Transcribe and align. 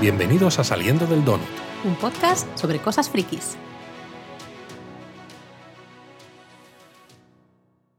Bienvenidos 0.00 0.58
a 0.58 0.64
Saliendo 0.64 1.06
del 1.06 1.22
Donut. 1.26 1.46
Un 1.84 1.94
podcast 1.94 2.48
sobre 2.58 2.78
cosas 2.78 3.10
frikis. 3.10 3.58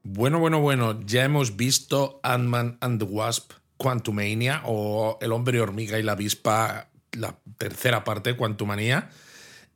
Bueno, 0.01 0.39
bueno, 0.39 0.59
bueno, 0.59 0.99
ya 1.05 1.23
hemos 1.25 1.57
visto 1.57 2.19
Ant-Man 2.23 2.79
and 2.81 2.97
the 2.97 3.05
Wasp 3.05 3.51
Quantumania 3.77 4.63
o 4.65 5.19
El 5.21 5.31
hombre 5.31 5.61
hormiga 5.61 5.99
y 5.99 6.03
la 6.03 6.13
avispa, 6.13 6.89
la 7.11 7.37
tercera 7.59 8.03
parte, 8.03 8.35
Quantumania. 8.35 9.11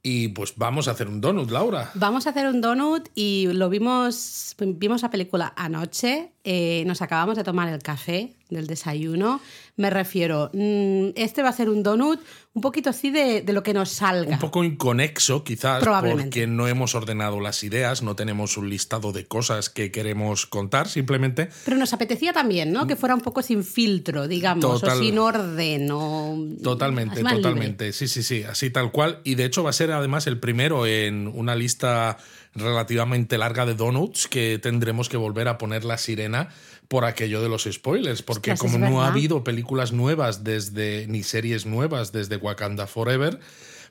Y 0.01 0.29
pues 0.29 0.53
vamos 0.55 0.87
a 0.87 0.91
hacer 0.91 1.07
un 1.07 1.21
donut, 1.21 1.51
Laura. 1.51 1.91
Vamos 1.93 2.25
a 2.25 2.31
hacer 2.31 2.47
un 2.47 2.59
donut 2.59 3.07
y 3.13 3.49
lo 3.53 3.69
vimos, 3.69 4.55
vimos 4.59 5.03
la 5.03 5.11
película 5.11 5.53
anoche, 5.55 6.31
eh, 6.43 6.83
nos 6.87 7.03
acabamos 7.03 7.37
de 7.37 7.43
tomar 7.43 7.69
el 7.69 7.83
café 7.83 8.35
del 8.49 8.67
desayuno. 8.67 9.41
Me 9.75 9.89
refiero, 9.89 10.49
mm, 10.53 11.09
este 11.15 11.41
va 11.41 11.49
a 11.49 11.53
ser 11.53 11.69
un 11.69 11.83
donut 11.83 12.19
un 12.53 12.61
poquito 12.61 12.89
así 12.89 13.11
de, 13.11 13.41
de 13.41 13.53
lo 13.53 13.63
que 13.63 13.73
nos 13.73 13.89
salga. 13.89 14.35
Un 14.35 14.39
poco 14.39 14.63
inconexo, 14.63 15.43
quizás, 15.43 15.83
porque 15.83 16.47
no 16.47 16.67
hemos 16.67 16.95
ordenado 16.95 17.41
las 17.41 17.63
ideas, 17.63 18.01
no 18.01 18.15
tenemos 18.15 18.55
un 18.55 18.69
listado 18.69 19.11
de 19.11 19.25
cosas 19.25 19.69
que 19.69 19.91
queremos 19.91 20.45
contar, 20.45 20.87
simplemente 20.87 21.49
Pero 21.65 21.75
nos 21.75 21.91
apetecía 21.91 22.31
también, 22.31 22.71
¿no? 22.71 22.87
Que 22.87 22.95
fuera 22.95 23.13
un 23.13 23.21
poco 23.21 23.41
sin 23.41 23.65
filtro, 23.65 24.29
digamos, 24.29 24.61
Total. 24.61 24.97
o 24.97 25.01
sin 25.01 25.19
orden, 25.19 25.91
o... 25.91 26.37
Totalmente, 26.63 27.21
más 27.23 27.33
libre. 27.33 27.49
totalmente. 27.49 27.91
Sí, 27.91 28.07
sí, 28.07 28.23
sí, 28.23 28.43
así 28.43 28.69
tal 28.69 28.91
cual. 28.91 29.19
Y 29.25 29.35
de 29.35 29.43
hecho 29.43 29.63
va 29.63 29.71
a 29.71 29.73
ser 29.73 29.91
además 29.91 30.25
el 30.27 30.39
primero 30.39 30.85
en 30.85 31.27
una 31.27 31.55
lista 31.55 32.17
relativamente 32.55 33.37
larga 33.37 33.65
de 33.65 33.75
donuts 33.75 34.27
que 34.27 34.59
tendremos 34.59 35.09
que 35.09 35.17
volver 35.17 35.49
a 35.49 35.57
poner 35.57 35.83
la 35.83 35.97
sirena 35.97 36.49
por 36.87 37.05
aquello 37.05 37.41
de 37.41 37.49
los 37.49 37.63
spoilers, 37.63 38.21
porque 38.21 38.51
Ostras, 38.51 38.71
como 38.71 38.89
no 38.89 39.03
ha 39.03 39.07
habido 39.07 39.43
películas 39.43 39.91
nuevas 39.91 40.43
desde 40.43 41.07
ni 41.07 41.23
series 41.23 41.65
nuevas 41.65 42.11
desde 42.11 42.37
Wakanda 42.37 42.87
Forever, 42.87 43.39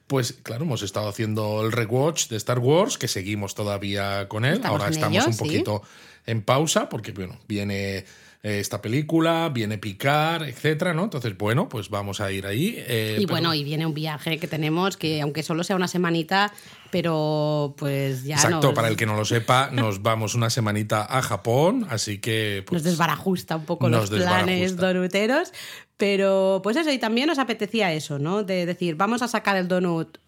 pues 0.07 0.35
claro, 0.43 0.65
hemos 0.65 0.83
estado 0.83 1.09
haciendo 1.09 1.65
el 1.65 1.73
rewatch 1.73 2.29
de 2.29 2.37
Star 2.37 2.59
Wars, 2.59 2.99
que 2.99 3.09
seguimos 3.09 3.55
todavía 3.55 4.29
con 4.29 4.45
él. 4.45 4.55
Estamos 4.55 4.81
Ahora 4.81 4.93
estamos 4.93 5.17
ello, 5.17 5.27
un 5.27 5.33
sí. 5.33 5.39
poquito 5.39 5.83
en 6.27 6.43
pausa, 6.43 6.89
porque 6.89 7.13
bueno, 7.13 7.39
viene 7.49 8.05
esta 8.45 8.83
película, 8.83 9.49
viene 9.49 9.79
Picar, 9.79 10.43
etcétera, 10.43 10.93
¿no? 10.93 11.05
Entonces, 11.05 11.37
bueno, 11.37 11.69
pues 11.69 11.89
vamos 11.89 12.21
a 12.21 12.31
ir 12.31 12.47
ahí. 12.47 12.75
eh, 12.77 13.17
Y 13.19 13.23
pero- 13.27 13.33
bueno, 13.35 13.55
y 13.55 13.65
viene 13.65 13.87
un 13.87 13.95
viaje 13.95 14.39
que 14.39 14.47
tenemos 14.47 14.97
que, 14.97 15.23
aunque 15.23 15.43
solo 15.43 15.65
sea 15.65 15.77
una 15.77 15.89
semanita, 15.89 16.53
pero 16.91 17.75
pues 17.79 18.25
ya 18.25 18.37
Exacto, 18.37 18.67
nos, 18.69 18.75
para 18.75 18.89
el 18.89 18.97
que 18.97 19.07
no 19.07 19.17
lo 19.17 19.25
sepa, 19.25 19.71
nos 19.73 20.03
vamos 20.03 20.35
una 20.35 20.51
semanita 20.51 21.05
a 21.09 21.23
Japón, 21.23 21.87
así 21.91 22.19
que 22.19 22.63
pues, 22.67 22.83
nos 22.83 22.91
desbarajusta 22.93 23.57
un 23.57 23.65
poco 23.65 23.89
los 23.89 24.11
planes 24.11 24.77
donuteros. 24.77 25.53
Pero 25.97 26.61
pues 26.63 26.77
eso, 26.77 26.91
y 26.91 26.99
también 26.99 27.29
nos 27.29 27.39
apetecía 27.39 27.93
eso, 27.93 28.19
¿no? 28.19 28.43
De 28.43 28.67
decir, 28.67 28.97
vamos 28.97 29.23
a 29.23 29.29
sacar 29.29 29.57
el 29.57 29.69
donut 29.69 30.19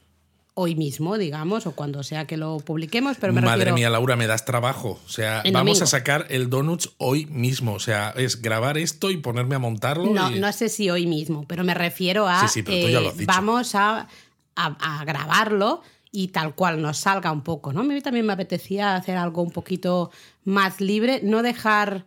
hoy 0.58 0.74
mismo, 0.74 1.18
digamos, 1.18 1.66
o 1.66 1.72
cuando 1.72 2.02
sea 2.02 2.26
que 2.26 2.38
lo 2.38 2.56
publiquemos, 2.60 3.18
pero 3.20 3.32
me 3.34 3.42
madre 3.42 3.56
refiero- 3.66 3.74
mía, 3.74 3.90
Laura, 3.90 4.16
me 4.16 4.26
das 4.26 4.46
trabajo. 4.46 4.98
O 5.04 5.08
sea, 5.08 5.42
El 5.42 5.52
vamos 5.52 5.78
domingo. 5.78 5.84
a 5.84 5.86
sacar 5.86 6.26
el 6.30 6.48
Donuts 6.48 6.92
hoy 6.96 7.26
mismo. 7.26 7.74
O 7.74 7.78
sea, 7.78 8.14
es 8.16 8.40
grabar 8.40 8.78
esto 8.78 9.10
y 9.10 9.18
ponerme 9.18 9.54
a 9.54 9.58
montarlo. 9.58 10.06
No, 10.12 10.30
y- 10.30 10.38
no 10.38 10.50
sé 10.52 10.70
si 10.70 10.88
hoy 10.88 11.06
mismo, 11.06 11.44
pero 11.46 11.62
me 11.62 11.74
refiero 11.74 12.26
a. 12.26 12.40
Sí, 12.40 12.48
sí, 12.48 12.62
pero 12.62 12.86
tú 12.86 12.92
ya 12.92 13.00
lo 13.00 13.08
has 13.10 13.18
dicho. 13.18 13.30
Vamos 13.30 13.74
a, 13.74 14.08
a- 14.56 15.00
a 15.00 15.04
grabarlo 15.04 15.82
y 16.10 16.28
tal 16.28 16.54
cual 16.54 16.80
nos 16.80 16.96
salga 16.96 17.30
un 17.32 17.42
poco, 17.42 17.74
¿no? 17.74 17.80
A 17.80 17.84
mí 17.84 18.00
también 18.00 18.24
me 18.24 18.32
apetecía 18.32 18.96
hacer 18.96 19.18
algo 19.18 19.42
un 19.42 19.50
poquito 19.50 20.10
más 20.44 20.80
libre, 20.80 21.20
no 21.22 21.42
dejar. 21.42 22.04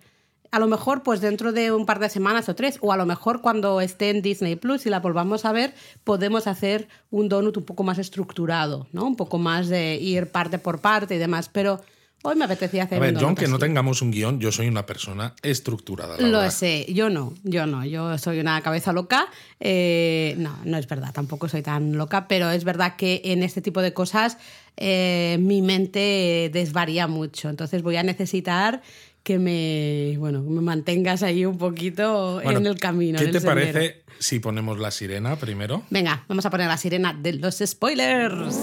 A 0.51 0.59
lo 0.59 0.67
mejor, 0.67 1.03
pues 1.03 1.21
dentro 1.21 1.51
de 1.51 1.71
un 1.71 1.85
par 1.85 1.99
de 1.99 2.09
semanas 2.09 2.49
o 2.49 2.55
tres, 2.55 2.79
o 2.81 2.91
a 2.91 2.97
lo 2.97 3.05
mejor 3.05 3.41
cuando 3.41 3.81
esté 3.81 4.09
en 4.09 4.21
Disney 4.21 4.55
Plus 4.55 4.85
y 4.85 4.89
la 4.89 4.99
volvamos 4.99 5.45
a 5.45 5.51
ver, 5.51 5.75
podemos 6.03 6.47
hacer 6.47 6.87
un 7.11 7.29
donut 7.29 7.57
un 7.57 7.65
poco 7.65 7.83
más 7.83 7.99
estructurado, 7.99 8.87
¿no? 8.91 9.05
Un 9.05 9.15
poco 9.15 9.37
más 9.37 9.67
de 9.67 9.95
ir 9.95 10.31
parte 10.31 10.57
por 10.57 10.81
parte 10.81 11.15
y 11.15 11.17
demás. 11.19 11.49
Pero 11.49 11.81
hoy 12.23 12.35
me 12.35 12.45
apetecía 12.45 12.83
hacer 12.83 12.97
A 12.97 13.01
ver, 13.01 13.13
un 13.23 13.35
yo 13.35 13.47
no 13.47 13.59
tengamos 13.59 14.01
un 14.01 14.09
guion, 14.09 14.39
yo 14.39 14.51
soy 14.51 14.67
una 14.67 14.87
persona 14.87 15.35
estructurada. 15.43 16.17
Laura. 16.17 16.45
Lo 16.45 16.51
sé, 16.51 16.91
yo 16.91 17.11
no, 17.11 17.33
yo 17.43 17.67
no, 17.67 17.85
yo 17.85 18.17
soy 18.17 18.39
una 18.39 18.59
cabeza 18.61 18.91
loca. 18.91 19.27
Eh, 19.59 20.33
no, 20.39 20.57
no 20.65 20.77
es 20.77 20.87
verdad, 20.87 21.13
tampoco 21.13 21.47
soy 21.47 21.61
tan 21.61 21.95
loca, 21.95 22.27
pero 22.27 22.49
es 22.49 22.63
verdad 22.63 22.95
que 22.95 23.21
en 23.25 23.43
este 23.43 23.61
tipo 23.61 23.83
de 23.83 23.93
cosas 23.93 24.39
eh, 24.77 25.37
mi 25.41 25.61
mente 25.61 26.49
desvaría 26.51 27.07
mucho. 27.07 27.49
Entonces 27.49 27.83
voy 27.83 27.97
a 27.97 28.03
necesitar 28.03 28.81
que 29.23 29.39
me, 29.39 30.17
bueno, 30.17 30.41
me 30.41 30.61
mantengas 30.61 31.23
ahí 31.23 31.45
un 31.45 31.57
poquito 31.57 32.41
Bueno, 32.43 32.59
en 32.59 32.65
el 32.65 32.79
camino. 32.79 33.19
¿Qué 33.19 33.25
en 33.25 33.31
te 33.31 33.39
sendero. 33.39 33.73
parece 33.73 34.03
si 34.19 34.39
ponemos 34.39 34.79
la 34.79 34.91
sirena 34.91 35.35
primero? 35.35 35.83
Venga, 35.89 36.25
vamos 36.27 36.45
a 36.45 36.49
poner 36.49 36.67
la 36.67 36.77
sirena 36.77 37.13
de 37.13 37.33
los 37.33 37.61
spoilers. 37.65 38.57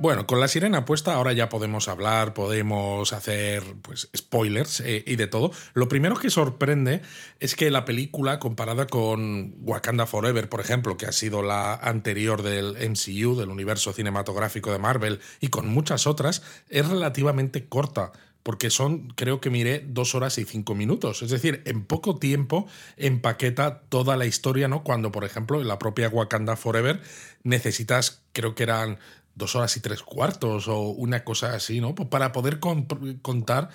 Bueno, 0.00 0.26
con 0.26 0.40
la 0.40 0.48
sirena 0.48 0.84
puesta 0.84 1.14
ahora 1.14 1.32
ya 1.32 1.48
podemos 1.48 1.86
hablar, 1.86 2.34
podemos 2.34 3.12
hacer 3.12 3.62
pues 3.80 4.10
spoilers 4.14 4.80
eh, 4.80 5.04
y 5.06 5.14
de 5.14 5.28
todo. 5.28 5.52
Lo 5.72 5.88
primero 5.88 6.16
que 6.16 6.30
sorprende 6.30 7.00
es 7.38 7.54
que 7.54 7.70
la 7.70 7.84
película 7.84 8.40
comparada 8.40 8.88
con 8.88 9.54
Wakanda 9.60 10.06
Forever, 10.06 10.48
por 10.48 10.60
ejemplo, 10.60 10.96
que 10.96 11.06
ha 11.06 11.12
sido 11.12 11.42
la 11.42 11.74
anterior 11.74 12.42
del 12.42 12.76
MCU, 12.90 13.36
del 13.36 13.50
universo 13.50 13.92
cinematográfico 13.92 14.72
de 14.72 14.80
Marvel, 14.80 15.20
y 15.40 15.48
con 15.48 15.68
muchas 15.68 16.08
otras, 16.08 16.42
es 16.68 16.88
relativamente 16.88 17.66
corta. 17.66 18.10
Porque 18.42 18.68
son, 18.68 19.08
creo 19.16 19.40
que 19.40 19.48
miré, 19.48 19.82
dos 19.88 20.14
horas 20.14 20.36
y 20.36 20.44
cinco 20.44 20.74
minutos. 20.74 21.22
Es 21.22 21.30
decir, 21.30 21.62
en 21.64 21.82
poco 21.82 22.18
tiempo 22.18 22.66
empaqueta 22.98 23.80
toda 23.88 24.18
la 24.18 24.26
historia, 24.26 24.68
¿no? 24.68 24.84
Cuando, 24.84 25.10
por 25.10 25.24
ejemplo, 25.24 25.62
en 25.62 25.68
la 25.68 25.78
propia 25.78 26.10
Wakanda 26.10 26.54
Forever 26.54 27.00
necesitas, 27.42 28.22
creo 28.34 28.54
que 28.54 28.64
eran 28.64 28.98
dos 29.34 29.56
horas 29.56 29.76
y 29.76 29.80
tres 29.80 30.02
cuartos 30.02 30.68
o 30.68 30.80
una 30.90 31.24
cosa 31.24 31.54
así, 31.54 31.80
¿no? 31.80 31.94
Pues 31.94 32.08
Para 32.08 32.32
poder 32.32 32.60
con- 32.60 32.86
contar 33.22 33.68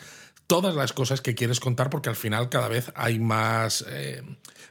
todas 0.48 0.74
las 0.76 0.94
cosas 0.94 1.22
que 1.22 1.36
quieres 1.36 1.60
contar, 1.60 1.90
porque 1.90 2.10
al 2.10 2.16
final 2.16 2.50
cada 2.50 2.68
vez 2.68 2.92
hay 2.96 3.20
más, 3.20 3.86
eh, 3.90 4.24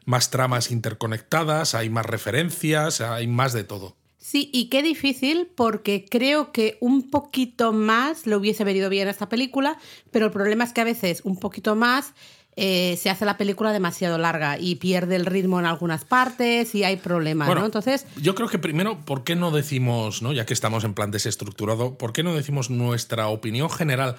más 0.06 0.30
tramas 0.30 0.70
interconectadas, 0.70 1.74
hay 1.74 1.88
más 1.90 2.04
referencias, 2.06 3.00
hay 3.00 3.26
más 3.28 3.52
de 3.52 3.64
todo. 3.64 3.96
Sí, 4.18 4.50
y 4.52 4.68
qué 4.68 4.82
difícil 4.82 5.48
porque 5.54 6.04
creo 6.04 6.52
que 6.52 6.76
un 6.80 7.08
poquito 7.10 7.72
más 7.72 8.26
le 8.26 8.36
hubiese 8.36 8.64
venido 8.64 8.90
bien 8.90 9.08
a 9.08 9.10
esta 9.12 9.28
película, 9.28 9.78
pero 10.10 10.26
el 10.26 10.32
problema 10.32 10.64
es 10.64 10.72
que 10.72 10.80
a 10.80 10.84
veces 10.84 11.20
un 11.24 11.38
poquito 11.38 11.76
más 11.76 12.12
eh, 12.60 12.96
se 12.96 13.08
hace 13.08 13.24
la 13.24 13.36
película 13.36 13.72
demasiado 13.72 14.18
larga 14.18 14.58
y 14.58 14.74
pierde 14.76 15.14
el 15.14 15.26
ritmo 15.26 15.60
en 15.60 15.66
algunas 15.66 16.04
partes 16.04 16.74
y 16.74 16.82
hay 16.82 16.96
problemas, 16.96 17.46
Bueno, 17.46 17.60
¿no? 17.60 17.66
Entonces, 17.66 18.04
Yo 18.20 18.34
creo 18.34 18.48
que 18.48 18.58
primero, 18.58 18.98
¿por 19.04 19.22
qué 19.22 19.36
no 19.36 19.52
decimos, 19.52 20.22
¿no? 20.22 20.32
ya 20.32 20.44
que 20.44 20.54
estamos 20.54 20.82
en 20.82 20.94
plan 20.94 21.12
desestructurado, 21.12 21.96
¿por 21.96 22.12
qué 22.12 22.24
no 22.24 22.34
decimos 22.34 22.68
nuestra 22.68 23.28
opinión 23.28 23.70
general 23.70 24.16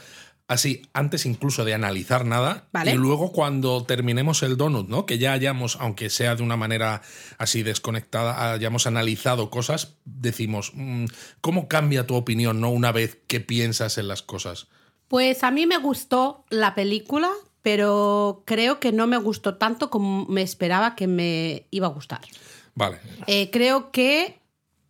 así 0.48 0.84
antes 0.94 1.26
incluso 1.26 1.66
de 1.66 1.74
analizar 1.74 2.24
nada? 2.26 2.70
Vale. 2.72 2.94
Y 2.94 2.96
luego 2.96 3.34
cuando 3.34 3.84
terminemos 3.84 4.42
el 4.42 4.56
donut, 4.56 4.88
¿no? 4.88 5.06
Que 5.06 5.18
ya 5.18 5.34
hayamos, 5.34 5.76
aunque 5.82 6.10
sea 6.10 6.36
de 6.36 6.44
una 6.44 6.56
manera 6.56 7.02
así 7.40 7.62
desconectada, 7.62 8.54
hayamos 8.54 8.88
analizado 8.88 9.50
cosas, 9.50 9.98
decimos, 10.06 10.72
mm, 10.76 11.08
¿cómo 11.42 11.68
cambia 11.68 12.08
tu 12.08 12.16
opinión, 12.16 12.62
¿no? 12.62 12.70
Una 12.70 12.94
vez 12.94 13.20
que 13.28 13.42
piensas 13.42 13.98
en 13.98 14.08
las 14.08 14.22
cosas. 14.22 14.68
pues 15.10 15.44
a 15.44 15.50
mí 15.52 15.66
me 15.66 15.78
gustó 15.78 16.46
la 16.52 16.76
película, 16.76 17.32
pero 17.62 18.44
creo 18.46 18.80
que 18.80 18.92
no 18.92 19.08
me 19.08 19.18
gustó 19.18 19.56
tanto 19.56 19.90
como 19.90 20.26
me 20.26 20.42
esperaba 20.42 20.96
que 20.96 21.08
me 21.08 21.66
iba 21.72 21.88
a 21.88 21.92
gustar. 21.92 22.22
Vale. 22.76 22.98
Eh, 23.28 23.50
creo 23.52 23.92
que 23.92 24.40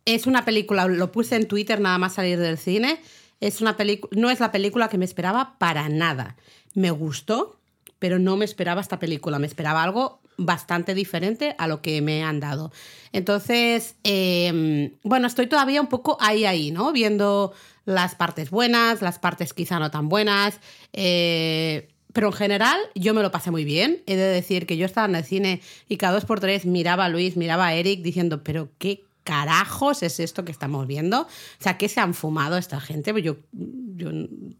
es 0.04 0.26
una 0.26 0.44
película, 0.44 0.86
lo 0.86 1.12
puse 1.12 1.36
en 1.36 1.48
Twitter 1.48 1.80
nada 1.80 1.98
más 1.98 2.14
salir 2.14 2.38
del 2.38 2.58
cine, 2.58 3.00
es 3.40 3.60
una 3.60 3.76
película, 3.76 4.20
no 4.20 4.30
es 4.30 4.40
la 4.40 4.52
película 4.52 4.88
que 4.88 4.98
me 4.98 5.04
esperaba 5.04 5.56
para 5.58 5.88
nada. 5.88 6.36
Me 6.74 6.90
gustó, 6.90 7.58
pero 7.98 8.18
no 8.18 8.36
me 8.36 8.44
esperaba 8.44 8.80
esta 8.80 8.98
película, 8.98 9.38
me 9.38 9.46
esperaba 9.46 9.82
algo 9.82 10.20
bastante 10.36 10.94
diferente 10.94 11.54
a 11.58 11.66
lo 11.66 11.82
que 11.82 12.00
me 12.00 12.22
han 12.22 12.40
dado. 12.40 12.72
Entonces, 13.12 13.96
eh, 14.04 14.96
bueno, 15.02 15.26
estoy 15.26 15.46
todavía 15.46 15.80
un 15.80 15.88
poco 15.88 16.16
ahí, 16.20 16.44
ahí, 16.46 16.70
¿no? 16.70 16.92
Viendo 16.92 17.52
las 17.84 18.14
partes 18.14 18.50
buenas, 18.50 19.02
las 19.02 19.18
partes 19.18 19.52
quizá 19.52 19.78
no 19.78 19.90
tan 19.90 20.08
buenas. 20.08 20.60
eh, 20.92 21.89
pero 22.12 22.28
en 22.28 22.32
general 22.32 22.78
yo 22.94 23.14
me 23.14 23.22
lo 23.22 23.30
pasé 23.30 23.50
muy 23.50 23.64
bien. 23.64 24.02
He 24.06 24.16
de 24.16 24.24
decir 24.24 24.66
que 24.66 24.76
yo 24.76 24.86
estaba 24.86 25.06
en 25.06 25.14
el 25.16 25.24
cine 25.24 25.60
y 25.88 25.96
cada 25.96 26.14
dos 26.14 26.24
por 26.24 26.40
tres 26.40 26.66
miraba 26.66 27.04
a 27.04 27.08
Luis, 27.08 27.36
miraba 27.36 27.66
a 27.68 27.74
Eric 27.74 28.02
diciendo, 28.02 28.42
pero 28.42 28.70
qué 28.78 29.04
carajos 29.22 30.02
es 30.02 30.18
esto 30.18 30.44
que 30.44 30.50
estamos 30.50 30.86
viendo? 30.86 31.20
O 31.22 31.26
sea, 31.62 31.76
¿qué 31.78 31.88
se 31.88 32.00
han 32.00 32.14
fumado 32.14 32.56
esta 32.56 32.80
gente? 32.80 33.12
Pues 33.12 33.22
Yo, 33.22 33.36
yo 33.52 34.10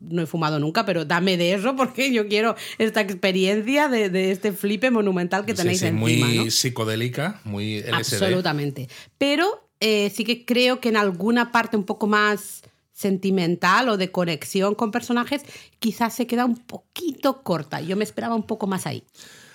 no 0.00 0.22
he 0.22 0.26
fumado 0.26 0.58
nunca, 0.58 0.84
pero 0.84 1.04
dame 1.04 1.36
de 1.36 1.54
eso 1.54 1.74
porque 1.76 2.12
yo 2.12 2.28
quiero 2.28 2.54
esta 2.78 3.00
experiencia 3.00 3.88
de, 3.88 4.10
de 4.10 4.30
este 4.30 4.52
flipe 4.52 4.90
monumental 4.90 5.44
que 5.44 5.52
Sí, 5.52 5.58
tenéis 5.62 5.80
sí, 5.80 5.86
encima, 5.86 6.00
muy 6.26 6.44
¿no? 6.44 6.50
psicodélica, 6.50 7.40
muy 7.44 7.80
LSD. 7.80 7.94
Absolutamente. 7.94 8.88
Pero 9.18 9.66
eh, 9.80 10.12
sí 10.14 10.24
que 10.24 10.44
creo 10.44 10.78
que 10.80 10.90
en 10.90 10.96
alguna 10.98 11.52
parte 11.52 11.76
un 11.76 11.84
poco 11.84 12.06
más 12.06 12.62
sentimental 13.00 13.88
o 13.88 13.96
de 13.96 14.12
conexión 14.12 14.74
con 14.74 14.90
personajes, 14.90 15.42
quizás 15.78 16.14
se 16.14 16.26
queda 16.26 16.44
un 16.44 16.56
poquito 16.56 17.42
corta. 17.42 17.80
Yo 17.80 17.96
me 17.96 18.04
esperaba 18.04 18.34
un 18.34 18.46
poco 18.46 18.66
más 18.66 18.86
ahí. 18.86 19.04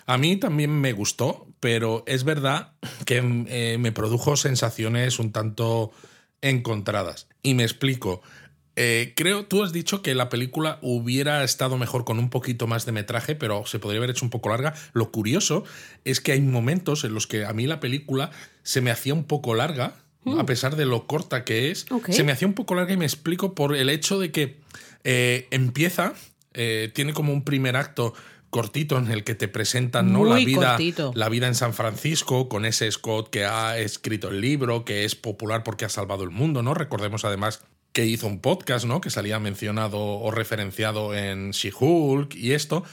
A 0.07 0.17
mí 0.17 0.37
también 0.37 0.71
me 0.71 0.93
gustó, 0.93 1.47
pero 1.59 2.03
es 2.07 2.23
verdad 2.23 2.73
que 3.05 3.17
eh, 3.47 3.77
me 3.79 3.91
produjo 3.91 4.35
sensaciones 4.35 5.19
un 5.19 5.31
tanto 5.31 5.91
encontradas. 6.41 7.27
Y 7.43 7.53
me 7.53 7.63
explico. 7.63 8.21
Eh, 8.75 9.13
creo, 9.15 9.45
tú 9.45 9.63
has 9.63 9.71
dicho 9.71 10.01
que 10.01 10.15
la 10.15 10.29
película 10.29 10.79
hubiera 10.81 11.43
estado 11.43 11.77
mejor 11.77 12.03
con 12.03 12.19
un 12.19 12.29
poquito 12.29 12.67
más 12.67 12.85
de 12.85 12.91
metraje, 12.91 13.35
pero 13.35 13.65
se 13.65 13.79
podría 13.79 13.99
haber 13.99 14.09
hecho 14.09 14.25
un 14.25 14.31
poco 14.31 14.49
larga. 14.49 14.73
Lo 14.93 15.11
curioso 15.11 15.63
es 16.03 16.19
que 16.19 16.33
hay 16.33 16.41
momentos 16.41 17.03
en 17.03 17.13
los 17.13 17.25
que 17.25 17.45
a 17.45 17.53
mí 17.53 17.67
la 17.67 17.79
película 17.79 18.31
se 18.63 18.81
me 18.81 18.91
hacía 18.91 19.13
un 19.13 19.23
poco 19.23 19.55
larga, 19.55 20.04
a 20.25 20.43
Mm. 20.43 20.45
pesar 20.45 20.75
de 20.75 20.85
lo 20.85 21.07
corta 21.07 21.43
que 21.43 21.71
es. 21.71 21.85
Se 22.09 22.23
me 22.23 22.31
hacía 22.31 22.47
un 22.47 22.53
poco 22.53 22.75
larga 22.75 22.93
y 22.93 22.97
me 22.97 23.05
explico 23.05 23.53
por 23.53 23.75
el 23.75 23.89
hecho 23.89 24.19
de 24.19 24.31
que 24.31 24.57
eh, 25.03 25.47
empieza, 25.51 26.13
eh, 26.53 26.91
tiene 26.93 27.13
como 27.13 27.31
un 27.31 27.43
primer 27.43 27.75
acto 27.75 28.13
cortito 28.49 28.97
en 28.97 29.11
el 29.11 29.23
que 29.23 29.35
te 29.35 29.47
presentan 29.47 30.13
¿no? 30.13 30.23
la 30.25 30.35
vida 30.37 30.69
cortito. 30.69 31.11
la 31.13 31.27
vida 31.29 31.47
en 31.47 31.55
San 31.55 31.73
Francisco 31.73 32.47
con 32.47 32.63
ese 32.65 32.89
Scott 32.89 33.29
que 33.29 33.43
ha 33.45 33.77
escrito 33.77 34.29
el 34.29 34.39
libro, 34.41 34.85
que 34.85 35.03
es 35.05 35.13
popular 35.15 35.63
porque 35.63 35.83
ha 35.85 35.89
salvado 35.89 36.23
el 36.23 36.29
mundo, 36.31 36.63
¿no? 36.63 36.73
Recordemos 36.73 37.25
además 37.25 37.61
que 37.91 38.05
hizo 38.05 38.27
un 38.27 38.39
podcast, 38.39 38.85
¿no? 38.85 39.01
Que 39.01 39.09
salía 39.09 39.39
mencionado 39.39 39.99
o 39.99 40.31
referenciado 40.31 41.13
en 41.13 41.51
She-Hulk 41.51 42.33
y 42.35 42.53
esto. 42.53 42.83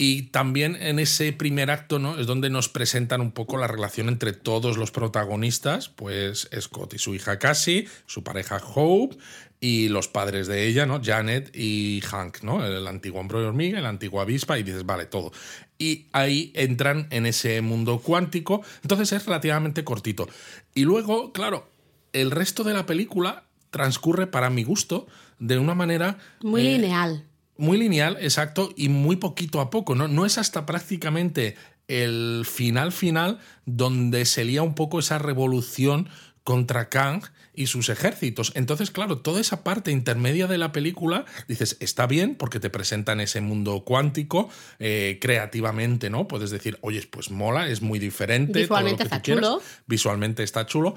Y 0.00 0.22
también 0.30 0.76
en 0.76 1.00
ese 1.00 1.32
primer 1.32 1.72
acto, 1.72 1.98
¿no? 1.98 2.20
Es 2.20 2.28
donde 2.28 2.50
nos 2.50 2.68
presentan 2.68 3.20
un 3.20 3.32
poco 3.32 3.58
la 3.58 3.66
relación 3.66 4.08
entre 4.08 4.32
todos 4.32 4.76
los 4.76 4.92
protagonistas, 4.92 5.88
pues 5.88 6.48
Scott 6.60 6.94
y 6.94 6.98
su 6.98 7.16
hija 7.16 7.40
Cassie, 7.40 7.88
su 8.06 8.22
pareja 8.22 8.62
Hope 8.74 9.16
y 9.58 9.88
los 9.88 10.06
padres 10.06 10.46
de 10.46 10.68
ella, 10.68 10.86
¿no? 10.86 11.00
Janet 11.02 11.50
y 11.52 12.00
Hank, 12.02 12.42
¿no? 12.42 12.64
El 12.64 12.86
antiguo 12.86 13.20
hombre 13.20 13.40
de 13.40 13.46
hormiga, 13.46 13.80
la 13.80 13.88
antigua 13.88 14.22
avispa, 14.22 14.56
y 14.56 14.62
dices, 14.62 14.86
vale, 14.86 15.06
todo. 15.06 15.32
Y 15.78 16.06
ahí 16.12 16.52
entran 16.54 17.08
en 17.10 17.26
ese 17.26 17.60
mundo 17.60 17.98
cuántico, 17.98 18.62
entonces 18.82 19.10
es 19.12 19.26
relativamente 19.26 19.82
cortito. 19.82 20.28
Y 20.74 20.84
luego, 20.84 21.32
claro, 21.32 21.68
el 22.12 22.30
resto 22.30 22.62
de 22.62 22.74
la 22.74 22.86
película 22.86 23.46
transcurre, 23.70 24.28
para 24.28 24.48
mi 24.48 24.62
gusto, 24.62 25.08
de 25.40 25.58
una 25.58 25.74
manera 25.74 26.18
Muy 26.40 26.60
eh, 26.60 26.78
lineal. 26.78 27.27
Muy 27.58 27.76
lineal, 27.76 28.16
exacto, 28.20 28.72
y 28.76 28.88
muy 28.88 29.16
poquito 29.16 29.60
a 29.60 29.68
poco, 29.68 29.94
¿no? 29.94 30.08
No 30.08 30.24
es 30.24 30.38
hasta 30.38 30.64
prácticamente 30.64 31.56
el 31.88 32.44
final 32.50 32.92
final 32.92 33.38
donde 33.66 34.24
se 34.24 34.44
lía 34.44 34.62
un 34.62 34.74
poco 34.74 34.98
esa 34.98 35.18
revolución 35.18 36.08
contra 36.44 36.88
Kang 36.88 37.22
y 37.54 37.66
sus 37.66 37.88
ejércitos. 37.88 38.52
Entonces, 38.54 38.90
claro, 38.90 39.18
toda 39.18 39.40
esa 39.40 39.64
parte 39.64 39.90
intermedia 39.90 40.46
de 40.46 40.58
la 40.58 40.70
película, 40.70 41.24
dices, 41.48 41.76
está 41.80 42.06
bien 42.06 42.36
porque 42.36 42.60
te 42.60 42.70
presentan 42.70 43.20
ese 43.20 43.40
mundo 43.40 43.82
cuántico 43.84 44.48
eh, 44.78 45.18
creativamente, 45.20 46.08
¿no? 46.08 46.28
Puedes 46.28 46.50
decir, 46.50 46.78
oye, 46.82 47.06
pues 47.10 47.30
mola, 47.30 47.68
es 47.68 47.82
muy 47.82 47.98
diferente. 47.98 48.66
todo 48.66 48.80
lo 48.80 48.86
Visualmente 48.86 49.02
que 49.02 49.08
tú 49.08 49.14
está 49.16 49.22
quieras. 49.22 49.44
chulo. 49.44 49.62
Visualmente 49.86 50.42
está 50.44 50.66
chulo, 50.66 50.94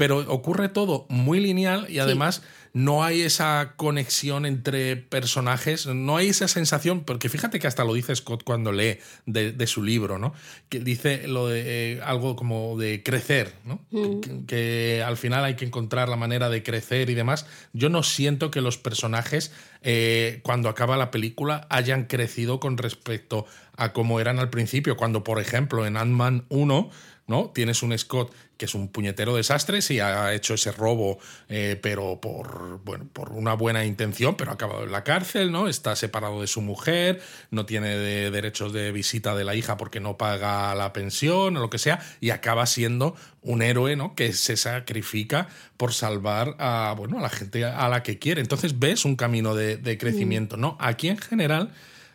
pero 0.00 0.24
ocurre 0.32 0.70
todo 0.70 1.04
muy 1.10 1.40
lineal 1.40 1.84
y 1.90 1.98
además 1.98 2.40
no 2.72 3.04
hay 3.04 3.20
esa 3.20 3.74
conexión 3.76 4.46
entre 4.46 4.96
personajes, 4.96 5.86
no 5.86 6.16
hay 6.16 6.28
esa 6.28 6.48
sensación, 6.48 7.04
porque 7.04 7.28
fíjate 7.28 7.58
que 7.58 7.66
hasta 7.66 7.84
lo 7.84 7.92
dice 7.92 8.16
Scott 8.16 8.42
cuando 8.42 8.72
lee 8.72 8.96
de, 9.26 9.52
de 9.52 9.66
su 9.66 9.82
libro, 9.82 10.18
¿no? 10.18 10.32
Que 10.70 10.80
dice 10.80 11.28
lo 11.28 11.48
de 11.48 11.64
eh, 11.66 12.00
algo 12.02 12.34
como 12.34 12.78
de 12.78 13.02
crecer, 13.02 13.52
¿no? 13.66 13.78
Que, 13.90 14.46
que 14.46 15.04
al 15.04 15.18
final 15.18 15.44
hay 15.44 15.56
que 15.56 15.66
encontrar 15.66 16.08
la 16.08 16.16
manera 16.16 16.48
de 16.48 16.62
crecer 16.62 17.10
y 17.10 17.14
demás. 17.14 17.44
Yo 17.74 17.90
no 17.90 18.02
siento 18.02 18.50
que 18.50 18.62
los 18.62 18.78
personajes, 18.78 19.52
eh, 19.82 20.40
cuando 20.42 20.70
acaba 20.70 20.96
la 20.96 21.10
película, 21.10 21.66
hayan 21.68 22.04
crecido 22.04 22.58
con 22.58 22.78
respecto 22.78 23.44
a 23.76 23.92
cómo 23.92 24.18
eran 24.18 24.38
al 24.38 24.48
principio, 24.48 24.96
cuando, 24.96 25.24
por 25.24 25.40
ejemplo, 25.40 25.86
en 25.86 25.98
Ant-Man 25.98 26.46
1, 26.48 26.90
¿no? 27.30 27.50
Tienes 27.54 27.82
un 27.82 27.96
Scott 27.96 28.30
que 28.58 28.66
es 28.66 28.74
un 28.74 28.88
puñetero 28.88 29.34
desastre, 29.34 29.80
sí 29.80 30.00
ha 30.00 30.34
hecho 30.34 30.52
ese 30.52 30.70
robo, 30.70 31.18
eh, 31.48 31.78
pero 31.80 32.20
por, 32.20 32.78
bueno, 32.84 33.06
por 33.10 33.32
una 33.32 33.54
buena 33.54 33.86
intención, 33.86 34.36
pero 34.36 34.50
ha 34.50 34.54
acabado 34.54 34.84
en 34.84 34.92
la 34.92 35.02
cárcel, 35.02 35.50
¿no? 35.50 35.66
Está 35.66 35.96
separado 35.96 36.42
de 36.42 36.46
su 36.46 36.60
mujer, 36.60 37.22
no 37.50 37.64
tiene 37.64 37.96
de- 37.96 38.30
derechos 38.30 38.74
de 38.74 38.92
visita 38.92 39.34
de 39.34 39.44
la 39.44 39.54
hija 39.54 39.78
porque 39.78 39.98
no 39.98 40.18
paga 40.18 40.74
la 40.74 40.92
pensión 40.92 41.56
o 41.56 41.60
lo 41.60 41.70
que 41.70 41.78
sea, 41.78 42.00
y 42.20 42.28
acaba 42.30 42.66
siendo 42.66 43.16
un 43.40 43.62
héroe, 43.62 43.96
¿no? 43.96 44.14
Que 44.14 44.34
se 44.34 44.58
sacrifica 44.58 45.48
por 45.78 45.94
salvar 45.94 46.56
a, 46.58 46.92
bueno, 46.98 47.18
a 47.18 47.22
la 47.22 47.30
gente 47.30 47.64
a 47.64 47.88
la 47.88 48.02
que 48.02 48.18
quiere. 48.18 48.42
Entonces 48.42 48.78
ves 48.78 49.06
un 49.06 49.16
camino 49.16 49.54
de, 49.54 49.78
de 49.78 49.96
crecimiento, 49.96 50.58
¿no? 50.58 50.76
Aquí 50.80 51.08
en 51.08 51.16
general 51.16 51.70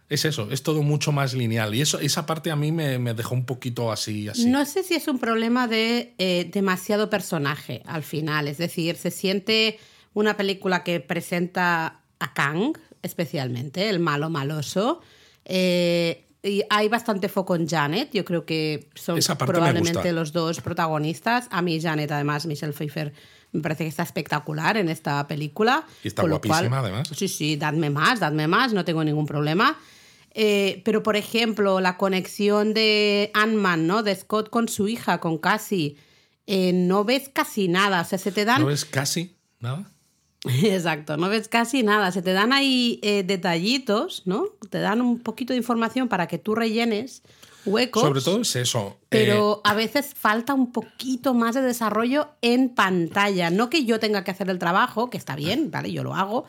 es 0.10 0.26
eso, 0.26 0.48
es 0.52 0.62
todo 0.64 0.82
mucho 0.84 1.12
más 1.12 1.34
lineal. 1.34 1.74
Y 1.76 1.82
eso, 1.82 2.00
esa 2.00 2.26
parte 2.26 2.52
a 2.52 2.56
mí 2.56 2.72
me, 2.72 3.00
me 3.00 3.14
dejó 3.14 3.34
un 3.36 3.46
poquito 3.46 3.92
así, 3.92 4.28
así. 4.30 4.48
No 4.48 4.66
sé 4.66 4.84
si 4.84 4.94
es 4.94 5.08
un 5.08 5.18
problema 5.20 5.68
de 5.68 6.14
eh, 6.18 6.50
demasiado 6.54 7.10
personaje 7.10 7.82
al 7.86 8.04
final. 8.04 8.48
Es 8.48 8.58
decir, 8.58 8.96
se 8.98 9.10
siente 9.12 9.80
una 10.14 10.38
película 10.38 10.84
que 10.84 11.00
presenta 11.00 12.02
a 12.20 12.34
Kang, 12.34 12.78
especialmente, 13.02 13.90
el 13.90 14.00
malo 14.00 14.30
maloso. 14.30 15.02
Eh, 15.46 16.22
y 16.44 16.62
hay 16.70 16.88
bastante 16.90 17.28
foco 17.28 17.56
en 17.56 17.68
Janet. 17.68 18.12
Yo 18.14 18.24
creo 18.24 18.46
que 18.46 18.90
son 18.94 19.18
probablemente 19.48 20.12
los 20.12 20.32
dos 20.32 20.62
protagonistas. 20.62 21.48
A 21.50 21.62
mí, 21.62 21.82
Janet, 21.82 22.12
además, 22.12 22.46
Michelle 22.46 22.74
Pfeiffer, 22.74 23.14
me 23.52 23.62
parece 23.62 23.84
que 23.86 23.90
está 23.90 24.04
espectacular 24.04 24.78
en 24.78 24.90
esta 24.90 25.26
película. 25.28 25.86
Y 26.04 26.10
está 26.10 26.22
guapísima, 26.22 26.70
cual- 26.70 26.76
además. 26.86 27.10
Sí, 27.16 27.28
sí, 27.28 27.56
dadme 27.56 27.90
más, 27.90 28.20
dadme 28.20 28.48
más, 28.48 28.74
no 28.74 28.86
tengo 28.86 29.04
ningún 29.04 29.26
problema. 29.26 29.76
Eh, 30.38 30.82
pero, 30.84 31.02
por 31.02 31.16
ejemplo, 31.16 31.80
la 31.80 31.96
conexión 31.98 32.74
de 32.74 33.32
Ant-Man, 33.34 33.88
¿no? 33.88 34.04
De 34.04 34.14
Scott 34.14 34.50
con 34.50 34.68
su 34.68 34.90
hija, 34.90 35.20
con 35.22 35.38
Cassie, 35.38 35.96
eh, 36.46 36.74
no 36.74 37.06
ves 37.06 37.30
casi 37.34 37.70
nada. 37.70 38.02
O 38.02 38.06
sea, 38.06 38.18
se 38.20 38.32
te 38.34 38.44
dan. 38.44 38.62
¿No 38.62 38.70
es 38.70 38.84
casi 38.84 39.34
nada? 39.62 39.90
Exacto, 40.64 41.16
no 41.18 41.30
ves 41.30 41.48
casi 41.48 41.84
nada. 41.84 42.12
Se 42.12 42.22
te 42.22 42.34
dan 42.34 42.52
ahí 42.54 43.00
eh, 43.02 43.24
detallitos, 43.24 44.24
¿no? 44.26 44.46
Te 44.70 44.80
dan 44.80 45.02
un 45.02 45.20
poquito 45.20 45.54
de 45.54 45.58
información 45.58 46.10
para 46.10 46.28
que 46.28 46.38
tú 46.38 46.54
rellenes 46.54 47.24
huecos. 47.66 48.04
Sobre 48.04 48.22
todo 48.22 48.42
es 48.42 48.56
eso. 48.58 48.98
eh, 49.00 49.06
Pero 49.10 49.62
a 49.64 49.74
veces 49.74 50.14
falta 50.14 50.54
un 50.54 50.72
poquito 50.74 51.34
más 51.34 51.56
de 51.56 51.62
desarrollo 51.62 52.28
en 52.42 52.70
pantalla. 52.70 53.50
No 53.50 53.70
que 53.70 53.86
yo 53.86 54.00
tenga 54.00 54.24
que 54.26 54.32
hacer 54.32 54.50
el 54.50 54.60
trabajo, 54.60 55.10
que 55.10 55.18
está 55.18 55.36
bien, 55.36 55.72
¿vale? 55.72 55.92
Yo 55.92 56.04
lo 56.04 56.14
hago, 56.14 56.46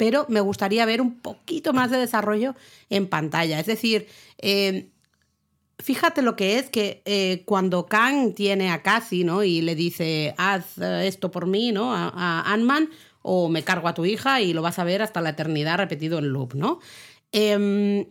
pero 0.00 0.24
me 0.30 0.40
gustaría 0.40 0.86
ver 0.86 1.02
un 1.02 1.20
poquito 1.20 1.74
más 1.74 1.90
de 1.90 1.98
desarrollo 1.98 2.54
en 2.88 3.06
pantalla. 3.06 3.60
Es 3.60 3.66
decir, 3.66 4.06
eh, 4.38 4.88
fíjate 5.78 6.22
lo 6.22 6.36
que 6.36 6.58
es 6.58 6.70
que 6.70 7.02
eh, 7.04 7.42
cuando 7.44 7.84
Kang 7.84 8.32
tiene 8.32 8.70
a 8.70 8.80
Cassie, 8.80 9.24
¿no? 9.24 9.44
Y 9.44 9.60
le 9.60 9.74
dice, 9.74 10.34
haz 10.38 10.78
eh, 10.78 11.06
esto 11.06 11.30
por 11.30 11.46
mí, 11.46 11.70
¿no? 11.70 11.94
A, 11.94 12.50
Ant-Man, 12.50 12.88
o 13.20 13.50
me 13.50 13.62
cargo 13.62 13.88
a 13.88 13.92
tu 13.92 14.06
hija 14.06 14.40
y 14.40 14.54
lo 14.54 14.62
vas 14.62 14.78
a 14.78 14.84
ver 14.84 15.02
hasta 15.02 15.20
la 15.20 15.28
eternidad 15.28 15.76
repetido 15.76 16.18
en 16.18 16.30
loop, 16.30 16.54
¿no? 16.54 16.80
Em, 17.30 18.06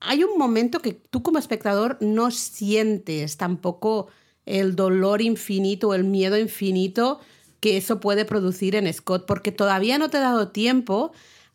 hay 0.00 0.24
un 0.24 0.38
momento 0.38 0.80
que 0.80 0.94
tú 0.94 1.22
como 1.22 1.38
espectador 1.38 1.98
no 2.00 2.30
sientes 2.30 3.36
tampoco 3.36 4.08
el 4.46 4.74
dolor 4.74 5.20
infinito, 5.20 5.92
el 5.92 6.04
miedo 6.04 6.38
infinito 6.38 7.20
que 7.60 7.76
eso 7.76 8.00
puede 8.00 8.24
producir 8.24 8.74
en 8.74 8.92
Scott, 8.92 9.26
porque 9.26 9.52
todavía 9.52 9.98
no 9.98 10.08
te 10.10 10.16
he 10.16 10.20
dado 10.20 10.48
tiempo 10.48 11.12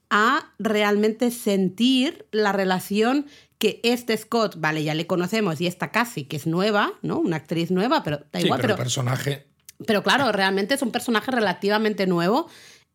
a 0.10 0.54
realmente 0.60 1.32
sentir 1.32 2.28
la 2.32 2.52
relación 2.52 3.26
que 3.58 3.80
este 3.84 4.16
Scott, 4.18 4.56
vale, 4.60 4.84
ya 4.84 4.94
le 4.94 5.08
conocemos, 5.08 5.60
y 5.62 5.68
esta 5.68 5.92
Cassie, 5.92 6.28
que 6.28 6.36
es 6.36 6.46
nueva, 6.46 6.94
¿no? 7.02 7.20
Una 7.20 7.38
actriz 7.38 7.72
nueva, 7.72 8.04
pero 8.04 8.18
da 8.32 8.40
sí, 8.40 8.46
igual, 8.46 8.60
pero, 8.62 8.74
pero, 8.74 8.74
el 8.74 8.86
personaje. 8.86 9.48
pero 9.88 10.04
claro, 10.04 10.32
realmente 10.32 10.76
es 10.76 10.82
un 10.82 10.92
personaje 10.92 11.32
relativamente 11.32 12.06
nuevo. 12.06 12.48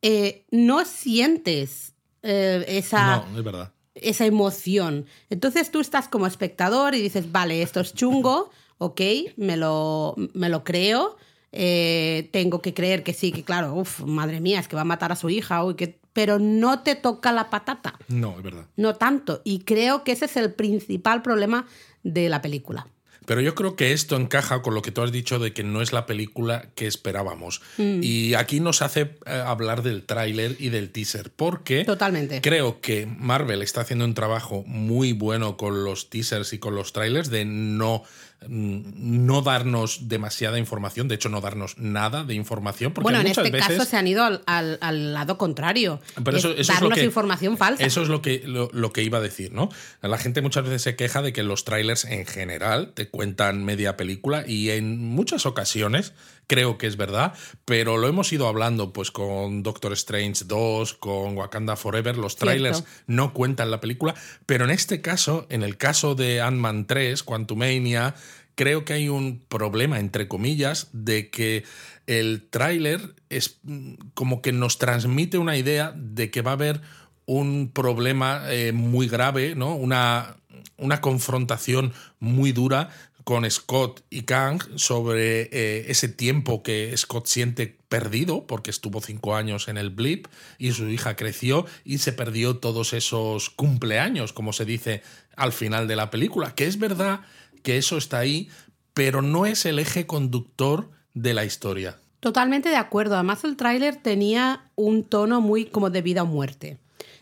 Eh, 0.02 0.44
no 0.50 0.84
sientes 0.84 1.94
eh, 2.22 2.64
esa 2.68 3.24
No, 3.26 3.38
es 3.38 3.44
verdad. 3.44 3.72
esa 3.94 4.26
emoción. 4.26 5.06
Entonces 5.30 5.70
tú 5.70 5.80
estás 5.80 6.08
como 6.08 6.26
espectador 6.26 6.94
y 6.94 7.02
dices, 7.02 7.32
vale, 7.32 7.62
esto 7.62 7.80
es 7.80 7.94
chungo, 7.94 8.50
ok, 8.78 9.00
me 9.36 9.56
lo, 9.56 10.14
me 10.34 10.48
lo 10.48 10.62
creo, 10.62 11.16
eh, 11.52 12.28
tengo 12.32 12.62
que 12.62 12.74
creer 12.74 13.02
que 13.02 13.12
sí, 13.12 13.32
que 13.32 13.42
claro, 13.44 13.74
uff, 13.74 14.00
madre 14.00 14.40
mía, 14.40 14.60
es 14.60 14.68
que 14.68 14.76
va 14.76 14.82
a 14.82 14.84
matar 14.86 15.12
a 15.12 15.16
su 15.16 15.30
hija, 15.30 15.64
uy, 15.64 15.74
que... 15.74 15.98
pero 16.12 16.38
no 16.38 16.80
te 16.82 16.94
toca 16.94 17.32
la 17.32 17.50
patata, 17.50 17.98
No, 18.08 18.36
es 18.38 18.42
verdad. 18.42 18.66
no 18.76 18.94
tanto. 18.96 19.42
Y 19.44 19.60
creo 19.60 20.04
que 20.04 20.12
ese 20.12 20.26
es 20.26 20.36
el 20.36 20.52
principal 20.52 21.22
problema 21.22 21.66
de 22.02 22.28
la 22.28 22.40
película. 22.40 22.86
Pero 23.26 23.42
yo 23.42 23.54
creo 23.54 23.76
que 23.76 23.92
esto 23.92 24.16
encaja 24.16 24.60
con 24.60 24.74
lo 24.74 24.82
que 24.82 24.90
tú 24.90 25.02
has 25.02 25.12
dicho 25.12 25.38
de 25.38 25.52
que 25.52 25.62
no 25.62 25.82
es 25.82 25.92
la 25.92 26.04
película 26.04 26.70
que 26.74 26.88
esperábamos. 26.88 27.60
Y 27.78 28.34
aquí 28.34 28.58
nos 28.58 28.82
hace 28.82 29.02
eh, 29.24 29.30
hablar 29.46 29.82
del 29.82 30.02
tráiler 30.04 30.56
y 30.58 30.70
del 30.70 30.90
teaser, 30.90 31.30
porque 31.30 31.84
Totalmente. 31.84 32.40
creo 32.40 32.80
que 32.80 33.06
Marvel 33.06 33.62
está 33.62 33.82
haciendo 33.82 34.04
un 34.04 34.14
trabajo 34.14 34.64
muy 34.66 35.12
bueno 35.12 35.56
con 35.56 35.84
los 35.84 36.10
teasers 36.10 36.52
y 36.54 36.58
con 36.58 36.74
los 36.74 36.92
trailers 36.92 37.30
de 37.30 37.44
no 37.44 38.02
mm, 38.02 38.29
no 38.48 39.42
darnos 39.42 40.08
demasiada 40.08 40.58
información, 40.58 41.08
de 41.08 41.14
hecho 41.16 41.28
no 41.28 41.40
darnos 41.40 41.76
nada 41.78 42.24
de 42.24 42.34
información. 42.34 42.92
Porque 42.92 43.04
bueno, 43.04 43.20
en 43.20 43.28
muchas 43.28 43.44
este 43.44 43.56
veces, 43.56 43.76
caso 43.76 43.84
se 43.90 43.96
han 43.96 44.06
ido 44.06 44.24
al, 44.24 44.42
al- 44.46 44.78
al 44.80 45.12
lado 45.12 45.36
contrario. 45.38 46.00
Pero 46.24 46.36
eso- 46.38 46.52
Es 46.52 46.60
es 46.60 46.68
lo 46.68 46.74
darnos 46.74 46.98
que- 46.98 47.04
información 47.04 47.56
falsa. 47.58 47.84
Eso 47.84 48.02
es 48.02 48.08
lo 48.08 48.22
que, 48.22 48.42
lo, 48.46 48.70
lo 48.72 48.92
que 48.92 49.02
iba 49.02 49.18
a 49.18 49.20
decir, 49.20 49.52
¿no? 49.52 49.68
La 50.00 50.18
gente 50.18 50.40
muchas 50.42 50.64
veces 50.64 50.82
se 50.82 50.96
queja 50.96 51.22
de 51.22 51.32
que 51.32 51.42
los 51.42 51.64
trailers 51.64 52.04
en 52.04 52.24
general 52.26 52.92
te 52.94 53.08
cuentan 53.08 53.64
media 53.64 53.96
película 53.96 54.44
y 54.46 54.70
en 54.70 54.98
muchas 54.98 55.44
ocasiones 55.46 56.12
creo 56.50 56.78
que 56.78 56.88
es 56.88 56.96
verdad, 56.96 57.32
pero 57.64 57.96
lo 57.96 58.08
hemos 58.08 58.32
ido 58.32 58.48
hablando 58.48 58.92
pues 58.92 59.12
con 59.12 59.62
Doctor 59.62 59.92
Strange 59.92 60.46
2, 60.46 60.94
con 60.94 61.38
Wakanda 61.38 61.76
Forever, 61.76 62.16
los 62.16 62.34
trailers 62.34 62.78
Cierto. 62.78 62.92
no 63.06 63.32
cuentan 63.32 63.70
la 63.70 63.78
película, 63.78 64.16
pero 64.46 64.64
en 64.64 64.72
este 64.72 65.00
caso, 65.00 65.46
en 65.48 65.62
el 65.62 65.76
caso 65.76 66.16
de 66.16 66.40
Ant-Man 66.40 66.88
3, 66.88 67.22
Quantumania, 67.22 68.16
creo 68.56 68.84
que 68.84 68.94
hay 68.94 69.08
un 69.08 69.38
problema, 69.46 70.00
entre 70.00 70.26
comillas, 70.26 70.88
de 70.92 71.30
que 71.30 71.62
el 72.08 72.48
tráiler 72.50 73.14
es 73.28 73.60
mm, 73.62 73.94
como 74.14 74.42
que 74.42 74.50
nos 74.50 74.78
transmite 74.78 75.38
una 75.38 75.56
idea 75.56 75.94
de 75.94 76.32
que 76.32 76.42
va 76.42 76.50
a 76.50 76.54
haber 76.54 76.80
un 77.26 77.70
problema 77.72 78.42
eh, 78.48 78.72
muy 78.72 79.06
grave, 79.06 79.54
¿no? 79.54 79.76
Una, 79.76 80.34
una 80.78 81.00
confrontación 81.00 81.92
muy 82.18 82.50
dura 82.50 82.90
con 83.24 83.48
Scott 83.50 84.02
y 84.10 84.22
Kang 84.22 84.62
sobre 84.76 85.42
eh, 85.52 85.86
ese 85.88 86.08
tiempo 86.08 86.62
que 86.62 86.96
Scott 86.96 87.26
siente 87.26 87.78
perdido, 87.88 88.46
porque 88.46 88.70
estuvo 88.70 89.00
cinco 89.00 89.34
años 89.34 89.68
en 89.68 89.76
el 89.76 89.90
blip 89.90 90.26
y 90.58 90.72
su 90.72 90.88
hija 90.88 91.16
creció 91.16 91.66
y 91.84 91.98
se 91.98 92.12
perdió 92.12 92.58
todos 92.58 92.92
esos 92.92 93.50
cumpleaños, 93.50 94.32
como 94.32 94.52
se 94.52 94.64
dice 94.64 95.02
al 95.36 95.52
final 95.52 95.88
de 95.88 95.96
la 95.96 96.10
película, 96.10 96.54
que 96.54 96.66
es 96.66 96.78
verdad 96.78 97.20
que 97.62 97.78
eso 97.78 97.96
está 97.96 98.18
ahí, 98.18 98.48
pero 98.94 99.22
no 99.22 99.46
es 99.46 99.66
el 99.66 99.78
eje 99.78 100.06
conductor 100.06 100.90
de 101.14 101.34
la 101.34 101.44
historia. 101.44 101.98
Totalmente 102.20 102.68
de 102.68 102.76
acuerdo. 102.76 103.14
Además, 103.14 103.44
el 103.44 103.56
tráiler 103.56 103.96
tenía 103.96 104.70
un 104.76 105.04
tono 105.04 105.40
muy 105.40 105.64
como 105.66 105.88
de 105.88 106.02
vida 106.02 106.22
o 106.22 106.26
muerte. 106.26 106.78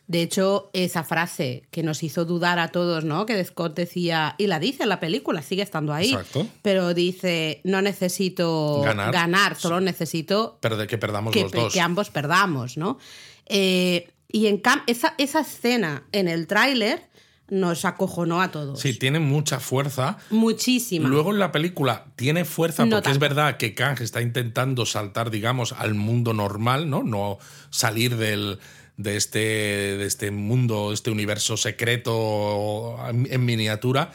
De 0.09 0.23
hecho, 0.23 0.71
esa 0.73 1.05
frase 1.05 1.65
que 1.71 1.83
nos 1.83 2.03
hizo 2.03 2.25
dudar 2.25 2.59
a 2.59 2.69
todos, 2.69 3.05
¿no? 3.05 3.27
Que 3.27 3.45
Scott 3.45 3.77
decía, 3.77 4.35
y 4.39 4.47
la 4.47 4.59
dice 4.59 4.85
en 4.85 4.89
la 4.89 5.01
película, 5.01 5.43
sigue 5.43 5.63
estando 5.63 5.93
ahí, 5.93 6.13
Exacto. 6.13 6.47
pero 6.63 6.95
dice, 6.95 7.61
no 7.65 7.83
necesito 7.83 8.81
Ganar. 8.83 9.57
solo 9.57 9.81
necesito 9.81 10.57
Pero 10.63 10.79
de 10.79 10.87
que 10.87 10.97
perdamos 10.97 11.35
que, 11.35 11.43
los 11.43 11.53
dos. 11.53 11.73
que 11.75 11.83
ambos 11.83 12.09
perdamos, 12.09 12.79
¿no? 12.79 12.99
Eh, 13.45 14.09
y 14.33 14.47
en 14.47 14.63
esa, 14.87 15.15
esa 15.19 15.41
escena 15.41 16.05
en 16.13 16.29
el 16.29 16.47
tráiler 16.47 17.07
nos 17.51 17.85
acojonó 17.85 18.41
a 18.41 18.51
todos. 18.51 18.81
Sí, 18.81 18.95
tiene 18.95 19.21
mucha 19.21 19.61
fuerza. 19.61 20.19
Muchísima. 20.31 21.09
Luego 21.09 21.33
en 21.33 21.39
la 21.39 21.53
película 21.53 22.07
tiene 22.17 22.45
fuerza 22.45 22.85
No 22.85 22.97
porque 22.97 23.11
es 23.11 23.19
verdad 23.19 23.57
que 23.57 23.75
Kang 23.75 24.01
está 24.01 24.21
intentando 24.21 24.87
saltar, 24.87 25.31
digamos, 25.31 25.73
al 25.73 25.95
mundo 25.95 26.35
normal, 26.35 26.91
¿no? 26.91 27.03
No 27.03 27.39
salir 27.71 28.17
del, 28.17 28.59
de, 28.99 29.17
este, 29.17 29.39
de 29.39 30.05
este 30.05 30.31
mundo, 30.31 30.93
este 30.93 31.11
universo 31.11 31.57
secreto 31.57 32.97
en 33.09 33.45
miniatura, 33.45 34.13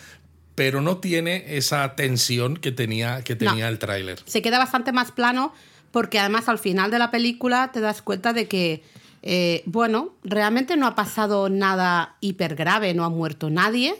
pero 0.53 0.81
no 0.81 0.97
tiene 0.97 1.57
esa 1.57 1.95
tensión 1.95 2.57
que 2.57 2.71
tenía, 2.71 3.23
que 3.23 3.35
tenía 3.35 3.69
el 3.69 3.79
tráiler. 3.79 4.19
se 4.25 4.43
queda 4.43 4.59
bastante 4.59 4.91
más 4.91 5.11
plano 5.11 5.53
porque 5.91 6.19
además 6.19 6.49
al 6.49 6.59
final 6.59 6.91
de 6.91 6.99
la 6.99 7.11
película 7.11 7.71
te 7.71 7.79
das 7.79 8.01
cuenta 8.01 8.33
de 8.33 8.47
que, 8.47 8.83
eh, 9.21 9.63
bueno, 9.65 10.13
realmente 10.23 10.75
no 10.75 10.87
ha 10.87 10.95
pasado 10.95 11.49
nada 11.49 12.17
hiper 12.19 12.55
grave, 12.55 12.93
no 12.93 13.05
ha 13.05 13.09
muerto 13.09 13.49
nadie, 13.49 13.95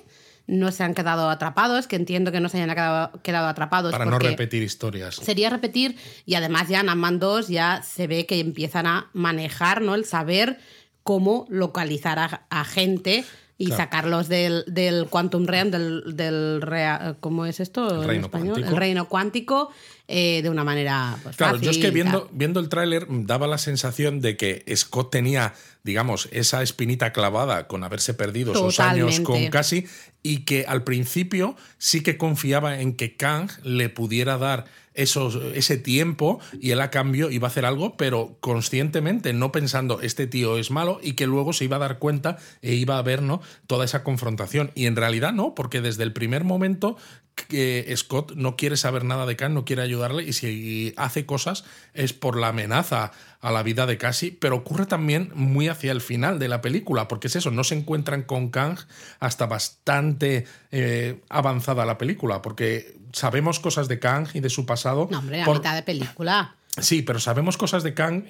no 0.48 0.72
se 0.72 0.84
han 0.84 0.94
quedado 0.94 1.30
atrapados, 1.30 1.88
que 1.88 1.96
entiendo 1.96 2.32
que 2.32 2.40
no 2.40 2.50
se 2.50 2.58
hayan 2.62 2.70
quedado, 2.76 3.12
quedado 3.22 3.48
atrapados. 3.48 3.92
Para 3.92 4.06
no 4.06 4.20
repetir 4.20 4.62
historias. 4.64 5.16
Sería 5.16 5.50
repetir 5.50 5.98
y 6.26 6.36
además 6.36 6.68
ya 6.68 6.82
en 6.82 6.90
Ant-Man 6.90 7.20
2 7.20 7.48
ya 7.48 7.82
se 7.82 8.08
ve 8.08 8.26
que 8.26 8.40
empiezan 8.40 8.86
a 8.88 9.10
manejar, 9.14 9.82
¿no? 9.82 9.96
El 9.96 10.06
saber 10.06 10.60
cómo 11.04 11.46
localizar 11.50 12.20
a, 12.20 12.46
a 12.50 12.64
gente 12.66 13.24
y 13.58 13.68
Claro. 13.68 13.84
sacarlos 13.84 14.28
del, 14.30 14.66
del 14.68 15.06
Quantum 15.08 15.46
Realm, 15.46 15.70
del, 15.72 16.16
del 16.18 16.62
rea- 16.62 17.16
¿cómo 17.20 17.46
es 17.46 17.60
esto 17.60 18.04
El 18.04 18.10
en 18.10 18.22
español? 18.24 18.48
cuántico. 18.56 18.70
El 18.70 18.76
reino 18.78 19.08
cuántico 19.08 19.70
eh, 20.08 20.42
de 20.42 20.50
una 20.50 20.64
manera 20.64 21.18
pues, 21.24 21.38
Claro, 21.38 21.54
fácil 21.54 21.66
yo 21.66 21.72
es 21.72 21.78
que 21.78 21.90
viendo, 21.90 22.30
viendo 22.34 22.60
el 22.60 22.68
tráiler 22.68 23.10
mm, 23.10 23.26
daba 23.26 23.48
la 23.48 23.58
sensación 23.58 24.20
de 24.20 24.36
que 24.36 24.64
Scott 24.76 25.12
tenía, 25.12 25.54
digamos, 25.84 26.28
esa 26.32 26.62
espinita 26.62 27.14
clavada 27.14 27.68
con 27.68 27.84
haberse 27.84 28.14
perdido 28.14 28.52
esos 28.52 28.80
años 28.80 29.16
con 29.18 29.24
Totalmente. 29.24 29.52
casi 29.52 29.88
y 30.22 30.40
que 30.40 30.66
al 30.68 30.84
principio 30.84 31.56
sí 31.78 32.02
que 32.04 32.18
confiaba 32.18 32.82
en 32.82 32.96
que 32.96 33.16
Kang 33.16 33.50
le 33.64 33.90
pudiera 33.90 34.38
dar 34.38 34.66
esos, 34.94 35.36
ese 35.56 35.78
tiempo 35.78 36.40
y 36.60 36.72
él 36.72 36.82
a 36.82 36.90
cambio 36.92 37.32
iba 37.32 37.48
a 37.48 37.52
hacer 37.52 37.66
algo, 37.66 37.98
pero 37.98 38.38
conscientemente, 38.40 39.34
no 39.34 39.52
pensando 39.52 40.02
este 40.02 40.28
tío 40.28 40.58
es 40.58 40.72
malo 40.72 41.00
y 41.02 41.14
que 41.14 41.28
luego 41.28 41.54
se 41.54 41.66
iba 41.66 41.78
a 41.78 41.80
dar 41.80 42.00
cuenta 42.00 42.38
e 42.62 42.74
iba 42.74 42.98
a 42.98 43.02
ver 43.02 43.22
¿no? 43.22 43.42
toda 43.68 43.86
esa 43.86 44.04
confrontación. 44.04 44.72
Y 44.76 44.86
en 44.86 44.96
realidad 44.96 45.34
no, 45.34 45.56
porque 45.56 45.82
desde 45.82 46.04
el 46.04 46.14
primer 46.14 46.44
momento 46.44 46.98
que 47.36 47.92
Scott 47.98 48.34
no 48.36 48.56
quiere 48.56 48.78
saber 48.78 49.04
nada 49.04 49.26
de 49.26 49.36
Kang, 49.36 49.54
no 49.54 49.66
quiere 49.66 49.82
ayudarle 49.82 50.24
y 50.24 50.34
si 50.34 50.94
hace 50.98 51.26
cosas 51.26 51.66
es 51.94 52.14
por 52.14 52.38
la 52.40 52.50
amenaza 52.50 53.12
a 53.42 53.52
la 53.52 53.64
vida 53.64 53.86
de 53.86 53.98
Cassie, 53.98 54.38
pero 54.40 54.58
ocurre 54.58 54.86
también 54.86 55.32
muy 55.34 55.68
hacia 55.68 55.92
el 55.92 56.02
final 56.02 56.40
de 56.40 56.48
la 56.48 56.62
película, 56.62 57.08
porque 57.08 57.28
es 57.28 57.36
eso, 57.36 57.52
no 57.52 57.64
se 57.64 57.76
encuentran 57.76 58.24
con 58.24 58.50
Kang 58.50 58.78
hasta 59.20 59.48
bastante 59.48 60.46
eh, 60.72 61.22
avanzada 61.30 61.86
la 61.86 61.98
película, 61.98 62.42
porque 62.42 62.98
sabemos 63.12 63.60
cosas 63.60 63.88
de 63.88 64.00
Kang 64.00 64.28
y 64.34 64.40
de 64.40 64.50
su 64.50 64.66
pasado. 64.66 65.08
No, 65.12 65.20
hombre, 65.20 65.42
a 65.42 65.46
por- 65.46 65.58
mitad 65.58 65.76
de 65.76 65.84
película. 65.84 66.56
Sí, 66.80 67.04
pero 67.04 67.20
sabemos 67.20 67.56
cosas 67.58 67.84
de 67.84 67.94
Kang 67.94 68.24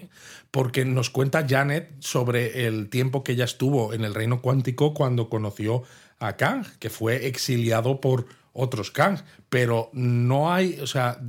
porque 0.51 0.83
nos 0.83 1.09
cuenta 1.09 1.45
Janet 1.47 1.91
sobre 1.99 2.67
el 2.67 2.89
tiempo 2.89 3.23
que 3.23 3.31
ella 3.33 3.45
estuvo 3.45 3.93
en 3.93 4.03
el 4.03 4.13
reino 4.13 4.41
cuántico 4.41 4.93
cuando 4.93 5.29
conoció 5.29 5.83
a 6.19 6.33
Kang, 6.35 6.65
que 6.79 6.89
fue 6.89 7.27
exiliado 7.27 8.01
por 8.01 8.25
otros 8.53 8.91
Kang. 8.91 9.19
Pero 9.49 9.89
no 9.93 10.53
hay, 10.53 10.79
o 10.79 10.87
sea, 10.87 11.19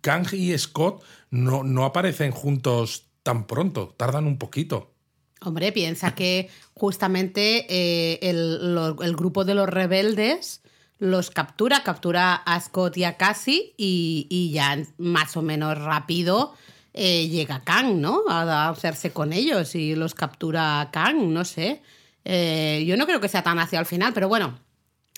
Kang 0.00 0.26
y 0.32 0.56
Scott 0.56 1.02
no, 1.30 1.64
no 1.64 1.84
aparecen 1.84 2.30
juntos 2.30 3.08
tan 3.22 3.46
pronto, 3.46 3.94
tardan 3.96 4.26
un 4.26 4.38
poquito. 4.38 4.92
Hombre, 5.40 5.72
piensa 5.72 6.14
que 6.14 6.48
justamente 6.74 7.66
eh, 7.68 8.18
el, 8.22 9.16
grupo 9.16 9.44
de 9.44 9.54
los 9.54 9.68
rebeldes 9.68 10.62
los 10.98 11.30
captura, 11.30 11.82
captura 11.82 12.34
a 12.34 12.58
Scott 12.60 12.96
y 12.96 13.04
a 13.04 13.16
Cassie 13.18 13.74
y, 13.76 14.26
y 14.30 14.52
ya 14.52 14.78
más 14.96 15.36
o 15.36 15.42
menos 15.42 15.76
rápido 15.78 16.54
eh, 16.98 17.28
llega 17.28 17.62
Kang, 17.62 18.00
¿no? 18.00 18.22
A, 18.26 18.70
hacerse 18.70 19.12
con 19.12 19.34
ellos 19.34 19.74
y 19.74 19.94
los 19.94 20.14
captura 20.14 20.88
Kang, 20.90 21.28
no 21.28 21.44
sé. 21.44 21.82
Eh, 22.24 22.84
yo 22.86 22.96
no 22.96 23.04
creo 23.04 23.20
que 23.20 23.28
sea 23.28 23.42
tan 23.42 23.58
hacia 23.58 23.78
el 23.78 23.84
final, 23.84 24.14
pero 24.14 24.28
bueno, 24.28 24.58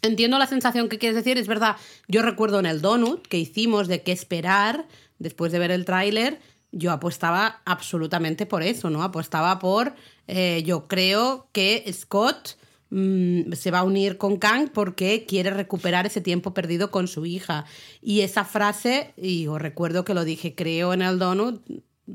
Entiendo 0.02 0.38
la 0.38 0.46
sensación 0.46 0.88
que 0.88 0.98
quieres 0.98 1.16
decir, 1.16 1.38
es 1.38 1.48
verdad. 1.48 1.76
Yo 2.06 2.22
recuerdo 2.22 2.60
en 2.60 2.66
el 2.66 2.80
donut 2.80 3.26
que 3.26 3.38
hicimos 3.38 3.88
de 3.88 4.02
qué 4.02 4.12
esperar 4.12 4.86
después 5.18 5.50
de 5.50 5.58
ver 5.58 5.72
el 5.72 5.84
tráiler, 5.84 6.38
yo 6.70 6.92
apostaba 6.92 7.62
absolutamente 7.64 8.46
por 8.46 8.62
eso, 8.62 8.90
¿no? 8.90 9.02
Apostaba 9.02 9.58
por, 9.58 9.94
eh, 10.26 10.62
yo 10.64 10.86
creo 10.86 11.48
que 11.52 11.84
Scott 11.92 12.56
mm, 12.90 13.52
se 13.52 13.70
va 13.70 13.80
a 13.80 13.84
unir 13.84 14.18
con 14.18 14.36
Kang 14.36 14.70
porque 14.72 15.24
quiere 15.26 15.50
recuperar 15.50 16.06
ese 16.06 16.20
tiempo 16.20 16.54
perdido 16.54 16.90
con 16.90 17.08
su 17.08 17.26
hija. 17.26 17.64
Y 18.02 18.20
esa 18.20 18.44
frase, 18.44 19.14
y 19.16 19.46
os 19.46 19.60
recuerdo 19.60 20.04
que 20.04 20.14
lo 20.14 20.24
dije, 20.24 20.54
creo 20.54 20.92
en 20.92 21.02
el 21.02 21.18
donut, 21.18 21.62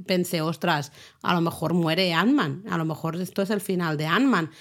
pensé, 0.06 0.42
ostras, 0.42 0.92
a 1.22 1.34
lo 1.34 1.42
mejor 1.42 1.74
muere 1.74 2.14
Ant-Man, 2.14 2.64
a 2.70 2.78
lo 2.78 2.86
mejor 2.86 3.16
esto 3.16 3.42
es 3.42 3.50
el 3.50 3.62
final 3.62 3.98
de 3.98 4.06
Ant-Man. 4.06 4.52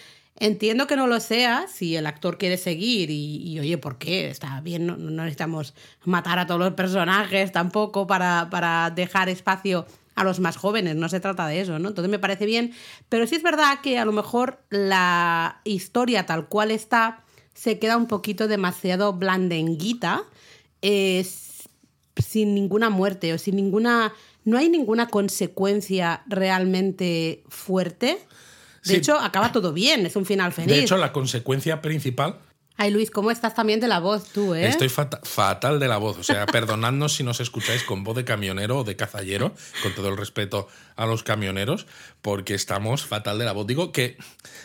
Entiendo 0.44 0.88
que 0.88 0.96
no 0.96 1.06
lo 1.06 1.20
sea 1.20 1.68
si 1.68 1.94
el 1.94 2.04
actor 2.04 2.36
quiere 2.36 2.56
seguir 2.56 3.10
y, 3.12 3.60
oye, 3.60 3.78
¿por 3.78 3.96
qué? 3.98 4.28
Está 4.28 4.60
bien, 4.60 4.88
no, 4.88 4.96
necesitamos 4.96 5.72
matar 6.04 6.40
a 6.40 6.48
todos 6.48 6.58
los 6.58 6.72
personajes 6.72 7.52
tampoco 7.52 8.08
para, 8.08 8.48
para 8.50 8.90
dejar 8.90 9.28
espacio 9.28 9.86
a 10.16 10.24
los 10.24 10.40
más 10.40 10.56
jóvenes, 10.56 10.96
no 10.96 11.08
se 11.08 11.20
trata 11.20 11.46
de 11.46 11.60
eso, 11.60 11.78
¿no? 11.78 11.90
Entonces 11.90 12.10
me 12.10 12.18
parece 12.18 12.44
bien, 12.44 12.72
pero 13.08 13.24
sí 13.28 13.36
es 13.36 13.44
verdad 13.44 13.78
que 13.84 14.00
a 14.00 14.04
lo 14.04 14.10
mejor 14.10 14.58
la 14.68 15.60
historia 15.62 16.26
tal 16.26 16.48
cual 16.48 16.72
está 16.72 17.22
se 17.54 17.78
queda 17.78 17.96
un 17.96 18.08
poquito 18.08 18.48
demasiado 18.48 19.12
blandenguita, 19.12 20.24
sin 20.82 22.54
ninguna 22.54 22.90
muerte 22.90 23.32
o 23.32 23.38
sin 23.38 23.54
ninguna... 23.54 24.12
No 24.44 24.58
hay 24.58 24.68
ninguna 24.68 25.06
consecuencia 25.06 26.24
realmente 26.26 27.44
fuerte. 27.48 28.18
De 28.84 28.90
Sí. 28.90 28.96
hecho, 28.96 29.18
acaba 29.18 29.52
todo 29.52 29.72
bien, 29.72 30.04
es 30.06 30.16
un 30.16 30.26
final 30.26 30.52
feliz. 30.52 30.68
De 30.74 30.80
hecho, 30.80 30.96
la 30.96 31.12
consecuencia 31.12 31.80
principal 31.82 32.38
Ay, 32.78 32.90
Luis, 32.90 33.10
¿cómo 33.10 33.30
estás 33.30 33.54
también 33.54 33.80
de 33.80 33.86
la 33.86 34.00
voz 34.00 34.24
tú, 34.32 34.54
eh? 34.54 34.66
Estoy 34.66 34.88
fata- 34.88 35.20
fatal 35.24 35.78
de 35.78 35.88
la 35.88 35.98
voz. 35.98 36.16
O 36.18 36.22
sea, 36.24 36.46
perdonadnos 36.46 37.12
si 37.14 37.22
nos 37.22 37.38
escucháis 37.38 37.82
con 37.84 38.02
voz 38.02 38.16
de 38.16 38.24
camionero 38.24 38.78
o 38.78 38.84
de 38.84 38.96
cazallero, 38.96 39.54
con 39.82 39.94
todo 39.94 40.08
el 40.08 40.16
respeto 40.16 40.68
a 40.96 41.04
los 41.04 41.22
camioneros, 41.22 41.86
porque 42.22 42.54
estamos 42.54 43.04
fatal 43.04 43.38
de 43.38 43.44
la 43.44 43.52
voz. 43.52 43.66
Digo 43.66 43.92
que 43.92 44.16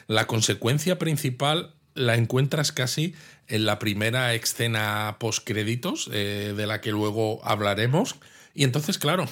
la 0.08 0.26
consecuencia 0.26 0.98
principal 0.98 1.74
la 1.96 2.16
encuentras 2.16 2.72
casi 2.72 3.14
en 3.50 3.66
la 3.66 3.78
primera 3.78 4.34
escena 4.34 5.18
post-créditos, 5.20 6.10
eh, 6.14 6.54
de 6.56 6.66
la 6.66 6.80
que 6.80 6.92
luego 6.92 7.42
hablaremos. 7.46 8.16
Y 8.56 8.64
entonces, 8.64 8.98
claro, 8.98 9.28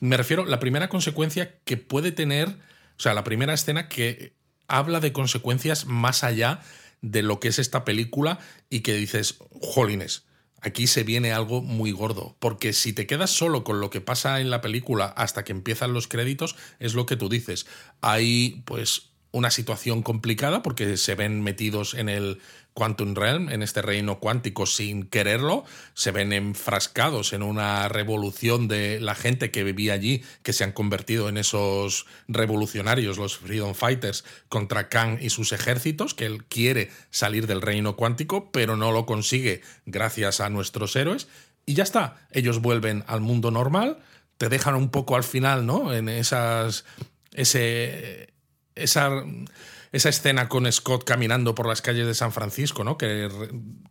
me 0.00 0.18
refiero, 0.18 0.44
la 0.44 0.60
primera 0.60 0.88
consecuencia 0.90 1.54
que 1.64 1.78
puede 1.78 2.12
tener, 2.12 2.56
o 2.98 3.02
sea, 3.02 3.14
la 3.14 3.24
primera 3.24 3.54
escena 3.54 3.88
que 3.88 4.32
habla 4.66 5.00
de 5.00 5.12
consecuencias 5.12 5.86
más 5.86 6.24
allá 6.24 6.60
de 7.00 7.22
lo 7.22 7.38
que 7.38 7.48
es 7.48 7.58
esta 7.58 7.84
película 7.84 8.40
y 8.70 8.80
que 8.80 8.94
dices, 8.94 9.38
jolines, 9.62 10.24
aquí 10.60 10.86
se 10.86 11.04
viene 11.04 11.32
algo 11.32 11.62
muy 11.62 11.92
gordo. 11.92 12.36
Porque 12.40 12.72
si 12.72 12.92
te 12.92 13.06
quedas 13.06 13.30
solo 13.30 13.62
con 13.62 13.80
lo 13.80 13.90
que 13.90 14.00
pasa 14.00 14.40
en 14.40 14.50
la 14.50 14.60
película 14.60 15.06
hasta 15.06 15.44
que 15.44 15.52
empiezan 15.52 15.92
los 15.92 16.08
créditos, 16.08 16.56
es 16.80 16.94
lo 16.94 17.06
que 17.06 17.16
tú 17.16 17.28
dices. 17.28 17.66
Hay, 18.00 18.62
pues, 18.66 19.10
una 19.30 19.50
situación 19.50 20.02
complicada 20.02 20.62
porque 20.62 20.96
se 20.96 21.14
ven 21.14 21.42
metidos 21.42 21.94
en 21.94 22.08
el 22.08 22.40
Quantum 22.74 23.14
Realm, 23.14 23.48
en 23.48 23.62
este 23.62 23.82
reino 23.82 24.20
cuántico 24.20 24.64
sin 24.64 25.04
quererlo, 25.04 25.64
se 25.94 26.12
ven 26.12 26.32
enfrascados 26.32 27.32
en 27.32 27.42
una 27.42 27.88
revolución 27.88 28.68
de 28.68 29.00
la 29.00 29.16
gente 29.16 29.50
que 29.50 29.64
vivía 29.64 29.94
allí, 29.94 30.22
que 30.44 30.52
se 30.52 30.62
han 30.62 30.70
convertido 30.70 31.28
en 31.28 31.38
esos 31.38 32.06
revolucionarios, 32.28 33.18
los 33.18 33.36
Freedom 33.38 33.74
Fighters, 33.74 34.24
contra 34.48 34.88
Kang 34.88 35.18
y 35.20 35.30
sus 35.30 35.52
ejércitos, 35.52 36.14
que 36.14 36.26
él 36.26 36.44
quiere 36.44 36.90
salir 37.10 37.48
del 37.48 37.62
reino 37.62 37.96
cuántico, 37.96 38.52
pero 38.52 38.76
no 38.76 38.92
lo 38.92 39.06
consigue 39.06 39.62
gracias 39.84 40.40
a 40.40 40.48
nuestros 40.48 40.94
héroes. 40.94 41.26
Y 41.66 41.74
ya 41.74 41.82
está, 41.82 42.28
ellos 42.30 42.62
vuelven 42.62 43.04
al 43.08 43.20
mundo 43.20 43.50
normal, 43.50 43.98
te 44.36 44.48
dejan 44.48 44.76
un 44.76 44.90
poco 44.90 45.16
al 45.16 45.24
final, 45.24 45.66
¿no? 45.66 45.92
En 45.92 46.08
esas... 46.08 46.84
ese... 47.32 48.32
esa 48.76 49.24
esa 49.92 50.08
escena 50.08 50.48
con 50.48 50.70
Scott 50.70 51.04
caminando 51.04 51.54
por 51.54 51.66
las 51.66 51.82
calles 51.82 52.06
de 52.06 52.14
San 52.14 52.32
Francisco, 52.32 52.84
¿no? 52.84 52.98
Que 52.98 53.28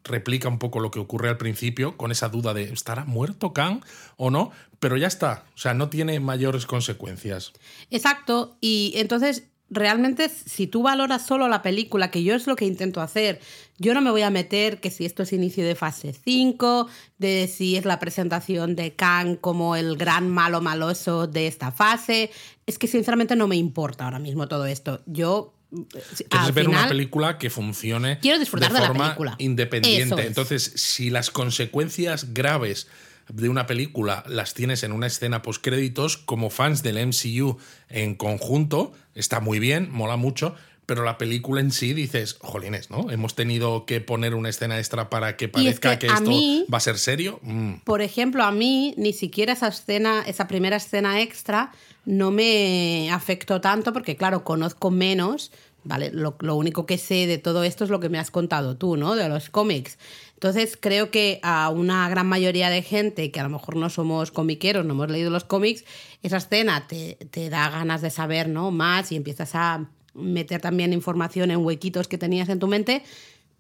replica 0.04 0.48
un 0.48 0.60
poco 0.60 0.80
lo 0.80 0.92
que 0.92 1.00
ocurre 1.00 1.30
al 1.30 1.38
principio, 1.38 1.98
con 1.98 2.12
esa 2.12 2.30
duda 2.30 2.54
de 2.54 2.64
¿estará 2.64 3.06
muerto 3.06 3.54
Khan 3.54 3.82
o 4.16 4.30
no? 4.30 4.52
Pero 4.80 4.98
ya 4.98 5.08
está, 5.08 5.46
o 5.56 5.58
sea, 5.58 5.74
no 5.74 5.90
tiene 5.90 6.20
mayores 6.20 6.66
consecuencias. 6.66 7.54
Exacto, 7.90 8.58
y 8.62 8.94
entonces 8.96 9.44
realmente 9.70 10.30
si 10.30 10.68
tú 10.68 10.84
valoras 10.84 11.26
solo 11.26 11.48
la 11.48 11.62
película, 11.62 12.12
que 12.12 12.24
yo 12.24 12.36
es 12.36 12.48
lo 12.48 12.56
que 12.56 12.66
intento 12.66 13.02
hacer, 13.02 13.42
yo 13.78 13.94
no 13.94 14.02
me 14.02 14.12
voy 14.12 14.22
a 14.22 14.30
meter 14.30 14.80
que 14.80 14.92
si 14.92 15.06
esto 15.06 15.24
es 15.24 15.34
inicio 15.34 15.66
de 15.66 15.76
fase 15.76 16.14
5, 16.14 16.88
de 17.18 17.48
si 17.48 17.76
es 17.76 17.86
la 17.86 18.00
presentación 18.00 18.76
de 18.76 18.96
Khan 18.96 19.36
como 19.36 19.76
el 19.76 19.98
gran 19.98 20.30
malo 20.30 20.62
maloso 20.62 21.28
de 21.28 21.48
esta 21.48 21.72
fase, 21.72 22.32
es 22.66 22.78
que 22.78 22.88
sinceramente 22.88 23.36
no 23.36 23.48
me 23.48 23.56
importa 23.56 24.06
ahora 24.06 24.20
mismo 24.20 24.48
todo 24.48 24.66
esto. 24.66 25.02
Yo 25.06 25.57
Quieres 25.70 26.54
ver 26.54 26.70
una 26.70 26.88
película 26.88 27.38
que 27.38 27.50
funcione 27.50 28.20
quiero 28.20 28.40
disfrutar 28.40 28.72
de, 28.72 28.80
forma 28.80 29.06
película. 29.06 29.36
independiente. 29.38 30.26
Entonces, 30.26 30.72
si 30.76 31.10
las 31.10 31.30
consecuencias 31.30 32.34
graves 32.34 32.88
de 33.30 33.50
una 33.50 33.66
película 33.66 34.24
las 34.28 34.54
tienes 34.54 34.84
en 34.84 34.94
una 34.94 35.08
escena 35.08 35.42
post 35.42 35.64
créditos, 35.64 36.18
como 36.18 36.50
fans 36.50 36.84
del 36.84 37.06
MCU 37.06 37.58
en 37.90 38.16
conjunto, 38.16 38.94
está 39.14 39.42
muy 39.42 39.60
bien, 39.60 39.90
mola 39.92 40.16
mucho, 40.16 40.56
pero 40.88 41.04
la 41.04 41.18
película 41.18 41.60
en 41.60 41.72
sí 41.72 41.94
dices, 41.94 42.38
jolines, 42.40 42.90
¿no? 42.90 43.12
Hemos 43.12 43.36
tenido 43.36 43.86
que 43.86 44.00
poner 44.00 44.34
una 44.34 44.48
escena 44.48 44.78
extra 44.80 45.10
para 45.10 45.36
que 45.36 45.50
parezca 45.50 46.00
que, 46.00 46.08
esto 46.08 46.32
va 46.74 46.78
a 46.78 46.82
ser 46.82 46.98
serio. 46.98 47.42
Mm. 47.44 47.80
Por 47.84 48.02
ejemplo, 48.02 48.44
a 48.44 48.52
mí 48.52 48.94
ni 48.96 49.12
siquiera 49.12 49.52
esa 49.52 49.68
escena, 49.68 50.24
esa 50.26 50.48
primera 50.48 50.78
escena 50.78 51.20
extra 51.20 51.74
no 52.08 52.32
me 52.32 53.12
afectó 53.12 53.60
tanto 53.60 53.92
porque, 53.92 54.16
claro, 54.16 54.46
conozco 54.46 54.92
menos, 54.92 55.52
¿vale? 55.84 56.10
Lo, 56.14 56.38
lo 56.40 56.56
único 56.56 56.86
que 56.86 56.98
sé 56.98 57.28
de 57.28 57.38
todo 57.38 57.66
esto 57.66 57.84
es 57.84 57.90
lo 57.90 58.00
que 58.00 58.08
me 58.08 58.18
has 58.18 58.32
contado 58.32 58.78
tú, 58.78 58.96
¿no? 58.96 59.18
De 59.18 59.28
los 59.28 59.50
cómics. 59.50 59.98
Entonces 60.36 60.78
creo 60.80 61.12
que 61.12 61.42
a 61.44 61.70
una 61.70 62.08
gran 62.08 62.26
mayoría 62.26 62.70
de 62.70 62.82
gente 62.82 63.30
que 63.30 63.42
a 63.42 63.44
lo 63.44 63.50
mejor 63.50 63.76
no 63.76 63.90
somos 63.90 64.32
comiqueros, 64.32 64.86
no 64.86 64.94
hemos 64.94 65.12
leído 65.12 65.30
los 65.30 65.44
cómics, 65.44 65.84
esa 66.24 66.38
escena 66.38 66.88
te, 66.88 67.16
te 67.30 67.50
da 67.50 67.70
ganas 67.70 68.02
de 68.02 68.10
saber 68.10 68.48
¿no? 68.48 68.72
más 68.72 69.12
y 69.12 69.18
empiezas 69.18 69.54
a 69.54 69.90
meter 70.14 70.62
también 70.62 70.94
información 70.94 71.52
en 71.52 71.66
huequitos 71.66 72.08
que 72.08 72.18
tenías 72.18 72.48
en 72.48 72.60
tu 72.60 72.68
mente, 72.68 73.04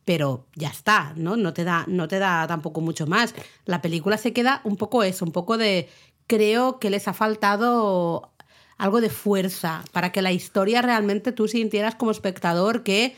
pero 0.05 0.45
ya 0.55 0.69
está, 0.69 1.11
¿no? 1.17 1.35
No 1.35 1.51
te 1.51 1.65
da, 1.65 1.83
no 1.87 2.07
te 2.07 2.17
da 2.17 2.47
tampoco 2.47 2.79
mucho 2.79 3.07
más. 3.07 3.35
La 3.65 3.81
película 3.81 4.17
se 4.17 4.31
queda 4.31 4.61
un 4.63 4.77
poco 4.77 5.03
eso, 5.03 5.25
un 5.25 5.33
poco 5.33 5.57
de. 5.57 5.89
Creo 6.27 6.79
que 6.79 6.89
les 6.89 7.09
ha 7.09 7.13
faltado 7.13 8.31
algo 8.77 9.01
de 9.01 9.09
fuerza 9.09 9.83
para 9.91 10.11
que 10.11 10.21
la 10.21 10.31
historia 10.31 10.81
realmente 10.81 11.31
tú 11.31 11.47
sintieras 11.47 11.95
como 11.95 12.11
espectador 12.11 12.83
que, 12.83 13.15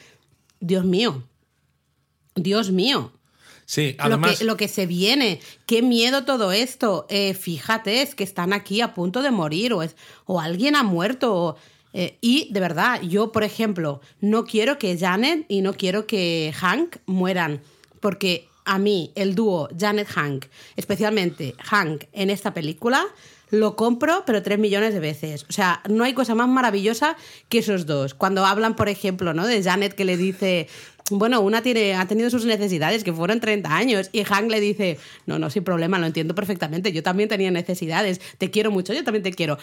Dios 0.59 0.85
mío, 0.85 1.23
Dios 2.35 2.71
mío. 2.71 3.11
Sí, 3.65 3.95
además... 3.99 4.31
Lo 4.31 4.37
que, 4.37 4.43
lo 4.45 4.57
que 4.57 4.67
se 4.67 4.85
viene, 4.87 5.39
qué 5.65 5.81
miedo 5.81 6.25
todo 6.25 6.51
esto. 6.51 7.05
Eh, 7.09 7.33
fíjate, 7.35 8.01
es 8.01 8.15
que 8.15 8.23
están 8.23 8.51
aquí 8.51 8.81
a 8.81 8.93
punto 8.95 9.21
de 9.21 9.29
morir 9.31 9.73
o, 9.73 9.83
es, 9.83 9.95
o 10.25 10.39
alguien 10.39 10.75
ha 10.75 10.83
muerto. 10.83 11.35
O, 11.35 11.55
eh, 11.93 12.17
y 12.21 12.51
de 12.51 12.59
verdad, 12.59 13.01
yo, 13.01 13.31
por 13.31 13.43
ejemplo, 13.43 14.01
no 14.21 14.45
quiero 14.45 14.79
que 14.79 14.97
Janet 14.97 15.45
y 15.49 15.61
no 15.61 15.73
quiero 15.73 16.07
que 16.07 16.51
Hank 16.55 16.97
mueran, 17.05 17.61
porque 17.99 18.47
a 18.65 18.79
mí 18.79 19.11
el 19.15 19.35
dúo 19.35 19.69
Janet-Hank, 19.77 20.45
especialmente 20.75 21.55
Hank 21.59 22.05
en 22.13 22.29
esta 22.29 22.53
película, 22.53 23.05
lo 23.51 23.75
compro, 23.75 24.23
pero 24.25 24.43
tres 24.43 24.59
millones 24.59 24.93
de 24.93 24.99
veces. 24.99 25.45
O 25.49 25.51
sea, 25.51 25.81
no 25.89 26.03
hay 26.03 26.13
cosa 26.13 26.35
más 26.35 26.47
maravillosa 26.47 27.15
que 27.49 27.59
esos 27.59 27.85
dos. 27.85 28.13
Cuando 28.13 28.45
hablan, 28.45 28.75
por 28.75 28.89
ejemplo, 28.89 29.33
¿no? 29.33 29.47
De 29.47 29.61
Janet 29.63 29.93
que 29.93 30.05
le 30.05 30.17
dice, 30.17 30.67
bueno, 31.09 31.41
una 31.41 31.61
tiene, 31.61 31.95
ha 31.95 32.07
tenido 32.07 32.29
sus 32.29 32.45
necesidades, 32.45 33.03
que 33.03 33.13
fueron 33.13 33.39
30 33.39 33.75
años, 33.75 34.09
y 34.11 34.23
Hank 34.23 34.49
le 34.49 34.59
dice, 34.59 34.97
no, 35.25 35.39
no, 35.39 35.49
sin 35.49 35.63
problema, 35.63 35.99
lo 35.99 36.05
entiendo 36.05 36.35
perfectamente, 36.35 36.91
yo 36.91 37.03
también 37.03 37.29
tenía 37.29 37.51
necesidades, 37.51 38.21
te 38.37 38.51
quiero 38.51 38.71
mucho, 38.71 38.93
yo 38.93 39.03
también 39.03 39.23
te 39.23 39.33
quiero. 39.33 39.57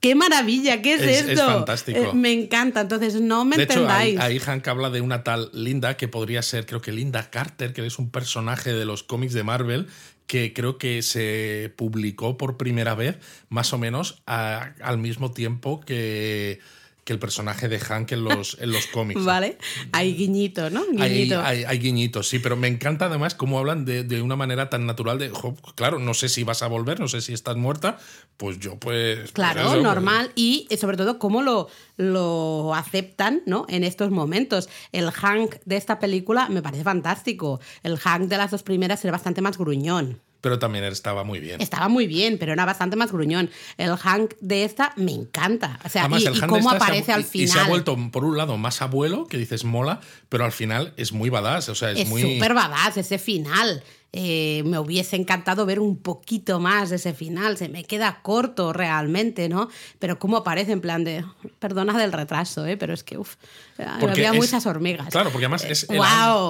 ¡Qué 0.00 0.14
maravilla! 0.14 0.80
¿Qué 0.80 0.94
es, 0.94 1.02
esto? 1.02 1.32
Es 1.32 1.40
fantástico. 1.40 1.98
Eh, 1.98 2.10
me 2.14 2.30
encanta. 2.30 2.82
Entonces, 2.82 3.20
no 3.20 3.44
me 3.44 3.56
de 3.56 3.64
entendáis. 3.64 4.14
Hecho, 4.14 4.22
ahí, 4.22 4.38
Hank 4.38 4.68
habla 4.68 4.90
de 4.90 5.00
una 5.00 5.24
tal 5.24 5.50
Linda 5.52 5.96
que 5.96 6.06
podría 6.06 6.40
ser, 6.42 6.66
creo 6.66 6.80
que 6.80 6.92
Linda 6.92 7.30
Carter, 7.30 7.72
que 7.72 7.84
es 7.84 7.98
un 7.98 8.08
personaje 8.10 8.72
de 8.72 8.84
los 8.84 9.02
cómics 9.02 9.32
de 9.32 9.42
Marvel 9.42 9.88
que 10.28 10.52
creo 10.52 10.78
que 10.78 11.02
se 11.02 11.72
publicó 11.76 12.36
por 12.36 12.56
primera 12.56 12.94
vez, 12.94 13.16
más 13.48 13.72
o 13.72 13.78
menos 13.78 14.22
al 14.26 14.98
mismo 14.98 15.32
tiempo 15.32 15.80
que 15.80 16.60
que 17.08 17.14
el 17.14 17.18
personaje 17.18 17.70
de 17.70 17.78
Hank 17.78 18.12
en 18.12 18.22
los, 18.22 18.58
en 18.60 18.70
los 18.70 18.86
cómics. 18.86 19.24
Vale, 19.24 19.56
hay 19.92 20.14
guiñito, 20.14 20.68
¿no? 20.68 20.84
Guiñito. 20.84 21.40
Hay, 21.40 21.64
hay, 21.64 21.78
guiñitos, 21.78 22.28
sí, 22.28 22.38
pero 22.38 22.54
me 22.54 22.68
encanta 22.68 23.06
además 23.06 23.34
cómo 23.34 23.58
hablan 23.58 23.86
de, 23.86 24.04
de 24.04 24.20
una 24.20 24.36
manera 24.36 24.68
tan 24.68 24.84
natural 24.84 25.18
de, 25.18 25.32
claro, 25.74 25.98
no 25.98 26.12
sé 26.12 26.28
si 26.28 26.44
vas 26.44 26.62
a 26.62 26.66
volver, 26.66 27.00
no 27.00 27.08
sé 27.08 27.22
si 27.22 27.32
estás 27.32 27.56
muerta, 27.56 27.96
pues 28.36 28.58
yo 28.58 28.78
pues... 28.78 29.20
pues 29.20 29.32
claro, 29.32 29.80
normal, 29.80 30.32
y 30.34 30.66
eh, 30.68 30.76
sobre 30.76 30.98
todo 30.98 31.18
cómo 31.18 31.40
lo, 31.40 31.70
lo 31.96 32.74
aceptan, 32.74 33.40
¿no? 33.46 33.64
En 33.70 33.84
estos 33.84 34.10
momentos. 34.10 34.68
El 34.92 35.10
Hank 35.10 35.54
de 35.64 35.78
esta 35.78 35.98
película 36.00 36.50
me 36.50 36.60
parece 36.60 36.84
fantástico. 36.84 37.58
El 37.82 37.96
Hank 37.96 38.28
de 38.28 38.36
las 38.36 38.50
dos 38.50 38.62
primeras 38.62 39.02
era 39.02 39.12
bastante 39.12 39.40
más 39.40 39.56
gruñón 39.56 40.20
pero 40.40 40.58
también 40.58 40.84
estaba 40.84 41.24
muy 41.24 41.40
bien. 41.40 41.60
Estaba 41.60 41.88
muy 41.88 42.06
bien, 42.06 42.38
pero 42.38 42.52
era 42.52 42.64
bastante 42.64 42.96
más 42.96 43.12
gruñón. 43.12 43.50
El 43.76 43.96
Hank 43.96 44.34
de 44.40 44.64
esta 44.64 44.92
me 44.96 45.12
encanta. 45.12 45.78
O 45.84 45.88
sea, 45.88 46.08
y, 46.18 46.40
cómo 46.40 46.70
aparece 46.70 47.12
al 47.12 47.24
final. 47.24 47.48
Y 47.48 47.48
se 47.48 47.60
ha 47.60 47.64
vuelto, 47.64 47.96
por 48.12 48.24
un 48.24 48.36
lado, 48.36 48.56
más 48.56 48.80
abuelo, 48.82 49.26
que 49.26 49.36
dices 49.36 49.64
mola, 49.64 50.00
pero 50.28 50.44
al 50.44 50.52
final 50.52 50.92
es 50.96 51.12
muy 51.12 51.30
badass. 51.30 51.68
O 51.68 51.74
sea, 51.74 51.90
es, 51.90 52.00
es 52.00 52.08
muy. 52.08 52.22
súper 52.22 52.54
badass 52.54 52.96
ese 52.96 53.18
final. 53.18 53.82
Eh, 54.10 54.62
me 54.64 54.78
hubiese 54.78 55.16
encantado 55.16 55.66
ver 55.66 55.80
un 55.80 55.98
poquito 55.98 56.60
más 56.60 56.88
de 56.88 56.96
ese 56.96 57.12
final, 57.12 57.58
se 57.58 57.68
me 57.68 57.84
queda 57.84 58.20
corto 58.22 58.72
realmente, 58.72 59.50
¿no? 59.50 59.68
Pero 59.98 60.18
cómo 60.18 60.38
aparece 60.38 60.72
en 60.72 60.80
plan 60.80 61.04
de, 61.04 61.26
perdona 61.58 61.98
del 61.98 62.12
retraso, 62.12 62.64
¿eh? 62.64 62.78
pero 62.78 62.94
es 62.94 63.04
que, 63.04 63.18
uff, 63.18 63.34
había 63.76 64.32
muchas 64.32 64.64
hormigas. 64.64 65.08
Claro, 65.10 65.30
porque 65.30 65.44
además 65.44 65.64
es, 65.64 65.86
el, 65.90 66.00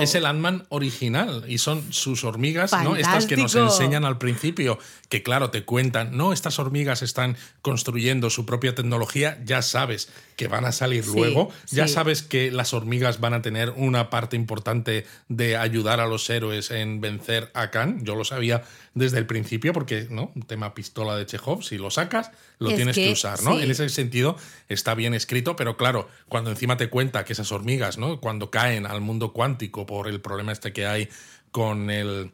es 0.01 0.15
el 0.15 0.27
Ant-Man 0.27 0.67
original 0.69 1.45
y 1.49 1.59
son 1.59 1.93
sus 1.93 2.23
hormigas, 2.23 2.73
¿no? 2.85 2.95
Estas 2.95 3.27
que 3.27 3.37
nos 3.37 3.57
enseñan 3.57 4.05
al 4.05 4.19
principio, 4.19 4.79
que 5.09 5.25
claro, 5.25 5.51
te 5.51 5.65
cuentan, 5.65 6.17
no, 6.17 6.33
estas 6.33 6.61
hormigas 6.61 7.03
están 7.03 7.37
construyendo 7.61 8.31
su 8.31 8.47
propia 8.47 8.77
tecnología, 8.77 9.43
ya 9.45 9.63
sabes 9.63 10.11
que 10.39 10.47
van 10.47 10.65
a 10.65 10.71
salir 10.71 11.05
luego, 11.09 11.51
ya 11.69 11.89
sabes 11.89 12.23
que 12.23 12.53
las 12.53 12.73
hormigas 12.73 13.19
van 13.19 13.35
a 13.35 13.43
tener 13.43 13.71
una 13.71 14.09
parte 14.09 14.37
importante 14.37 15.05
de 15.27 15.57
ayudar 15.57 15.99
a 15.99 16.07
los 16.07 16.31
héroes 16.31 16.71
en 16.71 17.01
vencer 17.01 17.51
a 17.55 17.73
Khan, 17.73 18.05
yo 18.05 18.15
lo 18.15 18.25
sabía 18.25 18.63
desde 18.95 19.19
el 19.19 19.27
principio 19.27 19.73
porque, 19.73 20.07
¿no? 20.09 20.31
Un 20.37 20.43
tema 20.43 20.75
pistola 20.75 21.17
de 21.17 21.27
Chekhov, 21.27 21.65
si 21.65 21.77
lo 21.77 21.91
sacas, 21.91 22.31
lo 22.61 22.73
tienes 22.73 22.95
que, 22.95 23.11
usar, 23.11 23.43
¿no? 23.43 23.59
En 23.59 23.69
ese 23.69 23.89
sentido 23.89 24.37
está 24.69 24.95
bien 24.95 25.13
escrito, 25.13 25.57
pero 25.57 25.77
claro, 25.77 26.09
cuando 26.29 26.51
encima 26.51 26.77
te 26.77 26.89
cuenta 26.89 27.25
que 27.25 27.33
esas 27.33 27.51
hormigas, 27.51 27.99
¿no? 27.99 28.21
Cuando 28.21 28.49
caen 28.53 28.87
al 28.87 29.01
mundo 29.01 29.33
cuántico 29.33 29.87
por 29.87 30.07
el 30.07 30.21
problema 30.21 30.53
este 30.53 30.73
que 30.73 30.87
hay 30.87 31.09
con 31.51 31.91
el 31.91 32.31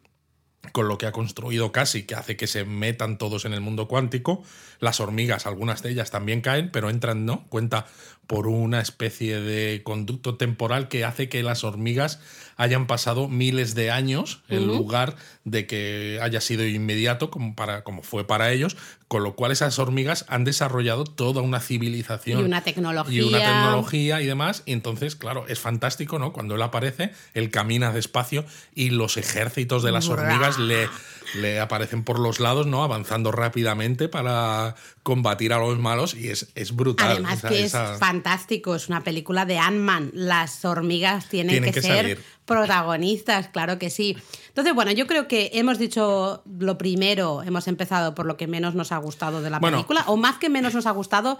con 0.73 0.89
lo 0.89 0.99
que 0.99 1.07
ha 1.07 1.13
construido 1.13 1.73
casi, 1.73 2.05
que 2.05 2.15
hace 2.15 2.37
que 2.37 2.47
se 2.47 2.65
metan 2.65 3.19
todos 3.19 3.45
en 3.45 3.55
el 3.55 3.61
mundo 3.61 3.89
cuántico. 3.89 4.43
Las 4.81 5.01
hormigas, 5.01 5.47
algunas 5.47 5.83
de 5.83 5.91
ellas 5.91 6.11
también 6.11 6.41
caen, 6.41 6.71
pero 6.71 6.91
entran, 6.91 7.27
¿no? 7.27 7.47
Cuenta 7.49 7.87
por 8.27 8.47
una 8.47 8.81
especie 8.81 9.41
de 9.41 9.83
conducto 9.85 10.37
temporal 10.37 10.89
que 10.89 11.05
hace 11.05 11.29
que 11.29 11.43
las 11.43 11.65
hormigas 11.65 12.21
hayan 12.57 12.87
pasado 12.87 13.29
miles 13.29 13.75
de 13.75 13.91
años 13.91 14.43
en 14.49 14.67
lugar 14.67 15.17
de 15.45 15.67
que 15.67 16.19
haya 16.23 16.41
sido 16.41 16.67
inmediato 16.67 17.31
como, 17.31 17.55
para, 17.55 17.85
como 17.85 18.03
fue 18.03 18.27
para 18.27 18.53
ellos, 18.53 18.77
con 19.09 19.23
lo 19.23 19.37
cual 19.37 19.53
esas 19.53 19.79
hormigas 19.79 20.25
han 20.29 20.45
desarrollado 20.45 21.05
toda 21.05 21.43
una 21.43 21.61
civilización. 21.61 22.41
Y 22.41 22.43
una 22.45 22.63
tecnología. 22.63 23.23
Y 23.23 23.25
una 23.25 23.39
tecnología 23.39 24.23
y 24.23 24.27
demás. 24.27 24.63
Y 24.67 24.73
entonces, 24.73 25.15
claro, 25.17 25.45
es 25.49 25.61
fantástico, 25.61 26.19
¿no? 26.19 26.33
Cuando 26.33 26.55
él 26.55 26.63
aparece, 26.63 27.13
él 27.35 27.51
camina 27.51 27.93
despacio 27.93 28.45
y 28.75 28.91
los 28.91 29.17
ejércitos 29.17 29.83
de 29.83 29.93
las 29.93 30.09
hormigas 30.09 30.59
le, 30.59 30.89
le 31.35 31.61
aparecen 31.61 32.03
por 32.03 32.19
los 32.19 32.41
lados, 32.41 32.67
¿no? 32.67 32.83
Avanzando 32.83 33.31
rápidamente 33.31 34.09
para 34.09 34.75
combatir 35.03 35.53
a 35.53 35.59
los 35.59 35.79
malos 35.79 36.15
y 36.15 36.31
es, 36.31 36.49
es 36.55 36.75
brutal. 36.75 37.13
Además 37.13 37.43
que 37.43 37.65
es 37.65 37.73
fantástico, 37.73 38.75
es 38.75 38.89
una 38.89 39.05
película 39.05 39.45
de 39.45 39.59
Ant-Man. 39.59 40.11
Las 40.15 40.65
hormigas 40.65 41.29
tienen, 41.29 41.71
que, 41.71 41.83
ser 41.83 42.21
protagonistas, 42.45 43.49
claro 43.49 43.79
que 43.79 43.91
sí. 43.91 44.17
Entonces, 44.49 44.75
bueno, 44.75 44.93
yo 44.93 45.07
creo 45.07 45.29
que 45.29 45.51
hemos 45.55 45.79
dicho 45.79 46.43
lo 46.59 46.79
primero, 46.79 47.43
hemos 47.43 47.69
empezado 47.69 48.15
por 48.15 48.27
lo 48.27 48.37
que 48.37 48.47
menos 48.47 48.75
nos 48.75 48.93
ha 48.93 48.99
gustado 48.99 49.43
de 49.43 49.51
la 49.51 49.61
película, 49.61 50.05
o 50.07 50.17
más 50.17 50.39
que 50.39 50.49
menos 50.49 50.75
nos 50.75 50.87
ha 50.87 50.91
gustado, 50.91 51.39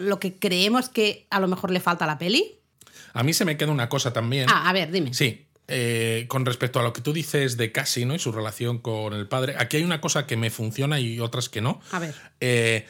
lo 0.00 0.18
que 0.18 0.38
creemos 0.38 0.88
que 0.88 1.26
a 1.30 1.40
lo 1.40 1.48
mejor 1.48 1.70
le 1.70 1.80
falta 1.80 2.04
a 2.04 2.08
la 2.08 2.18
peli. 2.18 2.58
A 3.12 3.22
mí 3.22 3.32
se 3.32 3.44
me 3.44 3.56
queda 3.56 3.72
una 3.72 3.88
cosa 3.88 4.12
también. 4.12 4.48
Ah, 4.50 4.68
a 4.68 4.72
ver, 4.72 4.90
dime. 4.90 5.14
Sí, 5.14 5.46
eh, 5.68 6.24
con 6.28 6.44
respecto 6.44 6.80
a 6.80 6.82
lo 6.82 6.92
que 6.92 7.00
tú 7.00 7.12
dices 7.12 7.56
de 7.56 7.70
Cassie 7.70 8.04
¿no? 8.04 8.16
y 8.16 8.18
su 8.18 8.32
relación 8.32 8.78
con 8.78 9.14
el 9.14 9.28
padre, 9.28 9.54
aquí 9.58 9.76
hay 9.76 9.84
una 9.84 10.00
cosa 10.00 10.26
que 10.26 10.36
me 10.36 10.50
funciona 10.50 10.98
y 10.98 11.20
otras 11.20 11.48
que 11.48 11.60
no. 11.60 11.80
A 11.92 12.00
ver. 12.00 12.14
Eh, 12.40 12.86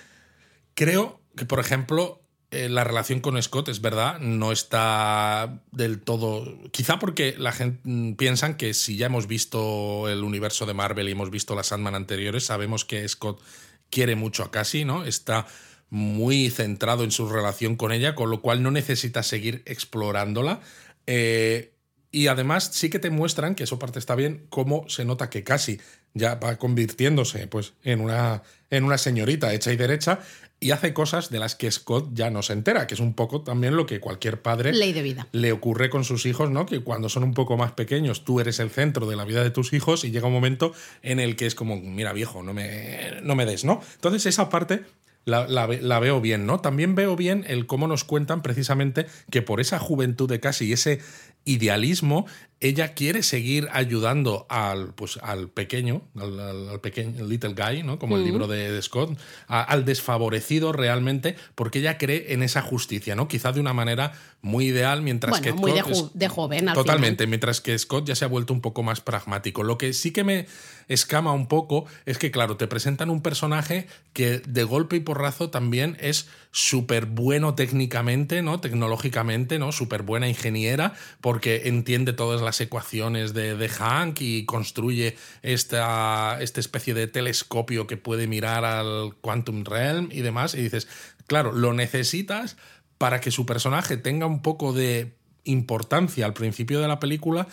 creo 0.74 1.20
que, 1.36 1.44
por 1.44 1.60
ejemplo, 1.60 2.19
eh, 2.52 2.68
la 2.68 2.82
relación 2.82 3.20
con 3.20 3.40
Scott 3.40 3.68
es 3.68 3.80
verdad, 3.80 4.18
no 4.18 4.50
está 4.50 5.62
del 5.70 6.00
todo. 6.00 6.58
Quizá 6.72 6.98
porque 6.98 7.36
la 7.38 7.52
gente 7.52 7.80
mm, 7.84 8.14
piensan 8.14 8.56
que 8.56 8.74
si 8.74 8.96
ya 8.96 9.06
hemos 9.06 9.28
visto 9.28 10.08
el 10.08 10.24
universo 10.24 10.66
de 10.66 10.74
Marvel 10.74 11.08
y 11.08 11.12
hemos 11.12 11.30
visto 11.30 11.54
las 11.54 11.68
Sandman 11.68 11.94
anteriores, 11.94 12.44
sabemos 12.44 12.84
que 12.84 13.08
Scott 13.08 13.40
quiere 13.88 14.16
mucho 14.16 14.42
a 14.42 14.50
Cassie, 14.50 14.84
¿no? 14.84 15.04
Está 15.04 15.46
muy 15.90 16.50
centrado 16.50 17.04
en 17.04 17.12
su 17.12 17.28
relación 17.28 17.76
con 17.76 17.92
ella, 17.92 18.14
con 18.14 18.30
lo 18.30 18.40
cual 18.40 18.62
no 18.62 18.70
necesita 18.72 19.22
seguir 19.22 19.62
explorándola. 19.66 20.60
Eh, 21.06 21.72
y 22.12 22.26
además 22.26 22.70
sí 22.72 22.90
que 22.90 22.98
te 22.98 23.10
muestran, 23.10 23.54
que 23.54 23.64
eso 23.64 23.78
parte 23.78 23.98
está 23.98 24.14
bien, 24.14 24.46
cómo 24.48 24.88
se 24.88 25.04
nota 25.04 25.30
que 25.30 25.44
casi 25.44 25.80
ya 26.14 26.34
va 26.36 26.56
convirtiéndose 26.56 27.46
pues, 27.46 27.74
en, 27.84 28.00
una, 28.00 28.42
en 28.70 28.84
una 28.84 28.98
señorita 28.98 29.52
hecha 29.54 29.72
y 29.72 29.76
derecha 29.76 30.20
y 30.62 30.72
hace 30.72 30.92
cosas 30.92 31.30
de 31.30 31.38
las 31.38 31.54
que 31.54 31.70
Scott 31.70 32.10
ya 32.12 32.30
no 32.30 32.42
se 32.42 32.52
entera, 32.52 32.86
que 32.86 32.94
es 32.94 33.00
un 33.00 33.14
poco 33.14 33.40
también 33.40 33.76
lo 33.76 33.86
que 33.86 33.98
cualquier 33.98 34.42
padre 34.42 34.72
Ley 34.72 34.92
de 34.92 35.02
vida. 35.02 35.26
le 35.32 35.52
ocurre 35.52 35.88
con 35.88 36.04
sus 36.04 36.26
hijos, 36.26 36.50
¿no? 36.50 36.66
Que 36.66 36.80
cuando 36.80 37.08
son 37.08 37.22
un 37.22 37.32
poco 37.32 37.56
más 37.56 37.72
pequeños 37.72 38.24
tú 38.24 38.40
eres 38.40 38.60
el 38.60 38.70
centro 38.70 39.08
de 39.08 39.16
la 39.16 39.24
vida 39.24 39.42
de 39.42 39.50
tus 39.50 39.72
hijos 39.72 40.04
y 40.04 40.10
llega 40.10 40.26
un 40.26 40.34
momento 40.34 40.72
en 41.02 41.18
el 41.18 41.34
que 41.36 41.46
es 41.46 41.54
como, 41.54 41.76
mira 41.76 42.12
viejo, 42.12 42.42
no 42.42 42.52
me, 42.52 43.20
no 43.22 43.34
me 43.36 43.46
des, 43.46 43.64
¿no? 43.64 43.80
Entonces 43.94 44.26
esa 44.26 44.50
parte 44.50 44.84
la, 45.24 45.46
la, 45.46 46.00
veo 46.00 46.20
bien, 46.20 46.46
¿no? 46.46 46.60
También 46.60 46.94
veo 46.94 47.14
bien 47.14 47.44
el 47.46 47.66
cómo 47.66 47.86
nos 47.86 48.04
cuentan 48.04 48.42
precisamente 48.42 49.06
que 49.30 49.42
por 49.42 49.60
esa 49.60 49.78
juventud 49.78 50.28
de 50.28 50.40
casi 50.40 50.66
y 50.66 50.72
ese 50.72 51.00
idealismo, 51.44 52.26
ella 52.60 52.92
quiere 52.92 53.22
seguir 53.22 53.68
ayudando 53.72 54.46
al, 54.50 54.92
pues, 54.94 55.18
al 55.22 55.48
pequeño, 55.48 56.02
al, 56.14 56.78
pequeño 56.80 57.24
little 57.26 57.54
guy, 57.54 57.82
¿no? 57.82 57.98
como 57.98 58.18
el 58.18 58.24
libro 58.24 58.46
de, 58.46 58.80
Scott, 58.82 59.18
al 59.46 59.86
desfavorecido 59.86 60.72
realmente, 60.72 61.36
porque 61.54 61.78
ella 61.78 61.96
cree 61.96 62.34
en 62.34 62.42
esa 62.42 62.60
justicia, 62.60 63.16
¿no? 63.16 63.28
quizá 63.28 63.52
de 63.52 63.60
una 63.60 63.72
manera 63.72 64.12
muy 64.42 64.66
ideal, 64.66 65.00
mientras 65.00 65.40
que... 65.40 65.52
Muy 65.52 65.72
de, 65.72 66.28
joven. 66.28 66.66
totalmente, 66.74 67.26
mientras 67.26 67.62
que 67.62 67.78
Scott 67.78 68.06
ya 68.06 68.14
se 68.14 68.26
ha 68.26 68.28
vuelto 68.28 68.52
un 68.52 68.60
poco 68.60 68.82
más 68.82 69.00
pragmático. 69.00 69.62
Lo 69.62 69.78
que 69.78 69.92
sí 69.92 70.12
que 70.12 70.24
me 70.24 70.46
escama 70.88 71.32
un 71.32 71.46
poco 71.46 71.86
es 72.04 72.18
que, 72.18 72.30
claro, 72.30 72.56
te 72.56 72.66
presentan 72.66 73.10
un 73.10 73.22
personaje 73.22 73.86
que 74.12 74.40
de 74.40 74.64
golpe 74.64 74.96
y 74.96 75.00
porrazo 75.00 75.50
también 75.50 75.96
es 76.00 76.28
súper 76.52 77.06
bueno 77.06 77.54
técnicamente, 77.54 78.42
¿no? 78.42 78.60
Tecnológicamente, 78.60 79.58
¿no? 79.58 79.72
Súper 79.72 80.02
buena 80.02 80.28
ingeniera, 80.28 80.94
porque 81.20 81.62
entiende 81.66 82.12
todas 82.12 82.40
las 82.40 82.49
ecuaciones 82.58 83.34
de, 83.34 83.54
de 83.54 83.68
Hank 83.68 84.22
y 84.22 84.46
construye 84.46 85.16
esta, 85.42 86.38
esta 86.40 86.60
especie 86.60 86.94
de 86.94 87.06
telescopio 87.06 87.86
que 87.86 87.98
puede 87.98 88.26
mirar 88.26 88.64
al 88.64 89.14
Quantum 89.20 89.64
Realm 89.64 90.08
y 90.10 90.22
demás. 90.22 90.54
Y 90.54 90.62
dices, 90.62 90.88
claro, 91.26 91.52
lo 91.52 91.74
necesitas 91.74 92.56
para 92.96 93.20
que 93.20 93.30
su 93.30 93.44
personaje 93.44 93.98
tenga 93.98 94.26
un 94.26 94.42
poco 94.42 94.72
de 94.72 95.14
importancia 95.44 96.26
al 96.26 96.34
principio 96.34 96.80
de 96.80 96.88
la 96.88 96.98
película 96.98 97.46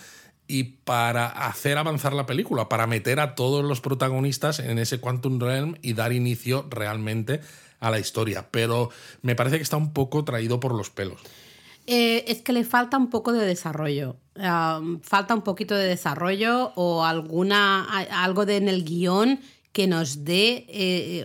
y 0.48 0.64
para 0.64 1.26
hacer 1.26 1.76
avanzar 1.76 2.14
la 2.14 2.26
película, 2.26 2.68
para 2.68 2.86
meter 2.86 3.20
a 3.20 3.34
todos 3.34 3.64
los 3.64 3.80
protagonistas 3.82 4.58
en 4.58 4.78
ese 4.78 4.98
Quantum 4.98 5.38
Realm 5.38 5.76
y 5.82 5.92
dar 5.92 6.12
inicio 6.12 6.66
realmente 6.70 7.40
a 7.80 7.90
la 7.90 7.98
historia. 7.98 8.48
Pero 8.50 8.90
me 9.22 9.36
parece 9.36 9.58
que 9.58 9.62
está 9.62 9.76
un 9.76 9.92
poco 9.92 10.24
traído 10.24 10.58
por 10.58 10.74
los 10.74 10.90
pelos. 10.90 11.20
Eh, 11.86 12.24
es 12.28 12.42
que 12.42 12.52
le 12.52 12.64
falta 12.64 12.96
un 12.98 13.10
poco 13.10 13.32
de 13.32 13.46
desarrollo. 13.46 14.16
Falta 15.02 15.34
un 15.34 15.42
poquito 15.42 15.74
de 15.74 15.86
desarrollo 15.86 16.72
o 16.76 17.04
alguna 17.04 17.86
algo 18.22 18.46
de, 18.46 18.56
en 18.56 18.68
el 18.68 18.84
guion 18.84 19.40
que 19.78 19.86
nos 19.86 20.24
dé, 20.24 20.66
eh, 20.68 21.24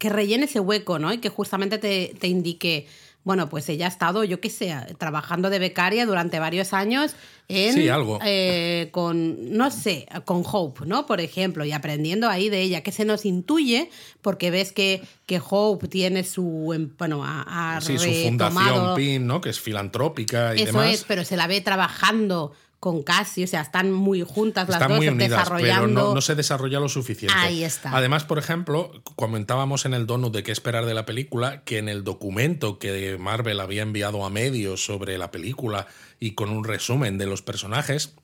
que 0.00 0.08
rellene 0.08 0.46
ese 0.46 0.58
hueco, 0.58 0.98
¿no? 0.98 1.12
Y 1.12 1.18
que 1.18 1.28
justamente 1.28 1.78
te, 1.78 2.16
te 2.18 2.26
indique 2.26 2.88
bueno, 3.22 3.48
pues 3.48 3.68
ella 3.68 3.86
ha 3.86 3.88
estado, 3.88 4.24
yo 4.24 4.40
qué 4.40 4.50
sé, 4.50 4.74
trabajando 4.98 5.50
de 5.50 5.60
becaria 5.60 6.04
durante 6.04 6.40
varios 6.40 6.72
años 6.72 7.14
en, 7.46 7.74
sí, 7.74 7.88
algo. 7.88 8.18
Eh, 8.24 8.88
con, 8.90 9.56
no 9.56 9.70
sé, 9.70 10.08
con 10.24 10.42
Hope, 10.44 10.84
¿no? 10.86 11.06
Por 11.06 11.20
ejemplo, 11.20 11.64
y 11.64 11.70
aprendiendo 11.70 12.28
ahí 12.28 12.48
de 12.48 12.60
ella, 12.60 12.80
que 12.80 12.90
se 12.90 13.04
nos 13.04 13.24
intuye, 13.24 13.88
porque 14.20 14.50
ves 14.50 14.72
que, 14.72 15.02
que 15.26 15.40
Hope 15.48 15.86
tiene 15.86 16.24
su, 16.24 16.72
em, 16.74 16.90
bueno, 16.98 17.22
a, 17.24 17.78
sí, 17.80 17.96
su 17.98 18.10
fundación 18.24 18.96
PIN, 18.96 19.28
¿no? 19.28 19.40
Que 19.40 19.50
es 19.50 19.60
filantrópica 19.60 20.56
y 20.56 20.62
Eso 20.62 20.82
es, 20.82 21.04
pero 21.04 21.24
se 21.24 21.36
la 21.36 21.46
ve 21.46 21.60
trabajando 21.60 22.52
con 22.82 23.04
Cassie, 23.04 23.44
o 23.44 23.46
sea, 23.46 23.60
están 23.60 23.92
muy 23.92 24.22
juntas 24.22 24.68
las 24.68 24.80
dos, 24.88 24.96
muy 24.96 25.08
desarrollando. 25.10 26.00
Pero 26.00 26.14
no, 26.16 26.20
se 26.20 26.34
desarrolla 26.34 26.80
lo 26.80 26.88
suficiente. 26.88 27.32
Ahí 27.38 27.62
está. 27.62 27.96
Además, 27.96 28.24
por 28.24 28.40
ejemplo, 28.40 28.90
comentábamos 29.14 29.86
en 29.86 29.94
el 29.94 30.04
donut 30.04 30.34
de 30.34 30.42
qué 30.42 30.50
esperar 30.50 30.84
de 30.84 30.92
la 30.92 31.06
película, 31.06 31.62
que 31.62 31.78
en 31.78 31.88
el 31.88 32.02
documento 32.02 32.80
que 32.80 33.18
Marvel 33.20 33.60
había 33.60 33.82
enviado 33.82 34.24
a 34.24 34.30
medios 34.30 34.84
sobre 34.84 35.16
la 35.16 35.30
película 35.30 35.86
y 36.18 36.32
con 36.32 36.50
un 36.50 36.64
resumen 36.64 37.18
de 37.18 37.26
los 37.26 37.40
personajes, 37.40 38.16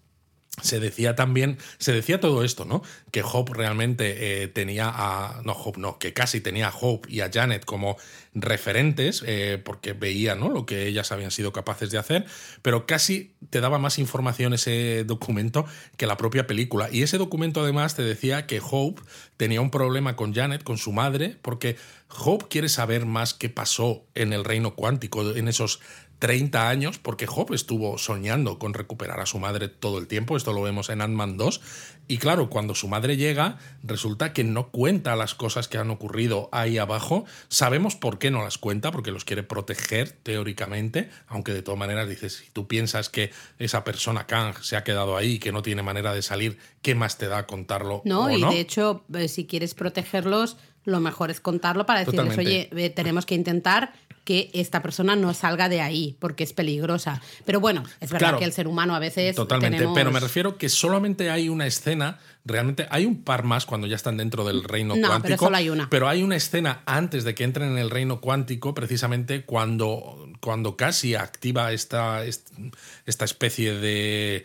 se 0.62 0.80
decía 0.80 1.14
también, 1.14 1.58
se 1.78 1.92
decía 1.92 2.20
todo 2.20 2.44
esto, 2.44 2.64
¿no? 2.64 2.82
Que 3.10 3.22
Hope 3.22 3.52
realmente 3.54 4.42
eh, 4.42 4.48
tenía 4.48 4.90
a. 4.92 5.42
No, 5.44 5.52
Hope 5.52 5.80
no, 5.80 5.98
que 5.98 6.12
casi 6.12 6.40
tenía 6.40 6.68
a 6.68 6.74
Hope 6.76 7.10
y 7.10 7.20
a 7.20 7.30
Janet 7.32 7.64
como 7.64 7.96
referentes, 8.34 9.22
eh, 9.26 9.60
porque 9.64 9.92
veía, 9.92 10.34
¿no? 10.34 10.48
Lo 10.48 10.66
que 10.66 10.86
ellas 10.86 11.12
habían 11.12 11.30
sido 11.30 11.52
capaces 11.52 11.90
de 11.90 11.98
hacer, 11.98 12.26
pero 12.62 12.86
casi 12.86 13.34
te 13.50 13.60
daba 13.60 13.78
más 13.78 13.98
información 13.98 14.54
ese 14.54 15.04
documento 15.04 15.64
que 15.96 16.06
la 16.06 16.16
propia 16.16 16.46
película. 16.46 16.88
Y 16.90 17.02
ese 17.02 17.18
documento 17.18 17.62
además 17.62 17.94
te 17.94 18.02
decía 18.02 18.46
que 18.46 18.60
Hope 18.62 19.02
tenía 19.36 19.60
un 19.60 19.70
problema 19.70 20.16
con 20.16 20.34
Janet, 20.34 20.62
con 20.62 20.78
su 20.78 20.92
madre, 20.92 21.36
porque 21.42 21.76
Hope 22.08 22.46
quiere 22.48 22.68
saber 22.68 23.06
más 23.06 23.34
qué 23.34 23.48
pasó 23.48 24.04
en 24.14 24.32
el 24.32 24.44
reino 24.44 24.74
cuántico, 24.74 25.36
en 25.36 25.48
esos 25.48 25.80
30 26.18 26.68
años, 26.68 26.98
porque 26.98 27.26
Job 27.26 27.52
estuvo 27.54 27.96
soñando 27.98 28.58
con 28.58 28.74
recuperar 28.74 29.20
a 29.20 29.26
su 29.26 29.38
madre 29.38 29.68
todo 29.68 29.98
el 29.98 30.06
tiempo, 30.06 30.36
esto 30.36 30.52
lo 30.52 30.62
vemos 30.62 30.90
en 30.90 31.00
Ant-Man 31.00 31.36
2, 31.36 31.60
y 32.08 32.18
claro, 32.18 32.48
cuando 32.48 32.74
su 32.74 32.88
madre 32.88 33.16
llega, 33.16 33.58
resulta 33.82 34.32
que 34.32 34.42
no 34.42 34.68
cuenta 34.70 35.14
las 35.14 35.34
cosas 35.34 35.68
que 35.68 35.78
han 35.78 35.90
ocurrido 35.90 36.48
ahí 36.52 36.78
abajo, 36.78 37.24
sabemos 37.48 37.96
por 37.96 38.18
qué 38.18 38.30
no 38.30 38.42
las 38.42 38.58
cuenta, 38.58 38.90
porque 38.90 39.10
los 39.12 39.24
quiere 39.24 39.42
proteger 39.42 40.10
teóricamente, 40.10 41.10
aunque 41.26 41.52
de 41.52 41.62
todas 41.62 41.78
maneras 41.78 42.08
dices, 42.08 42.34
si 42.34 42.50
tú 42.50 42.66
piensas 42.66 43.08
que 43.10 43.30
esa 43.58 43.84
persona 43.84 44.26
Kang 44.26 44.54
se 44.62 44.76
ha 44.76 44.84
quedado 44.84 45.16
ahí, 45.16 45.38
que 45.38 45.52
no 45.52 45.62
tiene 45.62 45.82
manera 45.82 46.14
de 46.14 46.22
salir, 46.22 46.58
¿qué 46.82 46.94
más 46.94 47.18
te 47.18 47.28
da 47.28 47.46
contarlo? 47.46 48.02
No, 48.04 48.30
y 48.30 48.42
de 48.42 48.60
hecho, 48.60 49.04
eh, 49.14 49.28
si 49.28 49.46
quieres 49.46 49.74
protegerlos, 49.74 50.56
lo 50.84 51.00
mejor 51.00 51.30
es 51.30 51.40
contarlo 51.40 51.84
para 51.84 52.04
decirles, 52.04 52.38
oye, 52.38 52.70
eh, 52.74 52.90
tenemos 52.90 53.26
que 53.26 53.34
intentar 53.34 53.92
que 54.28 54.50
esta 54.52 54.82
persona 54.82 55.16
no 55.16 55.32
salga 55.32 55.70
de 55.70 55.80
ahí 55.80 56.14
porque 56.18 56.44
es 56.44 56.52
peligrosa. 56.52 57.22
Pero 57.46 57.60
bueno, 57.60 57.82
es 57.98 58.10
verdad 58.10 58.38
que 58.38 58.44
el 58.44 58.52
ser 58.52 58.68
humano 58.68 58.94
a 58.94 58.98
veces. 58.98 59.34
Totalmente, 59.34 59.88
pero 59.94 60.10
me 60.10 60.20
refiero 60.20 60.58
que 60.58 60.68
solamente 60.68 61.30
hay 61.30 61.48
una 61.48 61.66
escena, 61.66 62.18
realmente 62.44 62.86
hay 62.90 63.06
un 63.06 63.22
par 63.22 63.44
más 63.44 63.64
cuando 63.64 63.86
ya 63.86 63.96
están 63.96 64.18
dentro 64.18 64.44
del 64.44 64.64
reino 64.64 64.96
no, 64.96 65.08
cuántico. 65.08 65.28
Pero 65.28 65.38
solo 65.38 65.56
hay 65.56 65.70
una. 65.70 65.88
Pero 65.88 66.10
hay 66.10 66.22
una 66.22 66.36
escena 66.36 66.82
antes 66.84 67.24
de 67.24 67.34
que 67.34 67.44
entren 67.44 67.70
en 67.70 67.78
el 67.78 67.88
reino 67.88 68.20
cuántico, 68.20 68.74
precisamente 68.74 69.46
cuando, 69.46 70.28
cuando 70.40 70.76
casi 70.76 71.14
activa 71.14 71.72
esta, 71.72 72.22
esta 72.26 73.24
especie 73.24 73.72
de 73.78 74.44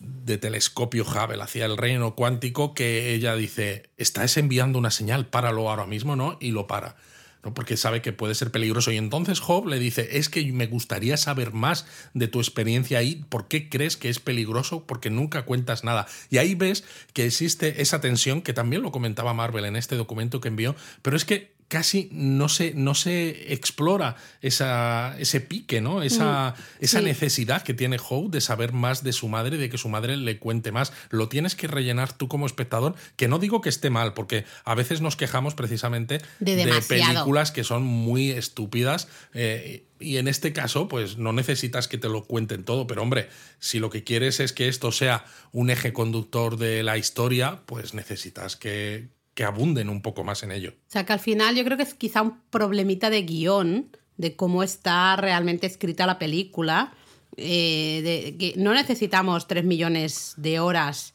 de 0.00 0.38
telescopio 0.38 1.04
Hubble 1.04 1.42
hacia 1.42 1.66
el 1.66 1.76
reino 1.76 2.14
cuántico 2.14 2.72
que 2.72 3.12
ella 3.12 3.34
dice, 3.34 3.90
estás 3.98 4.38
enviando 4.38 4.78
una 4.78 4.90
señal, 4.90 5.26
páralo 5.26 5.68
ahora 5.68 5.84
mismo, 5.84 6.16
¿no? 6.16 6.38
Y 6.40 6.52
lo 6.52 6.66
para. 6.66 6.96
¿No? 7.44 7.54
porque 7.54 7.76
sabe 7.76 8.02
que 8.02 8.12
puede 8.12 8.34
ser 8.34 8.50
peligroso. 8.50 8.92
Y 8.92 8.96
entonces 8.96 9.40
Job 9.40 9.66
le 9.66 9.78
dice, 9.78 10.18
es 10.18 10.28
que 10.28 10.52
me 10.52 10.66
gustaría 10.66 11.16
saber 11.16 11.52
más 11.52 11.86
de 12.14 12.28
tu 12.28 12.40
experiencia 12.40 12.98
ahí, 12.98 13.24
¿por 13.28 13.48
qué 13.48 13.68
crees 13.68 13.96
que 13.96 14.08
es 14.08 14.20
peligroso? 14.20 14.84
Porque 14.86 15.10
nunca 15.10 15.44
cuentas 15.44 15.84
nada. 15.84 16.06
Y 16.30 16.38
ahí 16.38 16.54
ves 16.54 16.84
que 17.12 17.26
existe 17.26 17.82
esa 17.82 18.00
tensión, 18.00 18.42
que 18.42 18.52
también 18.52 18.82
lo 18.82 18.92
comentaba 18.92 19.34
Marvel 19.34 19.64
en 19.64 19.76
este 19.76 19.96
documento 19.96 20.40
que 20.40 20.48
envió, 20.48 20.76
pero 21.02 21.16
es 21.16 21.24
que 21.24 21.59
casi 21.70 22.08
no 22.10 22.48
se, 22.48 22.74
no 22.74 22.96
se 22.96 23.54
explora 23.54 24.16
esa, 24.42 25.16
ese 25.20 25.40
pique, 25.40 25.80
¿no? 25.80 26.02
Esa, 26.02 26.56
esa 26.80 27.00
necesidad 27.00 27.62
que 27.62 27.74
tiene 27.74 27.96
Howe 27.96 28.28
de 28.28 28.40
saber 28.40 28.72
más 28.72 29.04
de 29.04 29.12
su 29.12 29.28
madre, 29.28 29.56
de 29.56 29.70
que 29.70 29.78
su 29.78 29.88
madre 29.88 30.16
le 30.16 30.38
cuente 30.38 30.72
más. 30.72 30.92
Lo 31.10 31.28
tienes 31.28 31.54
que 31.54 31.68
rellenar 31.68 32.12
tú 32.12 32.26
como 32.26 32.44
espectador, 32.44 32.96
que 33.14 33.28
no 33.28 33.38
digo 33.38 33.60
que 33.60 33.68
esté 33.68 33.88
mal, 33.88 34.14
porque 34.14 34.44
a 34.64 34.74
veces 34.74 35.00
nos 35.00 35.14
quejamos 35.14 35.54
precisamente 35.54 36.20
De 36.40 36.82
películas 36.88 37.52
que 37.52 37.62
son 37.62 37.84
muy 37.84 38.32
estúpidas. 38.32 39.06
eh, 39.32 39.84
y 40.00 40.16
en 40.16 40.28
este 40.28 40.54
caso, 40.54 40.88
pues 40.88 41.18
no 41.18 41.34
necesitas 41.34 41.86
que 41.86 41.98
te 41.98 42.08
lo 42.08 42.24
cuenten 42.24 42.64
todo, 42.64 42.86
pero 42.86 43.02
hombre, 43.02 43.28
si 43.58 43.78
lo 43.78 43.90
que 43.90 44.02
quieres 44.02 44.40
es 44.40 44.54
que 44.54 44.66
esto 44.66 44.92
sea 44.92 45.26
un 45.52 45.68
eje 45.68 45.92
conductor 45.92 46.56
de 46.56 46.82
la 46.82 46.96
historia, 46.96 47.60
pues 47.66 47.92
necesitas 47.92 48.56
que, 48.56 49.10
que 49.40 49.44
abunden 49.46 49.88
un 49.88 50.02
poco 50.02 50.22
más 50.22 50.42
en 50.42 50.52
ello. 50.52 50.74
O 50.76 50.90
sea 50.92 51.06
que 51.06 51.14
al 51.14 51.18
final 51.18 51.56
yo 51.56 51.64
creo 51.64 51.78
que 51.78 51.82
es 51.84 51.94
quizá 51.94 52.20
un 52.20 52.40
problemita 52.50 53.08
de 53.08 53.22
guion, 53.22 53.88
de 54.18 54.36
cómo 54.36 54.62
está 54.62 55.16
realmente 55.16 55.66
escrita 55.66 56.04
la 56.06 56.18
película. 56.18 56.92
eh, 57.38 58.02
de 58.04 58.36
que 58.36 58.52
no 58.58 58.74
necesitamos 58.74 59.46
tres 59.46 59.64
millones 59.64 60.34
de 60.36 60.60
horas 60.60 61.14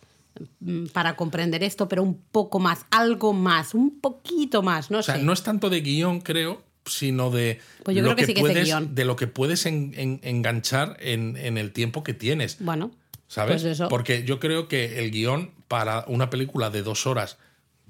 mm, 0.60 0.86
para 0.88 1.16
comprender 1.16 1.62
esto, 1.64 1.88
pero 1.88 2.02
un 2.02 2.20
poco 2.32 2.58
más, 2.58 2.80
algo 2.90 3.32
más, 3.34 3.76
un 3.76 4.00
poquito 4.00 4.64
más, 4.64 4.90
no 4.90 5.00
O 5.00 5.04
sea, 5.04 5.18
sé. 5.18 5.22
no 5.24 5.32
es 5.34 5.44
tanto 5.44 5.70
de 5.70 5.82
guion, 5.82 6.22
creo, 6.22 6.64
sino 6.88 7.30
de, 7.30 7.60
Pues 7.84 7.96
yo 7.96 8.02
lo 8.02 8.16
creo 8.16 8.16
que 8.28 8.34
sí 8.34 8.40
puedes, 8.42 8.96
de 8.96 9.06
lo 9.06 9.16
que 9.16 9.28
puedes 9.28 9.68
en- 9.68 9.94
en- 9.96 10.20
enganchar 10.24 10.98
en, 11.00 11.38
en 11.38 11.60
el 11.60 11.72
tiempo 11.74 12.02
que 12.04 12.16
tienes. 12.16 12.58
Bueno, 12.60 12.90
¿Sabes? 13.28 13.62
Pues 13.62 13.74
eso. 13.74 13.88
Porque 13.88 14.24
yo 14.24 14.40
creo 14.40 14.68
que 14.68 14.98
el 15.00 15.12
guion 15.12 15.52
para 15.68 16.06
una 16.08 16.30
película 16.32 16.72
de 16.72 16.82
dos 16.82 17.06
horas, 17.06 17.38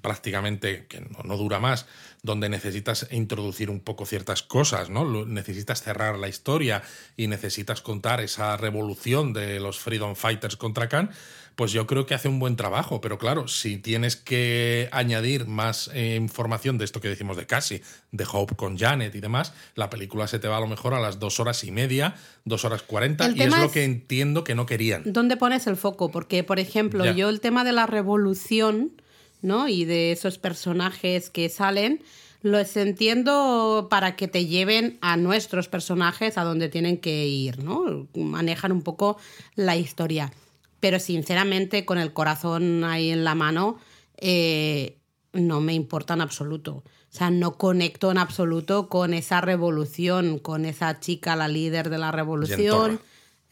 prácticamente, 0.06 0.86
que 0.88 1.02
no, 1.02 1.24
no 1.24 1.36
dura 1.36 1.60
más, 1.60 1.88
donde 2.22 2.48
necesitas 2.48 3.08
introducir 3.12 3.72
un 3.72 3.80
poco 3.80 4.06
ciertas 4.06 4.44
cosas, 4.44 4.92
¿no? 4.92 5.04
Lo- 5.04 5.26
Necesitas 5.26 5.82
cerrar 5.82 6.20
la 6.20 6.28
historia 6.28 6.84
y 7.18 7.26
necesitas 7.26 7.82
contar 7.82 8.22
esa 8.22 8.56
revolución 8.56 9.34
de 9.34 9.60
los 9.60 9.80
Freedom 9.80 10.16
Fighters 10.16 10.58
contra 10.58 10.88
Khan, 10.90 11.10
pues 11.56 11.72
yo 11.72 11.88
creo 11.88 12.06
que 12.06 12.14
hace 12.14 12.28
un 12.28 12.38
buen 12.38 12.56
trabajo. 12.56 13.02
Pero 13.02 13.18
claro, 13.18 13.48
si 13.48 13.78
tienes 13.78 14.16
que 14.16 14.90
añadir 14.92 15.48
más 15.48 15.90
eh, 15.94 16.16
información 16.16 16.78
de 16.78 16.86
esto 16.86 17.00
que 17.02 17.08
decimos 17.10 17.36
de 17.38 17.48
Cassie, 17.48 17.82
de 18.12 18.26
Hope 18.32 18.56
con 18.56 18.78
Janet 18.78 19.16
y 19.16 19.22
demás, 19.22 19.54
la 19.74 19.90
película 19.90 20.28
se 20.28 20.38
te 20.38 20.48
va 20.48 20.58
a 20.58 20.60
lo 20.60 20.68
mejor 20.68 20.94
a 20.94 21.00
las 21.00 21.18
dos 21.20 21.40
horas 21.40 21.64
y 21.64 21.72
media, 21.72 22.16
dos 22.44 22.64
horas 22.66 22.84
cuarenta, 22.84 23.30
y 23.30 23.42
es 23.42 23.58
lo 23.58 23.72
que 23.72 23.84
entiendo 23.86 24.44
que 24.44 24.54
no 24.54 24.66
querían. 24.68 25.02
¿dónde 25.06 25.36
pones 25.38 25.66
el 25.66 25.78
foco? 25.78 26.12
Porque, 26.12 26.44
por 26.44 26.60
ejemplo, 26.60 27.06
Ya. 27.06 27.14
yo 27.14 27.30
el 27.30 27.40
tema 27.40 27.64
de 27.64 27.72
la 27.72 27.86
revolución, 27.88 29.02
¿no? 29.46 29.68
Y 29.68 29.86
de 29.86 30.12
esos 30.12 30.38
personajes 30.38 31.30
que 31.30 31.50
salen, 31.50 32.04
los 32.42 32.76
entiendo 32.78 33.88
para 33.90 34.16
que 34.16 34.28
te 34.28 34.46
lleven 34.46 34.98
a 35.02 35.18
nuestros 35.18 35.68
personajes 35.68 36.38
a 36.38 36.44
donde 36.44 36.70
tienen 36.70 36.98
que 36.98 37.26
ir, 37.28 37.64
¿no? 37.64 38.08
Manejan 38.16 38.72
un 38.72 38.82
poco 38.82 39.18
la 39.56 39.76
historia. 39.76 40.32
Pero 40.80 41.00
sinceramente, 41.00 41.86
con 41.86 41.98
el 41.98 42.14
corazón 42.14 42.84
ahí 42.84 43.10
en 43.10 43.24
la 43.24 43.34
mano, 43.34 43.80
eh, 44.18 45.00
no 45.34 45.62
me 45.62 45.74
importa 45.74 46.14
en 46.14 46.22
absoluto. 46.22 46.84
O 47.16 47.18
sea, 47.18 47.30
no 47.30 47.58
conecto 47.58 48.12
en 48.12 48.18
absoluto 48.18 48.90
con 48.90 49.14
esa 49.14 49.42
revolución, 49.42 50.38
con 50.38 50.66
esa 50.66 51.00
chica, 51.00 51.36
la 51.36 51.48
líder 51.48 51.90
de 51.90 51.98
la 51.98 52.12
revolución. 52.12 53.00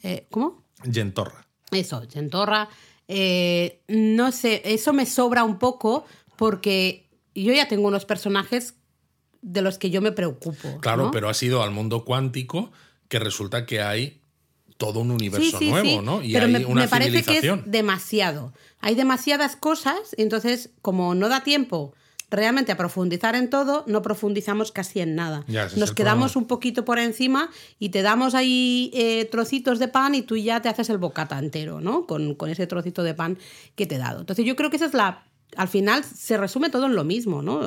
Eh, 0.04 0.28
¿Cómo? 0.30 0.64
Yentorra. 0.84 1.48
Eso, 1.72 2.04
Gentorra. 2.12 2.70
Eh, 3.16 3.80
no 3.88 4.32
sé, 4.32 4.64
eso 4.66 4.92
me 4.92 5.06
sobra 5.06 5.44
un 5.44 5.60
poco 5.60 6.04
porque 6.36 7.06
yo 7.36 7.54
ya 7.54 7.68
tengo 7.68 7.88
unos 7.88 8.06
personajes 8.06 8.74
de 9.44 9.62
los 9.62 9.78
que 9.78 9.92
yo 9.92 10.02
me 10.02 10.12
preocupo. 10.12 10.80
Claro, 10.80 11.06
¿no? 11.06 11.12
pero 11.12 11.30
ha 11.30 11.36
sido 11.36 11.62
al 11.62 11.70
mundo 11.70 12.06
cuántico 12.06 12.72
que 13.10 13.20
resulta 13.20 13.68
que 13.68 13.84
hay 13.84 14.20
todo 14.78 15.02
un 15.02 15.12
universo 15.12 15.60
sí, 15.60 15.70
nuevo, 15.70 15.88
sí, 15.88 16.00
¿no? 16.00 16.24
Y 16.24 16.34
pero 16.34 16.46
hay 16.48 16.54
me, 16.54 16.66
una 16.66 16.82
me 16.82 16.88
parece 16.88 17.22
que 17.22 17.38
es 17.38 17.46
demasiado. 17.66 18.52
Hay 18.80 18.96
demasiadas 18.96 19.56
cosas, 19.56 20.16
entonces, 20.18 20.72
como 20.82 21.14
no 21.14 21.30
da 21.30 21.44
tiempo 21.44 21.94
realmente 22.34 22.72
a 22.72 22.78
profundizar 22.78 23.36
en 23.36 23.50
todo, 23.50 23.84
no 23.88 24.02
profundizamos 24.02 24.72
casi 24.72 25.00
en 25.00 25.16
nada. 25.16 25.46
Ya, 25.48 25.70
Nos 25.78 25.92
quedamos 25.92 26.34
problema. 26.34 26.44
un 26.44 26.48
poquito 26.48 26.84
por 26.84 27.00
encima 27.00 27.50
y 27.80 27.90
te 27.90 28.02
damos 28.02 28.36
ahí 28.36 28.92
eh, 28.94 29.26
trocitos 29.26 29.80
de 29.80 29.88
pan 29.88 30.16
y 30.16 30.24
tú 30.24 30.36
ya 30.36 30.62
te 30.62 30.68
haces 30.70 30.90
el 30.90 30.98
bocata 30.98 31.40
entero, 31.40 31.80
¿no? 31.80 32.06
Con, 32.06 32.36
con 32.36 32.50
ese 32.50 32.68
trocito 32.68 33.04
de 33.04 33.14
pan 33.14 33.38
que 33.76 33.86
te 33.86 33.96
he 33.96 34.00
dado. 34.00 34.20
Entonces 34.20 34.46
yo 34.46 34.56
creo 34.56 34.70
que 34.70 34.76
esa 34.78 34.86
es 34.86 34.94
la... 34.94 35.24
Al 35.56 35.68
final 35.68 36.04
se 36.04 36.36
resume 36.38 36.72
todo 36.72 36.88
en 36.88 36.96
lo 36.96 37.04
mismo, 37.04 37.44
¿no? 37.44 37.62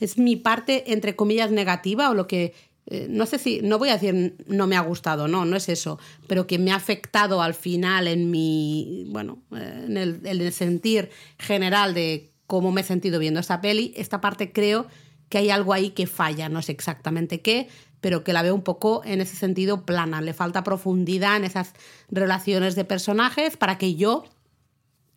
Es 0.00 0.16
mi 0.16 0.36
parte, 0.36 0.92
entre 0.92 1.14
comillas, 1.14 1.50
negativa 1.50 2.08
o 2.10 2.14
lo 2.14 2.26
que 2.26 2.54
eh, 2.86 3.08
no 3.10 3.26
sé 3.26 3.38
si, 3.38 3.60
no 3.62 3.78
voy 3.78 3.88
a 3.88 3.94
decir 3.98 4.36
no 4.46 4.68
me 4.68 4.76
ha 4.76 4.80
gustado, 4.80 5.26
no, 5.26 5.44
no 5.44 5.56
es 5.56 5.68
eso, 5.68 5.98
pero 6.28 6.46
que 6.46 6.58
me 6.60 6.70
ha 6.70 6.76
afectado 6.76 7.42
al 7.42 7.54
final 7.54 8.06
en 8.06 8.30
mi, 8.30 9.04
bueno, 9.08 9.42
eh, 9.50 9.84
en 9.86 9.96
el, 9.96 10.20
en 10.24 10.40
el 10.40 10.52
sentir 10.52 11.10
general 11.36 11.94
de 11.94 12.30
cómo 12.46 12.72
me 12.72 12.82
he 12.82 12.84
sentido 12.84 13.18
viendo 13.18 13.40
esta 13.40 13.60
peli, 13.60 13.92
esta 13.96 14.20
parte 14.20 14.52
creo 14.52 14.86
que 15.28 15.38
hay 15.38 15.50
algo 15.50 15.72
ahí 15.72 15.90
que 15.90 16.06
falla, 16.06 16.48
no 16.48 16.62
sé 16.62 16.72
exactamente 16.72 17.40
qué, 17.40 17.68
pero 18.00 18.22
que 18.22 18.32
la 18.32 18.42
veo 18.42 18.54
un 18.54 18.62
poco 18.62 19.02
en 19.04 19.20
ese 19.20 19.36
sentido 19.36 19.84
plana, 19.84 20.20
le 20.20 20.32
falta 20.32 20.62
profundidad 20.62 21.36
en 21.36 21.44
esas 21.44 21.72
relaciones 22.08 22.76
de 22.76 22.84
personajes 22.84 23.56
para 23.56 23.78
que 23.78 23.94
yo, 23.96 24.24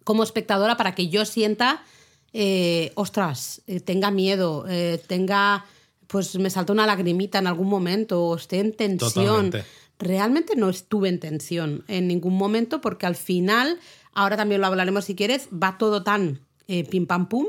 como 0.03 0.23
espectadora, 0.23 0.77
para 0.77 0.95
que 0.95 1.09
yo 1.09 1.25
sienta, 1.25 1.83
eh, 2.33 2.91
ostras, 2.95 3.61
eh, 3.67 3.79
tenga 3.79 4.09
miedo, 4.09 4.65
eh, 4.67 5.01
tenga, 5.07 5.65
pues 6.07 6.37
me 6.39 6.49
salta 6.49 6.73
una 6.73 6.87
lagrimita 6.87 7.37
en 7.37 7.47
algún 7.47 7.67
momento, 7.67 8.23
o 8.23 8.35
esté 8.35 8.59
en 8.59 8.73
tensión. 8.73 9.51
Totalmente. 9.51 9.65
Realmente 9.99 10.55
no 10.55 10.69
estuve 10.69 11.09
en 11.09 11.19
tensión 11.19 11.83
en 11.89 12.07
ningún 12.07 12.37
momento 12.37 12.79
porque 12.79 13.05
al 13.05 13.17
final, 13.17 13.79
ahora 14.13 14.37
también 14.37 14.61
lo 14.61 14.67
hablaremos 14.67 15.03
si 15.05 15.13
quieres, 15.13 15.49
va 15.51 15.77
todo 15.77 16.03
tan 16.03 16.39
eh, 16.69 16.85
pim 16.85 17.05
pam 17.05 17.27
pum 17.27 17.47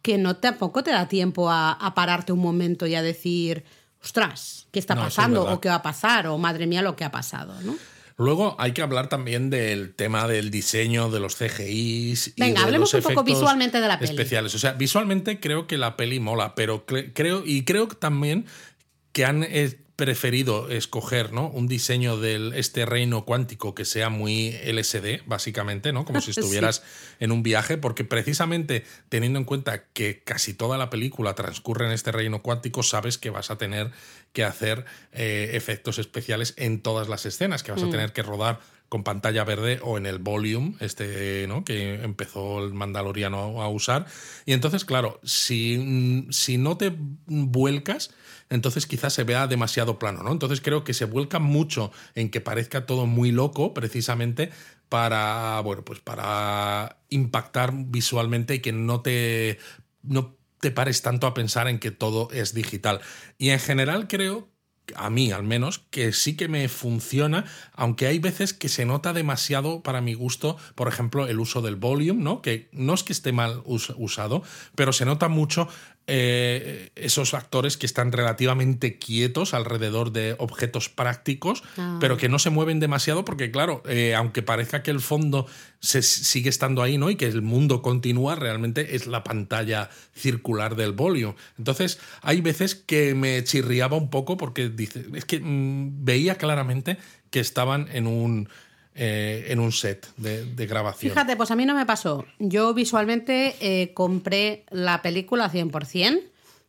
que 0.00 0.16
no 0.18 0.36
tampoco 0.36 0.82
te 0.82 0.90
da 0.90 1.06
tiempo 1.08 1.50
a, 1.50 1.72
a 1.72 1.94
pararte 1.94 2.32
un 2.32 2.40
momento 2.40 2.86
y 2.86 2.94
a 2.94 3.02
decir, 3.02 3.62
ostras, 4.02 4.66
¿qué 4.72 4.78
está 4.80 4.94
No, 4.94 5.02
eso 5.02 5.08
es 5.08 5.14
pasando? 5.16 5.44
o 5.52 5.60
qué 5.60 5.68
va 5.68 5.76
a 5.76 5.82
pasar, 5.82 6.26
o 6.26 6.38
madre 6.38 6.66
mía 6.66 6.82
lo 6.82 6.96
que 6.96 7.04
ha 7.04 7.10
pasado, 7.12 7.54
¿no? 7.62 7.76
Luego 8.18 8.56
hay 8.58 8.72
que 8.72 8.82
hablar 8.82 9.08
también 9.08 9.48
del 9.48 9.94
tema 9.94 10.26
del 10.28 10.50
diseño 10.50 11.08
de 11.10 11.18
los 11.20 11.36
CGIs. 11.36 12.28
y 12.36 12.40
Venga, 12.40 12.60
de 12.60 12.66
hablemos 12.66 12.92
los 12.92 13.04
un 13.04 13.10
poco 13.14 13.24
visualmente 13.24 13.80
de 13.80 13.88
la 13.88 13.98
peli. 13.98 14.10
Especiales. 14.10 14.54
O 14.54 14.58
sea, 14.58 14.72
visualmente 14.72 15.40
creo 15.40 15.66
que 15.66 15.78
la 15.78 15.96
peli 15.96 16.20
mola, 16.20 16.54
pero 16.54 16.84
cre- 16.84 17.12
creo, 17.14 17.42
y 17.46 17.64
creo 17.64 17.88
también 17.88 18.46
que 19.12 19.24
han 19.24 19.42
eh, 19.44 19.78
preferido 20.02 20.68
escoger 20.68 21.32
¿no? 21.32 21.48
un 21.48 21.68
diseño 21.68 22.16
de 22.16 22.58
este 22.58 22.84
reino 22.86 23.24
cuántico 23.24 23.72
que 23.72 23.84
sea 23.84 24.08
muy 24.08 24.50
LSD, 24.50 25.22
básicamente, 25.26 25.92
¿no? 25.92 26.04
Como 26.04 26.20
si 26.20 26.32
Sí. 26.32 26.40
estuvieras 26.40 26.82
en 27.20 27.30
un 27.30 27.44
viaje, 27.44 27.78
porque 27.78 28.02
precisamente 28.02 28.84
teniendo 29.08 29.38
en 29.38 29.44
cuenta 29.44 29.84
que 29.92 30.24
casi 30.24 30.54
toda 30.54 30.76
la 30.76 30.90
película 30.90 31.36
transcurre 31.36 31.86
en 31.86 31.92
este 31.92 32.10
reino 32.10 32.42
cuántico, 32.42 32.82
sabes 32.82 33.16
que 33.16 33.30
vas 33.30 33.52
a 33.52 33.58
tener 33.58 33.92
que 34.32 34.42
hacer 34.42 34.86
eh, 35.12 35.50
efectos 35.52 36.00
especiales 36.00 36.54
en 36.56 36.80
todas 36.80 37.08
las 37.08 37.24
escenas, 37.24 37.62
que 37.62 37.70
vas 37.70 37.84
a 37.84 37.90
tener 37.90 38.12
que 38.12 38.22
rodar 38.24 38.58
con 38.88 39.04
pantalla 39.04 39.44
verde 39.44 39.78
o 39.82 39.98
en 39.98 40.06
el 40.06 40.18
volume, 40.18 40.74
este, 40.80 41.46
¿no? 41.46 41.64
Que 41.64 42.02
empezó 42.02 42.62
el 42.64 42.74
Mandaloriano 42.74 43.62
a 43.62 43.68
usar. 43.68 44.06
Y 44.46 44.52
entonces, 44.52 44.84
claro, 44.84 45.20
si, 45.22 45.78
mm, 45.78 46.32
si 46.32 46.58
no 46.58 46.76
te 46.76 46.92
vuelcas, 47.26 48.10
entonces 48.52 48.86
quizás 48.86 49.12
se 49.14 49.24
vea 49.24 49.46
demasiado 49.46 49.98
plano, 49.98 50.22
¿no? 50.22 50.32
Entonces 50.32 50.60
creo 50.60 50.84
que 50.84 50.94
se 50.94 51.04
vuelca 51.06 51.38
mucho 51.38 51.90
en 52.14 52.30
que 52.30 52.40
parezca 52.40 52.86
todo 52.86 53.06
muy 53.06 53.32
loco, 53.32 53.74
precisamente 53.74 54.50
para, 54.88 55.60
bueno, 55.62 55.84
pues 55.84 56.00
para 56.00 56.98
impactar 57.08 57.72
visualmente 57.74 58.54
y 58.56 58.60
que 58.60 58.72
no 58.72 59.00
te, 59.00 59.58
no 60.02 60.36
te 60.60 60.70
pares 60.70 61.02
tanto 61.02 61.26
a 61.26 61.34
pensar 61.34 61.66
en 61.68 61.78
que 61.78 61.90
todo 61.90 62.28
es 62.32 62.54
digital. 62.54 63.00
Y 63.38 63.50
en 63.50 63.58
general 63.58 64.06
creo 64.08 64.48
a 64.96 65.10
mí 65.10 65.30
al 65.30 65.44
menos, 65.44 65.78
que 65.90 66.12
sí 66.12 66.36
que 66.36 66.48
me 66.48 66.68
funciona, 66.68 67.44
aunque 67.72 68.06
hay 68.08 68.18
veces 68.18 68.52
que 68.52 68.68
se 68.68 68.84
nota 68.84 69.12
demasiado 69.12 69.82
para 69.82 70.00
mi 70.00 70.14
gusto, 70.14 70.56
por 70.74 70.88
ejemplo, 70.88 71.26
el 71.28 71.38
uso 71.40 71.62
del 71.62 71.76
volume, 71.76 72.22
¿no? 72.22 72.42
Que 72.42 72.68
no 72.72 72.92
es 72.94 73.02
que 73.04 73.12
esté 73.12 73.32
mal 73.32 73.62
us- 73.64 73.94
usado, 73.96 74.42
pero 74.74 74.92
se 74.92 75.04
nota 75.04 75.28
mucho 75.28 75.68
eh, 76.06 76.90
esos 76.96 77.32
actores 77.34 77.76
que 77.76 77.86
están 77.86 78.10
relativamente 78.12 78.98
quietos 78.98 79.54
alrededor 79.54 80.12
de 80.12 80.34
objetos 80.38 80.88
prácticos, 80.88 81.62
Ah. 81.76 81.98
pero 82.00 82.16
que 82.16 82.28
no 82.28 82.38
se 82.38 82.50
mueven 82.50 82.80
demasiado 82.80 83.24
porque, 83.24 83.50
claro, 83.50 83.82
eh, 83.86 84.14
aunque 84.14 84.42
parezca 84.42 84.82
que 84.82 84.90
el 84.90 85.00
fondo 85.00 85.46
se 85.80 86.02
sigue 86.02 86.50
estando 86.50 86.82
ahí, 86.82 86.98
¿no? 86.98 87.10
Y 87.10 87.16
que 87.16 87.26
el 87.26 87.42
mundo 87.42 87.82
continúa, 87.82 88.34
realmente 88.34 88.94
es 88.96 89.06
la 89.06 89.22
pantalla 89.24 89.90
circular 90.14 90.76
del 90.76 90.92
volume. 90.92 91.34
Entonces, 91.58 91.98
hay 92.22 92.40
veces 92.40 92.74
que 92.74 93.14
me 93.14 93.42
chirriaba 93.44 93.96
un 93.96 94.10
poco 94.10 94.36
porque 94.36 94.68
dice, 94.68 95.04
es 95.14 95.24
que 95.24 95.40
mm, 95.40 96.04
veía 96.04 96.36
claramente 96.36 96.98
que 97.30 97.40
estaban 97.40 97.88
en 97.92 98.06
un 98.06 98.48
eh, 98.94 99.46
en 99.48 99.58
un 99.58 99.72
set 99.72 100.06
de, 100.18 100.66
grabación. 100.66 101.12
Fíjate, 101.12 101.34
pues 101.36 101.50
a 101.50 101.56
mí 101.56 101.64
no 101.64 101.74
me 101.74 101.86
pasó. 101.86 102.26
Yo 102.38 102.74
visualmente 102.74 103.56
eh, 103.60 103.94
compré 103.94 104.64
la 104.70 105.00
película 105.00 105.50
100%. 105.50 106.20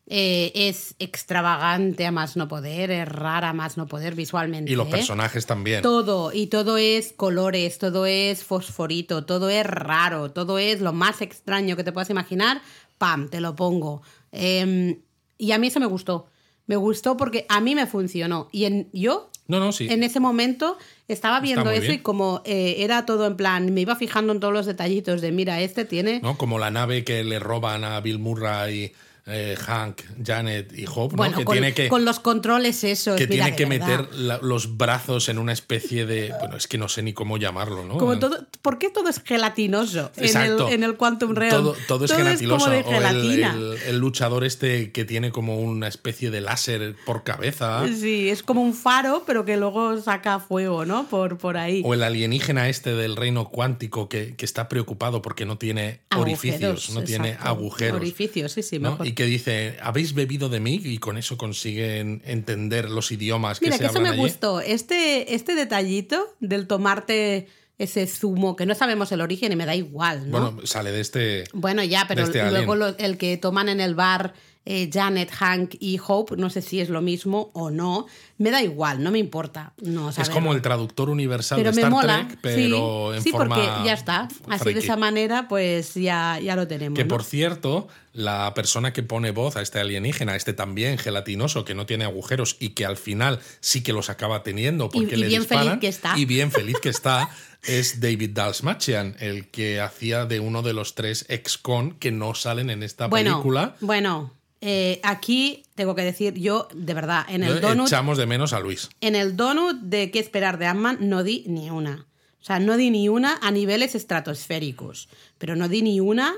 Eh, 0.05 0.51
es 0.53 0.95
extravagante 0.99 2.05
a 2.05 2.11
más 2.11 2.35
no 2.35 2.49
poder, 2.49 2.91
es 2.91 3.07
rara 3.07 3.49
a 3.49 3.53
más 3.53 3.77
no 3.77 3.87
poder 3.87 4.15
visualmente. 4.15 4.71
Y 4.71 4.75
los 4.75 4.87
personajes 4.87 5.45
también. 5.45 5.81
Todo, 5.81 6.31
y 6.33 6.47
todo 6.47 6.77
es 6.77 7.13
colores, 7.13 7.77
todo 7.77 8.05
es 8.05 8.43
fosforito, 8.43 9.25
todo 9.25 9.49
es 9.49 9.65
raro, 9.65 10.31
todo 10.31 10.59
es 10.59 10.81
lo 10.81 10.91
más 10.93 11.21
extraño 11.21 11.75
que 11.75 11.83
te 11.83 11.91
puedas 11.91 12.09
imaginar. 12.09 12.61
¡Pam! 12.97 13.29
Te 13.29 13.41
lo 13.41 13.55
pongo. 13.55 14.01
Em, 14.31 14.99
y 15.37 15.51
a 15.51 15.57
mí 15.57 15.67
eso 15.67 15.79
me 15.79 15.85
gustó. 15.87 16.27
Me 16.67 16.75
gustó 16.77 17.17
porque 17.17 17.45
a 17.49 17.59
mí 17.59 17.75
me 17.75 17.87
funcionó. 17.87 18.49
Y 18.51 18.65
en, 18.65 18.89
yo 18.93 19.29
no, 19.47 19.59
no, 19.59 19.71
sí. 19.71 19.87
En 19.89 20.03
ese 20.03 20.19
momento 20.19 20.77
estaba 21.07 21.39
viendo 21.39 21.69
eso 21.69 21.91
y 21.91 21.99
como 21.99 22.41
eh, 22.45 22.75
era 22.79 23.05
todo 23.05 23.27
en 23.27 23.35
plan, 23.35 23.73
me 23.73 23.81
iba 23.81 23.95
fijando 23.95 24.31
en 24.33 24.39
todos 24.39 24.53
los 24.53 24.65
detallitos 24.65 25.21
de, 25.21 25.31
mira, 25.31 25.61
este 25.61 25.85
tiene... 25.85 26.21
¿No? 26.21 26.37
Como 26.37 26.59
la 26.59 26.71
nave 26.71 27.03
que 27.03 27.23
le 27.23 27.39
roban 27.39 27.83
a 27.83 27.99
Bill 27.99 28.19
Murray 28.19 28.93
eh, 29.25 29.55
Hank, 29.57 30.01
Janet 30.21 30.77
y 30.77 30.85
Hope, 30.85 31.15
bueno, 31.15 31.37
que 31.37 31.45
con, 31.45 31.53
tiene 31.53 31.73
que, 31.73 31.87
con 31.87 32.03
los 32.03 32.19
controles 32.19 32.83
eso. 32.83 33.15
Que 33.15 33.25
tiene 33.25 33.55
que 33.55 33.65
meter 33.65 34.09
los 34.13 34.75
brazos 34.75 35.29
en 35.29 35.37
una 35.37 35.53
especie 35.53 36.05
de. 36.05 36.33
Bueno, 36.39 36.57
es 36.57 36.67
que 36.67 36.77
no 36.77 36.89
sé 36.89 37.03
ni 37.03 37.13
cómo 37.13 37.37
llamarlo, 37.37 37.85
¿no? 37.85 37.97
Como 37.97 38.19
todo, 38.19 38.45
¿Por 38.61 38.79
qué 38.79 38.89
todo 38.89 39.07
es 39.07 39.21
gelatinoso 39.23 40.11
Exacto. 40.17 40.67
En, 40.67 40.83
el, 40.83 40.97
Quantum 40.97 41.35
Realm? 41.35 41.73
Todo, 41.87 42.03
es 42.03 42.11
gelatinoso. 42.11 42.69
o 42.69 42.71
el, 42.71 43.97
luchador 43.97 44.43
este 44.43 44.91
que 44.91 45.05
tiene 45.05 45.31
como 45.31 45.57
una 45.57 45.87
especie 45.87 46.29
de 46.29 46.41
láser 46.41 46.95
por 47.05 47.23
cabeza. 47.23 47.85
Sí, 47.87 48.29
es 48.29 48.43
como 48.43 48.61
un 48.61 48.73
faro, 48.73 49.23
pero 49.25 49.45
que 49.45 49.55
luego 49.55 50.01
saca 50.01 50.39
fuego, 50.39 50.83
¿no? 50.83 51.07
Por, 51.07 51.37
por 51.37 51.55
ahí. 51.55 51.81
O 51.85 51.93
el 51.93 52.03
alienígena 52.03 52.67
este 52.67 52.93
del 52.93 53.15
reino 53.15 53.47
cuántico 53.49 54.09
que, 54.09 54.35
está 54.43 54.67
preocupado 54.67 55.21
porque 55.21 55.45
no 55.45 55.57
tiene 55.57 56.01
orificios, 56.17 56.89
no 56.89 57.05
tiene 57.05 57.37
agujeros. 57.39 57.95
Orificios, 57.95 58.51
sí, 58.51 58.61
sí, 58.61 58.77
mejor 58.77 59.12
que 59.13 59.25
dice, 59.25 59.77
habéis 59.81 60.13
bebido 60.13 60.49
de 60.49 60.59
mí 60.59 60.81
y 60.83 60.97
con 60.97 61.17
eso 61.17 61.37
consiguen 61.37 62.21
entender 62.25 62.89
los 62.89 63.11
idiomas 63.11 63.59
que 63.59 63.67
Mira, 63.67 63.77
que 63.77 63.85
eso 63.85 63.99
me 63.99 64.15
gustó. 64.15 64.61
Este, 64.61 65.35
este 65.35 65.55
detallito 65.55 66.35
del 66.39 66.67
tomarte 66.67 67.47
ese 67.77 68.07
zumo, 68.07 68.55
que 68.55 68.65
no 68.65 68.75
sabemos 68.75 69.11
el 69.11 69.21
origen 69.21 69.51
y 69.51 69.55
me 69.55 69.65
da 69.65 69.75
igual, 69.75 70.29
¿no? 70.29 70.51
Bueno, 70.51 70.67
sale 70.67 70.91
de 70.91 71.01
este. 71.01 71.43
Bueno, 71.53 71.83
ya, 71.83 72.05
pero 72.07 72.23
este 72.23 72.49
luego 72.49 72.75
el 72.75 73.17
que 73.17 73.37
toman 73.37 73.67
en 73.69 73.79
el 73.79 73.95
bar 73.95 74.33
eh, 74.65 74.89
Janet, 74.91 75.29
Hank 75.31 75.75
y 75.79 75.99
Hope, 76.05 76.37
no 76.37 76.49
sé 76.49 76.61
si 76.61 76.79
es 76.79 76.89
lo 76.89 77.01
mismo 77.01 77.51
o 77.53 77.69
no, 77.69 78.07
me 78.37 78.49
da 78.49 78.61
igual, 78.61 79.03
no 79.03 79.11
me 79.11 79.19
importa. 79.19 79.73
No 79.81 80.09
es 80.09 80.29
como 80.29 80.53
el 80.53 80.61
traductor 80.61 81.09
universal 81.09 81.61
de 81.61 81.69
Star 81.69 81.93
Trek, 82.01 82.37
pero 82.41 83.11
sí, 83.11 83.17
en 83.17 83.23
sí, 83.23 83.31
forma 83.31 83.55
porque 83.55 83.71
ya 83.85 83.93
está. 83.93 84.27
Así 84.49 84.73
de 84.73 84.79
esa 84.79 84.95
manera, 84.95 85.47
pues 85.47 85.95
ya, 85.95 86.39
ya 86.39 86.55
lo 86.55 86.67
tenemos. 86.67 86.97
Que 86.97 87.05
por 87.05 87.23
cierto, 87.23 87.87
la 88.13 88.53
persona 88.53 88.93
que 88.93 89.03
pone 89.03 89.31
voz 89.31 89.57
a 89.57 89.61
este 89.61 89.79
alienígena, 89.79 90.35
este 90.35 90.53
también 90.53 90.97
gelatinoso, 90.97 91.65
que 91.65 91.75
no 91.75 91.85
tiene 91.85 92.05
agujeros 92.05 92.55
y 92.59 92.69
que 92.69 92.85
al 92.85 92.97
final 92.97 93.39
sí 93.59 93.83
que 93.83 93.91
los 93.91 94.09
acaba 94.09 94.43
teniendo 94.43 94.89
porque 94.89 95.17
le 95.17 95.27
bien 95.27 95.45
Feliz 95.45 95.77
que 95.81 95.87
está. 95.89 96.17
Y 96.17 96.25
bien 96.25 96.51
feliz 96.51 96.77
que 96.81 96.89
está. 96.89 97.29
es 97.63 98.01
David 98.01 98.31
Dalsmachian, 98.33 99.15
el 99.19 99.47
que 99.47 99.79
hacía 99.79 100.25
de 100.25 100.39
uno 100.39 100.61
de 100.61 100.73
los 100.73 100.95
tres 100.95 101.25
ex-con 101.29 101.91
que 101.93 102.11
no 102.11 102.35
salen 102.35 102.69
en 102.69 102.83
esta 102.83 103.09
película. 103.09 103.75
Bueno, 103.79 104.31
eh, 104.65 105.01
aquí 105.03 105.65
tengo 105.75 105.93
que 105.93 106.03
decir, 106.03 106.35
yo, 106.35 106.69
de 106.73 106.93
verdad, 106.93 107.25
en 107.27 107.43
el 107.43 107.59
donut. 107.59 107.87
Echamos 107.87 108.17
de 108.17 108.25
menos 108.25 108.53
a 108.53 108.61
Luis. 108.61 108.89
En 109.01 109.13
el 109.13 109.35
donut 109.35 109.75
de 109.81 110.09
qué 110.09 110.19
esperar 110.19 110.57
de 110.57 110.67
ant 110.67 111.01
no 111.01 111.21
di 111.21 111.43
ni 111.47 111.69
una. 111.69 112.07
O 112.39 112.45
sea, 112.45 112.59
no 112.59 112.77
di 112.77 112.89
ni 112.89 113.09
una 113.09 113.37
a 113.41 113.51
niveles 113.51 113.93
estratosféricos. 113.93 115.09
Pero 115.37 115.57
no 115.57 115.67
di 115.67 115.81
ni 115.81 115.99
una. 115.99 116.33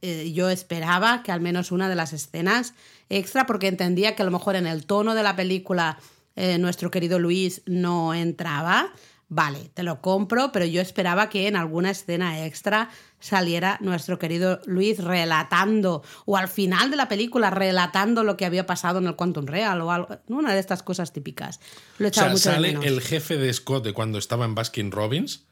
Eh, 0.00 0.32
yo 0.32 0.48
esperaba 0.48 1.22
que 1.22 1.32
al 1.32 1.42
menos 1.42 1.70
una 1.70 1.90
de 1.90 1.96
las 1.96 2.14
escenas 2.14 2.72
extra, 3.10 3.44
porque 3.44 3.68
entendía 3.68 4.16
que 4.16 4.22
a 4.22 4.24
lo 4.24 4.30
mejor 4.30 4.56
en 4.56 4.66
el 4.66 4.86
tono 4.86 5.14
de 5.14 5.22
la 5.22 5.36
película 5.36 5.98
eh, 6.34 6.56
nuestro 6.56 6.90
querido 6.90 7.18
Luis 7.18 7.60
no 7.66 8.14
entraba. 8.14 8.90
Vale, 9.28 9.70
te 9.74 9.82
lo 9.82 10.00
compro, 10.00 10.52
pero 10.52 10.66
yo 10.66 10.80
esperaba 10.80 11.28
que 11.28 11.48
en 11.48 11.56
alguna 11.56 11.90
escena 11.90 12.44
extra 12.46 12.90
saliera 13.18 13.76
nuestro 13.80 14.20
querido 14.20 14.60
Luis 14.66 15.02
relatando, 15.02 16.04
o 16.26 16.36
al 16.36 16.46
final 16.46 16.92
de 16.92 16.96
la 16.96 17.08
película 17.08 17.50
relatando 17.50 18.22
lo 18.22 18.36
que 18.36 18.44
había 18.44 18.66
pasado 18.66 19.00
en 19.00 19.06
el 19.06 19.16
Quantum 19.16 19.46
Real, 19.46 19.80
o 19.80 19.90
algo, 19.90 20.18
una 20.28 20.54
de 20.54 20.60
estas 20.60 20.84
cosas 20.84 21.12
típicas. 21.12 21.58
Lo 21.98 22.08
o 22.08 22.12
sea, 22.12 22.36
sale 22.36 22.78
el 22.82 23.00
jefe 23.00 23.36
de 23.36 23.52
Scott 23.52 23.84
de 23.84 23.92
cuando 23.92 24.18
estaba 24.18 24.44
en 24.44 24.54
Baskin 24.54 24.92
Robbins 24.92 25.44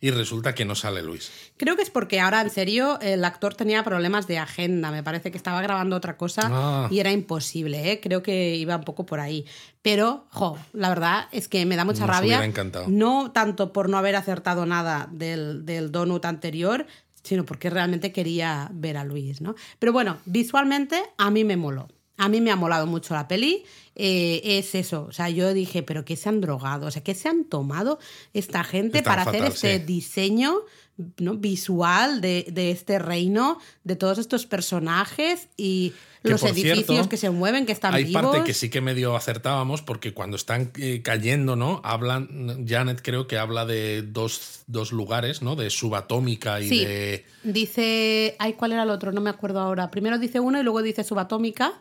y 0.00 0.10
resulta 0.10 0.54
que 0.54 0.64
no 0.64 0.74
sale 0.74 1.02
Luis. 1.02 1.30
Creo 1.58 1.76
que 1.76 1.82
es 1.82 1.90
porque 1.90 2.20
ahora, 2.20 2.40
en 2.40 2.48
serio, 2.48 2.98
el 3.00 3.22
actor 3.24 3.54
tenía 3.54 3.84
problemas 3.84 4.26
de 4.26 4.38
agenda. 4.38 4.90
Me 4.90 5.02
parece 5.02 5.30
que 5.30 5.36
estaba 5.36 5.60
grabando 5.60 5.94
otra 5.94 6.16
cosa 6.16 6.48
ah. 6.50 6.88
y 6.90 7.00
era 7.00 7.12
imposible. 7.12 7.92
¿eh? 7.92 8.00
Creo 8.00 8.22
que 8.22 8.56
iba 8.56 8.76
un 8.76 8.84
poco 8.84 9.04
por 9.04 9.20
ahí. 9.20 9.44
Pero, 9.82 10.26
jo, 10.30 10.58
la 10.72 10.88
verdad 10.88 11.28
es 11.32 11.48
que 11.48 11.66
me 11.66 11.76
da 11.76 11.84
mucha 11.84 12.06
Nos 12.06 12.16
rabia. 12.16 12.42
Encantado. 12.44 12.86
No 12.88 13.30
tanto 13.32 13.74
por 13.74 13.90
no 13.90 13.98
haber 13.98 14.16
acertado 14.16 14.64
nada 14.64 15.06
del, 15.12 15.66
del 15.66 15.92
donut 15.92 16.24
anterior, 16.24 16.86
sino 17.22 17.44
porque 17.44 17.68
realmente 17.68 18.10
quería 18.10 18.70
ver 18.72 18.96
a 18.96 19.04
Luis, 19.04 19.42
¿no? 19.42 19.54
Pero 19.78 19.92
bueno, 19.92 20.16
visualmente 20.24 21.02
a 21.18 21.30
mí 21.30 21.44
me 21.44 21.58
moló. 21.58 21.88
A 22.20 22.28
mí 22.28 22.40
me 22.40 22.50
ha 22.50 22.56
molado 22.56 22.86
mucho 22.86 23.14
la 23.14 23.26
peli. 23.26 23.64
Eh, 23.94 24.40
es 24.44 24.74
eso. 24.74 25.06
O 25.08 25.12
sea, 25.12 25.30
yo 25.30 25.54
dije, 25.54 25.82
¿pero 25.82 26.04
qué 26.04 26.16
se 26.16 26.28
han 26.28 26.40
drogado? 26.40 26.86
O 26.86 26.90
sea, 26.90 27.02
¿qué 27.02 27.14
se 27.14 27.28
han 27.28 27.44
tomado 27.44 27.98
esta 28.34 28.62
gente 28.62 29.02
para 29.02 29.22
hacer 29.22 29.44
este 29.44 29.78
diseño 29.78 30.60
¿no? 31.18 31.34
visual 31.34 32.20
de, 32.20 32.46
de, 32.52 32.70
este 32.70 32.98
reino, 32.98 33.58
de 33.84 33.96
todos 33.96 34.18
estos 34.18 34.44
personajes 34.46 35.48
y 35.56 35.94
los 36.22 36.42
edificios 36.42 37.08
que 37.08 37.16
se 37.16 37.30
mueven, 37.30 37.64
que 37.64 37.72
están 37.72 37.94
hay 37.94 38.04
vivos. 38.04 38.22
Parte 38.22 38.44
que 38.44 38.54
sí 38.54 38.68
que 38.68 38.80
medio 38.80 39.16
acertábamos 39.16 39.80
porque 39.80 40.12
cuando 40.12 40.36
están 40.36 40.72
eh, 40.76 41.00
cayendo, 41.02 41.56
¿no? 41.56 41.80
Hablan, 41.84 42.66
Janet 42.66 43.00
creo 43.02 43.26
que 43.26 43.38
habla 43.38 43.64
de 43.64 44.02
dos, 44.02 44.62
dos 44.66 44.92
lugares, 44.92 45.40
¿no? 45.40 45.56
De 45.56 45.70
subatómica 45.70 46.60
y 46.60 46.68
sí. 46.68 46.84
de... 46.84 47.26
Dice, 47.42 48.36
ay, 48.38 48.52
¿cuál 48.54 48.72
era 48.72 48.82
el 48.82 48.90
otro? 48.90 49.12
No 49.12 49.20
me 49.20 49.30
acuerdo 49.30 49.60
ahora. 49.60 49.90
Primero 49.90 50.18
dice 50.18 50.40
uno 50.40 50.60
y 50.60 50.62
luego 50.62 50.82
dice 50.82 51.04
subatómica. 51.04 51.80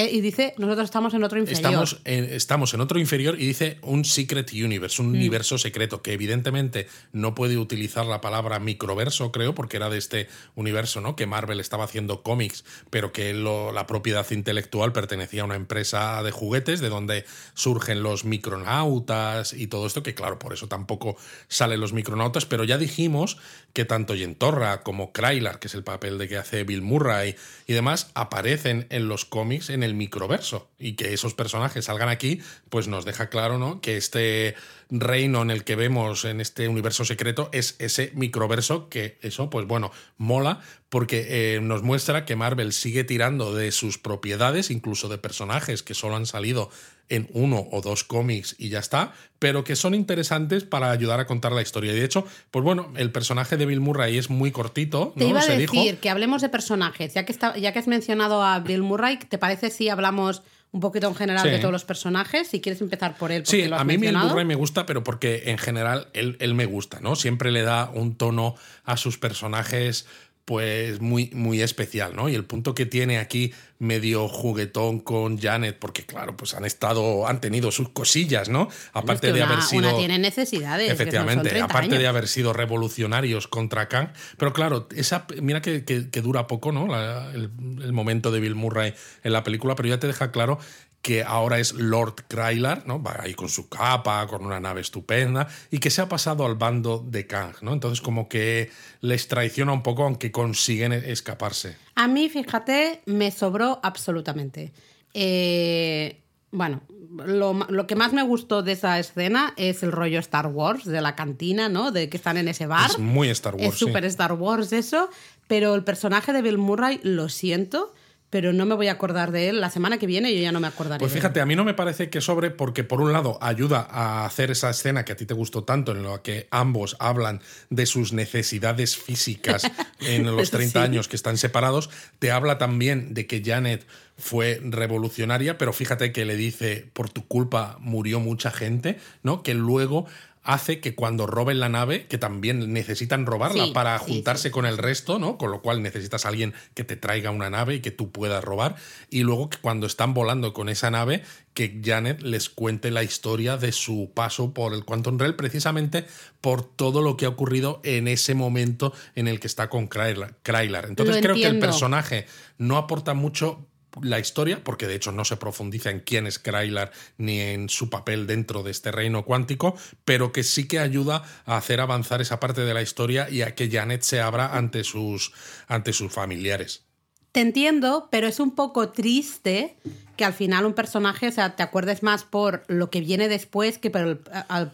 Eh, 0.00 0.10
y 0.12 0.22
dice, 0.22 0.54
nosotros 0.56 0.86
estamos 0.86 1.12
en 1.12 1.22
otro 1.24 1.38
inferior. 1.38 1.58
Estamos 1.62 2.00
en, 2.06 2.24
estamos 2.24 2.72
en 2.72 2.80
otro 2.80 2.98
inferior 2.98 3.38
y 3.38 3.46
dice 3.46 3.78
un 3.82 4.06
secret 4.06 4.50
universe, 4.52 5.02
un 5.02 5.08
mm. 5.08 5.14
universo 5.14 5.58
secreto, 5.58 6.00
que 6.00 6.14
evidentemente 6.14 6.86
no 7.12 7.34
puede 7.34 7.58
utilizar 7.58 8.06
la 8.06 8.22
palabra 8.22 8.58
microverso, 8.60 9.30
creo, 9.30 9.54
porque 9.54 9.76
era 9.76 9.90
de 9.90 9.98
este 9.98 10.28
universo, 10.54 11.02
¿no? 11.02 11.16
Que 11.16 11.26
Marvel 11.26 11.60
estaba 11.60 11.84
haciendo 11.84 12.22
cómics, 12.22 12.64
pero 12.88 13.12
que 13.12 13.34
la 13.34 13.86
propiedad 13.86 14.26
intelectual 14.30 14.92
pertenecía 14.92 15.42
a 15.42 15.44
una 15.44 15.56
empresa 15.56 16.22
de 16.22 16.30
juguetes, 16.30 16.80
de 16.80 16.88
donde 16.88 17.26
surgen 17.52 18.02
los 18.02 18.24
micronautas 18.24 19.52
y 19.52 19.66
todo 19.66 19.86
esto, 19.86 20.02
que 20.02 20.14
claro, 20.14 20.38
por 20.38 20.54
eso 20.54 20.66
tampoco 20.66 21.18
salen 21.48 21.78
los 21.78 21.92
micronautas, 21.92 22.46
pero 22.46 22.64
ya 22.64 22.78
dijimos 22.78 23.36
que 23.72 23.84
tanto 23.84 24.14
Yentorra 24.14 24.82
como 24.82 25.12
Krylar, 25.12 25.58
que 25.58 25.68
es 25.68 25.74
el 25.74 25.84
papel 25.84 26.18
de 26.18 26.28
que 26.28 26.36
hace 26.36 26.64
Bill 26.64 26.82
Murray 26.82 27.36
y 27.66 27.72
demás, 27.72 28.10
aparecen 28.14 28.86
en 28.90 29.08
los 29.08 29.24
cómics 29.24 29.70
en 29.70 29.82
el 29.82 29.94
microverso. 29.94 30.68
Y 30.78 30.94
que 30.94 31.12
esos 31.12 31.34
personajes 31.34 31.84
salgan 31.84 32.08
aquí, 32.08 32.40
pues 32.68 32.88
nos 32.88 33.04
deja 33.04 33.28
claro, 33.28 33.58
¿no? 33.58 33.80
Que 33.80 33.96
este 33.96 34.54
reino 34.90 35.42
en 35.42 35.50
el 35.50 35.64
que 35.64 35.76
vemos 35.76 36.24
en 36.24 36.40
este 36.40 36.68
universo 36.68 37.04
secreto 37.04 37.48
es 37.52 37.76
ese 37.78 38.10
microverso 38.14 38.88
que 38.88 39.18
eso, 39.22 39.50
pues 39.50 39.66
bueno, 39.66 39.92
mola 40.16 40.60
porque 40.88 41.54
eh, 41.56 41.60
nos 41.60 41.82
muestra 41.82 42.24
que 42.24 42.34
Marvel 42.34 42.72
sigue 42.72 43.04
tirando 43.04 43.54
de 43.54 43.70
sus 43.70 43.98
propiedades, 43.98 44.70
incluso 44.70 45.08
de 45.08 45.18
personajes 45.18 45.84
que 45.84 45.94
solo 45.94 46.16
han 46.16 46.26
salido 46.26 46.70
en 47.10 47.28
uno 47.32 47.68
o 47.70 47.82
dos 47.82 48.04
cómics 48.04 48.56
y 48.58 48.70
ya 48.70 48.78
está, 48.78 49.12
pero 49.38 49.64
que 49.64 49.76
son 49.76 49.94
interesantes 49.94 50.64
para 50.64 50.90
ayudar 50.90 51.20
a 51.20 51.26
contar 51.26 51.52
la 51.52 51.60
historia. 51.60 51.92
Y 51.92 51.96
de 51.96 52.04
hecho, 52.04 52.24
pues 52.50 52.64
bueno, 52.64 52.92
el 52.96 53.12
personaje 53.12 53.56
de 53.56 53.66
Bill 53.66 53.80
Murray 53.80 54.16
es 54.16 54.30
muy 54.30 54.52
cortito. 54.52 55.12
Te 55.18 55.26
iba 55.26 55.40
a 55.40 55.46
decir 55.46 55.98
que 55.98 56.10
hablemos 56.10 56.40
de 56.40 56.48
personajes, 56.48 57.12
ya 57.14 57.26
que, 57.26 57.32
está, 57.32 57.56
ya 57.58 57.72
que 57.72 57.78
has 57.78 57.88
mencionado 57.88 58.42
a 58.42 58.58
Bill 58.60 58.82
Murray, 58.82 59.18
¿te 59.18 59.38
parece 59.38 59.70
si 59.70 59.88
hablamos 59.88 60.42
un 60.72 60.80
poquito 60.80 61.08
en 61.08 61.16
general 61.16 61.50
de 61.50 61.58
todos 61.58 61.72
los 61.72 61.84
personajes. 61.84 62.46
Si 62.46 62.60
quieres 62.60 62.80
empezar 62.80 63.16
por 63.16 63.32
él. 63.32 63.44
Sí, 63.44 63.68
a 63.72 63.82
mí 63.82 63.96
Bill 63.96 64.16
Murray 64.16 64.44
me 64.44 64.54
gusta, 64.54 64.86
pero 64.86 65.02
porque 65.02 65.44
en 65.46 65.58
general 65.58 66.06
él, 66.12 66.36
él, 66.38 66.54
me 66.54 66.66
gusta, 66.66 67.00
¿no? 67.00 67.16
Siempre 67.16 67.50
le 67.50 67.62
da 67.62 67.90
un 67.92 68.14
tono 68.14 68.54
a 68.84 68.96
sus 68.96 69.18
personajes 69.18 70.06
pues 70.44 71.00
muy, 71.00 71.30
muy 71.32 71.62
especial, 71.62 72.16
¿no? 72.16 72.28
Y 72.28 72.34
el 72.34 72.44
punto 72.44 72.74
que 72.74 72.86
tiene 72.86 73.18
aquí 73.18 73.52
medio 73.78 74.28
juguetón 74.28 75.00
con 75.00 75.38
Janet, 75.38 75.78
porque 75.78 76.04
claro, 76.04 76.36
pues 76.36 76.54
han 76.54 76.64
estado, 76.64 77.26
han 77.26 77.40
tenido 77.40 77.70
sus 77.70 77.90
cosillas, 77.90 78.48
¿no? 78.48 78.68
Aparte 78.92 79.28
es 79.28 79.32
que 79.32 79.38
de 79.38 79.44
haber 79.44 79.62
sido. 79.62 79.88
Una 79.88 79.96
tiene 79.96 80.18
necesidades. 80.18 80.90
Efectivamente, 80.90 81.60
aparte 81.60 81.98
de 81.98 82.06
haber 82.06 82.28
sido 82.28 82.52
revolucionarios 82.52 83.48
contra 83.48 83.88
Kang. 83.88 84.08
Pero 84.36 84.52
claro, 84.52 84.88
esa, 84.94 85.26
mira 85.40 85.62
que, 85.62 85.84
que, 85.84 86.20
dura 86.20 86.46
poco, 86.46 86.72
¿no? 86.72 86.94
el, 87.32 87.50
el, 87.82 87.92
momento 87.92 88.30
de 88.30 88.40
Bill 88.40 88.54
Murray 88.54 88.94
en 89.22 89.32
la 89.32 89.42
película, 89.42 89.74
pero 89.76 89.88
ya 89.88 89.98
te 89.98 90.06
deja 90.06 90.30
claro 90.30 90.58
que 91.02 91.22
ahora 91.22 91.58
es 91.58 91.72
Lord 91.72 92.26
Krylar, 92.28 92.86
¿no? 92.86 93.02
Va 93.02 93.16
ahí 93.20 93.34
con 93.34 93.48
su 93.48 93.68
capa, 93.68 94.26
con 94.26 94.44
una 94.44 94.60
nave 94.60 94.82
estupenda, 94.82 95.48
y 95.70 95.78
que 95.78 95.90
se 95.90 96.02
ha 96.02 96.08
pasado 96.08 96.44
al 96.44 96.56
bando 96.56 97.04
de 97.06 97.26
Kang, 97.26 97.54
¿no? 97.62 97.72
Entonces 97.72 98.00
como 98.00 98.28
que 98.28 98.70
les 99.00 99.28
traiciona 99.28 99.72
un 99.72 99.82
poco, 99.82 100.04
aunque 100.04 100.30
consiguen 100.30 100.92
escaparse. 100.92 101.76
A 101.94 102.06
mí, 102.06 102.28
fíjate, 102.28 103.00
me 103.06 103.30
sobró 103.30 103.80
absolutamente. 103.82 104.72
Eh, 105.14 106.20
bueno, 106.50 106.82
lo, 107.26 107.86
que 107.86 107.96
más 107.96 108.12
me 108.12 108.22
gustó 108.22 108.62
de 108.62 108.72
esa 108.72 108.98
escena 108.98 109.54
es 109.56 109.82
el 109.82 109.92
rollo 109.92 110.18
Star 110.18 110.48
Wars, 110.48 110.84
de 110.84 111.00
la 111.00 111.16
cantina, 111.16 111.68
¿no? 111.68 111.92
De 111.92 112.08
que 112.08 112.16
están 112.16 112.36
en 112.36 112.48
ese 112.48 112.66
bar. 112.66 112.90
Es 112.90 112.98
muy 112.98 113.28
Star 113.30 113.54
Wars. 113.54 113.66
Es 113.66 113.74
súper 113.74 114.04
Star 114.04 114.32
Wars 114.34 114.72
eso, 114.72 115.08
pero 115.48 115.74
el 115.74 115.84
personaje 115.84 116.32
de 116.32 116.42
Bill 116.42 116.58
Murray, 116.58 117.00
lo 117.02 117.28
siento, 117.28 117.92
pero 118.30 118.52
no 118.52 118.64
me 118.64 118.76
voy 118.76 118.86
a 118.86 118.92
acordar 118.92 119.32
de 119.32 119.48
él. 119.48 119.60
La 119.60 119.70
semana 119.70 119.98
que 119.98 120.06
viene 120.06 120.32
yo 120.32 120.40
ya 120.40 120.52
no 120.52 120.60
me 120.60 120.68
acordaré. 120.68 121.00
Pues 121.00 121.12
fíjate, 121.12 121.40
a 121.40 121.46
mí 121.46 121.56
no 121.56 121.64
me 121.64 121.74
parece 121.74 122.08
que 122.10 122.20
sobre 122.20 122.50
porque 122.50 122.84
por 122.84 123.00
un 123.00 123.12
lado 123.12 123.38
ayuda 123.42 123.86
a 123.90 124.24
hacer 124.24 124.52
esa 124.52 124.70
escena 124.70 125.04
que 125.04 125.12
a 125.12 125.16
ti 125.16 125.26
te 125.26 125.34
gustó 125.34 125.64
tanto 125.64 125.92
en 125.92 126.04
la 126.04 126.22
que 126.22 126.46
ambos 126.52 126.96
hablan 127.00 127.42
de 127.68 127.86
sus 127.86 128.12
necesidades 128.12 128.96
físicas 128.96 129.70
en 130.00 130.24
los 130.34 130.50
30 130.50 130.82
años 130.82 131.08
que 131.08 131.16
están 131.16 131.36
separados, 131.38 131.90
te 132.20 132.30
habla 132.30 132.56
también 132.56 133.14
de 133.14 133.26
que 133.26 133.42
Janet 133.44 133.84
fue 134.16 134.60
revolucionaria, 134.62 135.58
pero 135.58 135.72
fíjate 135.72 136.12
que 136.12 136.24
le 136.24 136.36
dice, 136.36 136.88
por 136.92 137.08
tu 137.08 137.26
culpa 137.26 137.78
murió 137.80 138.20
mucha 138.20 138.50
gente, 138.50 138.98
¿no? 139.22 139.42
Que 139.42 139.54
luego 139.54 140.06
hace 140.42 140.80
que 140.80 140.94
cuando 140.94 141.26
roben 141.26 141.60
la 141.60 141.68
nave, 141.68 142.06
que 142.06 142.18
también 142.18 142.72
necesitan 142.72 143.26
robarla 143.26 143.72
para 143.72 143.98
juntarse 143.98 144.50
con 144.50 144.64
el 144.64 144.78
resto, 144.78 145.18
¿no? 145.18 145.36
Con 145.36 145.50
lo 145.50 145.60
cual 145.60 145.82
necesitas 145.82 146.24
a 146.24 146.28
alguien 146.30 146.54
que 146.74 146.84
te 146.84 146.96
traiga 146.96 147.30
una 147.30 147.50
nave 147.50 147.76
y 147.76 147.80
que 147.80 147.90
tú 147.90 148.10
puedas 148.10 148.42
robar. 148.42 148.76
Y 149.10 149.22
luego 149.22 149.50
que 149.50 149.58
cuando 149.58 149.86
están 149.86 150.14
volando 150.14 150.52
con 150.52 150.68
esa 150.68 150.90
nave, 150.90 151.22
que 151.52 151.80
Janet 151.84 152.22
les 152.22 152.48
cuente 152.48 152.90
la 152.90 153.02
historia 153.02 153.56
de 153.56 153.72
su 153.72 154.12
paso 154.14 154.54
por 154.54 154.72
el 154.72 154.84
Quantum 154.84 155.18
Realm, 155.18 155.36
precisamente 155.36 156.06
por 156.40 156.64
todo 156.64 157.02
lo 157.02 157.16
que 157.16 157.26
ha 157.26 157.28
ocurrido 157.28 157.80
en 157.84 158.08
ese 158.08 158.34
momento 158.34 158.94
en 159.14 159.28
el 159.28 159.40
que 159.40 159.46
está 159.46 159.68
con 159.68 159.88
Krylar. 159.88 160.86
Entonces 160.88 161.18
creo 161.20 161.34
que 161.34 161.46
el 161.46 161.58
personaje 161.58 162.26
no 162.56 162.78
aporta 162.78 163.14
mucho 163.14 163.66
la 164.02 164.18
historia, 164.18 164.62
porque 164.62 164.86
de 164.86 164.94
hecho 164.94 165.12
no 165.12 165.24
se 165.24 165.36
profundiza 165.36 165.90
en 165.90 166.00
quién 166.00 166.26
es 166.26 166.38
Krylar 166.38 166.92
ni 167.18 167.40
en 167.40 167.68
su 167.68 167.90
papel 167.90 168.26
dentro 168.26 168.62
de 168.62 168.70
este 168.70 168.92
reino 168.92 169.24
cuántico, 169.24 169.76
pero 170.04 170.32
que 170.32 170.42
sí 170.42 170.68
que 170.68 170.78
ayuda 170.78 171.24
a 171.46 171.56
hacer 171.56 171.80
avanzar 171.80 172.20
esa 172.20 172.40
parte 172.40 172.62
de 172.62 172.74
la 172.74 172.82
historia 172.82 173.28
y 173.30 173.42
a 173.42 173.54
que 173.54 173.70
Janet 173.70 174.02
se 174.02 174.20
abra 174.20 174.56
ante 174.56 174.84
sus, 174.84 175.32
ante 175.66 175.92
sus 175.92 176.12
familiares. 176.12 176.84
Te 177.32 177.40
entiendo, 177.40 178.08
pero 178.10 178.26
es 178.26 178.40
un 178.40 178.56
poco 178.56 178.90
triste 178.90 179.76
que 180.20 180.26
al 180.26 180.34
final 180.34 180.66
un 180.66 180.74
personaje, 180.74 181.28
o 181.28 181.32
sea, 181.32 181.56
te 181.56 181.62
acuerdes 181.62 182.02
más 182.02 182.24
por 182.24 182.62
lo 182.66 182.90
que 182.90 183.00
viene 183.00 183.26
después 183.26 183.78
que 183.78 183.88
por 183.88 184.02
el, 184.02 184.18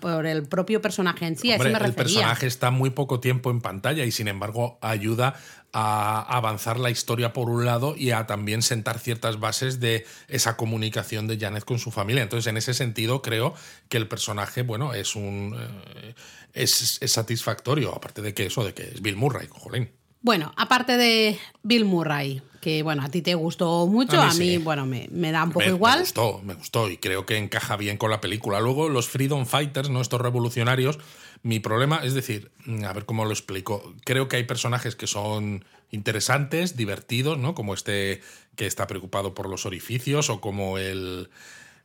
por 0.00 0.26
el 0.26 0.42
propio 0.42 0.82
personaje 0.82 1.24
en 1.24 1.38
sí. 1.38 1.52
Hombre, 1.52 1.72
el 1.84 1.94
personaje 1.94 2.48
está 2.48 2.72
muy 2.72 2.90
poco 2.90 3.20
tiempo 3.20 3.52
en 3.52 3.60
pantalla 3.60 4.04
y 4.04 4.10
sin 4.10 4.26
embargo 4.26 4.76
ayuda 4.80 5.36
a 5.72 6.20
avanzar 6.36 6.80
la 6.80 6.90
historia 6.90 7.32
por 7.32 7.48
un 7.48 7.64
lado 7.64 7.94
y 7.96 8.10
a 8.10 8.26
también 8.26 8.60
sentar 8.60 8.98
ciertas 8.98 9.38
bases 9.38 9.78
de 9.78 10.04
esa 10.26 10.56
comunicación 10.56 11.28
de 11.28 11.38
Janet 11.38 11.64
con 11.64 11.78
su 11.78 11.92
familia. 11.92 12.24
Entonces, 12.24 12.48
en 12.48 12.56
ese 12.56 12.74
sentido, 12.74 13.22
creo 13.22 13.54
que 13.88 13.98
el 13.98 14.08
personaje, 14.08 14.62
bueno, 14.62 14.94
es 14.94 15.14
un 15.14 15.56
eh, 15.56 16.14
es, 16.54 16.98
es, 17.00 17.12
satisfactorio, 17.12 17.94
aparte 17.94 18.20
de 18.20 18.34
que 18.34 18.46
eso, 18.46 18.64
de 18.64 18.74
que 18.74 18.82
es 18.82 19.00
Bill 19.00 19.14
Murray, 19.14 19.46
jolín. 19.48 19.92
Bueno, 20.26 20.52
aparte 20.56 20.96
de 20.96 21.38
Bill 21.62 21.84
Murray, 21.84 22.42
que 22.60 22.82
bueno, 22.82 23.04
a 23.04 23.08
ti 23.08 23.22
te 23.22 23.36
gustó 23.36 23.86
mucho, 23.86 24.20
a 24.20 24.34
mí, 24.34 24.58
bueno, 24.58 24.84
me, 24.84 25.30
da 25.30 25.44
un 25.44 25.52
poco 25.52 25.68
igual. 25.68 25.98
Me 25.98 26.00
gustó, 26.00 26.40
me 26.42 26.54
gustó 26.54 26.90
y 26.90 26.96
creo 26.96 27.24
que 27.24 27.36
encaja 27.36 27.76
bien 27.76 27.96
con 27.96 28.10
la 28.10 28.20
película. 28.20 28.58
Luego, 28.58 28.88
los 28.88 29.08
Freedom 29.08 29.46
Fighters, 29.46 29.88
¿no? 29.88 30.00
Estos 30.00 30.20
revolucionarios, 30.20 30.98
mi 31.44 31.60
problema 31.60 32.00
es 32.02 32.14
decir, 32.14 32.50
a 32.84 32.92
ver 32.92 33.06
cómo 33.06 33.24
lo 33.24 33.30
explico. 33.30 33.94
Creo 34.04 34.26
que 34.26 34.34
hay 34.34 34.42
personajes 34.42 34.96
que 34.96 35.06
son 35.06 35.64
interesantes, 35.92 36.76
divertidos, 36.76 37.38
¿no? 37.38 37.54
Como 37.54 37.72
este 37.72 38.20
que 38.56 38.66
está 38.66 38.88
preocupado 38.88 39.32
por 39.32 39.48
los 39.48 39.64
orificios 39.64 40.28
o 40.28 40.40
como 40.40 40.76
el 40.76 41.30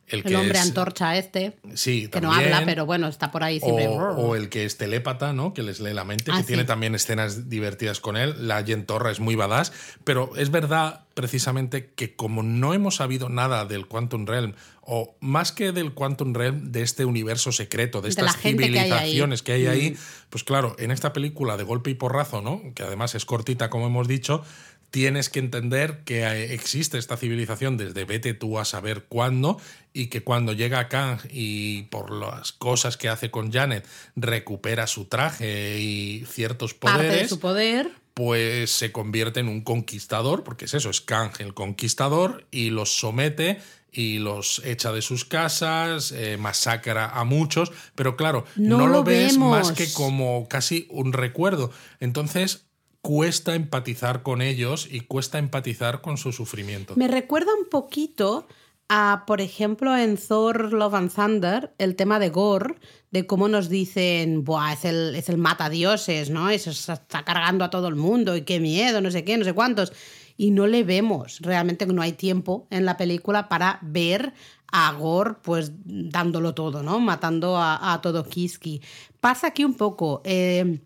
el, 0.08 0.36
hombre 0.36 0.58
antorcha 0.58 1.16
este. 1.16 1.56
Sí, 1.74 2.08
que 2.08 2.20
no 2.20 2.32
habla, 2.32 2.62
pero 2.66 2.84
bueno, 2.84 3.08
está 3.08 3.30
por 3.30 3.42
ahí 3.42 3.60
siempre. 3.60 3.86
O, 3.88 4.36
el 4.36 4.48
que 4.48 4.64
es 4.64 4.76
telépata, 4.76 5.32
¿no? 5.32 5.54
Que 5.54 5.62
les 5.62 5.80
lee 5.80 5.94
la 5.94 6.04
mente, 6.04 6.24
que 6.24 6.32
ah, 6.32 6.44
tiene 6.46 6.64
también 6.64 6.94
escenas 6.94 7.48
divertidas 7.48 8.00
con 8.00 8.16
él. 8.16 8.46
La 8.46 8.64
Torra 8.86 9.10
es 9.10 9.20
muy 9.20 9.36
badass. 9.36 9.72
Pero 10.04 10.32
es 10.36 10.50
verdad, 10.50 11.04
precisamente, 11.14 11.90
que 11.94 12.14
como 12.14 12.42
no 12.42 12.74
hemos 12.74 12.96
sabido 12.96 13.28
nada 13.28 13.64
del 13.64 13.86
Quantum 13.86 14.26
Realm, 14.26 14.54
o 14.82 15.14
más 15.20 15.52
que 15.52 15.72
del 15.72 15.94
Quantum 15.94 16.34
Realm, 16.34 16.72
de 16.72 16.82
este 16.82 17.04
universo 17.04 17.52
secreto, 17.52 18.02
de 18.02 18.10
estas 18.10 18.36
civilizaciones 18.36 19.42
que 19.42 19.52
hay 19.52 19.66
ahí, 19.66 19.90
mm. 19.92 19.96
pues 20.28 20.44
claro, 20.44 20.74
en 20.78 20.90
esta 20.90 21.12
película 21.12 21.56
de 21.56 21.64
golpe 21.64 21.90
y 21.90 21.94
porrazo, 21.94 22.42
¿no? 22.42 22.60
Que 22.74 22.82
además 22.82 23.14
es 23.14 23.24
cortita, 23.24 23.70
como 23.70 23.86
hemos 23.86 24.08
dicho 24.08 24.44
tienes 24.92 25.30
que 25.30 25.40
entender 25.40 26.04
que 26.04 26.22
eh, 26.22 26.52
existe 26.52 26.98
esta 26.98 27.16
civilización 27.16 27.76
desde 27.76 28.04
vete 28.04 28.34
tú 28.34 28.58
a 28.58 28.64
saber 28.64 29.06
cuándo 29.08 29.58
y 29.94 30.06
que 30.06 30.22
cuando 30.22 30.52
llega 30.52 30.88
Kang 30.88 31.18
y 31.30 31.84
por 31.84 32.12
las 32.12 32.52
cosas 32.52 32.96
que 32.96 33.08
hace 33.08 33.30
con 33.30 33.50
Janet 33.50 33.88
recupera 34.16 34.86
su 34.86 35.06
traje 35.06 35.80
y 35.80 36.24
ciertos 36.26 36.74
poderes, 36.74 37.30
su 37.30 37.40
poder, 37.40 37.90
pues 38.12 38.70
se 38.70 38.92
convierte 38.92 39.40
en 39.40 39.48
un 39.48 39.62
conquistador, 39.62 40.44
porque 40.44 40.66
es 40.66 40.74
eso, 40.74 40.90
es 40.90 41.00
Kang 41.00 41.32
el 41.38 41.54
conquistador 41.54 42.46
y 42.50 42.68
los 42.68 42.94
somete 42.94 43.60
y 43.90 44.18
los 44.18 44.60
echa 44.64 44.92
de 44.92 45.00
sus 45.00 45.24
casas, 45.24 46.12
eh, 46.12 46.36
masacra 46.36 47.18
a 47.18 47.24
muchos, 47.24 47.72
pero 47.94 48.16
claro, 48.16 48.44
no, 48.56 48.86
lo, 48.86 49.04
ves 49.04 49.38
más 49.38 49.72
que 49.72 49.90
como 49.92 50.48
casi 50.48 50.86
un 50.90 51.14
recuerdo. 51.14 51.70
Entonces, 51.98 52.66
cuesta 53.02 53.54
empatizar 53.56 54.22
con 54.22 54.40
ellos 54.40 54.88
y 54.90 55.00
cuesta 55.00 55.38
empatizar 55.38 56.00
con 56.00 56.16
su 56.16 56.32
sufrimiento. 56.32 56.94
Me 56.96 57.08
recuerda 57.08 57.50
un 57.54 57.68
poquito 57.68 58.46
a, 58.88 59.24
por 59.26 59.40
ejemplo, 59.40 59.96
en 59.96 60.16
Thor 60.16 60.72
Love 60.72 60.94
and 60.94 61.12
Thunder, 61.12 61.74
el 61.78 61.96
tema 61.96 62.18
de 62.20 62.30
Gore, 62.30 62.76
de 63.10 63.26
cómo 63.26 63.48
nos 63.48 63.68
dicen, 63.68 64.44
Buah, 64.44 64.74
es 64.74 64.84
el, 64.84 65.14
es 65.16 65.28
el 65.28 65.38
mata 65.38 65.68
dioses, 65.68 66.30
¿no? 66.30 66.48
Eso 66.48 66.70
está 66.70 67.24
cargando 67.24 67.64
a 67.64 67.70
todo 67.70 67.88
el 67.88 67.96
mundo 67.96 68.36
y 68.36 68.42
qué 68.42 68.60
miedo, 68.60 69.00
no 69.00 69.10
sé 69.10 69.24
qué, 69.24 69.36
no 69.36 69.44
sé 69.44 69.52
cuántos. 69.52 69.92
Y 70.36 70.50
no 70.52 70.66
le 70.66 70.84
vemos, 70.84 71.40
realmente 71.40 71.86
no 71.86 72.02
hay 72.02 72.12
tiempo 72.12 72.66
en 72.70 72.84
la 72.84 72.96
película 72.96 73.48
para 73.48 73.78
ver 73.82 74.32
a 74.70 74.92
Gore 74.92 75.34
pues 75.42 75.72
dándolo 75.84 76.54
todo, 76.54 76.82
¿no? 76.82 77.00
Matando 77.00 77.56
a, 77.58 77.98
todo 78.02 78.24
Kiski. 78.24 78.80
Pasa 79.20 79.48
aquí 79.48 79.64
un 79.64 79.74
poco. 79.74 80.22
Eh, 80.24 80.80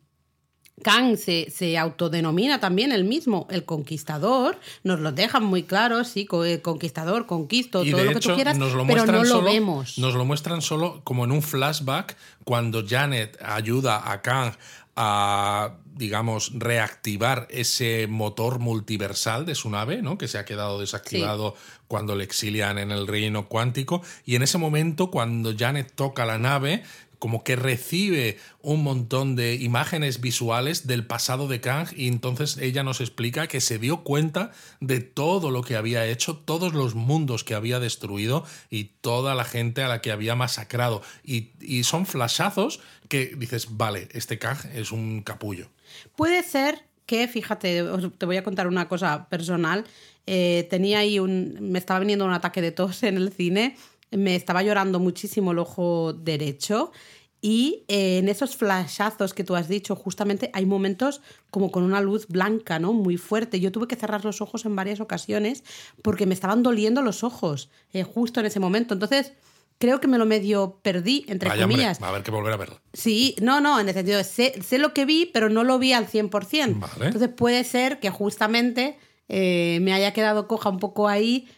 Kang 0.82 1.16
se, 1.16 1.50
se, 1.50 1.78
autodenomina 1.78 2.60
también 2.60 2.92
el 2.92 3.04
mismo, 3.04 3.46
el 3.50 3.64
conquistador, 3.64 4.58
nos 4.84 5.00
lo 5.00 5.10
dejan 5.10 5.42
muy 5.42 5.62
claro, 5.62 6.04
sí, 6.04 6.28
eh, 6.44 6.60
conquistador, 6.60 7.26
conquisto, 7.26 7.82
todo 7.82 8.04
lo 8.04 8.12
que 8.12 8.20
tú 8.20 8.34
quieras, 8.34 8.58
pero 8.86 9.06
no 9.06 9.24
lo 9.24 9.42
vemos. 9.42 9.98
Nos 9.98 10.14
lo 10.14 10.24
muestran 10.26 10.60
solo 10.60 11.00
como 11.02 11.24
en 11.24 11.32
un 11.32 11.42
flashback 11.42 12.16
cuando 12.44 12.84
Janet 12.86 13.38
ayuda 13.42 14.12
a 14.12 14.20
Kang 14.20 14.52
a, 14.96 15.76
digamos, 15.94 16.52
reactivar 16.54 17.46
ese 17.50 18.06
motor 18.06 18.58
multiversal 18.58 19.44
de 19.44 19.54
su 19.54 19.68
nave, 19.68 20.00
¿no? 20.00 20.16
Que 20.16 20.26
se 20.26 20.38
ha 20.38 20.46
quedado 20.46 20.80
desactivado 20.80 21.54
cuando 21.86 22.16
le 22.16 22.24
exilian 22.24 22.78
en 22.78 22.90
el 22.90 23.06
reino 23.06 23.46
cuántico. 23.46 24.02
Y 24.24 24.36
en 24.36 24.42
ese 24.42 24.56
momento, 24.56 25.10
cuando 25.10 25.54
Janet 25.56 25.92
toca 25.94 26.24
la 26.24 26.38
nave, 26.38 26.82
como 27.18 27.44
que 27.44 27.56
recibe 27.56 28.38
un 28.62 28.82
montón 28.82 29.36
de 29.36 29.54
imágenes 29.54 30.20
visuales 30.20 30.86
del 30.86 31.06
pasado 31.06 31.48
de 31.48 31.60
Kang 31.60 31.88
y 31.96 32.08
entonces 32.08 32.56
ella 32.58 32.82
nos 32.82 33.00
explica 33.00 33.46
que 33.46 33.60
se 33.60 33.78
dio 33.78 34.02
cuenta 34.02 34.52
de 34.80 35.00
todo 35.00 35.50
lo 35.50 35.62
que 35.62 35.76
había 35.76 36.06
hecho, 36.06 36.36
todos 36.36 36.74
los 36.74 36.94
mundos 36.94 37.44
que 37.44 37.54
había 37.54 37.80
destruido 37.80 38.44
y 38.70 38.84
toda 39.00 39.34
la 39.34 39.44
gente 39.44 39.82
a 39.82 39.88
la 39.88 40.00
que 40.00 40.12
había 40.12 40.34
masacrado. 40.34 41.02
Y, 41.24 41.52
son 41.84 42.06
flashazos 42.06 42.80
que 43.08 43.34
dices, 43.36 43.76
vale, 43.76 44.08
este 44.12 44.38
Kang 44.38 44.58
es 44.74 44.92
un 44.92 45.22
capullo. 45.22 45.68
Puede 46.16 46.42
ser 46.42 46.82
que, 47.06 47.28
fíjate, 47.28 47.84
te 48.18 48.26
voy 48.26 48.36
a 48.36 48.42
contar 48.42 48.66
una 48.66 48.88
cosa 48.88 49.28
personal. 49.28 49.84
Eh, 50.26 50.66
tenía 50.68 50.98
ahí 50.98 51.20
un. 51.20 51.56
Me 51.60 51.78
estaba 51.78 52.00
viniendo 52.00 52.24
un 52.24 52.32
ataque 52.32 52.60
de 52.60 52.72
tos 52.72 53.04
en 53.04 53.16
el 53.16 53.32
cine 53.32 53.76
me 54.10 54.34
estaba 54.36 54.62
llorando 54.62 54.98
muchísimo 55.00 55.52
el 55.52 55.58
ojo 55.58 56.12
derecho 56.12 56.92
Y 57.40 57.84
eh, 57.88 58.18
en 58.18 58.28
esos 58.28 58.56
flashazos 58.56 59.34
que 59.34 59.44
tú 59.44 59.54
has 59.56 59.68
dicho, 59.68 59.94
justamente 59.94 60.50
hay 60.54 60.66
momentos 60.66 61.20
como 61.50 61.70
con 61.70 61.82
una 61.84 62.00
luz 62.00 62.26
blanca, 62.28 62.78
¿no? 62.78 62.92
Muy 62.92 63.18
fuerte. 63.18 63.60
Yo 63.60 63.70
tuve 63.70 63.86
que 63.86 63.94
cerrar 63.96 64.24
los 64.24 64.40
ojos 64.40 64.64
en 64.64 64.74
varias 64.74 65.00
ocasiones 65.00 65.62
porque 66.02 66.26
me 66.26 66.34
estaban 66.34 66.62
doliendo 66.62 67.02
los 67.02 67.22
ojos 67.22 67.68
eh, 67.92 68.02
justo 68.02 68.40
en 68.40 68.46
ese 68.46 68.58
momento. 68.58 68.94
Entonces, 68.94 69.34
creo 69.78 70.00
que 70.00 70.08
me 70.08 70.18
lo 70.18 70.24
medio 70.26 70.80
perdí, 70.82 71.24
entre 71.28 71.48
Vaya, 71.50 71.64
hombre, 71.64 71.76
comillas. 71.76 72.02
va 72.02 72.06
a 72.06 72.10
haber 72.10 72.22
que 72.22 72.30
volver 72.30 72.52
a 72.52 72.56
verlo. 72.56 72.80
Sí, 72.94 73.36
no, 73.40 73.60
no, 73.60 73.78
en 73.78 73.88
el 73.88 73.94
sentido 73.94 74.18
de 74.18 74.24
sé, 74.24 74.54
sé 74.62 74.78
lo 74.78 74.94
que 74.94 75.04
vi, 75.04 75.26
pero 75.26 75.48
no 75.50 75.62
lo 75.62 75.78
vi 75.78 75.92
al 75.92 76.08
100%. 76.08 76.78
Vale. 76.78 77.06
Entonces 77.06 77.28
puede 77.28 77.62
ser 77.64 78.00
que 78.00 78.10
justamente 78.10 78.98
eh, 79.28 79.78
me 79.82 79.92
haya 79.92 80.12
quedado 80.12 80.48
coja 80.48 80.70
un 80.70 80.78
poco 80.78 81.08
ahí, 81.08 81.48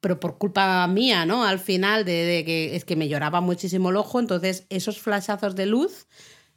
pero 0.00 0.18
por 0.18 0.38
culpa 0.38 0.86
mía, 0.86 1.26
¿no? 1.26 1.44
Al 1.44 1.58
final, 1.58 2.04
de, 2.04 2.42
que 2.44 2.74
es 2.76 2.84
que 2.84 2.96
me 2.96 3.08
lloraba 3.08 3.40
muchísimo 3.40 3.90
el 3.90 3.96
ojo, 3.96 4.18
entonces 4.18 4.66
esos 4.70 4.98
flashazos 4.98 5.54
de 5.54 5.66
luz 5.66 6.06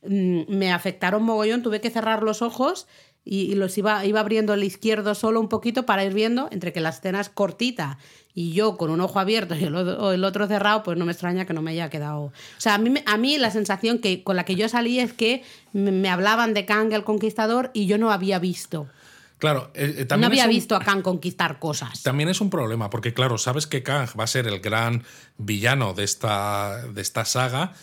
mm, 0.03 0.43
me 0.47 0.71
afectaron 0.71 1.23
mogollón, 1.23 1.61
tuve 1.61 1.81
que 1.81 1.89
cerrar 1.89 2.23
los 2.23 2.41
ojos 2.41 2.87
y, 3.25 3.55
los 3.55 3.77
iba, 3.77 4.05
iba 4.05 4.19
abriendo 4.19 4.53
el 4.53 4.63
izquierdo 4.63 5.15
solo 5.15 5.39
un 5.39 5.49
poquito 5.49 5.85
para 5.85 6.03
ir 6.03 6.13
viendo, 6.13 6.47
entre 6.51 6.73
que 6.73 6.81
la 6.81 6.89
escena 6.89 7.21
es 7.21 7.29
cortita 7.29 7.97
y 8.33 8.53
yo 8.53 8.77
con 8.77 8.89
un 8.89 8.99
ojo 8.99 9.19
abierto 9.19 9.55
y 9.55 9.63
el 9.63 10.23
otro, 10.23 10.47
cerrado, 10.47 10.83
pues 10.83 10.97
no 10.97 11.05
me 11.05 11.11
extraña 11.11 11.45
que 11.45 11.53
no 11.53 11.61
me 11.61 11.71
haya 11.71 11.89
quedado. 11.89 12.23
O 12.23 12.33
sea, 12.57 12.75
a 12.75 12.77
mí, 12.77 12.93
a 13.05 13.17
mí 13.17 13.37
la 13.37 13.51
sensación 13.51 13.99
que, 13.99 14.23
con 14.23 14.35
la 14.35 14.43
que 14.43 14.55
yo 14.55 14.67
salí 14.69 14.99
es 14.99 15.13
que 15.13 15.43
me, 15.71 15.91
me 15.91 16.09
hablaban 16.09 16.53
de 16.53 16.65
Kang 16.65 16.91
el 16.93 17.03
Conquistador 17.03 17.71
y 17.73 17.85
yo 17.85 17.97
no 17.97 18.11
había 18.11 18.39
visto. 18.39 18.87
Claro, 19.43 19.71
eh, 19.73 20.07
eh, 20.09 20.17
No 20.17 20.27
había 20.27 20.45
un- 20.45 20.51
visto 20.51 20.73
a 20.73 20.79
Kang 20.79 21.01
conquistar 21.01 21.59
cosas. 21.59 22.01
También 22.01 22.29
es 22.29 22.39
un 22.39 22.49
problema, 22.49 22.89
porque 22.89 23.13
claro, 23.13 23.37
sabes 23.37 23.67
que 23.67 23.83
Kang 23.83 24.07
va 24.17 24.23
a 24.23 24.27
ser 24.27 24.47
el 24.47 24.61
gran 24.61 25.03
villano 25.37 25.93
de 25.93 26.05
esta, 26.05 26.87
de 26.87 27.01
esta 27.01 27.25
saga. 27.25 27.73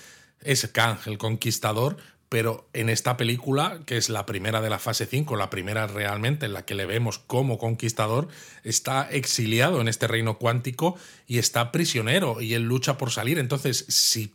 Es 0.41 0.67
Kang, 0.69 0.97
el 1.05 1.19
conquistador, 1.19 1.99
pero 2.31 2.67
en 2.73 2.89
esta 2.89 3.19
película, 3.19 3.81
que 3.85 3.99
es 3.99 4.09
la 4.09 4.25
primera 4.25 4.63
de 4.63 4.71
la 4.71 4.79
fase 4.79 5.05
5, 5.05 5.37
la 5.37 5.51
primera 5.51 5.87
realmente 5.87 6.47
en 6.47 6.55
la 6.55 6.65
que 6.65 6.75
le 6.75 6.87
vemos 6.87 7.19
como 7.19 7.59
conquistador, 7.59 8.29
está 8.65 9.07
exiliado 9.11 9.83
en 9.83 9.89
este 9.89 10.07
reino 10.07 10.39
cuántico 10.39 10.97
y 11.27 11.37
está 11.37 11.73
prisionero 11.73 12.41
y 12.41 12.55
él 12.55 12.63
lucha 12.63 12.97
por 12.97 13.11
salir. 13.11 13.39
Entonces, 13.39 13.85
si 13.91 14.33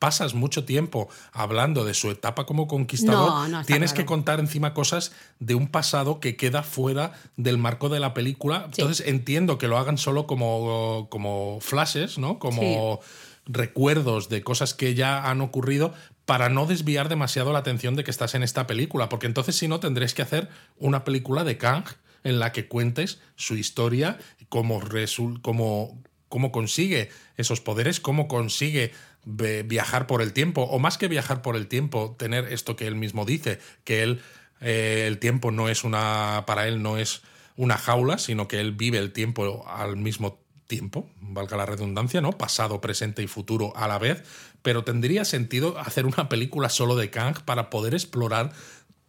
pasas 0.00 0.34
mucho 0.34 0.64
tiempo 0.64 1.08
hablando 1.32 1.84
de 1.84 1.94
su 1.94 2.10
etapa 2.10 2.46
como 2.46 2.66
conquistador, 2.66 3.30
No, 3.30 3.48
no, 3.48 3.60
está 3.60 3.66
tienes 3.66 3.92
claro. 3.92 4.02
que 4.02 4.06
contar 4.06 4.40
encima 4.40 4.74
cosas 4.74 5.12
de 5.38 5.54
un 5.54 5.68
pasado 5.68 6.18
que 6.18 6.36
queda 6.36 6.64
fuera 6.64 7.12
del 7.36 7.58
marco 7.58 7.88
de 7.88 8.00
la 8.00 8.12
película. 8.14 8.68
Sí. 8.72 8.80
Entonces 8.80 9.06
entiendo 9.06 9.58
que 9.58 9.68
lo 9.68 9.78
hagan 9.78 9.98
solo 9.98 10.26
como, 10.26 11.06
como 11.10 11.58
flashes, 11.60 12.18
¿no? 12.18 12.40
Como 12.40 13.00
recuerdos 13.46 14.28
de 14.28 14.42
cosas 14.42 14.74
que 14.74 14.94
ya 14.94 15.30
han 15.30 15.40
ocurrido 15.40 15.92
para 16.24 16.48
no 16.48 16.66
desviar 16.66 17.08
demasiado 17.08 17.52
la 17.52 17.58
atención 17.58 17.94
de 17.94 18.04
que 18.04 18.10
estás 18.10 18.34
en 18.34 18.42
esta 18.42 18.66
película, 18.66 19.08
porque 19.08 19.26
entonces 19.26 19.56
si 19.56 19.68
no 19.68 19.80
tendréis 19.80 20.14
que 20.14 20.22
hacer 20.22 20.48
una 20.78 21.04
película 21.04 21.44
de 21.44 21.58
Kang 21.58 21.84
en 22.24 22.38
la 22.38 22.52
que 22.52 22.68
cuentes 22.68 23.20
su 23.36 23.56
historia, 23.56 24.18
cómo, 24.48 24.80
cómo, 25.42 25.98
cómo 26.28 26.52
consigue 26.52 27.10
esos 27.36 27.60
poderes, 27.60 28.00
cómo 28.00 28.28
consigue 28.28 28.92
viajar 29.24 30.06
por 30.06 30.22
el 30.22 30.32
tiempo, 30.32 30.62
o 30.62 30.78
más 30.78 30.98
que 30.98 31.08
viajar 31.08 31.42
por 31.42 31.56
el 31.56 31.66
tiempo, 31.66 32.16
tener 32.18 32.52
esto 32.52 32.76
que 32.76 32.86
él 32.86 32.94
mismo 32.94 33.24
dice, 33.24 33.58
que 33.84 34.02
él 34.02 34.20
eh, 34.60 35.04
el 35.06 35.18
tiempo 35.18 35.50
no 35.50 35.68
es 35.68 35.84
una, 35.84 36.44
para 36.46 36.68
él 36.68 36.82
no 36.82 36.98
es 36.98 37.22
una 37.56 37.76
jaula, 37.76 38.18
sino 38.18 38.48
que 38.48 38.60
él 38.60 38.72
vive 38.72 38.98
el 38.98 39.12
tiempo 39.12 39.66
al 39.68 39.96
mismo 39.96 40.40
tiempo, 40.66 41.10
valga 41.20 41.56
la 41.56 41.66
redundancia, 41.66 42.20
¿no? 42.20 42.32
Pasado, 42.32 42.80
presente 42.80 43.22
y 43.22 43.26
futuro 43.26 43.72
a 43.76 43.88
la 43.88 43.98
vez, 43.98 44.22
pero 44.62 44.84
tendría 44.84 45.24
sentido 45.24 45.78
hacer 45.78 46.06
una 46.06 46.28
película 46.28 46.68
solo 46.68 46.94
de 46.96 47.10
Kang 47.10 47.42
para 47.44 47.70
poder 47.70 47.94
explorar 47.94 48.52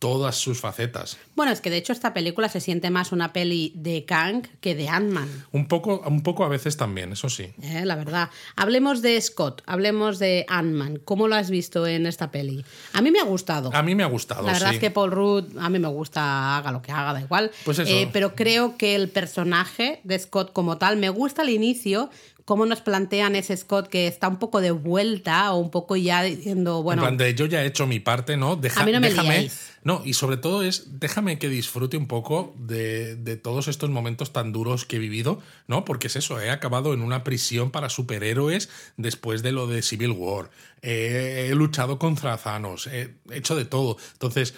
todas 0.01 0.35
sus 0.35 0.59
facetas. 0.59 1.19
Bueno, 1.35 1.51
es 1.51 1.61
que 1.61 1.69
de 1.69 1.77
hecho 1.77 1.93
esta 1.93 2.11
película 2.11 2.49
se 2.49 2.59
siente 2.59 2.89
más 2.89 3.11
una 3.11 3.33
peli 3.33 3.71
de 3.75 4.03
Kang 4.03 4.47
que 4.59 4.73
de 4.73 4.89
Ant-Man. 4.89 5.29
Un 5.51 5.67
poco, 5.67 6.01
un 6.07 6.23
poco 6.23 6.43
a 6.43 6.47
veces 6.47 6.75
también, 6.75 7.11
eso 7.11 7.29
sí. 7.29 7.53
Eh, 7.61 7.85
la 7.85 7.95
verdad. 7.95 8.31
Hablemos 8.55 9.03
de 9.03 9.21
Scott, 9.21 9.61
hablemos 9.67 10.17
de 10.17 10.47
Ant-Man. 10.49 11.01
¿Cómo 11.05 11.27
lo 11.27 11.35
has 11.35 11.51
visto 11.51 11.85
en 11.85 12.07
esta 12.07 12.31
peli? 12.31 12.65
A 12.93 13.01
mí 13.03 13.11
me 13.11 13.19
ha 13.19 13.25
gustado. 13.25 13.69
A 13.75 13.83
mí 13.83 13.93
me 13.93 14.01
ha 14.01 14.07
gustado. 14.07 14.47
La 14.47 14.53
verdad 14.53 14.69
sí. 14.69 14.75
es 14.77 14.81
que 14.81 14.89
Paul 14.89 15.11
Rudd, 15.11 15.55
a 15.59 15.69
mí 15.69 15.77
me 15.77 15.87
gusta, 15.87 16.57
haga 16.57 16.71
lo 16.71 16.81
que 16.81 16.91
haga, 16.91 17.13
da 17.13 17.21
igual. 17.21 17.51
Pues 17.63 17.77
eso. 17.77 17.93
Eh, 17.93 18.09
pero 18.11 18.33
creo 18.33 18.77
que 18.77 18.95
el 18.95 19.07
personaje 19.07 20.01
de 20.03 20.17
Scott 20.17 20.51
como 20.51 20.79
tal, 20.79 20.97
me 20.97 21.09
gusta 21.09 21.43
al 21.43 21.49
inicio, 21.49 22.09
cómo 22.45 22.65
nos 22.65 22.81
plantean 22.81 23.35
ese 23.35 23.55
Scott 23.55 23.87
que 23.87 24.07
está 24.07 24.27
un 24.27 24.37
poco 24.37 24.61
de 24.61 24.71
vuelta 24.71 25.51
o 25.53 25.57
un 25.57 25.69
poco 25.71 25.95
ya 25.95 26.23
diciendo, 26.23 26.81
bueno, 26.83 27.01
en 27.03 27.15
plan 27.15 27.17
de 27.17 27.35
yo 27.35 27.45
ya 27.45 27.63
he 27.63 27.67
hecho 27.67 27.85
mi 27.87 27.99
parte, 27.99 28.37
¿no? 28.37 28.55
Deja- 28.55 28.81
A 28.81 28.85
mí 28.85 28.91
no 28.91 28.99
me 28.99 29.09
déjame. 29.09 29.29
liáis. 29.29 29.67
No, 29.83 30.01
y 30.05 30.13
sobre 30.13 30.37
todo 30.37 30.61
es 30.61 30.99
déjame 30.99 31.39
que 31.39 31.49
disfrute 31.49 31.97
un 31.97 32.07
poco 32.07 32.53
de, 32.57 33.15
de 33.15 33.35
todos 33.35 33.67
estos 33.67 33.89
momentos 33.89 34.31
tan 34.31 34.51
duros 34.51 34.85
que 34.85 34.97
he 34.97 34.99
vivido, 34.99 35.39
¿no? 35.67 35.85
Porque 35.85 36.07
es 36.07 36.15
eso, 36.15 36.39
he 36.39 36.51
acabado 36.51 36.93
en 36.93 37.01
una 37.01 37.23
prisión 37.23 37.71
para 37.71 37.89
superhéroes 37.89 38.69
después 38.97 39.41
de 39.43 39.51
lo 39.51 39.67
de 39.67 39.81
Civil 39.81 40.11
War. 40.11 40.49
Eh, 40.83 41.47
he 41.51 41.55
luchado 41.55 41.97
contra 41.99 42.37
Thanos, 42.37 42.87
he 42.87 43.15
hecho 43.31 43.55
de 43.55 43.65
todo. 43.65 43.97
Entonces, 44.13 44.53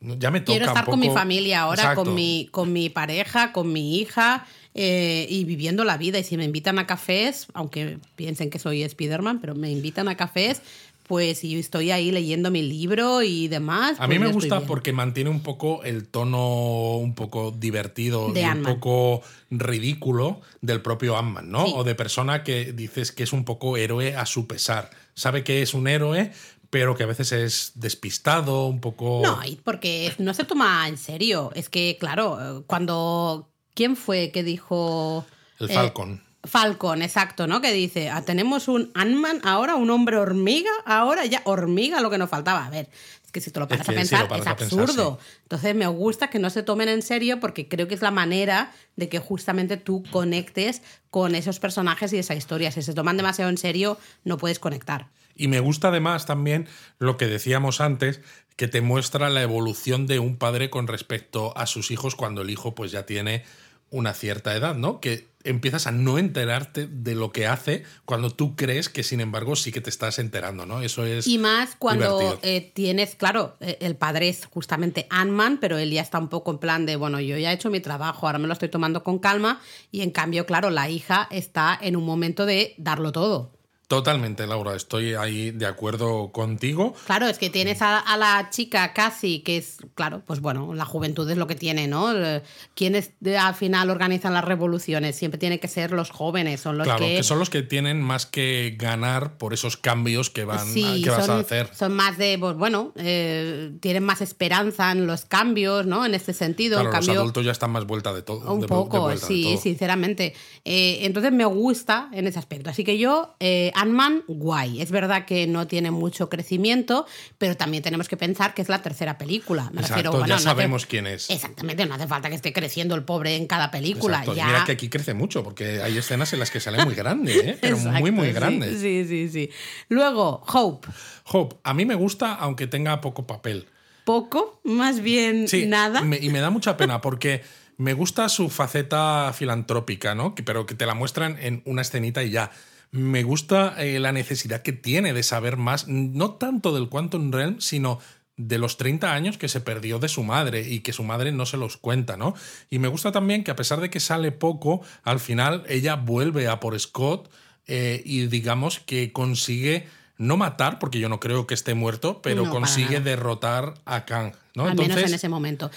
ya 0.00 0.30
me 0.30 0.40
toca 0.40 0.52
quiero 0.58 0.64
un 0.66 0.68
estar 0.70 0.84
con 0.84 1.00
mi 1.00 1.08
familia 1.10 1.62
ahora, 1.62 1.82
Exacto. 1.82 2.04
con 2.04 2.14
mi, 2.14 2.48
con 2.50 2.72
mi 2.72 2.90
pareja, 2.90 3.52
con 3.52 3.72
mi 3.72 3.98
hija 4.00 4.46
eh, 4.74 5.26
y 5.30 5.44
viviendo 5.44 5.84
la 5.84 5.96
vida. 5.96 6.18
Y 6.18 6.24
si 6.24 6.36
me 6.36 6.44
invitan 6.44 6.78
a 6.78 6.86
cafés, 6.86 7.46
aunque 7.54 7.98
piensen 8.16 8.50
que 8.50 8.58
soy 8.58 8.86
Spiderman, 8.88 9.40
pero 9.40 9.54
me 9.54 9.70
invitan 9.70 10.08
a 10.08 10.16
cafés, 10.16 10.60
pues 11.04 11.42
yo 11.42 11.58
estoy 11.58 11.90
ahí 11.90 12.10
leyendo 12.10 12.50
mi 12.50 12.62
libro 12.62 13.22
y 13.22 13.48
demás. 13.48 13.96
A 13.98 14.06
mí 14.06 14.16
pues 14.16 14.28
me 14.28 14.34
gusta 14.34 14.60
porque 14.60 14.92
mantiene 14.92 15.30
un 15.30 15.42
poco 15.42 15.82
el 15.84 16.08
tono 16.08 16.96
un 16.96 17.14
poco 17.14 17.50
divertido 17.50 18.32
De 18.32 18.40
y 18.40 18.44
un 18.44 18.62
poco 18.62 19.22
ridículo 19.50 20.40
del 20.60 20.80
propio 20.80 21.16
Ant-Man, 21.16 21.50
¿no? 21.50 21.66
Sí. 21.66 21.72
O 21.76 21.84
de 21.84 21.94
persona 21.94 22.42
que 22.42 22.72
dices 22.72 23.12
que 23.12 23.22
es 23.22 23.32
un 23.32 23.44
poco 23.44 23.76
héroe 23.76 24.16
a 24.16 24.26
su 24.26 24.46
pesar. 24.46 24.90
Sabe 25.14 25.44
que 25.44 25.62
es 25.62 25.74
un 25.74 25.86
héroe, 25.86 26.32
pero 26.70 26.96
que 26.96 27.04
a 27.04 27.06
veces 27.06 27.30
es 27.32 27.72
despistado, 27.76 28.66
un 28.66 28.80
poco... 28.80 29.20
No, 29.22 29.38
porque 29.62 30.12
no 30.18 30.34
se 30.34 30.44
toma 30.44 30.88
en 30.88 30.96
serio. 30.96 31.52
Es 31.54 31.68
que, 31.68 31.96
claro, 32.00 32.64
cuando. 32.66 33.53
¿Quién 33.74 33.96
fue 33.96 34.30
que 34.30 34.42
dijo. 34.42 35.26
El 35.58 35.70
eh, 35.70 35.74
Falcon. 35.74 36.22
Falcon, 36.44 37.02
exacto, 37.02 37.46
¿no? 37.46 37.60
Que 37.60 37.72
dice, 37.72 38.10
"Ah, 38.10 38.22
tenemos 38.22 38.68
un 38.68 38.90
Ant-Man 38.94 39.40
ahora, 39.44 39.76
un 39.76 39.90
hombre 39.90 40.18
hormiga, 40.18 40.70
ahora 40.84 41.24
ya 41.24 41.42
hormiga 41.44 42.00
lo 42.00 42.10
que 42.10 42.18
nos 42.18 42.28
faltaba. 42.28 42.66
A 42.66 42.70
ver, 42.70 42.88
es 43.24 43.32
que 43.32 43.40
si 43.40 43.50
te 43.50 43.60
lo 43.60 43.66
paras 43.66 43.86
que 43.86 43.92
a 43.92 43.94
pensar, 43.94 44.22
es 44.24 44.28
pensar, 44.28 44.52
absurdo. 44.52 45.18
Entonces 45.42 45.74
me 45.74 45.86
gusta 45.86 46.28
que 46.28 46.38
no 46.38 46.50
se 46.50 46.62
tomen 46.62 46.88
en 46.88 47.02
serio 47.02 47.40
porque 47.40 47.66
creo 47.66 47.88
que 47.88 47.94
es 47.94 48.02
la 48.02 48.10
manera 48.10 48.72
de 48.96 49.08
que 49.08 49.18
justamente 49.18 49.78
tú 49.78 50.04
conectes 50.10 50.82
con 51.10 51.34
esos 51.34 51.60
personajes 51.60 52.12
y 52.12 52.18
esa 52.18 52.34
historia. 52.34 52.70
Si 52.70 52.82
se 52.82 52.92
toman 52.92 53.16
demasiado 53.16 53.50
en 53.50 53.58
serio, 53.58 53.98
no 54.24 54.36
puedes 54.36 54.58
conectar. 54.58 55.08
Y 55.34 55.48
me 55.48 55.60
gusta 55.60 55.88
además 55.88 56.26
también 56.26 56.68
lo 56.98 57.16
que 57.16 57.26
decíamos 57.26 57.80
antes, 57.80 58.20
que 58.56 58.68
te 58.68 58.80
muestra 58.80 59.30
la 59.30 59.42
evolución 59.42 60.06
de 60.06 60.20
un 60.20 60.36
padre 60.36 60.70
con 60.70 60.86
respecto 60.86 61.56
a 61.56 61.66
sus 61.66 61.90
hijos 61.90 62.14
cuando 62.14 62.42
el 62.42 62.50
hijo 62.50 62.74
pues 62.74 62.92
ya 62.92 63.04
tiene 63.04 63.44
una 63.90 64.14
cierta 64.14 64.54
edad, 64.54 64.74
¿no? 64.74 65.00
Que 65.00 65.28
empiezas 65.44 65.86
a 65.86 65.92
no 65.92 66.18
enterarte 66.18 66.86
de 66.86 67.14
lo 67.14 67.30
que 67.30 67.46
hace 67.46 67.84
cuando 68.06 68.30
tú 68.30 68.56
crees 68.56 68.88
que 68.88 69.02
sin 69.02 69.20
embargo 69.20 69.56
sí 69.56 69.72
que 69.72 69.80
te 69.80 69.90
estás 69.90 70.18
enterando, 70.18 70.66
¿no? 70.66 70.80
Eso 70.80 71.04
es 71.04 71.26
Y 71.26 71.38
más 71.38 71.76
cuando 71.78 72.38
eh, 72.42 72.72
tienes, 72.74 73.14
claro, 73.14 73.56
eh, 73.60 73.76
el 73.80 73.94
padre 73.94 74.30
es 74.30 74.46
justamente 74.46 75.06
Ant-Man, 75.10 75.58
pero 75.60 75.78
él 75.78 75.90
ya 75.90 76.00
está 76.00 76.18
un 76.18 76.28
poco 76.28 76.50
en 76.50 76.58
plan 76.58 76.86
de, 76.86 76.96
bueno, 76.96 77.20
yo 77.20 77.36
ya 77.36 77.52
he 77.52 77.54
hecho 77.54 77.70
mi 77.70 77.80
trabajo, 77.80 78.26
ahora 78.26 78.38
me 78.38 78.46
lo 78.46 78.54
estoy 78.54 78.70
tomando 78.70 79.04
con 79.04 79.18
calma. 79.18 79.60
Y 79.92 80.00
en 80.00 80.10
cambio, 80.10 80.46
claro, 80.46 80.70
la 80.70 80.88
hija 80.88 81.28
está 81.30 81.78
en 81.80 81.96
un 81.96 82.04
momento 82.04 82.46
de 82.46 82.74
darlo 82.78 83.12
todo. 83.12 83.53
Totalmente, 83.86 84.46
Laura, 84.46 84.74
estoy 84.74 85.14
ahí 85.14 85.50
de 85.50 85.66
acuerdo 85.66 86.32
contigo. 86.32 86.94
Claro, 87.06 87.26
es 87.26 87.38
que 87.38 87.50
tienes 87.50 87.82
a, 87.82 87.98
a 87.98 88.16
la 88.16 88.48
chica 88.50 88.92
casi, 88.94 89.40
que 89.40 89.58
es, 89.58 89.76
claro, 89.94 90.22
pues 90.26 90.40
bueno, 90.40 90.72
la 90.74 90.86
juventud 90.86 91.28
es 91.30 91.36
lo 91.36 91.46
que 91.46 91.54
tiene, 91.54 91.86
¿no? 91.86 92.12
Eh, 92.16 92.42
¿Quiénes 92.74 93.10
de- 93.20 93.36
al 93.36 93.54
final 93.54 93.90
organizan 93.90 94.32
las 94.32 94.44
revoluciones? 94.44 95.16
Siempre 95.16 95.38
tiene 95.38 95.60
que 95.60 95.68
ser 95.68 95.92
los 95.92 96.10
jóvenes, 96.10 96.60
son 96.62 96.78
los 96.78 96.86
claro, 96.86 97.04
que... 97.04 97.16
que... 97.16 97.22
son 97.22 97.38
los 97.38 97.50
que 97.50 97.62
tienen 97.62 98.00
más 98.00 98.24
que 98.24 98.74
ganar 98.78 99.36
por 99.36 99.52
esos 99.52 99.76
cambios 99.76 100.30
que, 100.30 100.44
van, 100.44 100.66
Sí, 100.66 101.02
que 101.02 101.10
vas 101.10 101.26
son, 101.26 101.36
a 101.36 101.40
hacer. 101.40 101.68
son 101.74 101.92
más 101.94 102.16
de, 102.16 102.38
pues 102.38 102.56
bueno, 102.56 102.92
eh, 102.96 103.72
tienen 103.80 104.02
más 104.02 104.22
esperanza 104.22 104.92
en 104.92 105.06
los 105.06 105.26
cambios, 105.26 105.84
¿no? 105.84 106.06
En 106.06 106.14
este 106.14 106.32
sentido, 106.32 106.76
Claro, 106.76 106.88
en 106.88 106.96
los 106.96 107.06
cambio, 107.06 107.20
adultos 107.20 107.44
ya 107.44 107.52
están 107.52 107.70
más 107.70 107.84
vuelta 107.86 108.14
de 108.14 108.22
todo. 108.22 108.50
un 108.52 108.60
de- 108.62 108.66
poco, 108.66 109.08
de 109.10 109.18
sí, 109.18 109.42
todo. 109.44 109.56
sinceramente. 109.62 110.34
Eh, 110.64 111.00
entonces 111.02 111.32
me 111.32 111.44
gusta 111.44 112.08
en 112.12 112.26
ese 112.26 112.38
aspecto. 112.38 112.70
Así 112.70 112.82
que 112.82 112.96
yo, 112.96 113.36
eh, 113.40 113.72
Ant-Man, 113.74 114.24
guay. 114.28 114.80
Es 114.80 114.90
verdad 114.90 115.24
que 115.26 115.46
no 115.46 115.66
tiene 115.66 115.90
mucho 115.90 116.28
crecimiento, 116.28 117.06
pero 117.38 117.56
también 117.56 117.82
tenemos 117.82 118.08
que 118.08 118.16
pensar 118.16 118.54
que 118.54 118.62
es 118.62 118.68
la 118.68 118.82
tercera 118.82 119.18
película. 119.18 119.70
Me 119.72 119.80
Exacto, 119.82 120.10
refiero, 120.10 120.26
ya 120.26 120.34
hace- 120.36 120.44
sabemos 120.44 120.86
quién 120.86 121.06
es. 121.06 121.28
Exactamente, 121.30 121.84
no 121.86 121.94
hace 121.94 122.06
falta 122.06 122.28
que 122.28 122.36
esté 122.36 122.52
creciendo 122.52 122.94
el 122.94 123.02
pobre 123.04 123.36
en 123.36 123.46
cada 123.46 123.70
película. 123.70 124.18
Exacto, 124.18 124.34
ya... 124.34 124.46
Mira 124.46 124.64
que 124.64 124.72
aquí 124.72 124.88
crece 124.88 125.14
mucho, 125.14 125.42
porque 125.42 125.82
hay 125.82 125.98
escenas 125.98 126.32
en 126.32 126.38
las 126.40 126.50
que 126.50 126.60
sale 126.60 126.84
muy 126.84 126.94
grande, 126.94 127.50
¿eh? 127.50 127.58
pero 127.60 127.76
muy, 127.78 127.86
Exacto, 127.88 128.12
muy 128.12 128.26
sí, 128.28 128.32
grande. 128.32 128.78
Sí, 128.78 129.04
sí, 129.08 129.28
sí. 129.28 129.50
Luego, 129.88 130.42
Hope. 130.52 130.88
Hope, 131.26 131.56
a 131.62 131.74
mí 131.74 131.84
me 131.84 131.94
gusta, 131.94 132.34
aunque 132.34 132.66
tenga 132.66 133.00
poco 133.00 133.26
papel. 133.26 133.66
Poco, 134.04 134.60
más 134.64 135.00
bien 135.00 135.48
Sí, 135.48 135.66
nada. 135.66 136.02
me- 136.02 136.18
y 136.18 136.28
me 136.30 136.40
da 136.40 136.50
mucha 136.50 136.76
pena 136.76 137.00
porque 137.00 137.42
me 137.78 137.94
gusta 137.94 138.28
su 138.28 138.50
faceta 138.50 139.32
filantrópica, 139.34 140.14
¿no? 140.14 140.34
Pero 140.34 140.66
que 140.66 140.74
te 140.74 140.84
la 140.86 140.94
muestran 140.94 141.36
en 141.40 141.62
una 141.64 141.82
escenita 141.82 142.22
y 142.22 142.30
ya. 142.30 142.50
Me 142.94 143.24
gusta 143.24 143.74
eh, 143.82 143.98
la 143.98 144.12
necesidad 144.12 144.62
que 144.62 144.72
tiene 144.72 145.12
de 145.12 145.24
saber 145.24 145.56
más, 145.56 145.88
no 145.88 146.34
tanto 146.34 146.72
del 146.72 146.88
Quantum 146.88 147.32
Realm, 147.32 147.60
sino 147.60 147.98
de 148.36 148.56
los 148.56 148.76
30 148.76 149.12
años 149.12 149.36
que 149.36 149.48
se 149.48 149.60
perdió 149.60 149.98
de 149.98 150.06
su 150.06 150.22
madre 150.22 150.68
y 150.68 150.78
que 150.78 150.92
su 150.92 151.02
madre 151.02 151.32
no 151.32 151.44
se 151.44 151.56
los 151.56 151.76
cuenta, 151.76 152.16
¿no? 152.16 152.34
Y 152.70 152.78
me 152.78 152.86
gusta 152.86 153.10
también 153.10 153.42
que 153.42 153.50
a 153.50 153.56
pesar 153.56 153.80
de 153.80 153.90
que 153.90 153.98
sale 153.98 154.30
poco, 154.30 154.80
al 155.02 155.18
final 155.18 155.64
ella 155.68 155.96
vuelve 155.96 156.46
a 156.46 156.60
por 156.60 156.78
Scott 156.78 157.32
eh, 157.66 158.00
y 158.04 158.28
digamos 158.28 158.78
que 158.78 159.10
consigue 159.10 159.88
no 160.16 160.36
matar, 160.36 160.78
porque 160.78 161.00
yo 161.00 161.08
no 161.08 161.18
creo 161.18 161.48
que 161.48 161.54
esté 161.54 161.74
muerto, 161.74 162.22
pero 162.22 162.44
No, 162.44 162.50
consigue 162.52 163.00
derrotar 163.00 163.74
a 163.86 164.04
Kang, 164.04 164.34
¿no? 164.54 164.66
Al 164.66 164.76
menos 164.76 164.98
en 164.98 165.14
ese 165.14 165.28
momento. 165.28 165.68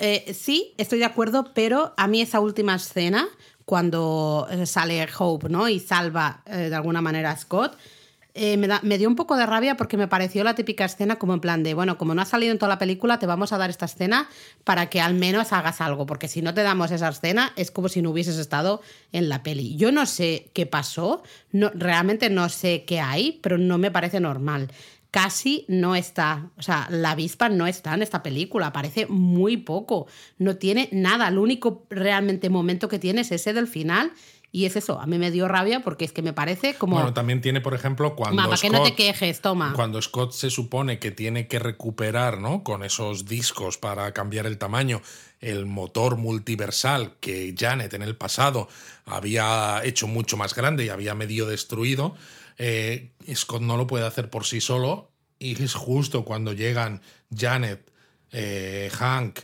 Eh, 0.00 0.34
sí, 0.34 0.74
estoy 0.78 0.98
de 0.98 1.04
acuerdo, 1.04 1.52
pero 1.54 1.94
a 1.96 2.08
mí 2.08 2.20
esa 2.20 2.40
última 2.40 2.74
escena, 2.74 3.28
cuando 3.66 4.46
eh, 4.50 4.64
sale 4.64 5.06
Hope 5.18 5.50
¿no? 5.50 5.68
y 5.68 5.80
salva 5.80 6.40
eh, 6.46 6.70
de 6.70 6.74
alguna 6.74 7.02
manera 7.02 7.32
a 7.32 7.36
Scott, 7.36 7.76
eh, 8.38 8.56
me, 8.58 8.66
da- 8.68 8.80
me 8.82 8.96
dio 8.98 9.08
un 9.08 9.16
poco 9.16 9.34
de 9.36 9.44
rabia 9.46 9.76
porque 9.76 9.96
me 9.96 10.08
pareció 10.08 10.44
la 10.44 10.54
típica 10.54 10.84
escena 10.84 11.16
como 11.16 11.32
en 11.34 11.40
plan 11.40 11.62
de, 11.62 11.74
bueno, 11.74 11.96
como 11.98 12.14
no 12.14 12.20
ha 12.22 12.26
salido 12.26 12.52
en 12.52 12.58
toda 12.58 12.68
la 12.68 12.78
película, 12.78 13.18
te 13.18 13.26
vamos 13.26 13.52
a 13.52 13.58
dar 13.58 13.70
esta 13.70 13.86
escena 13.86 14.28
para 14.62 14.88
que 14.90 15.00
al 15.00 15.14
menos 15.14 15.52
hagas 15.52 15.80
algo, 15.80 16.06
porque 16.06 16.28
si 16.28 16.42
no 16.42 16.52
te 16.54 16.62
damos 16.62 16.90
esa 16.90 17.08
escena 17.08 17.52
es 17.56 17.70
como 17.70 17.88
si 17.88 18.02
no 18.02 18.10
hubieses 18.10 18.36
estado 18.38 18.82
en 19.12 19.28
la 19.28 19.42
peli. 19.42 19.76
Yo 19.76 19.90
no 19.90 20.06
sé 20.06 20.50
qué 20.52 20.66
pasó, 20.66 21.22
no, 21.50 21.70
realmente 21.74 22.30
no 22.30 22.48
sé 22.50 22.84
qué 22.86 23.00
hay, 23.00 23.40
pero 23.42 23.58
no 23.58 23.78
me 23.78 23.90
parece 23.90 24.20
normal 24.20 24.70
casi 25.16 25.64
no 25.66 25.96
está. 25.96 26.50
O 26.58 26.62
sea, 26.62 26.86
la 26.90 27.12
avispa 27.12 27.48
no 27.48 27.66
está 27.66 27.94
en 27.94 28.02
esta 28.02 28.22
película, 28.22 28.66
aparece 28.66 29.06
muy 29.06 29.56
poco. 29.56 30.06
No 30.36 30.56
tiene 30.56 30.90
nada. 30.92 31.28
El 31.28 31.38
único 31.38 31.86
realmente 31.88 32.50
momento 32.50 32.86
que 32.90 32.98
tiene 32.98 33.22
es 33.22 33.32
ese 33.32 33.54
del 33.54 33.66
final. 33.66 34.12
Y 34.52 34.66
es 34.66 34.76
eso, 34.76 35.00
a 35.00 35.06
mí 35.06 35.18
me 35.18 35.30
dio 35.30 35.48
rabia 35.48 35.80
porque 35.80 36.04
es 36.04 36.12
que 36.12 36.22
me 36.22 36.34
parece 36.34 36.74
como... 36.74 36.96
Bueno, 36.96 37.14
también 37.14 37.40
tiene, 37.40 37.60
por 37.62 37.74
ejemplo, 37.74 38.14
cuando 38.14 38.36
Mamá, 38.36 38.56
que 38.56 38.68
Scott, 38.68 38.72
no 38.72 38.82
te 38.84 38.94
quejes, 38.94 39.40
toma. 39.40 39.72
cuando 39.74 40.00
Scott 40.00 40.32
se 40.32 40.50
supone 40.50 40.98
que 40.98 41.10
tiene 41.10 41.46
que 41.48 41.58
recuperar, 41.58 42.38
¿no? 42.38 42.62
Con 42.62 42.82
esos 42.82 43.26
discos 43.26 43.76
para 43.76 44.12
cambiar 44.12 44.46
el 44.46 44.56
tamaño, 44.56 45.02
el 45.40 45.66
motor 45.66 46.16
multiversal 46.16 47.16
que 47.20 47.54
Janet 47.58 47.92
en 47.94 48.02
el 48.02 48.16
pasado 48.16 48.68
había 49.04 49.80
hecho 49.84 50.06
mucho 50.06 50.36
más 50.36 50.54
grande 50.54 50.84
y 50.84 50.88
había 50.90 51.14
medio 51.14 51.46
destruido, 51.46 52.14
eh, 52.58 53.12
Scott 53.34 53.62
no 53.62 53.76
lo 53.76 53.86
puede 53.86 54.06
hacer 54.06 54.30
por 54.30 54.44
sí 54.44 54.60
solo 54.60 55.10
y 55.38 55.62
es 55.62 55.74
justo 55.74 56.24
cuando 56.24 56.52
llegan 56.52 57.02
Janet, 57.34 57.90
eh, 58.32 58.90
Hank 58.92 59.40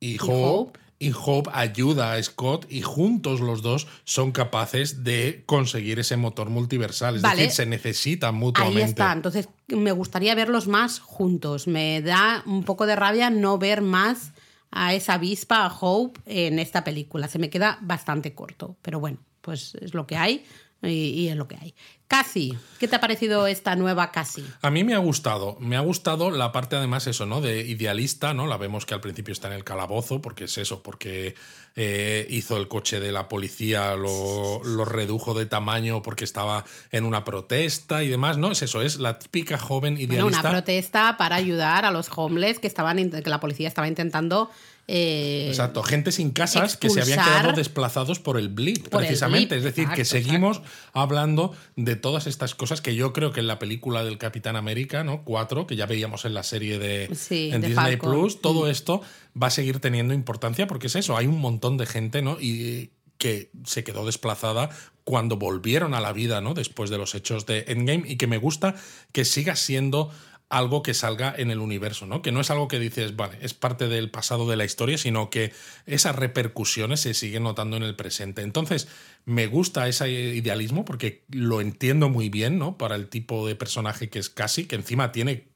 y 0.00 0.18
Hope, 0.18 0.32
Hope. 0.32 0.80
y 0.98 1.12
Hope 1.14 1.50
ayuda 1.52 2.12
a 2.14 2.22
Scott 2.22 2.66
y 2.68 2.82
juntos 2.82 3.40
los 3.40 3.62
dos 3.62 3.86
son 4.04 4.32
capaces 4.32 5.04
de 5.04 5.44
conseguir 5.46 5.98
ese 6.00 6.16
motor 6.16 6.50
multiversal. 6.50 7.16
Es 7.16 7.22
Vale. 7.22 7.42
decir, 7.42 7.54
se 7.54 7.66
necesitan 7.66 8.34
Ahí 8.34 8.40
mutuamente. 8.40 8.90
está, 8.90 9.12
entonces 9.12 9.48
me 9.68 9.92
gustaría 9.92 10.34
verlos 10.34 10.66
más 10.66 10.98
juntos. 10.98 11.66
Me 11.68 12.02
da 12.02 12.42
un 12.46 12.64
poco 12.64 12.86
de 12.86 12.96
rabia 12.96 13.30
no 13.30 13.58
ver 13.58 13.80
más 13.80 14.32
a 14.72 14.94
esa 14.94 15.14
avispa, 15.14 15.66
a 15.66 15.72
Hope, 15.80 16.18
en 16.26 16.58
esta 16.58 16.82
película. 16.82 17.28
Se 17.28 17.38
me 17.38 17.50
queda 17.50 17.78
bastante 17.82 18.34
corto, 18.34 18.76
pero 18.82 18.98
bueno, 18.98 19.18
pues 19.40 19.74
es 19.80 19.92
lo 19.94 20.06
que 20.06 20.16
hay 20.16 20.44
y, 20.82 20.88
y 21.10 21.28
es 21.28 21.36
lo 21.36 21.48
que 21.48 21.56
hay. 21.56 21.74
Cassie, 22.08 22.58
¿qué 22.78 22.88
te 22.88 22.96
ha 22.96 23.00
parecido 23.00 23.46
esta 23.46 23.74
nueva 23.74 24.10
Cassie? 24.12 24.44
A 24.60 24.70
mí 24.70 24.84
me 24.84 24.92
ha 24.92 24.98
gustado, 24.98 25.56
me 25.60 25.76
ha 25.76 25.80
gustado 25.80 26.30
la 26.30 26.52
parte 26.52 26.76
además 26.76 27.06
eso, 27.06 27.24
¿no? 27.24 27.40
De 27.40 27.62
idealista, 27.62 28.34
¿no? 28.34 28.46
La 28.46 28.58
vemos 28.58 28.84
que 28.84 28.92
al 28.92 29.00
principio 29.00 29.32
está 29.32 29.48
en 29.48 29.54
el 29.54 29.64
calabozo, 29.64 30.20
porque 30.20 30.44
es 30.44 30.58
eso, 30.58 30.82
porque 30.82 31.34
eh, 31.74 32.26
hizo 32.28 32.58
el 32.58 32.68
coche 32.68 33.00
de 33.00 33.12
la 33.12 33.28
policía, 33.28 33.94
lo, 33.96 34.62
lo 34.62 34.84
redujo 34.84 35.32
de 35.32 35.46
tamaño 35.46 36.02
porque 36.02 36.24
estaba 36.24 36.66
en 36.90 37.04
una 37.04 37.24
protesta 37.24 38.02
y 38.02 38.08
demás, 38.08 38.36
¿no? 38.36 38.52
Es 38.52 38.60
eso, 38.60 38.82
es 38.82 38.98
la 38.98 39.18
típica 39.18 39.56
joven 39.56 39.94
Bueno, 39.94 40.12
idealista. 40.12 40.40
una 40.40 40.50
protesta 40.50 41.16
para 41.16 41.36
ayudar 41.36 41.86
a 41.86 41.90
los 41.90 42.10
homeless 42.14 42.58
que 42.58 42.66
estaban 42.66 42.92
que 43.10 43.30
la 43.30 43.40
policía 43.40 43.68
estaba 43.68 43.88
intentando 43.88 44.50
eh, 44.88 45.46
Exacto, 45.48 45.82
gente 45.82 46.12
sin 46.12 46.30
casas 46.32 46.76
que 46.76 46.90
se 46.90 47.00
habían 47.00 47.24
quedado 47.24 47.52
desplazados 47.52 48.18
por 48.18 48.36
el 48.38 48.48
blip, 48.48 48.88
por 48.88 49.00
el 49.02 49.06
precisamente. 49.08 49.54
blip, 49.54 49.58
es 49.58 49.64
decir, 49.64 49.88
que 49.88 50.02
exacto, 50.02 50.24
seguimos 50.26 50.62
hablando 50.92 51.54
de 51.76 51.96
todas 51.96 52.26
estas 52.26 52.54
cosas 52.54 52.80
que 52.80 52.94
yo 52.94 53.12
creo 53.12 53.32
que 53.32 53.40
en 53.40 53.46
la 53.46 53.58
película 53.58 54.04
del 54.04 54.18
Capitán 54.18 54.56
América, 54.56 55.04
¿no? 55.04 55.22
Cuatro, 55.24 55.66
que 55.66 55.76
ya 55.76 55.86
veíamos 55.86 56.24
en 56.24 56.34
la 56.34 56.42
serie 56.42 56.78
de, 56.78 57.08
Sí, 57.14 57.50
en 57.52 57.60
de 57.60 57.68
Disney 57.68 57.92
Falcon. 57.92 58.10
Plus, 58.10 58.40
todo 58.40 58.66
Mm. 58.66 58.70
esto 58.70 59.02
va 59.40 59.46
a 59.46 59.50
seguir 59.50 59.78
teniendo 59.78 60.14
importancia 60.14 60.66
porque 60.66 60.88
es 60.88 60.96
eso, 60.96 61.16
hay 61.16 61.26
un 61.26 61.38
montón 61.40 61.76
de 61.76 61.86
gente, 61.86 62.20
¿no? 62.22 62.38
Y 62.40 62.90
que 63.18 63.50
se 63.64 63.84
quedó 63.84 64.04
desplazada 64.04 64.68
cuando 65.04 65.36
volvieron 65.36 65.94
a 65.94 66.00
la 66.00 66.12
vida, 66.12 66.40
¿no? 66.40 66.54
Después 66.54 66.90
de 66.90 66.98
los 66.98 67.14
hechos 67.14 67.46
de 67.46 67.64
Endgame 67.68 68.02
y 68.06 68.16
que 68.16 68.26
me 68.26 68.36
gusta 68.36 68.74
que 69.12 69.24
siga 69.24 69.54
siendo 69.54 70.10
algo 70.52 70.82
que 70.82 70.92
salga 70.92 71.34
en 71.34 71.50
el 71.50 71.60
universo, 71.60 72.04
¿no? 72.04 72.20
Que 72.20 72.30
no 72.30 72.42
es 72.42 72.50
algo 72.50 72.68
que 72.68 72.78
dices, 72.78 73.16
vale, 73.16 73.38
es 73.40 73.54
parte 73.54 73.88
del 73.88 74.10
pasado 74.10 74.46
de 74.46 74.56
la 74.56 74.66
historia, 74.66 74.98
sino 74.98 75.30
que 75.30 75.50
esas 75.86 76.14
repercusiones 76.14 77.00
se 77.00 77.14
siguen 77.14 77.44
notando 77.44 77.78
en 77.78 77.82
el 77.82 77.96
presente. 77.96 78.42
Entonces, 78.42 78.86
me 79.24 79.46
gusta 79.46 79.88
ese 79.88 80.10
idealismo 80.10 80.84
porque 80.84 81.24
lo 81.30 81.62
entiendo 81.62 82.10
muy 82.10 82.28
bien, 82.28 82.58
¿no? 82.58 82.76
Para 82.76 82.96
el 82.96 83.08
tipo 83.08 83.46
de 83.46 83.56
personaje 83.56 84.10
que 84.10 84.18
es 84.18 84.28
casi, 84.28 84.66
que 84.66 84.76
encima 84.76 85.10
tiene 85.10 85.48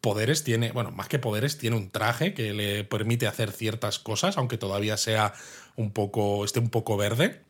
poderes, 0.00 0.44
tiene, 0.44 0.70
bueno, 0.70 0.92
más 0.92 1.08
que 1.08 1.18
poderes, 1.18 1.58
tiene 1.58 1.76
un 1.76 1.90
traje 1.90 2.32
que 2.32 2.54
le 2.54 2.84
permite 2.84 3.26
hacer 3.26 3.50
ciertas 3.50 3.98
cosas, 3.98 4.38
aunque 4.38 4.56
todavía 4.56 4.96
sea 4.96 5.34
un 5.74 5.90
poco, 5.90 6.44
esté 6.44 6.60
un 6.60 6.70
poco 6.70 6.96
verde. 6.96 7.42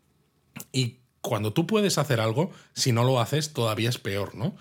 Y 0.72 1.00
cuando 1.20 1.52
tú 1.52 1.66
puedes 1.66 1.98
hacer 1.98 2.18
algo, 2.18 2.50
si 2.72 2.92
no 2.92 3.04
lo 3.04 3.20
haces, 3.20 3.52
todavía 3.52 3.90
es 3.90 3.98
peor, 3.98 4.34
¿no? 4.34 4.56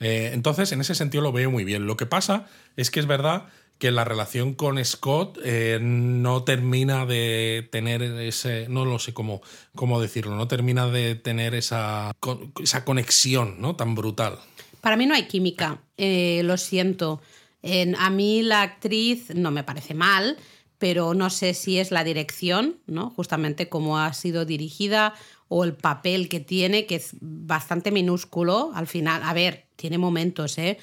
Eh, 0.00 0.30
entonces, 0.32 0.70
en 0.72 0.80
ese 0.80 0.94
sentido 0.94 1.22
lo 1.22 1.32
veo 1.32 1.50
muy 1.50 1.64
bien. 1.64 1.86
Lo 1.86 1.96
que 1.96 2.06
pasa 2.06 2.46
es 2.76 2.90
que 2.90 3.00
es 3.00 3.06
verdad 3.06 3.46
que 3.78 3.90
la 3.92 4.04
relación 4.04 4.54
con 4.54 4.84
Scott 4.84 5.38
eh, 5.44 5.78
no 5.80 6.42
termina 6.42 7.06
de 7.06 7.68
tener 7.70 8.02
ese, 8.02 8.66
no 8.68 8.84
lo 8.84 8.98
sé 8.98 9.14
cómo, 9.14 9.40
cómo 9.76 10.00
decirlo, 10.00 10.34
no 10.34 10.48
termina 10.48 10.88
de 10.88 11.14
tener 11.14 11.54
esa, 11.54 12.10
esa 12.62 12.84
conexión 12.84 13.60
¿no? 13.60 13.76
tan 13.76 13.94
brutal. 13.94 14.38
Para 14.80 14.96
mí 14.96 15.06
no 15.06 15.14
hay 15.14 15.26
química, 15.28 15.80
eh, 15.96 16.40
lo 16.44 16.56
siento. 16.56 17.20
En- 17.62 17.94
a 17.96 18.10
mí 18.10 18.42
la 18.42 18.62
actriz 18.62 19.32
no 19.34 19.50
me 19.52 19.62
parece 19.64 19.94
mal, 19.94 20.36
pero 20.78 21.14
no 21.14 21.28
sé 21.30 21.54
si 21.54 21.78
es 21.78 21.90
la 21.90 22.04
dirección, 22.04 22.76
¿no? 22.86 23.10
Justamente 23.10 23.68
cómo 23.68 23.98
ha 23.98 24.12
sido 24.12 24.44
dirigida 24.44 25.14
o 25.48 25.64
el 25.64 25.74
papel 25.74 26.28
que 26.28 26.40
tiene, 26.40 26.86
que 26.86 26.96
es 26.96 27.16
bastante 27.20 27.90
minúsculo 27.90 28.70
al 28.74 28.86
final. 28.86 29.22
A 29.24 29.32
ver, 29.32 29.66
tiene 29.76 29.98
momentos, 29.98 30.58
¿eh? 30.58 30.78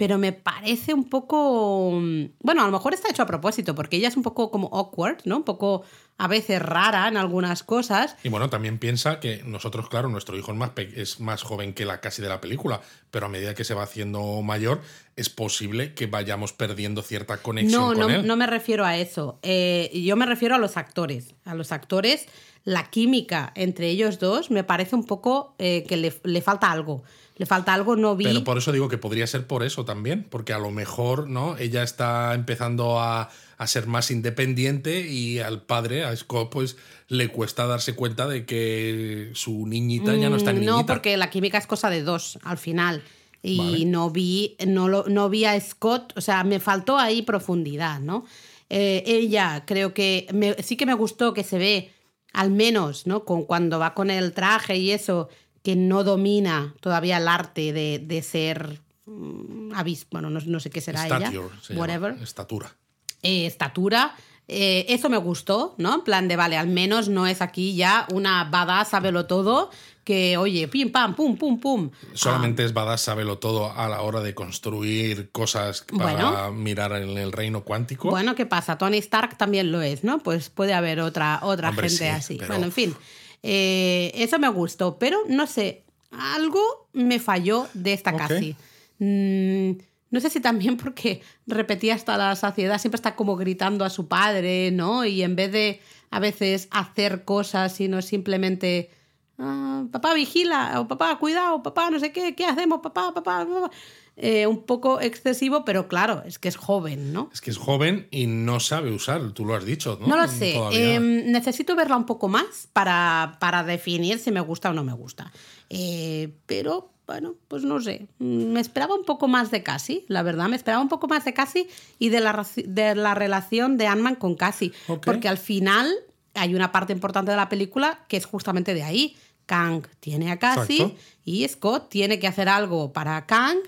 Pero 0.00 0.16
me 0.16 0.32
parece 0.32 0.94
un 0.94 1.10
poco. 1.10 1.90
mm, 2.00 2.24
Bueno, 2.40 2.62
a 2.62 2.64
lo 2.66 2.72
mejor 2.72 2.94
está 2.94 3.10
hecho 3.10 3.22
a 3.22 3.26
propósito, 3.26 3.74
porque 3.74 3.98
ella 3.98 4.08
es 4.08 4.16
un 4.16 4.22
poco 4.22 4.50
como 4.50 4.68
awkward, 4.72 5.18
¿no? 5.26 5.36
Un 5.36 5.42
poco 5.44 5.82
a 6.16 6.26
veces 6.26 6.60
rara 6.62 7.06
en 7.06 7.18
algunas 7.18 7.62
cosas. 7.62 8.16
Y 8.24 8.30
bueno, 8.30 8.48
también 8.48 8.78
piensa 8.78 9.20
que 9.20 9.42
nosotros, 9.44 9.90
claro, 9.90 10.08
nuestro 10.08 10.38
hijo 10.38 10.52
es 10.52 10.56
más, 10.58 10.70
es 10.96 11.20
más 11.20 11.42
joven 11.42 11.74
que 11.74 11.84
la 11.84 12.00
casi 12.00 12.22
de 12.22 12.30
la 12.30 12.40
película, 12.40 12.80
pero 13.10 13.26
a 13.26 13.28
medida 13.28 13.54
que 13.54 13.64
se 13.64 13.74
va 13.74 13.82
haciendo 13.82 14.40
mayor, 14.40 14.80
es 15.16 15.28
posible 15.28 15.92
que 15.92 16.06
vayamos 16.06 16.54
perdiendo 16.54 17.02
cierta 17.02 17.36
conexión 17.36 17.80
No, 17.82 17.88
con 17.88 17.98
no, 17.98 18.08
él. 18.08 18.26
no 18.26 18.36
me 18.36 18.46
refiero 18.46 18.86
a 18.86 18.96
eso. 18.96 19.38
Eh, 19.42 19.90
yo 20.02 20.16
me 20.16 20.24
refiero 20.24 20.54
a 20.54 20.58
los 20.58 20.78
actores. 20.78 21.34
A 21.44 21.54
los 21.54 21.72
actores, 21.72 22.26
la 22.64 22.88
química 22.88 23.52
entre 23.54 23.88
ellos 23.90 24.18
dos 24.18 24.50
me 24.50 24.64
parece 24.64 24.96
un 24.96 25.04
poco 25.04 25.54
eh, 25.58 25.84
que 25.86 25.98
le, 25.98 26.18
le 26.24 26.40
falta 26.40 26.70
algo. 26.72 27.02
Le 27.40 27.46
falta 27.46 27.72
algo, 27.72 27.96
no 27.96 28.16
vi. 28.16 28.24
Pero 28.24 28.44
por 28.44 28.58
eso 28.58 28.70
digo 28.70 28.90
que 28.90 28.98
podría 28.98 29.26
ser 29.26 29.46
por 29.46 29.62
eso 29.62 29.86
también, 29.86 30.26
porque 30.28 30.52
a 30.52 30.58
lo 30.58 30.70
mejor, 30.70 31.26
¿no? 31.26 31.56
Ella 31.56 31.82
está 31.82 32.34
empezando 32.34 33.00
a, 33.00 33.30
a 33.56 33.66
ser 33.66 33.86
más 33.86 34.10
independiente 34.10 35.08
y 35.08 35.38
al 35.38 35.62
padre, 35.62 36.04
a 36.04 36.14
Scott, 36.14 36.50
pues 36.52 36.76
le 37.08 37.28
cuesta 37.28 37.66
darse 37.66 37.94
cuenta 37.94 38.28
de 38.28 38.44
que 38.44 39.30
su 39.32 39.66
niñita 39.66 40.14
ya 40.16 40.28
no 40.28 40.36
está 40.36 40.52
Mm, 40.52 40.56
niñita. 40.56 40.72
No, 40.72 40.84
porque 40.84 41.16
la 41.16 41.30
química 41.30 41.56
es 41.56 41.66
cosa 41.66 41.88
de 41.88 42.02
dos 42.02 42.38
al 42.42 42.58
final. 42.58 43.02
Y 43.42 43.56
Vale. 43.56 43.84
no 43.86 44.10
vi, 44.10 44.56
no, 44.66 44.88
lo- 44.90 45.06
no 45.08 45.30
vi 45.30 45.46
a 45.46 45.58
Scott, 45.58 46.12
o 46.16 46.20
sea, 46.20 46.44
me 46.44 46.60
faltó 46.60 46.98
ahí 46.98 47.22
profundidad, 47.22 48.00
¿no? 48.00 48.26
Eh, 48.68 49.02
ella 49.06 49.64
creo 49.66 49.94
que 49.94 50.26
me- 50.34 50.62
sí 50.62 50.76
que 50.76 50.84
me 50.84 50.92
gustó 50.92 51.32
que 51.32 51.42
se 51.42 51.56
ve, 51.56 51.90
al 52.34 52.50
menos, 52.50 53.06
¿no? 53.06 53.24
Con, 53.24 53.44
cuando 53.44 53.78
va 53.78 53.94
con 53.94 54.10
el 54.10 54.32
traje 54.34 54.76
y 54.76 54.90
eso, 54.90 55.30
que 55.62 55.76
no 55.76 56.04
domina 56.04 56.74
todavía 56.80 57.18
el 57.18 57.28
arte 57.28 57.72
de, 57.72 57.98
de 57.98 58.22
ser 58.22 58.80
mm, 59.06 59.72
avis- 59.72 60.06
bueno, 60.10 60.30
no, 60.30 60.40
no 60.44 60.60
sé 60.60 60.70
qué 60.70 60.80
será 60.80 61.04
Stature, 61.04 61.28
ella, 61.30 61.48
se 61.62 61.74
whatever, 61.74 62.16
Estatura. 62.22 62.74
eh, 63.22 63.46
estatura. 63.46 64.14
eh, 64.52 64.86
eso 64.88 65.08
me 65.08 65.16
gustó, 65.18 65.74
¿no? 65.78 65.94
En 65.96 66.00
plan 66.02 66.26
de, 66.26 66.34
vale, 66.36 66.56
al 66.56 66.66
menos 66.68 67.08
no 67.08 67.26
es 67.28 67.40
aquí 67.40 67.76
ya 67.76 68.06
una 68.12 68.44
badass, 68.44 68.88
sábelo 68.88 69.26
todo, 69.26 69.70
que, 70.02 70.36
oye, 70.38 70.66
pim, 70.66 70.90
pam, 70.90 71.14
pum, 71.14 71.36
pum, 71.36 71.60
pum. 71.60 71.90
Solamente 72.14 72.64
es 72.64 72.72
badass, 72.72 73.02
sábelo 73.02 73.38
todo 73.38 73.70
a 73.70 73.88
la 73.88 74.00
hora 74.02 74.20
de 74.22 74.34
construir 74.34 75.30
cosas 75.30 75.84
para 75.96 76.12
Bueno. 76.14 76.52
mirar 76.52 76.92
en 76.94 77.16
el 77.16 77.30
reino 77.30 77.62
cuántico. 77.62 78.10
Bueno, 78.10 78.34
¿qué 78.34 78.44
pasa? 78.44 78.76
Tony 78.76 78.96
Stark 78.98 79.36
también 79.36 79.70
lo 79.70 79.82
es, 79.82 80.02
¿no? 80.02 80.18
Pues 80.18 80.50
puede 80.50 80.74
haber 80.74 80.98
otra, 81.00 81.38
otra 81.42 81.68
Hombre, 81.68 81.88
gente 81.88 82.04
sí, 82.06 82.10
así. 82.10 82.36
pero- 82.36 82.48
Bueno, 82.54 82.64
en 82.66 82.72
fin. 82.72 82.96
Eh, 83.42 84.12
eso 84.14 84.38
me 84.38 84.48
gustó, 84.48 84.98
pero 84.98 85.18
no 85.28 85.46
sé, 85.46 85.84
algo 86.10 86.60
me 86.92 87.18
falló 87.18 87.66
de 87.74 87.92
esta 87.92 88.16
casi. 88.16 88.56
Mm, 88.98 89.72
no 90.10 90.20
sé 90.20 90.28
si 90.30 90.40
también 90.40 90.76
porque 90.76 91.22
repetía 91.46 91.94
hasta 91.94 92.16
la 92.16 92.36
saciedad, 92.36 92.78
siempre 92.78 92.96
está 92.96 93.14
como 93.16 93.36
gritando 93.36 93.84
a 93.84 93.90
su 93.90 94.08
padre, 94.08 94.70
¿no? 94.72 95.04
Y 95.04 95.22
en 95.22 95.36
vez 95.36 95.52
de 95.52 95.80
a 96.10 96.18
veces 96.20 96.68
hacer 96.70 97.24
cosas, 97.24 97.74
sino 97.74 98.02
simplemente, 98.02 98.90
"Ah, 99.38 99.84
papá 99.92 100.12
vigila, 100.14 100.80
o 100.80 100.88
papá 100.88 101.16
cuidado, 101.18 101.62
papá 101.62 101.90
no 101.90 102.00
sé 102.00 102.12
qué, 102.12 102.34
¿qué 102.34 102.44
hacemos, 102.44 102.80
papá, 102.80 103.14
papá? 103.14 103.46
papá?". 103.46 103.70
Eh, 104.16 104.46
un 104.46 104.64
poco 104.64 105.00
excesivo, 105.00 105.64
pero 105.64 105.88
claro, 105.88 106.22
es 106.26 106.38
que 106.38 106.48
es 106.48 106.56
joven, 106.56 107.12
¿no? 107.12 107.30
Es 107.32 107.40
que 107.40 107.50
es 107.50 107.56
joven 107.56 108.06
y 108.10 108.26
no 108.26 108.60
sabe 108.60 108.90
usar, 108.90 109.32
tú 109.32 109.46
lo 109.46 109.54
has 109.54 109.64
dicho, 109.64 109.96
¿no? 110.00 110.08
No 110.08 110.16
lo 110.16 110.28
sé. 110.28 110.56
Em, 110.72 111.30
necesito 111.32 111.74
verla 111.74 111.96
un 111.96 112.04
poco 112.04 112.28
más 112.28 112.68
para, 112.74 113.38
para 113.40 113.62
definir 113.64 114.18
si 114.18 114.30
me 114.30 114.40
gusta 114.40 114.70
o 114.70 114.72
no 114.74 114.84
me 114.84 114.92
gusta. 114.92 115.32
Eh, 115.70 116.34
pero, 116.44 116.92
bueno, 117.06 117.34
pues 117.48 117.62
no 117.64 117.80
sé. 117.80 118.08
Mm, 118.18 118.52
Me 118.52 118.60
esperaba 118.60 118.94
un 118.94 119.04
poco 119.04 119.26
más 119.26 119.50
de 119.50 119.62
Cassie, 119.62 120.04
la 120.08 120.22
verdad. 120.22 120.48
Me 120.48 120.56
esperaba 120.56 120.82
un 120.82 120.90
poco 120.90 121.08
más 121.08 121.24
de 121.24 121.32
Cassie 121.32 121.68
y 121.98 122.10
de 122.10 122.20
la, 122.20 122.46
de 122.56 122.94
la 122.94 123.14
relación 123.14 123.78
de 123.78 123.86
Ant-Man 123.86 124.16
con 124.16 124.34
Cassie. 124.34 124.72
Porque 125.02 125.28
al 125.28 125.38
final 125.38 125.90
hay 126.34 126.54
una 126.54 126.72
parte 126.72 126.92
importante 126.92 127.30
de 127.30 127.36
la 127.38 127.48
película 127.48 128.04
que 128.08 128.18
es 128.18 128.26
justamente 128.26 128.74
de 128.74 128.82
ahí. 128.82 129.16
Kang 129.46 129.82
tiene 129.98 130.30
a 130.30 130.38
Cassie 130.38 130.82
Exacto. 130.82 131.00
y 131.24 131.48
Scott 131.48 131.88
tiene 131.88 132.20
que 132.20 132.28
hacer 132.28 132.48
algo 132.48 132.92
para 132.92 133.26
Kang 133.26 133.58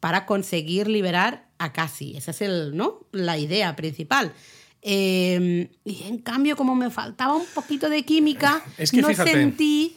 para 0.00 0.26
conseguir 0.26 0.88
liberar 0.88 1.48
a 1.58 1.72
Cassie. 1.72 2.16
Esa 2.16 2.30
es 2.32 2.40
el, 2.40 2.76
¿no? 2.76 3.06
la 3.12 3.38
idea 3.38 3.76
principal. 3.76 4.32
Eh, 4.82 5.70
y 5.84 6.02
en 6.04 6.18
cambio, 6.18 6.56
como 6.56 6.74
me 6.74 6.90
faltaba 6.90 7.34
un 7.36 7.46
poquito 7.54 7.88
de 7.90 8.02
química, 8.02 8.62
Es 8.78 8.90
que 8.90 9.02
no 9.02 9.08
fíjate. 9.08 9.32
sentí 9.32 9.96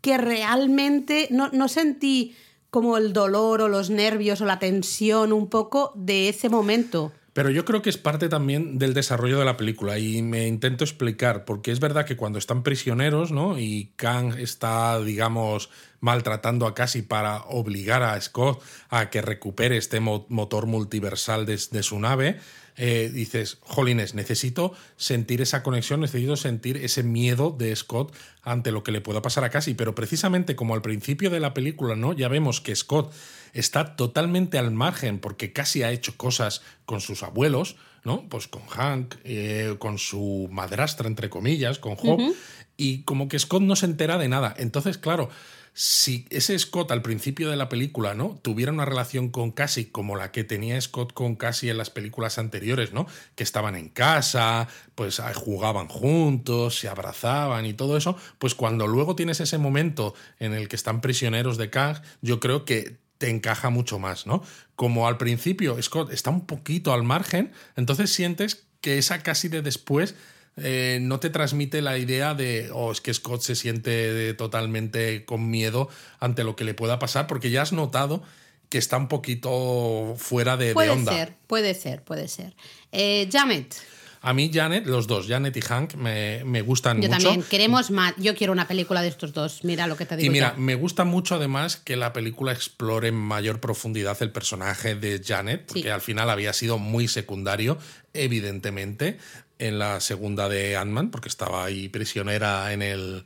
que 0.00 0.16
realmente, 0.18 1.28
no, 1.30 1.48
no 1.52 1.68
sentí 1.68 2.34
como 2.70 2.96
el 2.96 3.12
dolor 3.12 3.60
o 3.62 3.68
los 3.68 3.90
nervios 3.90 4.40
o 4.40 4.46
la 4.46 4.58
tensión 4.58 5.32
un 5.32 5.48
poco 5.48 5.92
de 5.96 6.28
ese 6.28 6.48
momento. 6.48 7.12
Pero 7.32 7.50
yo 7.50 7.64
creo 7.64 7.82
que 7.82 7.90
es 7.90 7.98
parte 7.98 8.28
también 8.28 8.78
del 8.78 8.94
desarrollo 8.94 9.38
de 9.38 9.44
la 9.44 9.56
película 9.56 9.98
y 9.98 10.22
me 10.22 10.46
intento 10.46 10.84
explicar, 10.84 11.44
porque 11.44 11.70
es 11.70 11.80
verdad 11.80 12.04
que 12.04 12.16
cuando 12.16 12.38
están 12.38 12.62
prisioneros, 12.62 13.32
¿no? 13.32 13.58
Y 13.58 13.92
Kang 13.96 14.38
está, 14.38 15.00
digamos, 15.00 15.70
maltratando 16.02 16.66
a 16.66 16.74
Cassie 16.74 17.02
para 17.04 17.44
obligar 17.44 18.02
a 18.02 18.20
Scott 18.20 18.60
a 18.90 19.08
que 19.08 19.22
recupere 19.22 19.78
este 19.78 20.00
mo- 20.00 20.26
motor 20.28 20.66
multiversal 20.66 21.46
de, 21.46 21.58
de 21.70 21.82
su 21.82 21.98
nave, 21.98 22.38
eh, 22.76 23.10
dices, 23.12 23.58
jolines, 23.60 24.14
necesito 24.14 24.72
sentir 24.96 25.40
esa 25.42 25.62
conexión, 25.62 26.00
necesito 26.00 26.36
sentir 26.36 26.76
ese 26.78 27.02
miedo 27.02 27.54
de 27.56 27.74
Scott 27.76 28.14
ante 28.42 28.72
lo 28.72 28.82
que 28.82 28.92
le 28.92 29.00
pueda 29.00 29.22
pasar 29.22 29.44
a 29.44 29.50
Cassie. 29.50 29.74
Pero 29.76 29.94
precisamente 29.94 30.56
como 30.56 30.74
al 30.74 30.82
principio 30.82 31.30
de 31.30 31.38
la 31.38 31.54
película, 31.54 31.94
¿no? 31.94 32.12
Ya 32.14 32.28
vemos 32.28 32.60
que 32.60 32.74
Scott 32.74 33.12
está 33.52 33.94
totalmente 33.94 34.58
al 34.58 34.72
margen 34.72 35.20
porque 35.20 35.52
casi 35.52 35.82
ha 35.82 35.92
hecho 35.92 36.16
cosas 36.16 36.62
con 36.84 37.00
sus 37.00 37.22
abuelos, 37.22 37.76
¿no? 38.04 38.28
Pues 38.28 38.48
con 38.48 38.66
Hank, 38.66 39.14
eh, 39.22 39.76
con 39.78 39.98
su 39.98 40.48
madrastra, 40.50 41.06
entre 41.06 41.30
comillas, 41.30 41.78
con 41.78 41.92
Hope, 41.92 42.32
y 42.76 43.02
como 43.02 43.28
que 43.28 43.38
Scott 43.38 43.62
no 43.62 43.76
se 43.76 43.86
entera 43.86 44.18
de 44.18 44.28
nada. 44.28 44.54
Entonces, 44.58 44.98
claro, 44.98 45.28
si 45.74 46.26
ese 46.28 46.58
Scott 46.58 46.90
al 46.90 47.00
principio 47.00 47.48
de 47.48 47.56
la 47.56 47.68
película, 47.68 48.14
¿no? 48.14 48.38
Tuviera 48.42 48.72
una 48.72 48.84
relación 48.84 49.30
con 49.30 49.52
Cassie 49.52 49.90
como 49.90 50.16
la 50.16 50.30
que 50.30 50.44
tenía 50.44 50.78
Scott 50.80 51.14
con 51.14 51.34
Cassie 51.34 51.70
en 51.70 51.78
las 51.78 51.88
películas 51.88 52.38
anteriores, 52.38 52.92
¿no? 52.92 53.06
Que 53.34 53.42
estaban 53.42 53.74
en 53.74 53.88
casa, 53.88 54.68
pues 54.94 55.18
ah, 55.20 55.32
jugaban 55.34 55.88
juntos, 55.88 56.78
se 56.78 56.88
abrazaban 56.88 57.64
y 57.64 57.72
todo 57.72 57.96
eso, 57.96 58.16
pues 58.38 58.54
cuando 58.54 58.86
luego 58.86 59.16
tienes 59.16 59.40
ese 59.40 59.56
momento 59.56 60.14
en 60.38 60.52
el 60.52 60.68
que 60.68 60.76
están 60.76 61.00
prisioneros 61.00 61.56
de 61.56 61.70
Kang, 61.70 62.02
yo 62.20 62.38
creo 62.38 62.64
que 62.66 62.98
te 63.16 63.30
encaja 63.30 63.70
mucho 63.70 63.98
más, 63.98 64.26
¿no? 64.26 64.42
Como 64.76 65.06
al 65.08 65.16
principio 65.16 65.80
Scott 65.80 66.12
está 66.12 66.30
un 66.30 66.46
poquito 66.46 66.92
al 66.92 67.02
margen, 67.02 67.52
entonces 67.76 68.12
sientes 68.12 68.66
que 68.82 68.98
esa 68.98 69.22
casi 69.22 69.48
de 69.48 69.62
después 69.62 70.16
eh, 70.56 70.98
no 71.00 71.18
te 71.20 71.30
transmite 71.30 71.80
la 71.82 71.96
idea 71.98 72.34
de, 72.34 72.70
oh, 72.72 72.92
es 72.92 73.00
que 73.00 73.12
Scott 73.14 73.40
se 73.42 73.54
siente 73.54 73.90
de- 73.90 74.34
totalmente 74.34 75.24
con 75.24 75.48
miedo 75.50 75.88
ante 76.20 76.44
lo 76.44 76.56
que 76.56 76.64
le 76.64 76.74
pueda 76.74 76.98
pasar, 76.98 77.26
porque 77.26 77.50
ya 77.50 77.62
has 77.62 77.72
notado 77.72 78.22
que 78.68 78.78
está 78.78 78.96
un 78.96 79.08
poquito 79.08 80.14
fuera 80.18 80.56
de, 80.56 80.68
de 80.68 80.74
Puede 80.74 80.90
onda. 80.90 81.12
ser, 81.12 81.34
puede 81.46 81.74
ser, 81.74 82.02
puede 82.02 82.26
ser. 82.28 82.54
Eh, 82.90 83.28
Janet, 83.30 83.74
A 84.22 84.32
mí 84.34 84.50
Janet, 84.54 84.86
los 84.86 85.06
dos, 85.08 85.26
Janet 85.26 85.54
y 85.56 85.60
Hank, 85.62 85.94
me, 85.94 86.42
me 86.44 86.62
gustan 86.62 87.02
yo 87.02 87.08
mucho. 87.10 87.22
también. 87.24 87.42
Queremos 87.50 87.90
más. 87.90 88.14
Yo 88.18 88.34
quiero 88.36 88.52
una 88.52 88.68
película 88.68 89.02
de 89.02 89.08
estos 89.08 89.32
dos. 89.32 89.64
Mira 89.64 89.86
lo 89.88 89.96
que 89.96 90.06
te 90.06 90.16
digo. 90.16 90.26
Y 90.26 90.30
mira, 90.30 90.52
ya. 90.54 90.58
me 90.60 90.74
gusta 90.76 91.04
mucho 91.04 91.34
además 91.34 91.76
que 91.76 91.96
la 91.96 92.12
película 92.12 92.52
explore 92.52 93.08
en 93.08 93.14
mayor 93.16 93.58
profundidad 93.60 94.16
el 94.22 94.30
personaje 94.30 94.94
de 94.94 95.20
Janet, 95.22 95.66
porque 95.66 95.82
Sí. 95.82 95.88
al 95.88 96.00
final 96.00 96.30
había 96.30 96.52
sido 96.52 96.78
muy 96.78 97.08
secundario, 97.08 97.78
evidentemente, 98.14 99.18
en 99.66 99.78
la 99.78 100.00
segunda 100.00 100.48
de 100.48 100.76
Ant-Man, 100.76 101.10
porque 101.10 101.28
estaba 101.28 101.64
ahí 101.64 101.88
prisionera 101.88 102.72
en 102.72 102.82
el, 102.82 103.24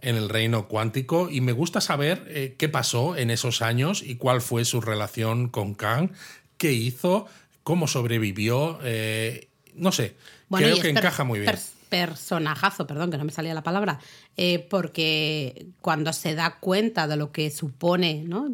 en 0.00 0.16
el 0.16 0.28
reino 0.28 0.66
cuántico. 0.68 1.28
Y 1.30 1.40
me 1.40 1.52
gusta 1.52 1.80
saber 1.80 2.24
eh, 2.28 2.54
qué 2.58 2.68
pasó 2.68 3.16
en 3.16 3.30
esos 3.30 3.62
años 3.62 4.02
y 4.02 4.16
cuál 4.16 4.40
fue 4.40 4.64
su 4.64 4.80
relación 4.80 5.48
con 5.48 5.74
Kang, 5.74 6.10
qué 6.58 6.72
hizo, 6.72 7.26
cómo 7.62 7.86
sobrevivió. 7.88 8.78
eh, 8.82 9.48
no 9.74 9.90
sé, 9.92 10.14
Bueno, 10.48 10.66
creo 10.68 10.80
que 10.80 10.88
encaja 10.90 11.24
muy 11.24 11.40
bien. 11.40 11.52
pers- 11.54 11.70
personajazo, 11.88 12.86
perdón, 12.86 13.10
que 13.10 13.18
no 13.18 13.24
me 13.24 13.30
salía 13.32 13.54
la 13.54 13.62
palabra, 13.62 14.00
eh, 14.36 14.66
porque 14.68 15.66
cuando 15.80 16.12
se 16.12 16.34
da 16.34 16.58
cuenta 16.58 17.06
de 17.06 17.16
lo 17.16 17.30
que 17.30 17.50
supone, 17.50 18.24
¿no? 18.26 18.48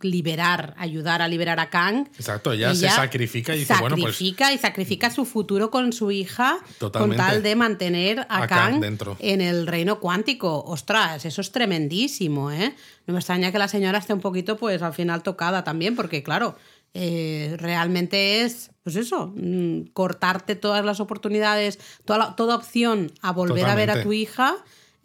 Liberar, 0.00 0.74
ayudar 0.78 1.22
a 1.22 1.28
liberar 1.28 1.60
a 1.60 1.70
Kang. 1.70 2.08
Exacto, 2.18 2.52
ella 2.52 2.74
se 2.74 2.88
sacrifica 2.88 3.54
y 3.54 3.60
dice, 3.60 3.74
bueno, 3.80 3.96
pues- 3.96 4.14
Sacrifica 4.16 4.52
y 4.52 4.58
sacrifica 4.58 5.10
su 5.10 5.24
futuro 5.24 5.70
con 5.70 5.92
su 5.92 6.10
hija 6.10 6.58
Totalmente. 6.78 7.16
con 7.16 7.26
tal 7.26 7.42
de 7.42 7.56
mantener 7.56 8.20
a, 8.28 8.42
A 8.42 8.46
Kang 8.46 8.72
Kang, 8.72 8.80
dentro. 8.80 9.16
en 9.20 9.40
el 9.40 9.66
reino 9.66 10.00
cuántico. 10.00 10.62
Ostras, 10.64 11.24
eso 11.24 11.40
es 11.40 11.52
tremendísimo, 11.52 12.50
¿eh? 12.50 12.74
No 13.06 13.12
me 13.14 13.20
extraña 13.20 13.52
que 13.52 13.58
la 13.58 13.68
señora 13.68 13.98
esté 13.98 14.12
un 14.14 14.20
poquito, 14.20 14.56
pues, 14.56 14.82
al 14.82 14.94
final 14.94 15.22
tocada 15.22 15.64
también, 15.64 15.96
porque, 15.96 16.22
claro, 16.22 16.56
eh, 16.94 17.56
realmente 17.58 18.42
es, 18.42 18.70
pues 18.84 18.96
eso, 18.96 19.32
mm, 19.34 19.88
cortarte 19.92 20.54
todas 20.54 20.84
las 20.84 21.00
oportunidades, 21.00 21.78
toda, 22.04 22.18
la- 22.18 22.36
toda 22.36 22.54
opción 22.54 23.12
a 23.20 23.32
volver 23.32 23.64
a 23.66 23.74
ver 23.74 23.90
a 23.90 24.02
tu 24.02 24.12
hija 24.12 24.56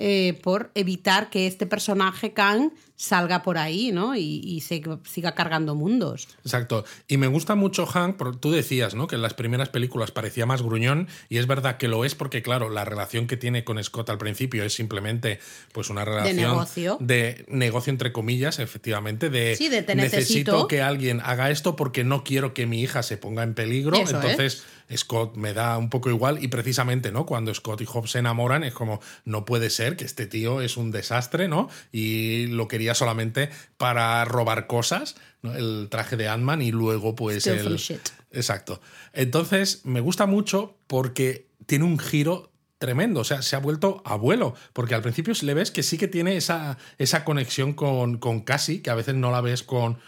eh, 0.01 0.39
por 0.43 0.71
evitar 0.75 1.29
que 1.29 1.45
este 1.45 1.65
personaje 1.65 2.31
Kang 2.31 2.71
salga 3.01 3.43
por 3.43 3.57
ahí, 3.57 3.93
¿no? 3.93 4.13
Y, 4.17 4.41
y 4.43 4.59
se- 4.59 4.83
siga 5.09 5.33
cargando 5.33 5.73
mundos. 5.73 6.27
Exacto. 6.43 6.83
Y 7.07 7.15
me 7.15 7.27
gusta 7.27 7.55
mucho 7.55 7.85
Hank, 7.85 8.17
porque 8.17 8.37
tú 8.39 8.51
decías, 8.51 8.93
¿no? 8.93 9.07
Que 9.07 9.15
en 9.15 9.21
las 9.21 9.33
primeras 9.33 9.69
películas 9.69 10.11
parecía 10.11 10.45
más 10.45 10.61
gruñón, 10.61 11.07
y 11.29 11.37
es 11.37 11.47
verdad 11.47 11.77
que 11.77 11.87
lo 11.87 12.03
es 12.03 12.13
porque, 12.13 12.41
claro, 12.41 12.69
la 12.69 12.83
relación 12.83 13.25
que 13.25 13.37
tiene 13.37 13.63
con 13.63 13.81
Scott 13.81 14.09
al 14.09 14.17
principio 14.17 14.65
es 14.65 14.73
simplemente 14.73 15.39
pues 15.71 15.89
una 15.89 16.03
relación 16.03 16.35
negocio. 16.35 16.97
de 16.99 17.45
negocio, 17.47 17.89
entre 17.91 18.11
comillas, 18.11 18.59
efectivamente, 18.59 19.29
de, 19.29 19.55
Sí, 19.55 19.69
de 19.69 19.81
te 19.81 19.95
necesito 19.95 20.19
necesito. 20.51 20.67
que 20.67 20.81
alguien 20.81 21.21
haga 21.23 21.51
esto 21.51 21.77
porque 21.77 22.03
no 22.03 22.25
quiero 22.25 22.53
que 22.53 22.65
mi 22.65 22.81
hija 22.81 23.01
se 23.01 23.15
ponga 23.15 23.43
en 23.43 23.53
peligro. 23.53 23.95
Eso 23.95 24.21
es. 24.21 24.63
Scott 24.95 25.35
me 25.35 25.53
da 25.53 25.77
un 25.77 25.89
poco 25.89 26.09
igual, 26.09 26.43
y 26.43 26.47
precisamente, 26.47 27.11
¿no? 27.11 27.25
Cuando 27.25 27.53
Scott 27.53 27.81
y 27.81 27.85
Hobbs 27.85 28.11
se 28.11 28.19
enamoran, 28.19 28.63
es 28.63 28.73
como, 28.73 28.99
no 29.25 29.45
puede 29.45 29.69
ser 29.69 29.95
que 29.95 30.05
este 30.05 30.27
tío 30.27 30.61
es 30.61 30.77
un 30.77 30.91
desastre, 30.91 31.47
¿no? 31.47 31.69
Y 31.91 32.47
lo 32.47 32.67
quería 32.67 32.95
solamente 32.95 33.49
para 33.77 34.23
robar 34.25 34.67
cosas, 34.67 35.15
¿no? 35.41 35.55
El 35.55 35.87
traje 35.89 36.17
de 36.17 36.27
Ant-Man 36.27 36.61
y 36.61 36.71
luego, 36.71 37.15
pues, 37.15 37.45
el. 37.47 37.77
shit. 37.77 38.09
Exacto. 38.31 38.81
Entonces, 39.13 39.81
me 39.85 40.01
gusta 40.01 40.25
mucho 40.25 40.77
porque 40.87 41.47
tiene 41.65 41.85
un 41.85 41.99
giro 41.99 42.51
tremendo, 42.79 43.19
o 43.19 43.23
sea, 43.23 43.41
se 43.41 43.55
ha 43.55 43.59
vuelto 43.59 44.01
abuelo, 44.05 44.55
porque 44.73 44.95
al 44.95 45.01
principio 45.01 45.33
le 45.41 45.53
ves 45.53 45.69
que 45.69 45.83
sí 45.83 45.97
que 45.97 46.07
tiene 46.07 46.37
esa, 46.37 46.77
esa 46.97 47.25
conexión 47.25 47.73
con, 47.73 48.17
con 48.17 48.39
Cassie, 48.39 48.81
que 48.81 48.89
a 48.89 48.95
veces 48.95 49.15
no 49.15 49.31
la 49.31 49.41
ves 49.41 49.63
con, 49.63 49.99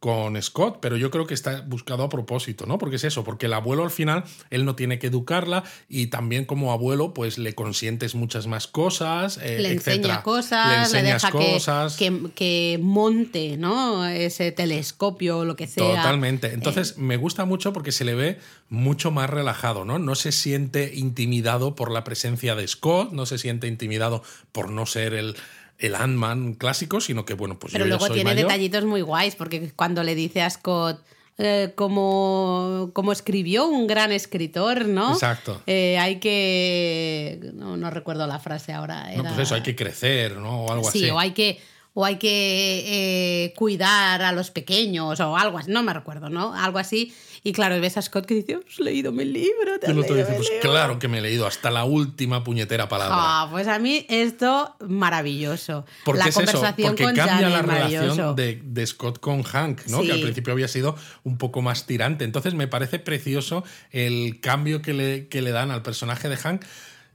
con 0.00 0.40
Scott, 0.40 0.78
pero 0.80 0.96
yo 0.96 1.10
creo 1.10 1.26
que 1.26 1.34
está 1.34 1.62
buscado 1.62 2.04
a 2.04 2.08
propósito, 2.08 2.66
¿no? 2.66 2.78
Porque 2.78 2.96
es 2.96 3.04
eso, 3.04 3.24
porque 3.24 3.46
el 3.46 3.52
abuelo 3.52 3.82
al 3.82 3.90
final, 3.90 4.24
él 4.50 4.64
no 4.64 4.76
tiene 4.76 4.98
que 4.98 5.08
educarla 5.08 5.64
y 5.88 6.06
también 6.06 6.44
como 6.44 6.72
abuelo, 6.72 7.12
pues 7.14 7.36
le 7.38 7.54
consientes 7.54 8.14
muchas 8.14 8.46
más 8.46 8.68
cosas, 8.68 9.38
eh, 9.42 9.58
le 9.58 9.72
enseña 9.72 10.22
cosas, 10.22 10.92
le, 10.92 11.02
deja 11.02 11.30
cosas. 11.30 11.96
Que, 11.96 12.30
que, 12.34 12.78
monte, 12.80 13.56
¿no? 13.56 14.06
Ese 14.06 14.52
telescopio 14.52 15.38
o 15.38 15.44
lo 15.44 15.56
que 15.56 15.66
sea. 15.66 15.96
Totalmente. 15.96 16.52
Entonces, 16.52 16.96
me 16.96 17.16
gusta 17.16 17.44
mucho 17.44 17.72
porque 17.72 17.90
se 17.90 18.04
le 18.04 18.14
ve 18.14 18.38
mucho 18.68 19.10
más 19.10 19.28
relajado, 19.28 19.84
¿no? 19.84 19.98
No 19.98 20.14
se 20.14 20.30
siente 20.30 20.92
intimidado 20.94 21.74
por 21.74 21.90
la 21.90 22.04
presencia 22.04 22.54
de 22.54 22.68
Scott, 22.68 23.12
no 23.12 23.26
se 23.26 23.38
siente 23.38 23.66
intimidado 23.66 24.22
por 24.52 24.70
no 24.70 24.86
ser 24.86 25.14
el 25.14 25.36
el 25.78 25.94
Ant-Man 25.94 26.54
clásico, 26.54 27.00
sino 27.00 27.24
que, 27.24 27.34
bueno, 27.34 27.58
pues 27.58 27.72
Pero 27.72 27.86
luego 27.86 28.08
tiene 28.10 28.34
detallitos 28.34 28.84
muy 28.84 29.00
guays, 29.00 29.36
porque 29.36 29.72
cuando 29.74 30.02
le 30.02 30.14
dice 30.14 30.42
a 30.42 30.50
Scott. 30.50 31.00
Eh, 31.40 31.72
como, 31.76 32.90
como, 32.94 33.12
escribió 33.12 33.68
un 33.68 33.86
gran 33.86 34.10
escritor, 34.10 34.86
¿no? 34.86 35.12
Exacto. 35.12 35.62
Eh, 35.68 35.96
hay 35.96 36.18
que. 36.18 37.52
No, 37.54 37.90
recuerdo 37.90 38.26
la 38.26 38.40
frase 38.40 38.72
ahora. 38.72 39.08
No, 39.14 39.22
pues 39.22 39.38
eso, 39.38 39.54
hay 39.54 39.62
que 39.62 39.76
crecer, 39.76 40.36
¿no? 40.38 40.64
O 40.64 40.72
algo 40.72 40.88
así. 40.88 40.98
Sí, 40.98 41.10
o 41.10 41.18
hay 41.20 41.30
que. 41.30 41.60
O 41.94 42.04
hay 42.04 42.16
que 42.16 43.44
eh, 43.44 43.54
cuidar 43.54 44.22
a 44.22 44.32
los 44.32 44.50
pequeños 44.50 45.20
o 45.20 45.36
algo 45.36 45.58
así, 45.58 45.70
no 45.70 45.84
me 45.84 45.92
recuerdo, 45.92 46.28
¿no? 46.28 46.54
Algo 46.54 46.80
así. 46.80 47.14
Y 47.42 47.52
claro, 47.52 47.80
ves 47.80 47.96
a 47.96 48.02
Scott 48.02 48.26
que 48.26 48.34
dice, 48.34 48.58
has 48.66 48.78
leído 48.80 49.12
mi 49.12 49.24
libro. 49.24 49.78
¿Te 49.80 49.92
pues 49.94 50.50
claro 50.60 50.98
que 50.98 51.08
me 51.08 51.18
he 51.18 51.20
leído 51.20 51.46
hasta 51.46 51.70
la 51.70 51.84
última 51.84 52.44
puñetera 52.44 52.88
palabra. 52.88 53.16
Ah, 53.18 53.48
pues 53.50 53.68
a 53.68 53.78
mí 53.78 54.06
esto 54.08 54.74
maravilloso. 54.86 55.84
Porque 56.04 56.18
la 56.20 56.28
es 56.28 56.34
conversación 56.34 56.94
eso, 56.94 57.04
porque 57.04 57.20
cambia 57.20 57.48
la 57.48 57.62
relación 57.62 58.36
de, 58.36 58.86
Scott 58.86 59.20
con 59.20 59.42
Hank, 59.42 59.86
¿no? 59.86 60.02
Que 60.02 60.12
al 60.12 60.20
principio 60.20 60.52
había 60.52 60.68
sido 60.68 60.96
un 61.24 61.38
poco 61.38 61.62
más 61.62 61.86
tirante. 61.86 62.24
Entonces 62.24 62.54
me 62.54 62.68
parece 62.68 62.98
precioso 62.98 63.64
el 63.90 64.40
cambio 64.40 64.82
que 64.82 64.94
le, 64.94 65.28
que 65.28 65.42
le 65.42 65.50
dan 65.50 65.70
al 65.70 65.82
personaje 65.82 66.28
de 66.28 66.36
Hank 66.36 66.64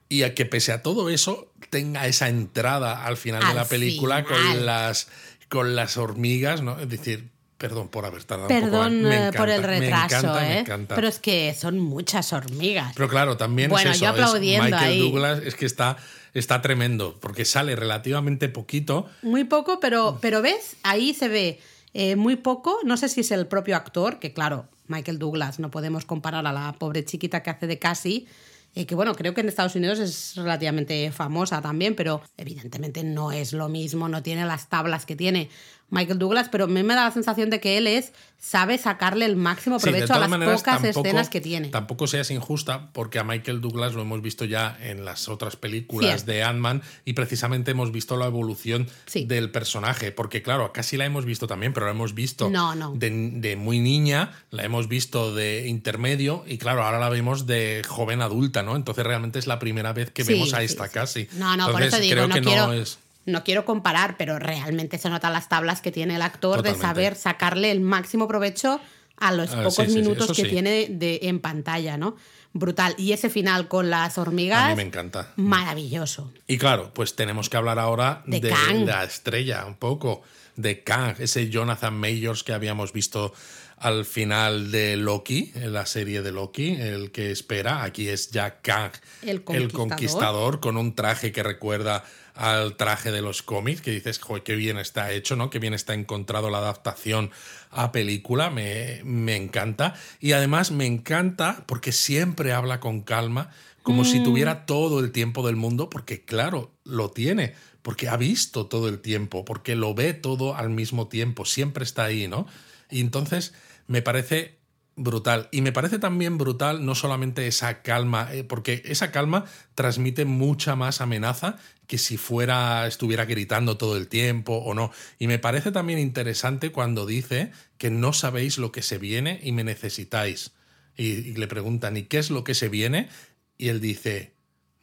y 0.09 0.23
a 0.23 0.35
que 0.35 0.45
pese 0.45 0.71
a 0.71 0.83
todo 0.83 1.09
eso 1.09 1.51
tenga 1.69 2.07
esa 2.07 2.29
entrada 2.29 3.05
al 3.05 3.17
final 3.17 3.45
de 3.47 3.53
la 3.53 3.65
película 3.65 4.23
con 4.23 4.65
las 4.65 5.07
con 5.49 5.75
las 5.75 5.97
hormigas, 5.97 6.61
¿no? 6.63 6.79
Es 6.79 6.89
decir, 6.89 7.29
Perdón 7.63 7.87
por 7.87 8.05
haber 8.05 8.25
tardado 8.25 8.49
Perdón 8.49 8.93
un 8.93 9.03
poco. 9.03 9.13
Eh, 9.13 9.31
por 9.37 9.49
el 9.49 9.63
retraso, 9.63 10.37
¿eh? 10.37 10.65
Pero 10.89 11.07
es 11.07 11.19
que 11.19 11.55
son 11.57 11.79
muchas 11.79 12.33
hormigas. 12.33 12.91
Pero 12.93 13.07
claro, 13.07 13.37
también 13.37 13.69
bueno, 13.69 13.89
es 13.89 13.95
eso. 13.95 14.03
Yo 14.03 14.11
aplaudiendo 14.11 14.65
Michael 14.65 14.99
Douglas 14.99 15.39
es 15.45 15.55
que 15.55 15.65
está, 15.65 15.95
está 16.33 16.61
tremendo, 16.61 17.17
porque 17.21 17.45
sale 17.45 17.77
relativamente 17.77 18.49
poquito. 18.49 19.07
Muy 19.21 19.45
poco, 19.45 19.79
pero, 19.79 20.17
pero 20.19 20.41
ves, 20.41 20.75
ahí 20.83 21.13
se 21.13 21.29
ve 21.29 21.61
eh, 21.93 22.17
muy 22.17 22.35
poco. 22.35 22.79
No 22.83 22.97
sé 22.97 23.07
si 23.07 23.21
es 23.21 23.31
el 23.31 23.47
propio 23.47 23.77
actor, 23.77 24.19
que 24.19 24.33
claro, 24.33 24.67
Michael 24.87 25.17
Douglas, 25.17 25.59
no 25.59 25.71
podemos 25.71 26.03
comparar 26.03 26.45
a 26.45 26.51
la 26.51 26.73
pobre 26.73 27.05
chiquita 27.05 27.43
que 27.43 27.49
hace 27.49 27.65
de 27.65 27.79
Cassie. 27.79 28.27
Eh, 28.75 28.87
que 28.87 28.95
bueno, 28.95 29.13
creo 29.13 29.33
que 29.35 29.41
en 29.41 29.47
Estados 29.47 29.75
Unidos 29.75 29.99
es 29.99 30.35
relativamente 30.35 31.11
famosa 31.11 31.61
también, 31.61 31.95
pero 31.95 32.21
evidentemente 32.37 33.03
no 33.03 33.31
es 33.31 33.53
lo 33.53 33.69
mismo, 33.69 34.09
no 34.09 34.23
tiene 34.23 34.45
las 34.45 34.67
tablas 34.67 35.05
que 35.05 35.15
tiene 35.15 35.49
Michael 35.93 36.17
Douglas, 36.17 36.49
pero 36.49 36.65
a 36.65 36.67
mí 36.67 36.81
me 36.83 36.95
da 36.95 37.05
la 37.05 37.11
sensación 37.11 37.49
de 37.49 37.59
que 37.59 37.77
él 37.77 37.87
es 37.87 38.13
sabe 38.43 38.77
sacarle 38.77 39.25
el 39.25 39.37
máximo 39.37 39.79
provecho 39.79 40.13
a 40.13 40.19
las 40.19 40.29
pocas 40.29 40.83
escenas 40.83 41.29
que 41.29 41.39
tiene. 41.39 41.69
Tampoco 41.69 42.07
seas 42.07 42.29
injusta, 42.29 42.91
porque 42.91 43.17
a 43.17 43.23
Michael 43.23 43.61
Douglas 43.61 43.93
lo 43.93 44.01
hemos 44.01 44.21
visto 44.21 44.43
ya 44.43 44.77
en 44.81 45.05
las 45.05 45.29
otras 45.29 45.55
películas 45.55 46.25
de 46.25 46.43
Ant-Man 46.43 46.81
y 47.05 47.13
precisamente 47.13 47.71
hemos 47.71 47.93
visto 47.93 48.17
la 48.17 48.25
evolución 48.25 48.89
del 49.13 49.49
personaje, 49.51 50.11
porque 50.11 50.41
claro, 50.41 50.73
casi 50.73 50.97
la 50.97 51.05
hemos 51.05 51.23
visto 51.23 51.47
también, 51.47 51.71
pero 51.73 51.85
la 51.85 51.93
hemos 51.93 52.13
visto 52.13 52.51
De, 52.95 53.55
muy 53.55 53.79
niña, 53.79 54.31
la 54.51 54.63
hemos 54.65 54.89
visto 54.89 55.33
de 55.33 55.67
intermedio 55.67 56.43
y 56.45 56.57
claro, 56.57 56.83
ahora 56.83 56.99
la 56.99 57.09
vemos 57.09 57.45
de 57.47 57.81
joven 57.87 58.21
adulta, 58.21 58.61
¿no? 58.61 58.75
Entonces 58.75 59.05
realmente 59.05 59.39
es 59.39 59.47
la 59.47 59.59
primera 59.59 59.93
vez 59.93 60.11
que 60.11 60.23
vemos 60.23 60.53
a 60.53 60.63
esta 60.63 60.89
casi. 60.89 61.29
No, 61.33 61.55
no, 61.55 61.71
por 61.71 61.81
eso 61.81 61.97
digo, 61.97 62.13
creo 62.13 62.27
no 62.27 62.35
que 62.35 62.41
quiero... 62.41 62.67
no 62.67 62.73
es 62.73 62.99
no 63.25 63.43
quiero 63.43 63.65
comparar, 63.65 64.17
pero 64.17 64.39
realmente 64.39 64.97
se 64.97 65.09
notan 65.09 65.33
las 65.33 65.49
tablas 65.49 65.81
que 65.81 65.91
tiene 65.91 66.15
el 66.15 66.21
actor 66.21 66.61
de 66.61 66.75
saber 66.75 67.15
sacarle 67.15 67.71
el 67.71 67.79
máximo 67.79 68.27
provecho 68.27 68.79
a 69.17 69.31
los 69.31 69.53
ah, 69.53 69.63
pocos 69.63 69.87
minutos 69.89 70.35
que 70.35 70.45
tiene 70.45 70.87
de, 70.89 71.19
en 71.23 71.39
pantalla, 71.39 71.97
¿no? 71.97 72.15
Brutal. 72.51 72.93
Y 72.97 73.13
ese 73.13 73.29
final 73.29 73.67
con 73.67 73.89
las 73.89 74.17
hormigas. 74.17 74.65
A 74.65 74.69
mí 74.69 74.75
me 74.75 74.83
encanta. 74.83 75.31
Maravilloso. 75.37 76.31
Y 76.47 76.57
claro, 76.57 76.91
pues 76.93 77.15
tenemos 77.15 77.49
que 77.49 77.57
hablar 77.57 77.79
ahora 77.79 78.23
de, 78.27 78.53
la 78.85 79.03
estrella, 79.03 79.65
un 79.65 79.75
poco, 79.75 80.21
de 80.55 80.83
Kang, 80.83 81.15
ese 81.19 81.49
Jonathan 81.49 81.95
Majors 81.95 82.43
que 82.43 82.53
habíamos 82.53 82.93
visto 82.93 83.33
al 83.77 84.05
final 84.05 84.71
de 84.71 84.95
Loki, 84.97 85.51
en 85.55 85.73
la 85.73 85.85
serie 85.85 86.21
de 86.21 86.31
Loki, 86.31 86.75
el 86.79 87.11
que 87.11 87.31
espera. 87.31 87.83
Aquí 87.83 88.07
es 88.07 88.29
ya 88.29 88.61
Kang, 88.61 88.91
el 89.23 89.43
conquistador 89.43 90.59
con 90.59 90.77
un 90.77 90.95
traje 90.95 91.31
que 91.31 91.43
recuerda 91.43 92.03
al 92.35 92.75
traje 92.75 93.11
de 93.11 93.21
los 93.21 93.43
cómics, 93.43 93.81
que 93.81 93.91
dices, 93.91 94.19
joder, 94.19 94.43
qué 94.43 94.55
bien 94.55 94.77
está 94.77 95.11
hecho, 95.11 95.35
¿no? 95.35 95.49
Qué 95.49 95.59
bien 95.59 95.73
está 95.73 95.93
encontrado 95.93 96.49
la 96.49 96.59
adaptación 96.59 97.31
a 97.69 97.91
película, 97.91 98.49
me, 98.49 99.01
me 99.03 99.35
encanta. 99.35 99.95
Y 100.19 100.31
además 100.31 100.71
me 100.71 100.85
encanta 100.85 101.63
porque 101.67 101.91
siempre 101.91 102.53
habla 102.53 102.79
con 102.79 103.01
calma, 103.01 103.51
como 103.83 104.05
si 104.05 104.21
mm. 104.21 104.23
tuviera 104.23 104.65
todo 104.65 104.99
el 104.99 105.11
tiempo 105.11 105.45
del 105.45 105.57
mundo, 105.57 105.89
porque 105.89 106.23
claro, 106.23 106.71
lo 106.83 107.11
tiene, 107.11 107.53
porque 107.81 108.07
ha 108.07 108.17
visto 108.17 108.65
todo 108.65 108.87
el 108.87 108.99
tiempo, 108.99 109.45
porque 109.45 109.75
lo 109.75 109.93
ve 109.93 110.13
todo 110.13 110.55
al 110.55 110.69
mismo 110.69 111.07
tiempo, 111.07 111.45
siempre 111.45 111.83
está 111.83 112.05
ahí, 112.05 112.27
¿no? 112.27 112.47
Y 112.89 113.01
entonces 113.01 113.53
me 113.87 114.01
parece 114.01 114.57
brutal. 114.95 115.49
Y 115.51 115.61
me 115.61 115.71
parece 115.71 115.99
también 115.99 116.37
brutal 116.37 116.85
no 116.85 116.95
solamente 116.95 117.47
esa 117.47 117.81
calma, 117.81 118.29
eh, 118.31 118.43
porque 118.43 118.81
esa 118.85 119.11
calma 119.11 119.45
transmite 119.75 120.25
mucha 120.25 120.75
más 120.75 121.01
amenaza 121.01 121.57
que 121.87 121.97
si 121.97 122.17
fuera, 122.17 122.87
estuviera 122.87 123.25
gritando 123.25 123.77
todo 123.77 123.97
el 123.97 124.07
tiempo 124.07 124.53
o 124.53 124.73
no. 124.73 124.91
Y 125.19 125.27
me 125.27 125.39
parece 125.39 125.71
también 125.71 125.99
interesante 125.99 126.71
cuando 126.71 127.05
dice 127.05 127.51
que 127.77 127.89
no 127.89 128.13
sabéis 128.13 128.57
lo 128.57 128.71
que 128.71 128.81
se 128.81 128.97
viene 128.97 129.39
y 129.43 129.51
me 129.51 129.63
necesitáis. 129.63 130.51
Y, 130.95 131.33
le 131.33 131.47
preguntan, 131.47 131.97
¿y 131.97 132.03
qué 132.03 132.19
es 132.19 132.29
lo 132.29 132.43
que 132.43 132.53
se 132.53 132.69
viene? 132.69 133.09
Y 133.57 133.69
él 133.69 133.81
dice, 133.81 134.33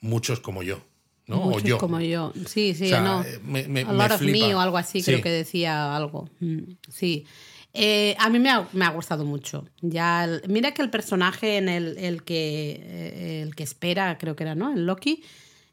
muchos 0.00 0.40
como 0.40 0.62
yo. 0.62 0.82
¿no? 1.26 1.36
Muchos 1.36 1.62
o 1.62 1.66
yo. 1.66 1.78
como 1.78 2.00
yo. 2.00 2.32
Sí, 2.46 2.74
sí, 2.74 2.90
no. 2.90 3.22
Eh, 3.22 3.38
me, 3.44 3.68
me, 3.68 3.82
A 3.82 3.92
lot 3.92 4.10
of 4.12 4.22
me 4.22 4.54
o 4.54 4.60
algo 4.60 4.76
así, 4.76 5.02
creo 5.02 5.22
que 5.22 5.30
decía 5.30 5.96
algo. 5.96 6.28
Mm, 6.40 6.72
sí. 6.88 7.24
Eh, 7.72 8.16
a 8.18 8.28
mí 8.30 8.38
me 8.38 8.50
ha, 8.50 8.66
me 8.72 8.84
ha, 8.84 8.90
gustado 8.90 9.24
mucho. 9.24 9.66
Ya 9.80 10.28
mira 10.48 10.72
que 10.72 10.82
el 10.82 10.90
personaje 10.90 11.56
en 11.56 11.68
el, 11.68 11.96
el 11.98 12.24
que, 12.24 12.80
eh, 12.82 13.42
el 13.42 13.54
que 13.54 13.62
espera, 13.62 14.18
creo 14.18 14.34
que 14.34 14.42
era, 14.42 14.54
¿no? 14.54 14.72
El 14.72 14.86
Loki, 14.86 15.22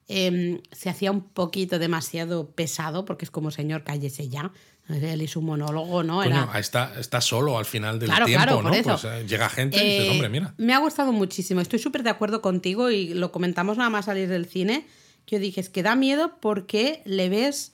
em, 0.08 0.62
se 0.72 0.90
hacía 0.90 1.12
un 1.12 1.22
poquito 1.22 1.80
demasiado 1.80 2.52
pesado, 2.52 3.06
porque 3.06 3.26
es 3.26 3.32
como, 3.32 3.50
señor, 3.50 3.84
cállese 3.84 4.30
ya. 4.30 4.52
Él 4.90 5.22
y 5.22 5.28
su 5.28 5.42
monólogo, 5.42 6.02
¿no? 6.04 6.24
está, 6.24 6.94
está 6.98 7.20
solo 7.20 7.58
al 7.58 7.66
final 7.66 8.00
del 8.00 8.10
tiempo, 8.24 8.62
¿no? 8.62 8.70
Pues 8.70 9.04
eh, 9.04 9.26
llega 9.28 9.50
gente 9.50 9.84
y 9.84 9.98
dices, 10.00 10.12
hombre, 10.12 10.30
mira. 10.30 10.54
Me 10.58 10.74
ha 10.74 10.78
gustado 10.78 11.12
muchísimo. 11.12 11.60
Estoy 11.60 11.80
súper 11.80 12.04
de 12.04 12.10
acuerdo 12.10 12.42
contigo 12.42 12.90
y 12.90 13.14
lo 13.14 13.34
comentamos 13.34 13.76
nada 13.76 13.90
más 13.90 14.06
salir 14.06 14.30
del 14.30 14.46
cine. 14.46 14.88
Que 15.26 15.36
yo 15.36 15.42
dije, 15.42 15.60
es 15.60 15.68
que 15.68 15.84
da 15.84 15.98
miedo 15.98 16.38
porque 16.40 17.02
le 17.04 17.28
ves 17.28 17.74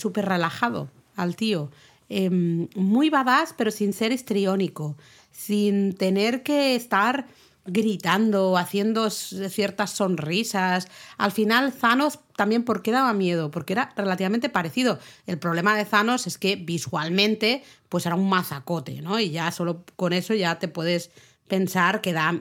súper 0.00 0.24
relajado 0.24 0.88
al 1.14 1.36
tío. 1.36 1.70
Em, 2.08 2.68
muy 2.74 3.10
badass, 3.10 3.54
pero 3.56 3.70
sin 3.70 3.92
ser 3.92 4.12
histriónico, 4.12 4.96
sin 5.30 5.94
tener 5.94 6.42
que 6.42 6.74
estar 6.74 7.26
gritando, 7.66 8.56
haciendo 8.56 9.10
ciertas 9.10 9.90
sonrisas. 9.90 10.88
Al 11.18 11.32
final, 11.32 11.72
Thanos 11.72 12.20
también, 12.34 12.64
¿por 12.64 12.80
qué 12.80 12.92
daba 12.92 13.12
miedo? 13.12 13.50
Porque 13.50 13.74
era 13.74 13.92
relativamente 13.94 14.48
parecido. 14.48 14.98
El 15.26 15.38
problema 15.38 15.76
de 15.76 15.84
Thanos 15.84 16.26
es 16.26 16.38
que 16.38 16.56
visualmente, 16.56 17.62
pues 17.90 18.06
era 18.06 18.14
un 18.14 18.28
mazacote, 18.28 19.02
¿no? 19.02 19.20
Y 19.20 19.30
ya 19.30 19.52
solo 19.52 19.84
con 19.96 20.14
eso 20.14 20.32
ya 20.32 20.58
te 20.58 20.68
puedes 20.68 21.10
pensar 21.46 22.00
que 22.00 22.14
da. 22.14 22.32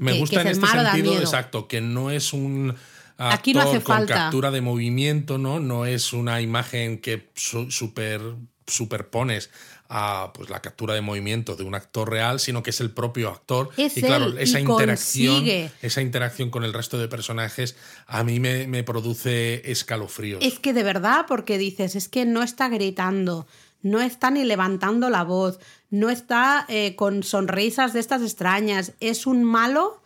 Me 0.00 0.18
gusta 0.18 0.40
en 0.40 0.48
este 0.48 0.66
sentido, 0.66 1.18
exacto, 1.18 1.68
que 1.68 1.80
no 1.80 2.10
es 2.10 2.32
un. 2.32 2.74
Aquí 3.18 3.54
no 3.54 3.60
hace 3.60 3.80
con 3.80 4.04
captura 4.04 4.50
de 4.50 4.60
movimiento, 4.60 5.38
¿no? 5.38 5.60
No 5.60 5.86
es 5.86 6.12
una 6.12 6.40
imagen 6.40 6.98
que 6.98 7.30
súper 7.34 8.20
superpones 8.66 9.50
a 9.88 10.32
pues, 10.34 10.50
la 10.50 10.60
captura 10.60 10.94
de 10.94 11.00
movimiento 11.00 11.56
de 11.56 11.64
un 11.64 11.74
actor 11.74 12.10
real, 12.10 12.40
sino 12.40 12.62
que 12.62 12.70
es 12.70 12.80
el 12.80 12.90
propio 12.90 13.28
actor. 13.28 13.70
y 13.76 13.88
claro, 14.00 14.36
esa 14.38 14.60
interacción, 14.60 15.44
esa 15.82 16.02
interacción 16.02 16.50
con 16.50 16.64
el 16.64 16.72
resto 16.72 16.98
de 16.98 17.08
personajes 17.08 17.76
a 18.06 18.24
mí 18.24 18.40
me, 18.40 18.66
me, 18.66 18.82
produce 18.82 19.70
escalofríos. 19.70 20.42
Es 20.42 20.58
que 20.58 20.72
de 20.72 20.82
verdad, 20.82 21.26
porque 21.28 21.58
dices, 21.58 21.94
es 21.94 22.08
que 22.08 22.24
no 22.24 22.42
está 22.42 22.68
gritando, 22.68 23.46
no 23.82 24.00
está 24.00 24.30
ni 24.30 24.44
levantando 24.44 25.10
la 25.10 25.22
voz, 25.22 25.60
no 25.90 26.10
está 26.10 26.64
eh, 26.68 26.96
con 26.96 27.22
sonrisas 27.22 27.92
de 27.92 28.00
estas 28.00 28.22
extrañas, 28.22 28.92
es 29.00 29.26
un 29.26 29.44
malo 29.44 30.02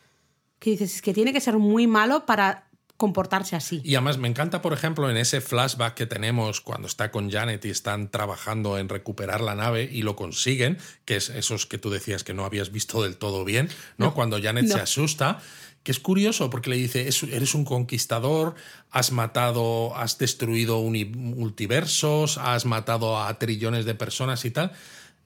que 0.59 0.73
dices, 0.73 0.97
es 0.97 1.03
que 1.03 1.15
tiene 1.15 1.33
que 1.33 1.41
ser 1.41 1.57
muy 1.57 1.87
malo 1.87 2.27
para 2.27 2.70
comportarse 3.01 3.57
así. 3.57 3.81
Y 3.83 3.95
además 3.95 4.19
me 4.19 4.29
encanta, 4.29 4.61
por 4.61 4.75
ejemplo, 4.75 5.09
en 5.09 5.17
ese 5.17 5.41
flashback 5.41 5.95
que 5.95 6.05
tenemos 6.05 6.61
cuando 6.61 6.87
está 6.87 7.11
con 7.11 7.31
Janet 7.31 7.65
y 7.65 7.71
están 7.71 8.11
trabajando 8.11 8.77
en 8.77 8.91
recuperar 8.91 9.41
la 9.41 9.55
nave 9.55 9.89
y 9.91 10.03
lo 10.03 10.17
consiguen, 10.17 10.77
que 11.07 11.17
es 11.17 11.31
esos 11.31 11.65
que 11.65 11.79
tú 11.79 11.89
decías 11.89 12.25
que 12.25 12.35
no 12.35 12.45
habías 12.45 12.73
visto 12.73 13.03
del 13.03 13.17
todo 13.17 13.47
bien, 13.47 13.71
¿no? 13.97 14.13
cuando 14.13 14.39
Janet 14.39 14.67
se 14.67 14.81
asusta 14.81 15.41
que 15.83 15.93
es 15.93 15.99
curioso 15.99 16.51
porque 16.51 16.69
le 16.69 16.77
dice, 16.77 17.09
eres 17.33 17.55
un 17.55 17.65
conquistador, 17.65 18.55
has 18.91 19.13
matado, 19.13 19.97
has 19.97 20.19
destruido 20.19 20.83
multiversos, 20.83 22.37
has 22.37 22.67
matado 22.67 23.19
a 23.19 23.39
trillones 23.39 23.87
de 23.87 23.95
personas 23.95 24.45
y 24.45 24.51
tal. 24.51 24.73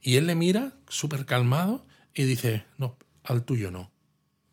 Y 0.00 0.14
él 0.14 0.28
le 0.28 0.36
mira 0.36 0.74
súper 0.88 1.26
calmado 1.26 1.84
y 2.14 2.22
dice, 2.22 2.66
no, 2.78 2.96
al 3.24 3.42
tuyo 3.42 3.72
no. 3.72 3.90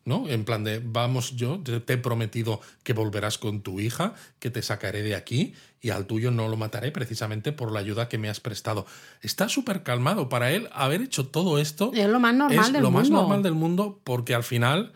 ¿No? 0.04 0.28
En 0.28 0.44
plan 0.44 0.64
de, 0.64 0.82
vamos, 0.84 1.36
yo 1.36 1.60
te 1.60 1.92
he 1.92 1.96
prometido 1.96 2.60
que 2.82 2.92
volverás 2.92 3.38
con 3.38 3.62
tu 3.62 3.78
hija, 3.78 4.14
que 4.40 4.50
te 4.50 4.60
sacaré 4.60 5.02
de 5.02 5.14
aquí 5.14 5.54
y 5.80 5.90
al 5.90 6.06
tuyo 6.06 6.30
no 6.30 6.48
lo 6.48 6.56
mataré 6.56 6.90
precisamente 6.90 7.52
por 7.52 7.72
la 7.72 7.80
ayuda 7.80 8.08
que 8.08 8.18
me 8.18 8.28
has 8.28 8.40
prestado. 8.40 8.86
Está 9.20 9.48
súper 9.48 9.82
calmado. 9.82 10.28
Para 10.28 10.50
él, 10.50 10.68
haber 10.72 11.02
hecho 11.02 11.26
todo 11.26 11.58
esto 11.58 11.92
es 11.94 12.08
lo 12.08 12.20
más 12.20 12.34
normal 12.34 12.72
lo 12.80 12.90
más 12.90 13.10
normal 13.10 13.42
del 13.42 13.54
mundo 13.54 14.00
porque 14.04 14.34
al 14.34 14.44
final 14.44 14.92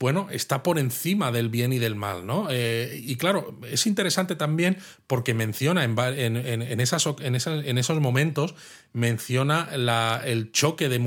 bueno, 0.00 0.28
está 0.30 0.62
por 0.62 0.78
encima 0.78 1.32
del 1.32 1.48
bien 1.48 1.72
y 1.72 1.78
del 1.78 1.96
mal, 1.96 2.24
¿no? 2.24 2.46
Eh, 2.50 3.00
y 3.02 3.16
claro, 3.16 3.58
es 3.68 3.86
interesante 3.86 4.36
también 4.36 4.78
porque 5.08 5.34
menciona 5.34 5.82
en, 5.82 6.80
esas, 6.80 7.08
en, 7.20 7.78
esos 7.78 8.00
momentos, 8.00 8.54
menciona 8.92 9.68
el 10.24 10.52
choque 10.52 10.88
de, 10.88 11.00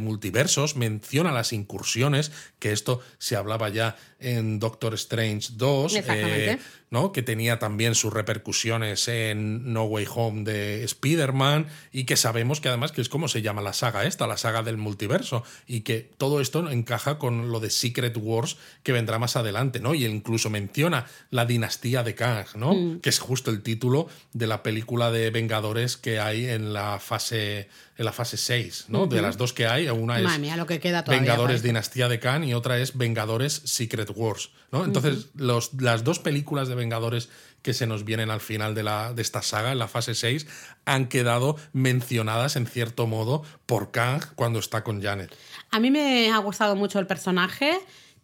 multiversos, 0.00 0.76
menciona 0.76 1.30
las 1.30 1.52
incursiones, 1.52 2.32
que 2.58 2.72
esto 2.72 3.00
se 3.18 3.36
hablaba 3.36 3.68
ya 3.68 3.96
en 4.20 4.58
Doctor 4.58 4.94
Strange 4.94 5.50
2, 5.52 5.94
eh, 5.94 6.58
¿no? 6.90 7.12
que 7.12 7.22
tenía 7.22 7.58
también 7.58 7.94
sus 7.94 8.12
repercusiones 8.12 9.06
en 9.06 9.72
No 9.72 9.84
Way 9.84 10.06
Home 10.12 10.42
de 10.42 10.82
Spider-Man 10.84 11.68
y 11.92 12.04
que 12.04 12.16
sabemos 12.16 12.60
que 12.60 12.68
además 12.68 12.90
que 12.90 13.00
es 13.00 13.08
como 13.08 13.28
se 13.28 13.42
llama 13.42 13.62
la 13.62 13.72
saga 13.72 14.06
esta, 14.06 14.26
la 14.26 14.36
saga 14.36 14.62
del 14.62 14.76
multiverso, 14.76 15.44
y 15.66 15.82
que 15.82 16.10
todo 16.16 16.40
esto 16.40 16.68
encaja 16.68 17.18
con 17.18 17.52
lo 17.52 17.60
de 17.60 17.70
Secret 17.70 18.16
Wars 18.16 18.56
que 18.82 18.92
vendrá 18.92 19.18
más 19.18 19.36
adelante, 19.36 19.80
¿no? 19.80 19.94
Y 19.94 20.04
él 20.04 20.12
incluso 20.12 20.50
menciona 20.50 21.06
la 21.30 21.46
dinastía 21.46 22.02
de 22.02 22.14
Kang, 22.14 22.46
¿no? 22.56 22.74
Mm. 22.74 23.00
Que 23.00 23.10
es 23.10 23.20
justo 23.20 23.50
el 23.50 23.62
título 23.62 24.08
de 24.32 24.46
la 24.46 24.62
película 24.62 25.10
de 25.10 25.30
Vengadores 25.30 25.96
que 25.96 26.18
hay 26.18 26.46
en 26.46 26.72
la 26.72 26.98
fase 26.98 27.68
en 27.98 28.04
la 28.04 28.12
fase 28.12 28.36
6, 28.36 28.84
¿no? 28.88 29.08
De 29.08 29.20
las 29.20 29.36
dos 29.36 29.52
que 29.52 29.66
hay, 29.66 29.88
una 29.88 30.20
es 30.20 30.56
lo 30.56 30.66
que 30.66 30.78
queda 30.78 31.02
Vengadores 31.02 31.62
Dinastía 31.62 32.08
de 32.08 32.20
Khan 32.20 32.44
y 32.44 32.54
otra 32.54 32.78
es 32.78 32.96
Vengadores 32.96 33.60
Secret 33.64 34.10
Wars, 34.14 34.50
¿no? 34.70 34.84
Entonces, 34.84 35.30
los, 35.34 35.74
las 35.74 36.04
dos 36.04 36.20
películas 36.20 36.68
de 36.68 36.76
Vengadores 36.76 37.28
que 37.62 37.74
se 37.74 37.88
nos 37.88 38.04
vienen 38.04 38.30
al 38.30 38.40
final 38.40 38.76
de, 38.76 38.84
la, 38.84 39.12
de 39.12 39.20
esta 39.20 39.42
saga, 39.42 39.72
en 39.72 39.80
la 39.80 39.88
fase 39.88 40.14
6, 40.14 40.46
han 40.84 41.08
quedado 41.08 41.56
mencionadas 41.72 42.54
en 42.54 42.68
cierto 42.68 43.08
modo 43.08 43.42
por 43.66 43.90
Kang 43.90 44.22
cuando 44.36 44.60
está 44.60 44.84
con 44.84 45.02
Janet. 45.02 45.34
A 45.72 45.80
mí 45.80 45.90
me 45.90 46.30
ha 46.30 46.38
gustado 46.38 46.76
mucho 46.76 47.00
el 47.00 47.08
personaje. 47.08 47.80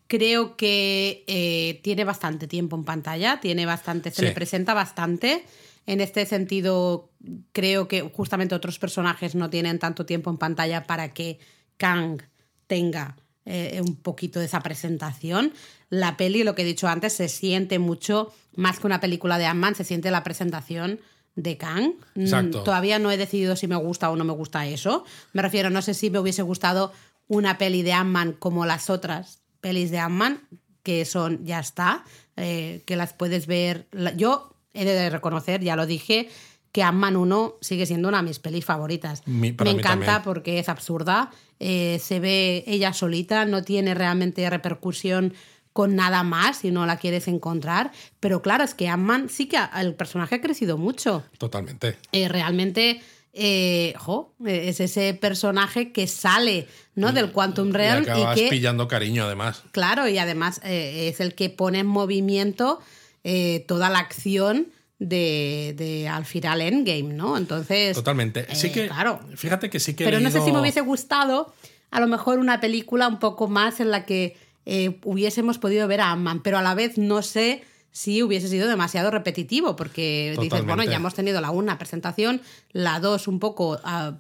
Creo 0.06 0.56
que 0.56 1.24
eh, 1.26 1.80
tiene 1.82 2.04
bastante 2.04 2.46
tiempo 2.46 2.76
en 2.76 2.84
pantalla, 2.84 3.40
tiene 3.40 3.66
bastante, 3.66 4.12
se 4.12 4.22
le 4.22 4.30
presenta 4.30 4.72
bastante. 4.72 5.44
En 5.86 6.00
este 6.00 6.24
sentido, 6.26 7.10
creo 7.52 7.88
que 7.88 8.02
justamente 8.02 8.54
otros 8.54 8.78
personajes 8.78 9.34
no 9.34 9.50
tienen 9.50 9.78
tanto 9.78 10.06
tiempo 10.06 10.30
en 10.30 10.38
pantalla 10.38 10.84
para 10.84 11.12
que 11.12 11.38
Kang 11.76 12.22
tenga 12.66 13.16
eh, 13.44 13.82
un 13.84 13.96
poquito 13.96 14.38
de 14.38 14.46
esa 14.46 14.60
presentación. 14.60 15.52
La 15.90 16.16
peli, 16.16 16.44
lo 16.44 16.54
que 16.54 16.62
he 16.62 16.64
dicho 16.64 16.88
antes, 16.88 17.12
se 17.12 17.28
siente 17.28 17.78
mucho 17.78 18.32
más 18.56 18.80
que 18.80 18.86
una 18.86 19.00
película 19.00 19.36
de 19.36 19.46
Ant-Man, 19.46 19.74
se 19.74 19.84
siente 19.84 20.10
la 20.10 20.24
presentación 20.24 21.00
de 21.36 21.58
Kang. 21.58 21.92
Mm, 22.14 22.50
todavía 22.64 22.98
no 22.98 23.10
he 23.10 23.16
decidido 23.16 23.56
si 23.56 23.66
me 23.66 23.76
gusta 23.76 24.10
o 24.10 24.16
no 24.16 24.24
me 24.24 24.32
gusta 24.32 24.66
eso. 24.66 25.04
Me 25.32 25.42
refiero, 25.42 25.68
no 25.68 25.82
sé 25.82 25.92
si 25.92 26.08
me 26.08 26.18
hubiese 26.18 26.42
gustado 26.42 26.92
una 27.28 27.58
peli 27.58 27.82
de 27.82 27.92
Ant-Man 27.92 28.34
como 28.38 28.64
las 28.64 28.88
otras 28.88 29.42
pelis 29.60 29.90
de 29.90 29.98
Ant-Man, 29.98 30.40
que 30.82 31.04
son, 31.04 31.44
ya 31.44 31.58
está, 31.58 32.04
eh, 32.36 32.82
que 32.86 32.96
las 32.96 33.12
puedes 33.12 33.46
ver. 33.46 33.88
Yo 34.16 34.53
he 34.74 34.84
de 34.84 35.10
reconocer, 35.10 35.62
ya 35.62 35.76
lo 35.76 35.86
dije, 35.86 36.28
que 36.74 36.82
Ant-Man 36.82 37.16
1 37.16 37.54
sigue 37.60 37.86
siendo 37.86 38.08
una 38.08 38.16
de 38.16 38.24
mis 38.24 38.40
pelis 38.40 38.64
favoritas. 38.64 39.22
Me 39.26 39.54
encanta 39.60 40.24
porque 40.24 40.58
es 40.58 40.68
absurda, 40.68 41.30
eh, 41.60 42.00
se 42.02 42.18
ve 42.18 42.64
ella 42.66 42.92
solita, 42.92 43.44
no 43.44 43.62
tiene 43.62 43.94
realmente 43.94 44.50
repercusión 44.50 45.34
con 45.72 45.94
nada 45.94 46.24
más 46.24 46.58
si 46.58 46.72
no 46.72 46.84
la 46.84 46.96
quieres 46.96 47.28
encontrar. 47.28 47.92
Pero 48.18 48.42
claro, 48.42 48.64
es 48.64 48.74
que 48.74 48.88
Ant-Man 48.88 49.28
sí 49.28 49.46
que 49.46 49.56
el 49.80 49.94
personaje 49.94 50.34
ha 50.34 50.40
crecido 50.40 50.76
mucho. 50.76 51.22
Totalmente. 51.38 51.96
Eh, 52.10 52.28
realmente. 52.28 53.00
Eh, 53.36 53.94
es 54.46 54.78
ese 54.78 55.12
personaje 55.14 55.90
que 55.90 56.06
sale 56.06 56.68
¿no? 56.94 57.10
del 57.10 57.32
Quantum 57.32 57.72
Realm. 57.72 58.04
Y, 58.04 58.08
acabas 58.08 58.40
pillando 58.42 58.86
cariño, 58.86 59.24
además. 59.24 59.64
Claro, 59.72 60.06
y 60.06 60.18
además 60.18 60.60
es 60.62 61.18
el 61.18 61.34
que 61.34 61.50
pone 61.50 61.80
en 61.80 61.86
movimiento 61.86 62.80
eh, 63.24 63.64
toda 63.66 63.90
la 63.90 63.98
acción 63.98 64.68
de, 64.98 65.74
de, 65.76 66.08
al 66.08 66.24
final 66.24 66.60
Endgame, 66.60 67.14
¿no? 67.14 67.36
Entonces. 67.36 67.96
Totalmente. 67.96 68.46
Sí 68.54 68.68
eh, 68.68 68.72
que. 68.72 68.86
Claro. 68.86 69.20
Fíjate 69.34 69.68
que 69.70 69.80
sí 69.80 69.94
que. 69.94 70.04
Pero 70.04 70.20
no 70.20 70.30
sé 70.30 70.40
si 70.40 70.52
me 70.52 70.60
hubiese 70.60 70.80
gustado 70.80 71.52
a 71.94 72.00
lo 72.00 72.08
mejor 72.08 72.40
una 72.40 72.60
película 72.60 73.06
un 73.06 73.20
poco 73.20 73.46
más 73.46 73.78
en 73.78 73.92
la 73.92 74.04
que 74.04 74.36
eh, 74.66 74.98
hubiésemos 75.04 75.58
podido 75.58 75.86
ver 75.86 76.00
a 76.00 76.10
Ant-Man, 76.10 76.42
pero 76.42 76.58
a 76.58 76.62
la 76.62 76.74
vez 76.74 76.98
no 76.98 77.22
sé 77.22 77.62
si 77.94 78.24
hubiese 78.24 78.48
sido 78.48 78.68
demasiado 78.68 79.12
repetitivo, 79.12 79.76
porque 79.76 80.36
dices, 80.40 80.64
bueno, 80.66 80.82
ya 80.82 80.96
hemos 80.96 81.14
tenido 81.14 81.40
la 81.40 81.52
una 81.52 81.78
presentación, 81.78 82.42
la 82.72 82.98
dos 82.98 83.28
un 83.28 83.38
poco 83.38 83.78
ah, 83.84 84.18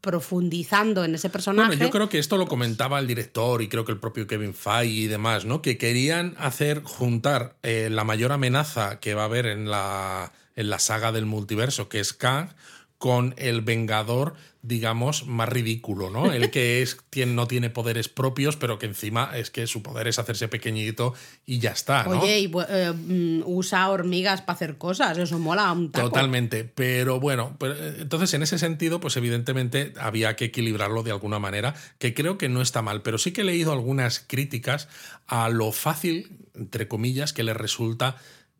profundizando 0.00 1.04
en 1.04 1.16
ese 1.16 1.28
personaje. 1.28 1.70
Bueno, 1.70 1.84
yo 1.86 1.90
creo 1.90 2.08
que 2.08 2.20
esto 2.20 2.36
lo 2.36 2.46
comentaba 2.46 3.00
el 3.00 3.08
director 3.08 3.62
y 3.62 3.68
creo 3.68 3.84
que 3.84 3.90
el 3.90 3.98
propio 3.98 4.28
Kevin 4.28 4.54
Feige 4.54 4.94
y 4.94 5.06
demás, 5.08 5.44
¿no? 5.44 5.60
Que 5.60 5.76
querían 5.76 6.36
hacer 6.38 6.84
juntar 6.84 7.56
eh, 7.64 7.88
la 7.90 8.04
mayor 8.04 8.30
amenaza 8.30 9.00
que 9.00 9.14
va 9.14 9.22
a 9.22 9.24
haber 9.24 9.46
en 9.46 9.68
la, 9.68 10.32
en 10.54 10.70
la 10.70 10.78
saga 10.78 11.10
del 11.10 11.26
multiverso, 11.26 11.88
que 11.88 11.98
es 11.98 12.12
Kang, 12.12 12.50
con 12.96 13.34
el 13.38 13.60
Vengador 13.60 14.34
digamos, 14.66 15.26
más 15.26 15.48
ridículo, 15.48 16.10
¿no? 16.10 16.32
El 16.32 16.50
que 16.50 16.82
es, 16.82 16.98
tiene, 17.10 17.32
no 17.32 17.46
tiene 17.46 17.70
poderes 17.70 18.08
propios, 18.08 18.56
pero 18.56 18.78
que 18.78 18.86
encima 18.86 19.30
es 19.36 19.50
que 19.50 19.66
su 19.66 19.82
poder 19.82 20.08
es 20.08 20.18
hacerse 20.18 20.48
pequeñito 20.48 21.14
y 21.44 21.58
ya 21.60 21.70
está, 21.70 22.04
¿no? 22.04 22.20
Oye, 22.20 22.40
y, 22.40 22.52
eh, 22.68 22.92
mm, 22.92 23.42
usa 23.46 23.88
hormigas 23.88 24.42
para 24.42 24.56
hacer 24.56 24.76
cosas, 24.76 25.18
eso 25.18 25.38
mola 25.38 25.70
un 25.72 25.92
taco. 25.92 26.08
Totalmente, 26.08 26.64
pero 26.64 27.20
bueno, 27.20 27.56
eh, 27.60 27.98
entonces 28.00 28.34
en 28.34 28.42
ese 28.42 28.58
sentido, 28.58 28.98
pues 28.98 29.16
evidentemente 29.16 29.92
había 30.00 30.34
que 30.34 30.46
equilibrarlo 30.46 31.02
de 31.02 31.12
alguna 31.12 31.38
manera, 31.38 31.74
que 31.98 32.12
creo 32.12 32.36
que 32.38 32.48
no 32.48 32.60
está 32.60 32.82
mal, 32.82 33.02
pero 33.02 33.18
sí 33.18 33.32
que 33.32 33.42
he 33.42 33.44
leído 33.44 33.72
algunas 33.72 34.20
críticas 34.20 34.88
a 35.28 35.48
lo 35.48 35.70
fácil, 35.70 36.38
entre 36.54 36.88
comillas, 36.88 37.32
que 37.32 37.44
le 37.44 37.54
resulta 37.54 38.16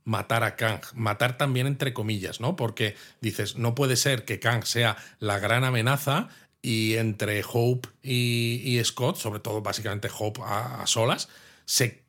matar 0.07 0.45
a 0.45 0.57
Kang. 0.57 0.81
Matar 0.95 1.37
también 1.37 1.67
entre 1.67 1.93
comillas, 1.93 2.41
¿no? 2.41 2.57
Porque 2.57 2.97
dices, 3.21 3.57
no 3.57 3.75
puede 3.75 3.97
ser 3.97 4.25
que 4.25 4.41
Kang 4.41 4.65
sea 4.65 4.97
la 5.19 5.39
gran 5.39 5.65
amenaza 5.65 6.29
y 6.63 6.95
entre 6.95 7.45
Hope 7.47 7.91
y, 8.03 8.81
Scott, 8.83 9.17
sobre 9.17 9.41
todo 9.41 9.61
básicamente 9.61 10.09
Hope 10.17 10.41
a 10.43 10.87
solas, 10.87 11.29
se, 11.67 12.05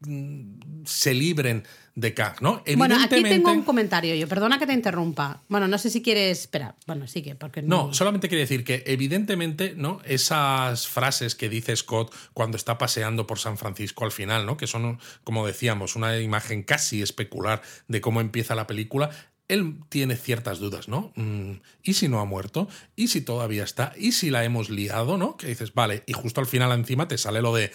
se 0.85 1.13
libren 1.15 1.63
de 1.95 2.13
Kang, 2.13 2.35
¿no? 2.41 2.63
Bueno, 2.75 2.95
aquí 3.03 3.23
tengo 3.23 3.51
un 3.51 3.63
comentario 3.63 4.13
yo, 4.13 4.27
perdona 4.27 4.59
que 4.59 4.67
te 4.67 4.73
interrumpa. 4.73 5.41
Bueno, 5.49 5.67
no 5.67 5.79
sé 5.79 5.89
si 5.89 6.03
quieres 6.03 6.41
esperar. 6.41 6.75
Bueno, 6.85 7.07
sí 7.07 7.23
que, 7.23 7.33
porque 7.33 7.63
no... 7.63 7.87
no. 7.87 7.93
solamente 7.93 8.29
quiere 8.29 8.43
decir 8.43 8.63
que 8.63 8.83
evidentemente, 8.85 9.73
¿no? 9.75 9.99
Esas 10.05 10.87
frases 10.87 11.33
que 11.33 11.49
dice 11.49 11.75
Scott 11.75 12.13
cuando 12.33 12.55
está 12.55 12.77
paseando 12.77 13.25
por 13.25 13.39
San 13.39 13.57
Francisco 13.57 14.05
al 14.05 14.11
final, 14.11 14.45
¿no? 14.45 14.57
Que 14.57 14.67
son, 14.67 14.99
como 15.23 15.47
decíamos, 15.47 15.95
una 15.95 16.19
imagen 16.19 16.61
casi 16.61 17.01
especular 17.01 17.63
de 17.87 17.99
cómo 17.99 18.21
empieza 18.21 18.53
la 18.53 18.67
película, 18.67 19.09
él 19.47 19.79
tiene 19.89 20.17
ciertas 20.17 20.59
dudas, 20.59 20.87
¿no? 20.87 21.11
Mm, 21.15 21.53
¿Y 21.81 21.93
si 21.95 22.09
no 22.09 22.19
ha 22.19 22.25
muerto? 22.25 22.69
¿Y 22.95 23.07
si 23.07 23.21
todavía 23.21 23.63
está? 23.63 23.93
¿Y 23.97 24.11
si 24.11 24.29
la 24.29 24.43
hemos 24.43 24.69
liado, 24.69 25.17
¿no? 25.17 25.35
Que 25.35 25.47
dices, 25.47 25.73
vale, 25.73 26.03
y 26.05 26.13
justo 26.13 26.41
al 26.41 26.47
final 26.47 26.71
encima 26.73 27.07
te 27.07 27.17
sale 27.17 27.41
lo 27.41 27.55
de 27.55 27.71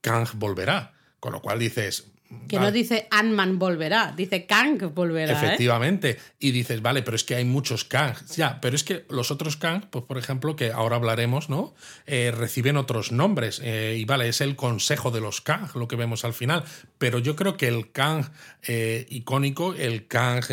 Kang 0.00 0.26
volverá. 0.36 0.94
Con 1.20 1.32
lo 1.32 1.42
cual 1.42 1.58
dices, 1.58 2.10
que 2.46 2.60
no 2.60 2.70
dice 2.70 3.08
Ant-Man 3.10 3.58
volverá, 3.58 4.14
dice 4.16 4.46
Kang 4.46 4.78
volverá. 4.94 5.32
¿eh? 5.32 5.36
Efectivamente. 5.36 6.16
Y 6.38 6.52
dices, 6.52 6.80
vale, 6.80 7.02
pero 7.02 7.16
es 7.16 7.24
que 7.24 7.34
hay 7.34 7.44
muchos 7.44 7.84
Kang. 7.84 8.14
Ya, 8.36 8.60
pero 8.60 8.76
es 8.76 8.84
que 8.84 9.04
los 9.08 9.32
otros 9.32 9.56
Kang, 9.56 9.86
pues 9.90 10.04
por 10.04 10.16
ejemplo, 10.16 10.54
que 10.54 10.70
ahora 10.70 10.94
hablaremos, 10.94 11.48
¿no? 11.48 11.74
Eh, 12.06 12.30
reciben 12.30 12.76
otros 12.76 13.10
nombres. 13.10 13.60
Eh, 13.64 13.96
y 13.98 14.04
vale, 14.04 14.28
es 14.28 14.40
el 14.40 14.54
consejo 14.54 15.10
de 15.10 15.20
los 15.20 15.40
Kang 15.40 15.74
lo 15.74 15.88
que 15.88 15.96
vemos 15.96 16.24
al 16.24 16.32
final. 16.32 16.62
Pero 16.98 17.18
yo 17.18 17.34
creo 17.34 17.56
que 17.56 17.66
el 17.66 17.90
Kang 17.90 18.26
icónico, 19.08 19.74
el 19.74 20.06
Kang 20.06 20.44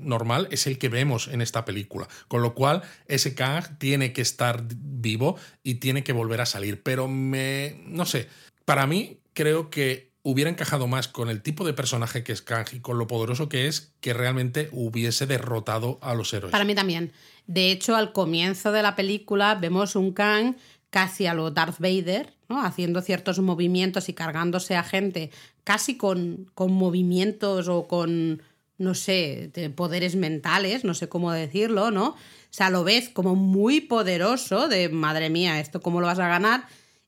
normal, 0.00 0.48
es 0.50 0.66
el 0.66 0.78
que 0.78 0.88
vemos 0.88 1.28
en 1.28 1.42
esta 1.42 1.66
película. 1.66 2.08
Con 2.26 2.40
lo 2.40 2.54
cual, 2.54 2.82
ese 3.06 3.34
Kang 3.34 3.78
tiene 3.78 4.14
que 4.14 4.22
estar 4.22 4.64
vivo 4.66 5.36
y 5.62 5.74
tiene 5.74 6.04
que 6.04 6.14
volver 6.14 6.40
a 6.40 6.46
salir. 6.46 6.82
Pero 6.82 7.06
me. 7.06 7.82
No 7.84 8.06
sé. 8.06 8.28
Para 8.64 8.86
mí, 8.86 9.18
creo 9.36 9.70
que 9.70 10.10
hubiera 10.22 10.50
encajado 10.50 10.88
más 10.88 11.06
con 11.06 11.28
el 11.28 11.40
tipo 11.42 11.64
de 11.64 11.72
personaje 11.72 12.24
que 12.24 12.32
es 12.32 12.42
Kang 12.42 12.66
y 12.72 12.80
con 12.80 12.98
lo 12.98 13.06
poderoso 13.06 13.48
que 13.48 13.68
es 13.68 13.92
que 14.00 14.12
realmente 14.12 14.68
hubiese 14.72 15.26
derrotado 15.26 16.00
a 16.02 16.14
los 16.14 16.34
héroes. 16.34 16.50
Para 16.50 16.64
mí 16.64 16.74
también. 16.74 17.12
De 17.46 17.70
hecho, 17.70 17.94
al 17.94 18.12
comienzo 18.12 18.72
de 18.72 18.82
la 18.82 18.96
película 18.96 19.54
vemos 19.54 19.94
un 19.94 20.12
Kang 20.12 20.56
casi 20.90 21.26
a 21.26 21.34
lo 21.34 21.52
Darth 21.52 21.78
Vader, 21.78 22.32
¿no? 22.48 22.64
haciendo 22.64 23.02
ciertos 23.02 23.38
movimientos 23.38 24.08
y 24.08 24.14
cargándose 24.14 24.74
a 24.74 24.82
gente 24.82 25.30
casi 25.62 25.96
con, 25.96 26.50
con 26.54 26.72
movimientos 26.72 27.68
o 27.68 27.86
con, 27.86 28.42
no 28.78 28.94
sé, 28.94 29.50
de 29.52 29.70
poderes 29.70 30.16
mentales, 30.16 30.82
no 30.82 30.94
sé 30.94 31.08
cómo 31.08 31.30
decirlo, 31.30 31.90
¿no? 31.90 32.08
O 32.08 32.16
sea, 32.50 32.70
lo 32.70 32.84
ves 32.84 33.10
como 33.10 33.36
muy 33.36 33.80
poderoso 33.82 34.66
de, 34.66 34.88
madre 34.88 35.28
mía, 35.28 35.60
¿esto 35.60 35.80
cómo 35.80 36.00
lo 36.00 36.06
vas 36.06 36.18
a 36.18 36.28
ganar? 36.28 36.66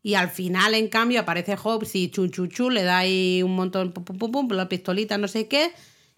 Y 0.09 0.15
al 0.15 0.31
final, 0.31 0.73
en 0.73 0.89
cambio, 0.89 1.21
aparece 1.21 1.55
Hobbes 1.55 1.95
y 1.95 2.09
chu, 2.09 2.29
chu, 2.29 2.47
chu, 2.47 2.71
le 2.71 2.83
da 2.83 2.97
ahí 2.97 3.43
un 3.43 3.55
montón, 3.55 3.93
pum, 3.93 4.07
pum, 4.07 4.49
no 4.49 5.29
sé 5.29 5.49
qué, 5.49 5.71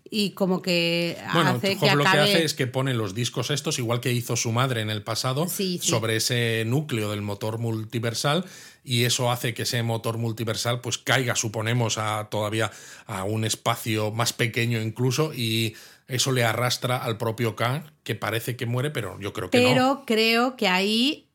y 0.09 0.31
como 0.31 0.63
que 0.63 1.17
Bueno, 1.35 1.51
hace 1.51 1.75
Job 1.75 1.89
que 1.89 1.97
lo 1.97 2.05
que 2.05 2.09
hace 2.09 2.45
es 2.45 2.55
que 2.55 2.69
pone 2.69 2.95
los 2.95 3.17
discos 3.17 3.51
estos, 3.51 3.81
igual 3.81 3.99
que 3.99 4.13
hizo 4.13 4.37
su 4.37 4.53
madre 4.53 4.83
en 4.83 4.91
el 4.91 5.03
pasado, 5.03 5.49
Sí, 5.49 5.81
sí. 5.83 5.89
sobre 5.89 6.15
ese 6.15 6.63
núcleo 6.69 7.11
del 7.11 7.23
motor 7.23 7.59
multiversal, 7.59 8.45
y 8.85 9.07
eso 9.07 9.33
hace 9.33 9.55
que 9.55 9.65
ese 9.65 9.83
motor 9.83 10.19
multiversal 10.19 10.81
pues 10.81 10.97
caiga, 10.97 11.35
suponemos, 11.35 11.99
a 11.99 12.29
todavía 12.31 12.71
a 13.07 13.25
un 13.25 13.45
espacio 13.45 14.13
más 14.13 14.33
pequeño 14.33 14.81
incluso, 14.81 15.35
y 15.35 15.75
eso 16.07 16.31
le 16.31 16.45
arrastra 16.45 16.99
al 16.99 17.17
propio 17.17 17.57
Kang, 17.57 17.83
que 18.05 18.15
parece 18.15 18.55
que 18.55 18.67
muere, 18.67 18.93
pero 18.93 19.19
yo 19.19 19.33
creo 19.33 19.51
que 19.51 19.59
Pero 19.59 19.75
no. 19.83 20.05
creo 20.07 20.55
que 20.55 20.69
ahí 20.69 21.27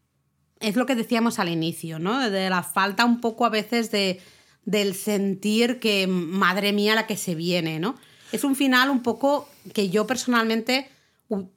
es 0.65 0.75
lo 0.75 0.85
que 0.85 0.95
decíamos 0.95 1.37
al 1.37 1.49
inicio, 1.49 1.99
¿no? 1.99 2.29
De 2.29 2.49
la 2.49 2.63
falta 2.63 3.05
un 3.05 3.21
poco 3.21 3.45
a 3.45 3.49
veces 3.49 3.91
de, 3.91 4.19
del 4.65 4.95
sentir 4.95 5.79
que, 5.79 6.07
madre 6.07 6.73
mía, 6.73 6.95
la 6.95 7.05
que 7.05 7.17
se 7.17 7.35
viene, 7.35 7.79
¿no? 7.79 7.95
Es 8.31 8.43
un 8.43 8.55
final 8.55 8.89
un 8.89 9.03
poco 9.03 9.47
que 9.73 9.89
yo 9.89 10.07
personalmente 10.07 10.89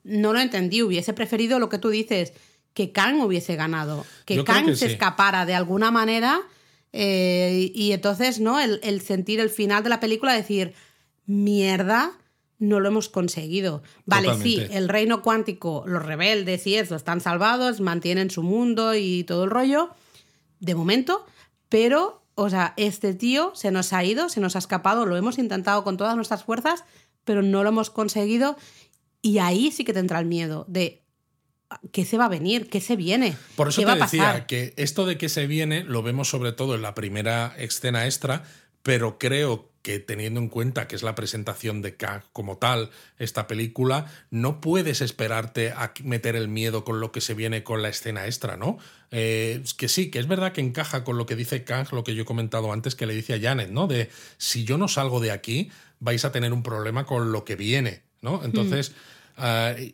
no 0.03 0.33
lo 0.33 0.39
entendí. 0.39 0.83
Hubiese 0.83 1.13
preferido 1.13 1.57
lo 1.57 1.69
que 1.69 1.79
tú 1.79 1.89
dices, 1.89 2.33
que 2.73 2.91
Kang 2.91 3.21
hubiese 3.21 3.55
ganado, 3.55 4.05
que 4.25 4.35
Yo 4.35 4.45
Kang 4.45 4.67
que 4.67 4.75
se 4.75 4.85
sí. 4.85 4.93
escapara 4.93 5.47
de 5.47 5.55
alguna 5.55 5.89
manera 5.89 6.41
eh, 6.93 7.71
y 7.73 7.91
entonces, 7.91 8.39
¿no? 8.39 8.59
El, 8.59 8.79
el 8.83 9.01
sentir 9.01 9.39
el 9.39 9.49
final 9.49 9.83
de 9.83 9.89
la 9.89 9.99
película, 9.99 10.33
decir, 10.33 10.73
mierda, 11.25 12.11
no 12.59 12.79
lo 12.79 12.89
hemos 12.89 13.09
conseguido. 13.09 13.81
Vale, 14.05 14.35
sí, 14.41 14.61
el 14.69 14.89
reino 14.89 15.21
cuántico, 15.21 15.83
los 15.87 16.05
rebeldes 16.05 16.67
y 16.67 16.75
eso 16.75 16.95
están 16.95 17.21
salvados, 17.21 17.79
mantienen 17.79 18.29
su 18.29 18.43
mundo 18.43 18.93
y 18.95 19.23
todo 19.23 19.45
el 19.45 19.49
rollo, 19.49 19.89
de 20.59 20.75
momento, 20.75 21.25
pero, 21.69 22.21
o 22.35 22.49
sea, 22.49 22.73
este 22.75 23.13
tío 23.13 23.53
se 23.55 23.71
nos 23.71 23.93
ha 23.93 24.03
ido, 24.03 24.27
se 24.29 24.41
nos 24.41 24.55
ha 24.55 24.59
escapado, 24.59 25.05
lo 25.05 25.15
hemos 25.15 25.37
intentado 25.39 25.83
con 25.83 25.95
todas 25.97 26.15
nuestras 26.15 26.43
fuerzas, 26.43 26.83
pero 27.23 27.41
no 27.41 27.63
lo 27.63 27.69
hemos 27.69 27.89
conseguido 27.89 28.57
y 29.21 29.39
ahí 29.39 29.71
sí 29.71 29.85
que 29.85 29.93
te 29.93 29.99
entra 29.99 30.19
el 30.19 30.25
miedo 30.25 30.65
de 30.67 31.03
qué 31.91 32.03
se 32.03 32.17
va 32.17 32.25
a 32.25 32.29
venir, 32.29 32.69
qué 32.69 32.81
se 32.81 32.95
viene, 32.95 33.37
Por 33.55 33.69
eso 33.69 33.81
qué 33.81 33.85
te 33.85 33.91
va 33.91 33.93
a 33.93 34.05
decía 34.05 34.23
pasar. 34.23 34.45
que 34.47 34.73
esto 34.75 35.05
de 35.05 35.17
que 35.17 35.29
se 35.29 35.47
viene 35.47 35.83
lo 35.83 36.01
vemos 36.03 36.29
sobre 36.29 36.51
todo 36.51 36.75
en 36.75 36.81
la 36.81 36.95
primera 36.95 37.53
escena 37.57 38.05
extra, 38.05 38.43
pero 38.81 39.17
creo 39.19 39.68
que 39.81 39.99
teniendo 39.99 40.39
en 40.39 40.49
cuenta 40.49 40.87
que 40.87 40.95
es 40.95 41.03
la 41.03 41.15
presentación 41.15 41.81
de 41.81 41.95
Kang 41.95 42.21
como 42.33 42.57
tal, 42.57 42.89
esta 43.17 43.47
película, 43.47 44.05
no 44.29 44.61
puedes 44.61 45.01
esperarte 45.01 45.71
a 45.71 45.93
meter 46.03 46.35
el 46.35 46.47
miedo 46.47 46.83
con 46.83 46.99
lo 46.99 47.11
que 47.11 47.21
se 47.21 47.33
viene 47.33 47.63
con 47.63 47.81
la 47.81 47.89
escena 47.89 48.25
extra, 48.25 48.57
¿no? 48.57 48.77
Eh, 49.11 49.63
que 49.77 49.87
sí, 49.87 50.11
que 50.11 50.19
es 50.19 50.27
verdad 50.27 50.51
que 50.51 50.61
encaja 50.61 51.03
con 51.03 51.17
lo 51.17 51.25
que 51.25 51.35
dice 51.35 51.63
Kang, 51.63 51.87
lo 51.91 52.03
que 52.03 52.15
yo 52.15 52.23
he 52.23 52.25
comentado 52.25 52.73
antes, 52.73 52.95
que 52.95 53.05
le 53.05 53.13
dice 53.13 53.33
a 53.33 53.39
Janet, 53.39 53.69
¿no? 53.69 53.87
De 53.87 54.09
si 54.37 54.65
yo 54.65 54.77
no 54.77 54.87
salgo 54.87 55.19
de 55.19 55.31
aquí, 55.31 55.71
vais 55.99 56.25
a 56.25 56.31
tener 56.31 56.53
un 56.53 56.63
problema 56.63 57.05
con 57.05 57.31
lo 57.31 57.45
que 57.45 57.55
viene, 57.55 58.03
¿no? 58.21 58.43
Entonces... 58.43 58.93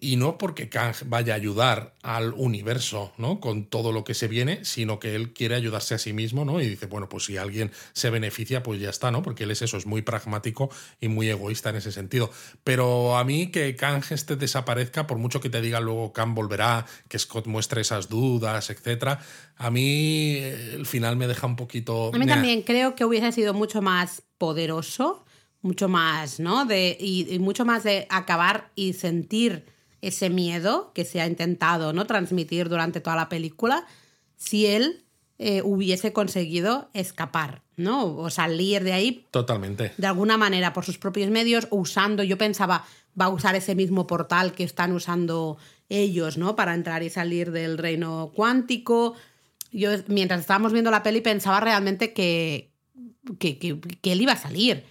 Y 0.01 0.15
no 0.15 0.37
porque 0.37 0.69
Kang 0.69 0.95
vaya 1.05 1.33
a 1.33 1.35
ayudar 1.37 1.93
al 2.01 2.33
universo, 2.35 3.13
¿no? 3.17 3.39
Con 3.39 3.65
todo 3.65 3.91
lo 3.91 4.03
que 4.03 4.13
se 4.13 4.27
viene, 4.27 4.65
sino 4.65 4.99
que 4.99 5.15
él 5.15 5.33
quiere 5.33 5.55
ayudarse 5.55 5.95
a 5.95 5.97
sí 5.99 6.13
mismo, 6.13 6.45
¿no? 6.45 6.61
Y 6.61 6.67
dice, 6.69 6.87
bueno, 6.87 7.09
pues 7.09 7.25
si 7.25 7.37
alguien 7.37 7.71
se 7.93 8.09
beneficia, 8.09 8.63
pues 8.63 8.79
ya 8.79 8.89
está, 8.89 9.11
¿no? 9.11 9.21
Porque 9.21 9.43
él 9.43 9.51
es 9.51 9.61
eso, 9.61 9.77
es 9.77 9.85
muy 9.85 10.01
pragmático 10.01 10.69
y 10.99 11.07
muy 11.07 11.29
egoísta 11.29 11.69
en 11.69 11.75
ese 11.77 11.91
sentido. 11.91 12.31
Pero 12.63 13.17
a 13.17 13.23
mí 13.23 13.51
que 13.51 13.75
Kang 13.75 14.03
este 14.09 14.35
desaparezca, 14.35 15.07
por 15.07 15.17
mucho 15.17 15.39
que 15.41 15.49
te 15.49 15.61
diga 15.61 15.79
luego 15.79 16.13
Kang 16.13 16.33
volverá, 16.33 16.85
que 17.07 17.19
Scott 17.19 17.47
muestre 17.47 17.81
esas 17.81 18.09
dudas, 18.09 18.69
etcétera, 18.69 19.19
a 19.57 19.69
mí 19.71 20.35
eh, 20.37 20.71
el 20.75 20.85
final 20.85 21.17
me 21.17 21.27
deja 21.27 21.47
un 21.47 21.55
poquito. 21.55 22.11
A 22.13 22.17
mí 22.17 22.25
Nah. 22.25 22.33
también 22.35 22.61
creo 22.63 22.95
que 22.95 23.05
hubiese 23.05 23.31
sido 23.31 23.53
mucho 23.53 23.81
más 23.81 24.23
poderoso, 24.37 25.24
mucho 25.65 25.89
más, 25.89 26.39
¿no? 26.39 26.65
De, 26.65 26.95
y, 26.99 27.27
y 27.33 27.39
mucho 27.39 27.65
más 27.65 27.83
de 27.83 28.05
acabar 28.09 28.71
y 28.75 28.93
sentir 28.93 29.65
ese 30.01 30.29
miedo 30.29 30.91
que 30.93 31.03
se 31.05 31.19
ha 31.19 31.25
intentado 31.27 31.91
¿no? 31.91 32.05
transmitir 32.05 32.69
durante 32.69 33.01
toda 33.01 33.15
la 33.15 33.27
película 33.29 33.85
si 34.37 34.67
él 34.67 35.03
eh, 35.39 35.61
hubiese 35.63 36.13
conseguido 36.13 36.89
escapar, 36.93 37.63
¿no? 37.77 38.05
O 38.15 38.29
salir 38.29 38.83
de 38.83 38.93
ahí 38.93 39.25
Totalmente. 39.31 39.91
de 39.97 40.07
alguna 40.07 40.37
manera 40.37 40.71
por 40.73 40.85
sus 40.85 40.97
propios 40.99 41.29
medios, 41.31 41.67
usando, 41.71 42.21
yo 42.23 42.37
pensaba, 42.37 42.85
va 43.19 43.25
a 43.25 43.29
usar 43.29 43.55
ese 43.55 43.73
mismo 43.75 44.05
portal 44.05 44.51
que 44.53 44.63
están 44.63 44.91
usando 44.93 45.57
ellos, 45.89 46.37
¿no? 46.37 46.55
Para 46.55 46.75
entrar 46.75 47.01
y 47.01 47.09
salir 47.09 47.51
del 47.51 47.77
reino 47.79 48.31
cuántico. 48.35 49.15
Yo, 49.71 49.89
mientras 50.07 50.41
estábamos 50.41 50.71
viendo 50.71 50.91
la 50.91 51.01
peli, 51.03 51.21
pensaba 51.21 51.59
realmente 51.59 52.13
que, 52.13 52.69
que, 53.39 53.57
que- 53.57 53.79
que 53.79 54.11
él 54.11 54.21
iba 54.21 54.33
a 54.33 54.37
salir. 54.37 54.83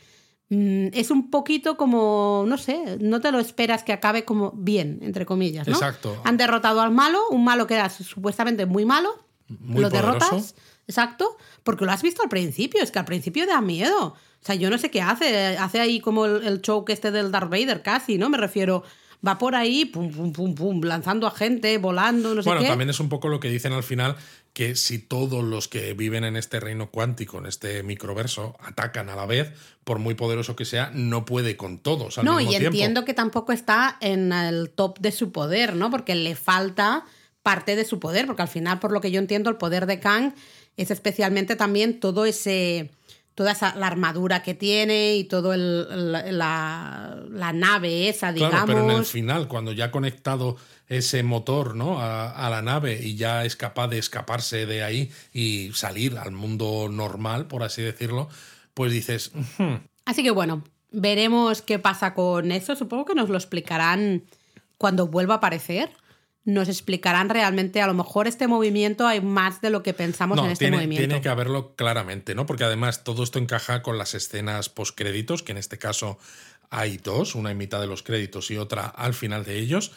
Mm, 0.55 0.89
Es 0.93 1.11
un 1.11 1.31
poquito 1.31 1.77
como, 1.77 2.45
no 2.47 2.57
sé, 2.59 2.99
no 3.01 3.21
te 3.21 3.33
lo 3.33 3.39
esperas 3.39 3.83
que 3.83 3.93
acabe 3.93 4.25
como 4.25 4.53
bien, 4.53 4.99
entre 5.03 5.27
comillas, 5.27 5.67
¿no? 5.67 5.75
Exacto. 5.75 6.21
Han 6.25 6.37
derrotado 6.37 6.81
al 6.81 6.91
malo, 6.91 7.21
un 7.31 7.45
malo 7.45 7.67
que 7.67 7.75
era 7.75 7.89
supuestamente 7.91 8.67
muy 8.67 8.85
malo, 8.85 9.11
Muy 9.49 9.83
lo 9.83 9.89
poderoso. 9.91 10.13
derrotas, 10.19 10.55
exacto, 10.87 11.37
porque 11.63 11.85
lo 11.85 11.93
has 11.93 12.03
visto 12.03 12.23
al 12.23 12.29
principio, 12.29 12.83
es 12.83 12.91
que 12.91 12.99
al 12.99 13.05
principio 13.05 13.47
da 13.47 13.61
miedo. 13.61 14.09
O 14.09 14.47
sea, 14.47 14.55
yo 14.55 14.69
no 14.71 14.77
sé 14.79 14.91
qué 14.91 15.01
hace, 15.01 15.57
hace 15.57 15.81
ahí 15.81 16.01
como 16.01 16.27
el, 16.27 16.47
el 16.47 16.61
show 16.61 16.85
que 16.85 16.93
este 16.93 17.11
del 17.11 17.33
Darth 17.33 17.51
Vader 17.51 17.83
casi, 17.83 18.19
¿no? 18.19 18.29
Me 18.29 18.37
refiero, 18.37 18.83
va 19.27 19.39
por 19.39 19.55
ahí, 19.55 19.87
pum, 19.87 20.11
pum, 20.13 20.33
pum, 20.33 20.55
pum, 20.55 20.81
lanzando 20.83 21.27
a 21.27 21.31
gente, 21.31 21.79
volando, 21.79 22.35
no 22.35 22.43
sé 22.43 22.49
Bueno, 22.51 22.61
qué. 22.61 22.69
también 22.69 22.91
es 22.91 23.01
un 23.01 23.09
poco 23.09 23.29
lo 23.29 23.41
que 23.41 23.49
dicen 23.49 23.73
al 23.73 23.83
final, 23.83 24.17
que 24.55 24.77
si 24.77 24.99
todos 25.01 25.43
los 25.45 25.67
que 25.69 25.93
viven 25.95 26.23
en 26.25 26.37
este 26.37 26.61
reino 26.61 26.91
cuántico, 26.91 27.39
en 27.39 27.47
este 27.47 27.83
microverso, 27.83 28.57
atacan 28.61 29.11
a 29.11 29.17
la 29.17 29.27
vez, 29.27 29.51
por 29.83 29.99
muy 29.99 30.15
poderoso 30.15 30.55
que 30.55 30.65
sea, 30.65 30.91
no 30.95 31.25
puede 31.25 31.57
con 31.57 31.79
todos 31.81 32.19
al 32.19 32.25
No, 32.25 32.37
mismo 32.37 32.53
y 32.53 32.57
tiempo. 32.57 32.75
entiendo 32.75 33.05
que 33.05 33.15
tampoco 33.15 33.53
está 33.53 33.99
en 34.01 34.33
el 34.33 34.71
top 34.71 35.01
de 35.01 35.11
su 35.11 35.33
poder, 35.33 35.75
¿no? 35.75 35.91
Porque 35.91 36.15
le 36.15 36.37
falta 36.37 37.05
parte 37.43 37.75
de 37.75 37.85
su 37.85 37.99
poder, 37.99 38.27
porque 38.27 38.43
al 38.43 38.49
final, 38.49 38.79
por 38.79 38.93
lo 38.93 39.01
que 39.01 39.11
yo 39.11 39.19
entiendo, 39.19 39.51
el 39.51 39.57
poder 39.57 39.87
de 39.87 39.99
Kang 39.99 40.33
es 40.77 40.91
especialmente 40.93 41.57
también 41.57 41.99
todo 41.99 42.25
ese 42.25 42.91
toda 43.35 43.53
esa 43.53 43.75
la 43.75 43.87
armadura 43.89 44.43
que 44.43 44.55
tiene 44.55 45.17
y 45.17 45.25
todo 45.25 45.55
el, 45.55 46.13
la, 46.39 47.17
la 47.29 47.53
nave 47.53 48.09
esa, 48.09 48.33
digamos. 48.33 48.53
Claro, 48.65 48.67
pero 48.67 48.81
en 48.81 48.91
el 48.99 49.05
final, 49.05 49.49
cuando 49.49 49.73
ya 49.73 49.87
ha 49.87 49.91
conectado 49.91 50.57
ese 50.89 51.23
motor 51.23 51.75
¿no? 51.75 52.01
a, 52.01 52.31
a 52.31 52.51
la 52.51 52.63
nave 52.63 53.01
y 53.03 53.17
ya 53.17 53.45
es 53.45 53.57
capaz 53.57 53.89
de 53.89 53.99
escaparse 53.99 54.67
de 54.67 54.85
ahí 54.85 55.11
y 55.33 55.71
salir 55.75 56.17
al 56.19 56.33
mundo 56.33 56.89
normal, 56.91 57.47
por 57.47 57.63
así 57.63 57.83
decirlo, 57.83 58.29
pues 58.75 58.93
dices, 58.93 59.33
"Ujú, 59.35 59.81
Así 60.05 60.23
que 60.23 60.31
bueno, 60.31 60.63
veremos 60.91 61.63
qué 61.63 61.79
pasa 61.79 62.15
con 62.15 62.53
eso. 62.53 62.77
Supongo 62.77 63.05
que 63.07 63.15
nos 63.15 63.29
lo 63.31 63.37
explicarán 63.37 64.25
cuando 64.79 65.07
vuelva 65.09 65.35
a 65.35 65.37
aparecer. 65.39 65.91
Nos 66.45 66.69
explicarán 66.69 67.31
realmente, 67.31 67.81
a 67.81 67.87
lo 67.87 67.95
mejor 67.95 68.27
este 68.27 68.47
movimiento 68.49 69.07
hay 69.07 69.21
más 69.21 69.63
de 69.63 69.71
lo 69.71 69.83
que 69.83 69.95
pensamos 69.95 70.39
en 70.39 70.47
este 70.47 70.67
tiene, 70.67 70.77
movimiento. 70.77 71.09
tiene 71.09 71.23
que 71.23 71.29
haberlo 71.31 71.75
claramente, 71.75 72.35
¿no? 72.35 72.45
Porque 72.45 72.65
además 72.65 73.03
todo 73.03 73.23
esto 73.23 73.39
encaja 73.39 73.83
con 73.83 73.97
las 73.97 74.15
escenas 74.15 74.69
postcréditos, 74.69 75.43
que 75.43 75.53
en 75.53 75.59
este 75.59 75.79
caso 75.79 76.19
hay 76.71 76.99
dos, 76.99 77.35
una 77.35 77.51
en 77.51 77.57
mitad 77.57 77.81
de 77.81 77.87
los 77.87 78.03
créditos 78.03 78.51
y 78.51 78.59
otra 78.59 78.87
al 78.87 79.15
final 79.15 79.45
de 79.45 79.59
ellos, 79.59 79.93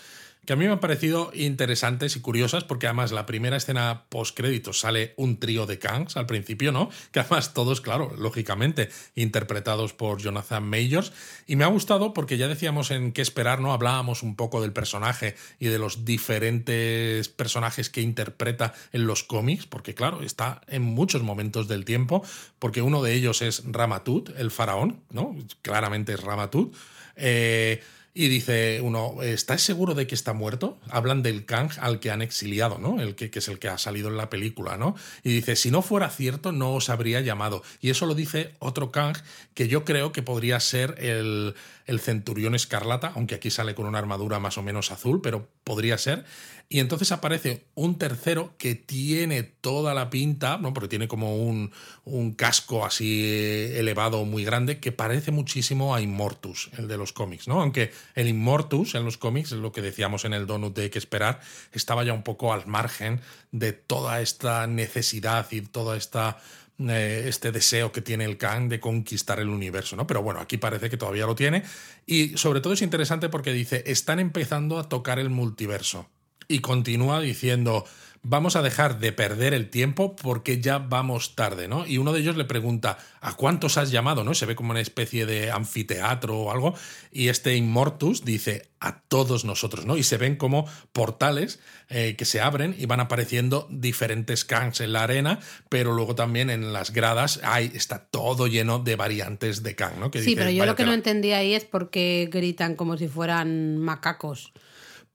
que 0.47 0.53
a 0.53 0.55
mí 0.55 0.65
me 0.65 0.71
han 0.71 0.79
parecido 0.79 1.29
interesantes 1.33 2.15
y 2.15 2.21
curiosas, 2.21 2.63
porque 2.63 2.87
además 2.87 3.11
la 3.11 3.25
primera 3.25 3.57
escena 3.57 4.05
postcréditos 4.07 4.79
sale 4.79 5.13
un 5.17 5.41
trío 5.41 5.65
de 5.65 5.77
Kangs 5.77 6.15
al 6.15 6.25
principio, 6.25 6.71
¿no? 6.71 6.89
Que 7.11 7.19
además 7.19 7.53
todos, 7.53 7.81
claro, 7.81 8.13
lógicamente, 8.17 8.87
interpretados 9.13 9.91
por 9.91 10.21
Jonathan 10.21 10.63
Majors. 10.63 11.11
Y 11.47 11.57
me 11.57 11.65
ha 11.65 11.67
gustado 11.67 12.13
porque 12.13 12.37
ya 12.37 12.47
decíamos 12.47 12.91
en 12.91 13.11
qué 13.11 13.21
esperar, 13.21 13.59
¿no? 13.59 13.73
Hablábamos 13.73 14.23
un 14.23 14.37
poco 14.37 14.61
del 14.61 14.71
personaje 14.71 15.35
y 15.59 15.67
de 15.67 15.79
los 15.79 16.05
diferentes 16.05 17.27
personajes 17.27 17.89
que 17.89 17.99
interpreta 17.99 18.73
en 18.93 19.05
los 19.05 19.25
cómics, 19.25 19.65
porque 19.65 19.95
claro, 19.95 20.21
está 20.21 20.61
en 20.67 20.81
muchos 20.81 21.23
momentos 21.23 21.67
del 21.67 21.83
tiempo, 21.83 22.23
porque 22.57 22.81
uno 22.81 23.03
de 23.03 23.15
ellos 23.15 23.41
es 23.41 23.63
Ramatut, 23.65 24.29
el 24.37 24.49
faraón, 24.49 25.01
¿no? 25.11 25.35
Claramente 25.61 26.13
es 26.13 26.23
Ramatut. 26.23 26.73
Eh, 27.17 27.81
Y 28.19 28.29
dice 28.29 28.81
uno, 28.81 29.21
¿estás 29.21 29.61
seguro 29.61 29.93
de 29.93 30.07
que 30.07 30.15
está 30.15 30.33
muerto? 30.33 30.79
Hablan 30.89 31.21
del 31.21 31.45
Kang 31.45 31.69
al 31.79 31.99
que 31.99 32.09
han 32.09 32.23
exiliado, 32.23 32.79
¿no? 32.79 32.99
El 32.99 33.13
que, 33.13 33.29
que, 33.29 33.37
es 33.37 33.47
el 33.47 33.59
que 33.59 33.67
ha 33.67 33.77
salido 33.77 34.09
en 34.09 34.17
la 34.17 34.31
película, 34.31 34.75
¿no? 34.75 34.95
Y 35.21 35.29
dice, 35.29 35.55
si 35.55 35.69
no 35.69 35.83
fuera 35.83 36.09
cierto, 36.09 36.51
no 36.51 36.73
os 36.73 36.89
habría 36.89 37.21
llamado. 37.21 37.61
Y 37.79 37.91
eso 37.91 38.07
lo 38.07 38.15
dice 38.15 38.55
otro 38.57 38.91
Kang 38.91 39.15
que 39.53 39.67
yo 39.67 39.85
creo 39.85 40.13
que 40.13 40.23
podría 40.23 40.59
ser 40.59 40.95
el, 40.97 41.53
el 41.87 42.01
Centurión 42.01 42.53
Escarlata, 42.53 43.13
aunque 43.15 43.35
aquí 43.35 43.49
sale 43.49 43.73
con 43.73 43.87
una 43.87 43.97
armadura 43.97 44.39
más 44.39 44.57
o 44.57 44.61
menos 44.63 44.91
azul, 44.91 45.21
pero 45.21 45.47
podría 45.63 45.97
ser. 45.97 46.25
Y 46.69 46.79
entonces 46.79 47.13
aparece 47.13 47.63
un 47.75 47.97
tercero 47.97 48.53
que 48.57 48.75
tiene 48.75 49.43
toda 49.43 49.93
la 49.93 50.09
pinta, 50.09 50.57
¿no? 50.57 50.73
porque 50.73 50.89
tiene 50.89 51.07
como 51.07 51.37
un, 51.37 51.71
un 52.03 52.33
casco 52.33 52.85
así 52.85 53.71
elevado 53.73 54.25
muy 54.25 54.43
grande, 54.43 54.79
que 54.79 54.91
parece 54.91 55.31
muchísimo 55.31 55.95
a 55.95 56.01
Immortus, 56.01 56.69
el 56.77 56.89
de 56.89 56.97
los 56.97 57.13
cómics. 57.13 57.47
¿no? 57.47 57.61
Aunque 57.61 57.93
el 58.15 58.27
Immortus 58.27 58.95
en 58.95 59.05
los 59.05 59.17
cómics, 59.17 59.53
lo 59.53 59.71
que 59.71 59.81
decíamos 59.81 60.25
en 60.25 60.33
el 60.33 60.45
Donut 60.45 60.75
de 60.75 60.89
que 60.89 60.99
esperar, 60.99 61.39
estaba 61.71 62.03
ya 62.03 62.11
un 62.11 62.23
poco 62.23 62.51
al 62.51 62.67
margen 62.67 63.21
de 63.53 63.71
toda 63.71 64.19
esta 64.19 64.67
necesidad 64.67 65.47
y 65.51 65.61
toda 65.61 65.95
esta 65.95 66.37
eh, 66.79 67.25
este 67.27 67.51
deseo 67.51 67.91
que 67.91 68.01
tiene 68.01 68.25
el 68.25 68.37
Kang 68.37 68.69
de 68.69 68.79
conquistar 68.79 69.39
el 69.39 69.49
universo, 69.49 69.95
¿no? 69.95 70.05
Pero 70.05 70.21
bueno, 70.21 70.39
aquí 70.39 70.57
parece 70.57 70.89
que 70.89 70.97
todavía 70.97 71.25
lo 71.25 71.35
tiene. 71.35 71.63
Y 72.05 72.37
sobre 72.37 72.61
todo 72.61 72.73
es 72.73 72.81
interesante 72.81 73.29
porque 73.29 73.51
dice, 73.51 73.83
están 73.87 74.19
empezando 74.19 74.77
a 74.77 74.87
tocar 74.87 75.19
el 75.19 75.29
multiverso. 75.29 76.09
Y 76.47 76.59
continúa 76.59 77.19
diciendo, 77.19 77.85
vamos 78.29 78.55
a 78.55 78.61
dejar 78.61 78.99
de 78.99 79.13
perder 79.13 79.53
el 79.53 79.69
tiempo 79.69 80.15
porque 80.15 80.59
ya 80.59 80.79
vamos 80.79 81.35
tarde, 81.35 81.67
¿no? 81.67 81.87
Y 81.87 81.97
uno 81.97 82.11
de 82.11 82.19
ellos 82.19 82.35
le 82.35 82.45
pregunta, 82.45 82.97
¿a 83.21 83.35
cuántos 83.35 83.77
has 83.77 83.89
llamado? 83.89 84.23
¿no? 84.23 84.33
Se 84.33 84.45
ve 84.45 84.55
como 84.55 84.71
una 84.71 84.81
especie 84.81 85.25
de 85.25 85.51
anfiteatro 85.51 86.37
o 86.37 86.51
algo, 86.51 86.75
y 87.11 87.29
este 87.29 87.55
Immortus 87.55 88.25
dice, 88.25 88.69
a 88.79 88.99
todos 88.99 89.45
nosotros, 89.45 89.85
¿no? 89.85 89.97
Y 89.97 90.03
se 90.03 90.17
ven 90.17 90.35
como 90.35 90.67
portales 90.91 91.59
eh, 91.89 92.15
que 92.17 92.25
se 92.25 92.41
abren 92.41 92.75
y 92.77 92.85
van 92.85 92.99
apareciendo 92.99 93.67
diferentes 93.71 94.43
Kangs 94.45 94.81
en 94.81 94.93
la 94.93 95.03
arena, 95.03 95.39
pero 95.69 95.93
luego 95.93 96.13
también 96.13 96.49
en 96.49 96.73
las 96.73 96.91
gradas 96.91 97.39
hay, 97.43 97.71
está 97.73 97.99
todo 97.99 98.47
lleno 98.47 98.79
de 98.79 98.95
variantes 98.95 99.63
de 99.63 99.75
Kang, 99.75 99.99
¿no? 99.99 100.11
Que 100.11 100.21
sí, 100.21 100.35
pero 100.35 100.49
yo 100.49 100.65
lo 100.65 100.75
que 100.75 100.85
no 100.85 100.93
entendía 100.93 101.37
ahí 101.37 101.53
es 101.53 101.65
por 101.65 101.89
qué 101.89 102.29
gritan 102.31 102.75
como 102.75 102.97
si 102.97 103.07
fueran 103.07 103.77
macacos. 103.77 104.51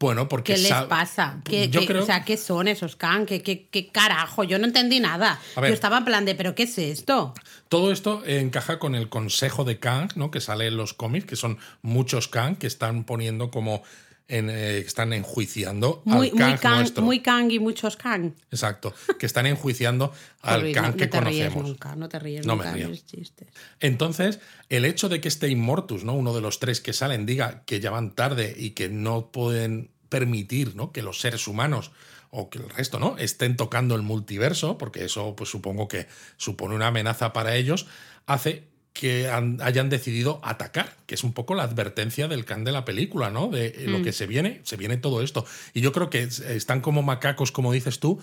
Bueno, 0.02 0.28
porque... 0.28 0.54
¿Qué 0.54 0.60
les 0.62 0.72
pasa? 0.72 1.40
¿Qué, 1.44 1.70
O 1.96 2.04
sea, 2.04 2.24
¿qué 2.24 2.36
son 2.36 2.66
esos 2.66 2.96
Kang? 2.96 3.24
¿Qué, 3.24 3.40
qué, 3.40 3.88
carajo? 3.92 4.42
Yo 4.42 4.58
no 4.58 4.66
entendí 4.66 4.98
nada. 4.98 5.40
Yo 5.56 5.66
estaba 5.66 5.98
en 5.98 6.04
plan 6.04 6.24
de, 6.24 6.34
¿pero 6.34 6.56
qué 6.56 6.64
es 6.64 6.76
esto? 6.76 7.34
Todo 7.68 7.92
esto 7.92 8.20
encaja 8.26 8.80
con 8.80 8.96
el 8.96 9.08
consejo 9.08 9.62
de 9.62 9.78
Kang, 9.78 10.10
¿no? 10.16 10.32
Que 10.32 10.40
sale 10.40 10.66
en 10.66 10.76
los 10.76 10.92
cómics, 10.92 11.26
que 11.26 11.36
son 11.36 11.58
muchos 11.82 12.26
Kang 12.26 12.56
que 12.56 12.66
están 12.66 13.04
poniendo 13.04 13.50
como... 13.50 13.84
En, 14.28 14.48
eh, 14.48 14.78
están 14.78 15.12
enjuiciando 15.12 16.00
muy, 16.06 16.28
al 16.40 16.58
Kang, 16.58 16.70
muy 16.70 16.78
nuestro. 16.78 17.04
Muy 17.04 17.20
Kang 17.20 17.50
y 17.50 17.58
muchos 17.58 17.96
Kang. 17.96 18.32
Exacto, 18.50 18.94
que 19.18 19.26
están 19.26 19.46
enjuiciando 19.46 20.12
al 20.42 20.72
Kang 20.72 20.94
que 20.94 21.06
no 21.06 21.10
te 21.10 21.18
conocemos. 21.18 21.54
Ríes 21.54 21.68
nunca, 21.68 21.96
no 21.96 22.08
te 22.08 22.18
ríes 22.18 22.46
no 22.46 22.54
nunca, 22.54 22.70
me 22.72 22.86
río. 22.86 22.96
chistes. 23.04 23.48
Entonces, 23.80 24.40
el 24.70 24.86
hecho 24.86 25.10
de 25.10 25.20
que 25.20 25.28
este 25.28 25.48
Immortus, 25.48 26.04
¿no? 26.04 26.14
uno 26.14 26.34
de 26.34 26.40
los 26.40 26.60
tres 26.60 26.80
que 26.80 26.94
salen, 26.94 27.26
diga 27.26 27.62
que 27.66 27.80
ya 27.80 27.90
van 27.90 28.12
tarde 28.12 28.54
y 28.56 28.70
que 28.70 28.88
no 28.88 29.32
pueden 29.32 29.91
permitir 30.12 30.76
¿no? 30.76 30.92
que 30.92 31.02
los 31.02 31.18
seres 31.20 31.48
humanos 31.48 31.90
o 32.30 32.48
que 32.50 32.58
el 32.58 32.68
resto 32.68 32.98
no 32.98 33.16
estén 33.18 33.56
tocando 33.56 33.94
el 33.94 34.02
multiverso, 34.02 34.76
porque 34.78 35.04
eso 35.04 35.34
pues 35.36 35.50
supongo 35.50 35.88
que 35.88 36.06
supone 36.36 36.74
una 36.74 36.88
amenaza 36.88 37.32
para 37.32 37.56
ellos, 37.56 37.86
hace 38.26 38.64
que 38.92 39.28
hayan 39.28 39.88
decidido 39.88 40.38
atacar, 40.44 40.94
que 41.06 41.14
es 41.14 41.24
un 41.24 41.32
poco 41.32 41.54
la 41.54 41.62
advertencia 41.62 42.28
del 42.28 42.44
can 42.44 42.62
de 42.64 42.72
la 42.72 42.84
película, 42.84 43.30
¿no? 43.30 43.48
De 43.48 43.74
lo 43.86 43.98
Mm. 44.00 44.02
que 44.02 44.12
se 44.12 44.26
viene, 44.26 44.60
se 44.64 44.76
viene 44.76 44.98
todo 44.98 45.22
esto. 45.22 45.46
Y 45.72 45.80
yo 45.80 45.92
creo 45.92 46.10
que 46.10 46.22
están 46.22 46.82
como 46.82 47.02
macacos, 47.02 47.52
como 47.52 47.72
dices 47.72 48.00
tú, 48.00 48.20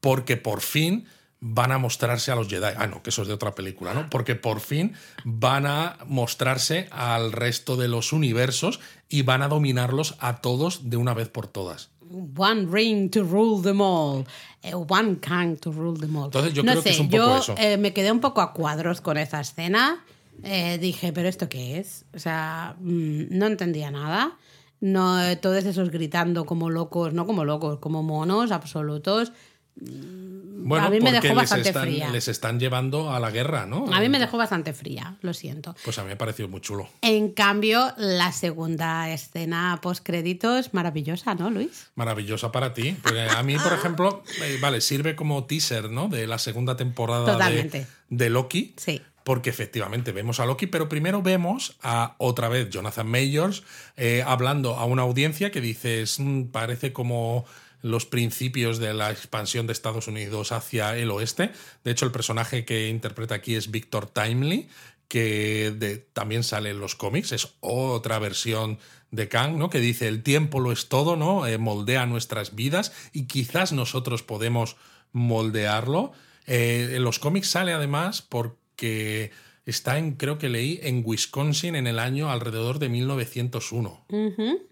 porque 0.00 0.36
por 0.36 0.60
fin 0.60 1.06
van 1.40 1.70
a 1.72 1.78
mostrarse 1.78 2.30
a 2.32 2.34
los 2.36 2.48
Jedi. 2.48 2.74
Ah, 2.76 2.86
no, 2.86 3.02
que 3.02 3.10
eso 3.10 3.22
es 3.22 3.28
de 3.28 3.34
otra 3.34 3.54
película, 3.54 3.94
¿no? 3.94 4.10
Porque 4.10 4.34
por 4.34 4.60
fin 4.60 4.94
van 5.24 5.66
a 5.66 5.98
mostrarse 6.06 6.88
al 6.90 7.32
resto 7.32 7.76
de 7.76 7.88
los 7.88 8.12
universos 8.12 8.80
y 9.08 9.22
van 9.22 9.42
a 9.42 9.48
dominarlos 9.48 10.16
a 10.18 10.40
todos 10.40 10.90
de 10.90 10.96
una 10.96 11.14
vez 11.14 11.28
por 11.28 11.46
todas. 11.46 11.90
One 12.36 12.66
ring 12.70 13.10
to 13.10 13.22
rule 13.22 13.62
them 13.62 13.80
all. 13.80 14.24
Eh, 14.62 14.74
one 14.74 15.16
Kang 15.20 15.56
to 15.58 15.70
rule 15.70 15.98
them 15.98 16.16
all. 16.16 16.24
Entonces 16.24 16.54
yo 16.54 16.62
no 16.62 16.72
creo 16.72 16.82
sé, 16.82 16.88
que 16.88 16.94
es 16.94 17.00
un 17.00 17.10
poco 17.10 17.22
yo 17.26 17.36
eso. 17.38 17.54
eh, 17.58 17.76
me 17.76 17.92
quedé 17.92 18.10
un 18.10 18.20
poco 18.20 18.40
a 18.40 18.52
cuadros 18.52 19.00
con 19.00 19.16
esa 19.18 19.40
escena. 19.40 20.04
Eh, 20.42 20.78
dije, 20.78 21.12
¿pero 21.12 21.28
esto 21.28 21.48
qué 21.48 21.78
es? 21.78 22.04
O 22.14 22.18
sea, 22.18 22.76
mm, 22.80 23.24
no 23.30 23.46
entendía 23.46 23.90
nada. 23.90 24.36
No, 24.80 25.18
todos 25.38 25.64
esos 25.64 25.90
gritando 25.90 26.46
como 26.46 26.70
locos, 26.70 27.12
no 27.12 27.26
como 27.26 27.44
locos, 27.44 27.78
como 27.80 28.02
monos 28.02 28.52
absolutos. 28.52 29.32
Bueno, 29.80 30.86
a 30.86 30.90
mí 30.90 30.96
me 31.00 31.12
porque 31.12 31.28
dejó 31.28 31.28
les 31.28 31.36
bastante 31.36 31.68
están, 31.68 31.82
fría. 31.84 32.10
les 32.10 32.28
están 32.28 32.60
llevando 32.60 33.10
a 33.14 33.20
la 33.20 33.30
guerra, 33.30 33.64
¿no? 33.64 33.86
A 33.92 34.00
mí 34.00 34.08
me 34.08 34.18
dejó 34.18 34.36
bastante 34.36 34.72
fría, 34.74 35.16
lo 35.22 35.32
siento. 35.32 35.74
Pues 35.84 35.96
a 35.98 36.02
mí 36.02 36.08
me 36.08 36.12
ha 36.14 36.18
parecido 36.18 36.48
muy 36.48 36.60
chulo. 36.60 36.88
En 37.00 37.30
cambio, 37.30 37.94
la 37.96 38.32
segunda 38.32 39.08
escena 39.10 39.78
post 39.80 40.04
créditos, 40.04 40.74
maravillosa, 40.74 41.34
¿no, 41.36 41.48
Luis? 41.50 41.86
Maravillosa 41.94 42.52
para 42.52 42.74
ti. 42.74 42.96
Porque 43.02 43.22
a 43.22 43.42
mí, 43.44 43.56
por 43.56 43.72
ejemplo, 43.78 44.22
eh, 44.42 44.58
vale, 44.60 44.80
sirve 44.80 45.14
como 45.16 45.44
teaser, 45.44 45.90
¿no? 45.90 46.08
De 46.08 46.26
la 46.26 46.38
segunda 46.38 46.76
temporada 46.76 47.24
de, 47.24 47.32
Totalmente. 47.32 47.86
de 48.10 48.30
Loki. 48.30 48.74
Sí. 48.76 49.00
Porque 49.24 49.50
efectivamente 49.50 50.10
vemos 50.12 50.40
a 50.40 50.46
Loki, 50.46 50.66
pero 50.66 50.88
primero 50.88 51.22
vemos 51.22 51.76
a 51.82 52.14
otra 52.18 52.48
vez 52.48 52.68
Jonathan 52.70 53.06
Majors 53.06 53.62
eh, 53.96 54.22
hablando 54.26 54.74
a 54.76 54.86
una 54.86 55.02
audiencia 55.02 55.50
que 55.50 55.60
dices, 55.60 56.18
"Mm, 56.18 56.44
parece 56.46 56.92
como 56.94 57.44
los 57.82 58.06
principios 58.06 58.78
de 58.78 58.94
la 58.94 59.10
expansión 59.10 59.66
de 59.66 59.72
Estados 59.72 60.08
Unidos 60.08 60.52
hacia 60.52 60.96
el 60.96 61.10
oeste. 61.10 61.52
De 61.84 61.90
hecho, 61.90 62.04
el 62.04 62.12
personaje 62.12 62.64
que 62.64 62.88
interpreta 62.88 63.36
aquí 63.36 63.54
es 63.54 63.70
Victor 63.70 64.06
Timely, 64.06 64.68
que 65.08 66.04
también 66.12 66.44
sale 66.44 66.70
en 66.70 66.80
los 66.80 66.94
cómics, 66.94 67.32
es 67.32 67.54
otra 67.60 68.18
versión 68.18 68.78
de 69.10 69.28
Kang, 69.28 69.56
¿no? 69.56 69.70
Que 69.70 69.80
dice 69.80 70.06
el 70.06 70.22
tiempo 70.22 70.60
lo 70.60 70.70
es 70.70 70.88
todo, 70.88 71.16
¿no? 71.16 71.46
Eh, 71.46 71.56
moldea 71.56 72.04
nuestras 72.06 72.54
vidas 72.54 72.92
y 73.12 73.26
quizás 73.26 73.72
nosotros 73.72 74.22
podemos 74.22 74.76
moldearlo. 75.12 76.12
Eh, 76.46 76.92
en 76.94 77.04
los 77.04 77.18
cómics 77.18 77.48
sale 77.48 77.72
además 77.72 78.20
porque 78.20 79.30
está 79.64 79.98
en, 79.98 80.12
creo 80.12 80.38
que 80.38 80.48
leí, 80.50 80.78
en 80.82 81.02
Wisconsin 81.04 81.74
en 81.74 81.86
el 81.86 81.98
año 81.98 82.30
alrededor 82.30 82.78
de 82.78 82.88
1901. 82.90 84.04
Ujú. 84.08 84.67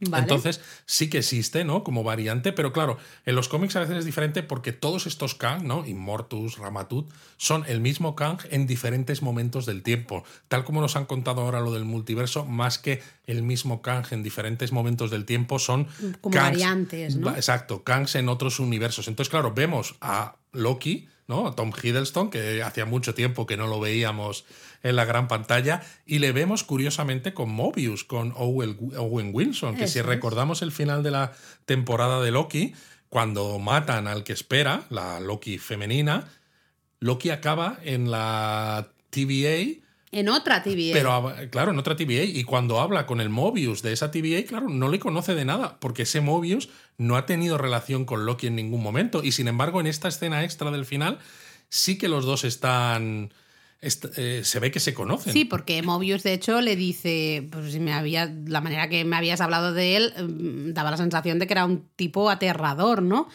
Vale. 0.00 0.22
Entonces 0.22 0.60
sí 0.84 1.08
que 1.08 1.18
existe, 1.18 1.64
¿no? 1.64 1.84
Como 1.84 2.04
variante, 2.04 2.52
pero 2.52 2.72
claro, 2.72 2.98
en 3.24 3.34
los 3.34 3.48
cómics 3.48 3.76
a 3.76 3.80
veces 3.80 3.96
es 3.98 4.04
diferente 4.04 4.42
porque 4.42 4.72
todos 4.72 5.06
estos 5.06 5.34
Kang, 5.34 5.62
¿no? 5.64 5.86
Immortus, 5.86 6.58
Ramatut, 6.58 7.08
son 7.36 7.64
el 7.66 7.80
mismo 7.80 8.14
Kang 8.16 8.38
en 8.50 8.66
diferentes 8.66 9.22
momentos 9.22 9.66
del 9.66 9.82
tiempo. 9.82 10.24
Tal 10.48 10.64
como 10.64 10.80
nos 10.80 10.96
han 10.96 11.06
contado 11.06 11.40
ahora 11.42 11.60
lo 11.60 11.72
del 11.72 11.84
multiverso, 11.84 12.44
más 12.44 12.78
que 12.78 13.02
el 13.26 13.42
mismo 13.42 13.82
Kang 13.82 14.06
en 14.10 14.22
diferentes 14.22 14.72
momentos 14.72 15.10
del 15.10 15.24
tiempo, 15.24 15.58
son 15.58 15.86
Como 16.20 16.34
Kangs- 16.36 16.42
variantes, 16.52 17.16
¿no? 17.16 17.30
Exacto, 17.34 17.82
Kangs 17.84 18.14
en 18.16 18.28
otros 18.28 18.60
universos. 18.60 19.08
Entonces, 19.08 19.30
claro, 19.30 19.52
vemos 19.54 19.96
a 20.00 20.36
Loki, 20.52 21.08
¿no? 21.28 21.54
Tom 21.54 21.72
Hiddleston, 21.72 22.30
que 22.30 22.62
hacía 22.62 22.84
mucho 22.84 23.14
tiempo 23.14 23.46
que 23.46 23.56
no 23.56 23.66
lo 23.66 23.80
veíamos 23.80 24.44
en 24.82 24.96
la 24.96 25.04
gran 25.04 25.28
pantalla, 25.28 25.82
y 26.04 26.18
le 26.18 26.32
vemos 26.32 26.64
curiosamente 26.64 27.34
con 27.34 27.50
Mobius, 27.50 28.04
con 28.04 28.32
Owen, 28.36 29.30
Wilson, 29.32 29.76
que 29.76 29.88
si 29.88 29.98
Eso 29.98 30.08
recordamos 30.08 30.62
el 30.62 30.72
final 30.72 31.02
de 31.02 31.10
la 31.10 31.32
temporada 31.64 32.22
de 32.22 32.30
Loki, 32.30 32.74
cuando 33.08 33.58
matan 33.58 34.06
al 34.06 34.24
que 34.24 34.32
espera, 34.32 34.84
la 34.90 35.20
Loki 35.20 35.58
femenina, 35.58 36.28
Loki 37.00 37.30
acaba 37.30 37.78
en 37.82 38.10
la 38.10 38.88
TVA 39.10 39.85
En 40.12 40.28
otra 40.28 40.62
TVA. 40.62 40.92
pero 40.92 41.50
claro, 41.50 41.72
en 41.72 41.78
otra 41.78 41.96
TVA. 41.96 42.24
Y 42.24 42.44
cuando 42.44 42.80
habla 42.80 43.06
con 43.06 43.20
el 43.20 43.28
Mobius 43.28 43.82
de 43.82 43.92
esa 43.92 44.10
TVA, 44.10 44.44
claro, 44.46 44.68
no 44.68 44.88
le 44.88 44.98
conoce 44.98 45.34
de 45.34 45.44
nada, 45.44 45.78
porque 45.80 46.02
ese 46.02 46.20
Mobius 46.20 46.68
no 46.96 47.16
ha 47.16 47.26
tenido 47.26 47.58
relación 47.58 48.04
con 48.04 48.24
Loki 48.24 48.46
en 48.46 48.56
ningún 48.56 48.82
momento. 48.82 49.22
Y 49.24 49.32
sin 49.32 49.48
embargo, 49.48 49.80
en 49.80 49.86
esta 49.88 50.08
escena 50.08 50.44
extra 50.44 50.70
del 50.70 50.84
final, 50.86 51.18
sí 51.68 51.98
que 51.98 52.08
los 52.08 52.24
dos 52.24 52.44
están. 52.44 53.32
est- 53.82 54.06
eh, 54.16 54.40
se 54.42 54.58
ve 54.58 54.70
que 54.70 54.80
se 54.80 54.94
conocen. 54.94 55.32
Sí, 55.34 55.44
porque 55.44 55.82
Mobius, 55.82 56.22
de 56.22 56.32
hecho, 56.32 56.60
le 56.62 56.76
dice, 56.76 57.46
pues 57.52 57.72
si 57.72 57.78
me 57.78 57.92
había, 57.92 58.32
la 58.46 58.60
manera 58.62 58.88
que 58.88 59.04
me 59.04 59.16
habías 59.16 59.40
hablado 59.42 59.74
de 59.74 59.96
él, 59.96 60.14
mm, 60.16 60.72
daba 60.72 60.90
la 60.90 60.96
sensación 60.96 61.38
de 61.38 61.46
que 61.46 61.52
era 61.52 61.66
un 61.66 61.86
tipo 61.94 62.30
aterrador, 62.30 63.02
¿no? 63.02 63.28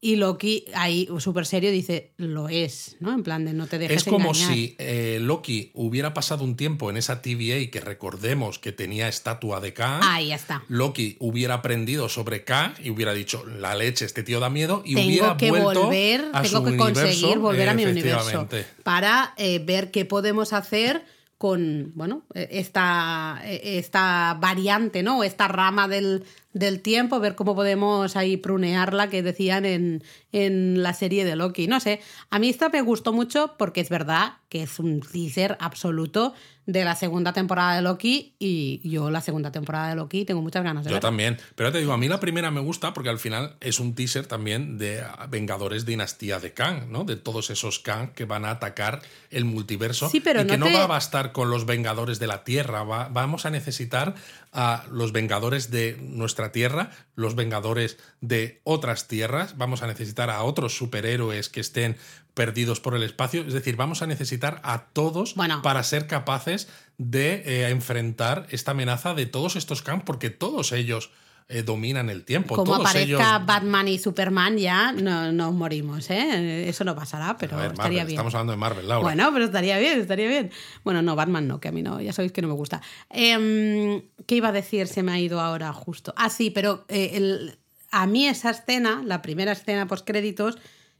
Y 0.00 0.14
Loki, 0.14 0.64
ahí 0.74 1.08
súper 1.18 1.44
serio, 1.44 1.72
dice, 1.72 2.12
lo 2.18 2.48
es, 2.48 2.96
¿no? 3.00 3.12
En 3.12 3.24
plan 3.24 3.44
de 3.44 3.52
no 3.52 3.66
te 3.66 3.78
dejes 3.78 3.98
Es 3.98 4.04
como 4.04 4.30
engañar. 4.30 4.52
si 4.54 4.76
eh, 4.78 5.18
Loki 5.20 5.72
hubiera 5.74 6.14
pasado 6.14 6.44
un 6.44 6.56
tiempo 6.56 6.88
en 6.88 6.96
esa 6.96 7.20
TVA 7.20 7.68
que 7.70 7.80
recordemos 7.80 8.60
que 8.60 8.70
tenía 8.70 9.08
estatua 9.08 9.60
de 9.60 9.72
K. 9.72 10.00
Ahí 10.02 10.32
está. 10.32 10.62
Loki 10.68 11.16
hubiera 11.18 11.54
aprendido 11.54 12.08
sobre 12.08 12.44
K 12.44 12.74
y 12.82 12.90
hubiera 12.90 13.12
dicho, 13.12 13.44
la 13.44 13.74
leche, 13.74 14.04
este 14.04 14.22
tío 14.22 14.38
da 14.38 14.50
miedo, 14.50 14.82
y 14.84 14.94
tengo 14.94 15.08
hubiera 15.08 15.36
que 15.36 15.50
vuelto 15.50 15.82
volver, 15.86 16.26
a 16.32 16.42
tengo 16.42 16.58
su 16.58 16.64
que 16.64 16.76
conseguir 16.76 17.38
volver 17.38 17.68
a 17.68 17.74
mi 17.74 17.84
universo 17.84 18.48
para 18.84 19.34
eh, 19.36 19.58
ver 19.58 19.90
qué 19.90 20.04
podemos 20.04 20.52
hacer 20.52 21.04
con, 21.38 21.92
bueno, 21.94 22.22
e, 22.34 22.48
esta, 22.52 23.40
esta 23.44 24.36
variante, 24.40 25.02
¿no? 25.02 25.24
Esta 25.24 25.48
rama 25.48 25.88
del, 25.88 26.24
del 26.52 26.80
tiempo, 26.80 27.20
ver 27.20 27.34
cómo 27.34 27.54
podemos 27.54 28.16
ahí 28.16 28.36
prunearla, 28.36 29.08
que 29.10 29.22
decían 29.22 29.64
en, 29.66 30.02
en, 30.32 30.82
la 30.82 30.94
serie 30.94 31.24
de 31.24 31.36
Loki. 31.36 31.66
No 31.68 31.78
sé, 31.80 32.00
a 32.30 32.38
mí 32.38 32.48
esta 32.48 32.68
me 32.68 32.80
gustó 32.82 33.12
mucho 33.12 33.54
porque 33.58 33.80
es 33.80 33.88
verdad 33.90 34.34
que 34.48 34.62
es 34.62 34.78
un 34.78 35.00
teaser 35.00 35.56
absoluto 35.60 36.32
de 36.64 36.84
la 36.84 36.94
segunda 36.96 37.32
temporada 37.32 37.76
de 37.76 37.82
Loki 37.82 38.34
y 38.38 38.80
yo 38.88 39.10
la 39.10 39.20
segunda 39.22 39.50
temporada 39.52 39.88
de 39.90 39.94
Loki 39.96 40.24
tengo 40.26 40.42
muchas 40.42 40.64
ganas 40.64 40.84
de 40.84 40.90
Yo 40.90 40.94
ver. 40.96 41.02
también, 41.02 41.38
pero 41.54 41.70
te 41.72 41.78
digo, 41.78 41.92
a 41.92 41.98
mí 41.98 42.08
la 42.08 42.20
primera 42.20 42.50
me 42.50 42.60
gusta 42.60 42.92
porque 42.92 43.08
al 43.10 43.18
final 43.18 43.56
es 43.60 43.78
un 43.80 43.94
teaser 43.94 44.26
también 44.26 44.76
de 44.78 45.02
Vengadores 45.30 45.86
Dinastía 45.86 46.40
de 46.40 46.52
Kang, 46.52 46.88
¿no? 46.90 47.04
De 47.04 47.16
todos 47.16 47.48
esos 47.50 47.78
Kang 47.78 48.12
que 48.12 48.24
van 48.26 48.44
a 48.44 48.50
atacar 48.50 49.00
el 49.30 49.44
multiverso 49.46 50.08
Sí, 50.10 50.20
pero 50.20 50.42
y 50.42 50.46
que 50.46 50.56
no 50.58 50.66
no 50.66 50.72
te- 50.72 50.78
va 50.78 50.84
a 50.84 50.88
bastar 50.88 51.32
con 51.32 51.50
los 51.50 51.64
Vengadores 51.66 52.18
de 52.18 52.26
la 52.26 52.44
Tierra, 52.44 52.82
va- 52.84 53.08
vamos 53.10 53.44
a 53.46 53.50
necesitar 53.50 54.14
a 54.52 54.84
los 54.90 55.12
Vengadores 55.12 55.70
de 55.70 55.96
nuestra 56.00 56.52
Tierra, 56.52 56.90
los 57.14 57.34
Vengadores 57.34 57.98
de 58.20 58.60
otras 58.64 59.08
tierras, 59.08 59.56
vamos 59.56 59.82
a 59.82 59.86
necesitar 59.86 60.30
a 60.30 60.42
otros 60.42 60.76
superhéroes 60.76 61.48
que 61.48 61.60
estén 61.60 61.96
perdidos 62.34 62.78
por 62.80 62.94
el 62.94 63.02
espacio, 63.02 63.42
es 63.42 63.52
decir, 63.52 63.76
vamos 63.76 64.00
a 64.02 64.06
necesitar 64.06 64.60
a 64.62 64.86
todos 64.92 65.34
Bueno. 65.34 65.60
para 65.62 65.82
ser 65.82 66.06
capaces 66.06 66.68
de 66.96 67.42
eh, 67.44 67.68
enfrentar 67.70 68.46
esta 68.50 68.70
amenaza 68.70 69.14
de 69.14 69.26
todos 69.26 69.56
estos 69.56 69.82
Kang, 69.82 70.04
porque 70.04 70.30
todos 70.30 70.72
ellos 70.72 71.10
eh, 71.48 71.62
dominan 71.62 72.10
el 72.10 72.24
tiempo. 72.24 72.54
Como 72.56 72.72
todos 72.74 72.80
aparezca 72.80 73.36
ellos... 73.36 73.46
Batman 73.46 73.88
y 73.88 73.98
Superman 73.98 74.58
ya 74.58 74.92
no 74.92 75.32
nos 75.32 75.54
morimos, 75.54 76.10
¿eh? 76.10 76.68
Eso 76.68 76.84
no 76.84 76.94
pasará, 76.94 77.36
pero 77.38 77.56
ver, 77.56 77.72
estaría 77.72 77.82
Marvel, 77.84 78.06
bien. 78.06 78.08
Estamos 78.16 78.34
hablando 78.34 78.52
de 78.52 78.56
Marvel, 78.58 78.86
Laura. 78.88 79.02
Bueno, 79.02 79.30
pero 79.32 79.44
estaría 79.46 79.78
bien, 79.78 80.00
estaría 80.00 80.28
bien. 80.28 80.50
Bueno, 80.84 81.00
no, 81.00 81.16
Batman 81.16 81.48
no, 81.48 81.58
que 81.60 81.68
a 81.68 81.72
mí 81.72 81.82
no, 81.82 82.00
ya 82.00 82.12
sabéis 82.12 82.32
que 82.32 82.42
no 82.42 82.48
me 82.48 82.54
gusta. 82.54 82.82
Em, 83.10 84.02
¿Qué 84.26 84.34
iba 84.36 84.48
a 84.48 84.52
decir? 84.52 84.86
Se 84.88 85.02
me 85.02 85.12
ha 85.12 85.18
ido 85.18 85.40
ahora 85.40 85.72
justo. 85.72 86.12
Ah, 86.16 86.28
sí, 86.28 86.50
pero 86.50 86.84
eh, 86.88 87.12
el- 87.14 87.58
a 87.90 88.06
mí 88.06 88.26
esa 88.26 88.50
escena, 88.50 89.02
la 89.04 89.22
primera 89.22 89.52
escena 89.52 89.86
post 89.86 90.06
créditos, 90.06 90.58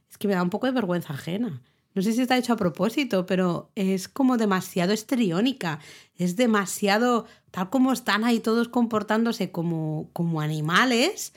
es 0.09 0.17
que 0.17 0.27
me 0.27 0.33
da 0.33 0.41
un 0.41 0.49
poco 0.49 0.65
de 0.65 0.71
vergüenza 0.73 1.13
ajena. 1.13 1.61
No 1.95 2.01
sé 2.01 2.13
si 2.13 2.21
está 2.21 2.37
hecho 2.37 2.53
a 2.53 2.57
propósito, 2.57 3.25
pero 3.25 3.71
es 3.75 4.07
como 4.07 4.37
demasiado 4.37 4.93
estriónica. 4.93 5.79
Es 6.15 6.35
demasiado. 6.35 7.25
Tal 7.51 7.69
como 7.69 7.91
están 7.91 8.23
ahí 8.23 8.39
todos 8.39 8.69
comportándose 8.69 9.51
como, 9.51 10.09
como 10.13 10.39
animales. 10.39 11.33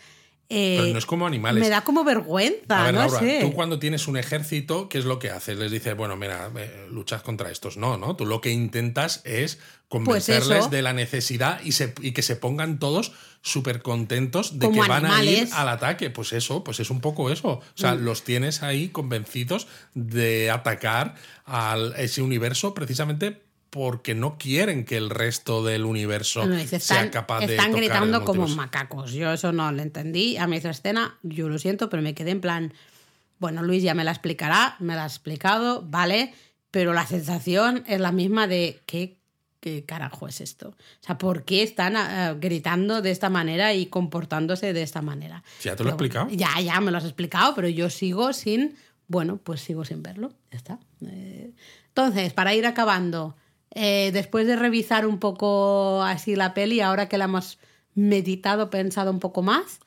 Eh, 0.55 0.77
Pero 0.81 0.93
no 0.93 0.99
es 0.99 1.07
como 1.07 1.27
animales. 1.27 1.63
Me 1.63 1.69
da 1.71 1.81
como 1.83 2.05
vergüenza, 2.05 2.83
A 2.83 2.85
ver, 2.85 2.95
no 2.95 3.01
Laura, 3.01 3.19
sé. 3.21 3.39
tú 3.41 3.53
cuando 3.55 3.79
tienes 3.79 4.07
un 4.07 4.19
ejército, 4.19 4.89
¿qué 4.91 4.99
es 4.99 5.05
lo 5.07 5.19
que 5.19 5.31
haces? 5.31 5.57
Les 5.57 5.71
dices, 5.73 5.97
bueno, 5.97 6.15
mira, 6.17 6.51
eh, 6.59 6.87
luchas 6.91 7.23
contra 7.23 7.51
estos. 7.51 7.77
No, 7.79 7.97
¿no? 7.97 8.15
Tú 8.17 8.27
lo 8.27 8.41
que 8.43 8.51
intentas 8.51 9.23
es 9.25 9.59
convencerles 9.89 10.47
Pues 10.49 10.59
eso. 10.61 10.69
de 10.69 10.83
la 10.83 10.93
necesidad 10.93 11.61
y, 11.65 11.73
se- 11.73 11.95
y 12.03 12.13
que 12.13 12.23
se 12.23 12.37
pongan 12.37 12.79
todos 12.79 13.13
súper 13.41 13.83
contentos 13.83 14.59
de 14.59 14.67
Como 14.67 14.83
que 14.83 14.89
van 14.89 15.07
a 15.07 15.25
ir 15.25 15.49
al 15.53 15.69
ataque. 15.69 16.11
Pues 16.11 16.33
eso, 16.33 16.63
pues 16.65 16.81
es 16.81 16.91
un 16.91 17.01
poco 17.01 17.31
eso. 17.31 17.49
O 17.49 17.63
sea, 17.75 17.95
Mm. 17.95 18.05
los 18.05 18.23
tienes 18.23 18.63
ahí 18.63 18.89
convencidos 18.89 19.67
de 19.95 20.51
atacar 20.51 21.15
a 21.47 21.77
ese 21.97 22.23
universo 22.23 22.75
precisamente 22.75 23.43
porque 23.73 24.15
no 24.15 24.37
quieren 24.37 24.85
que 24.85 24.99
el 24.99 25.09
resto 25.09 25.65
del 25.65 25.87
universo 25.87 26.47
No, 26.47 26.57
dice, 26.57 26.79
sea 26.79 27.11
capaz 27.11 27.41
de 27.41 27.55
están 27.55 27.71
tocar 27.71 27.83
el 27.83 27.89
gritando 27.89 28.23
como 28.23 28.47
macacos. 28.47 29.13
Yo 29.13 29.33
eso 29.33 29.51
no 29.51 29.73
lo 29.73 29.81
entendí. 29.81 30.37
A 30.37 30.47
mí 30.47 30.59
esa 30.59 30.69
escena, 30.69 31.17
yo 31.23 31.49
lo 31.49 31.59
siento, 31.59 31.89
pero 31.89 32.03
me 32.03 32.15
quedé 32.15 32.33
en 32.33 32.43
plan, 32.43 32.75
bueno, 33.39 33.63
Luis 33.63 33.83
ya 33.83 33.95
me 33.95 34.05
la 34.05 34.11
explicará, 34.11 34.77
me 34.79 34.95
la 34.95 35.05
ha 35.05 35.07
explicado, 35.07 35.81
vale, 35.89 36.35
pero 36.71 36.93
la 36.93 37.07
sensación 37.07 37.83
es 37.87 37.99
la 37.99 38.13
misma 38.13 38.47
de 38.47 38.79
qué, 38.85 39.17
qué 39.61 39.87
carajo 39.87 40.29
es 40.29 40.43
esto. 40.43 40.69
O 40.69 41.07
sea, 41.07 41.17
¿por 41.17 41.45
qué 41.45 41.63
están 41.63 41.97
ah, 41.97 42.37
gritando 42.39 43.01
de 43.01 43.11
esta 43.11 43.31
manera 43.31 43.73
y 43.73 43.87
comportándose 43.87 44.75
de 44.75 44.83
esta 44.83 45.01
manera? 45.01 45.45
Ya 45.63 45.77
te 45.77 45.83
lo 45.83 45.89
he 45.89 45.93
explicado. 45.93 46.29
Ya, 46.29 46.61
ya 46.61 46.79
me 46.83 46.91
lo 46.91 46.99
has 46.99 47.05
explicado, 47.05 47.55
pero 47.55 47.71
yo 47.71 47.89
sigo 47.89 48.35
sin, 48.35 48.77
bueno, 49.09 49.39
pues 49.43 49.63
sigo 49.63 49.87
sin 49.87 50.03
verlo. 50.03 50.35
Ya 50.51 50.59
está. 50.59 50.79
Eh, 51.07 51.53
entonces, 51.89 52.35
para 52.35 52.55
ir 52.55 52.67
acabando, 52.67 53.35
eh, 53.75 54.11
después 54.13 54.47
de 54.47 54.57
revisar 54.57 55.07
un 55.07 55.19
poco 55.19 56.03
así 56.03 56.37
la 56.37 56.55
peli, 56.55 56.81
ahora 56.81 57.09
que 57.09 57.19
la 57.19 57.25
hemos 57.25 57.59
meditado, 57.95 58.71
pensado 58.71 59.11
un 59.11 59.19
poco 59.21 59.43
más, 59.43 59.81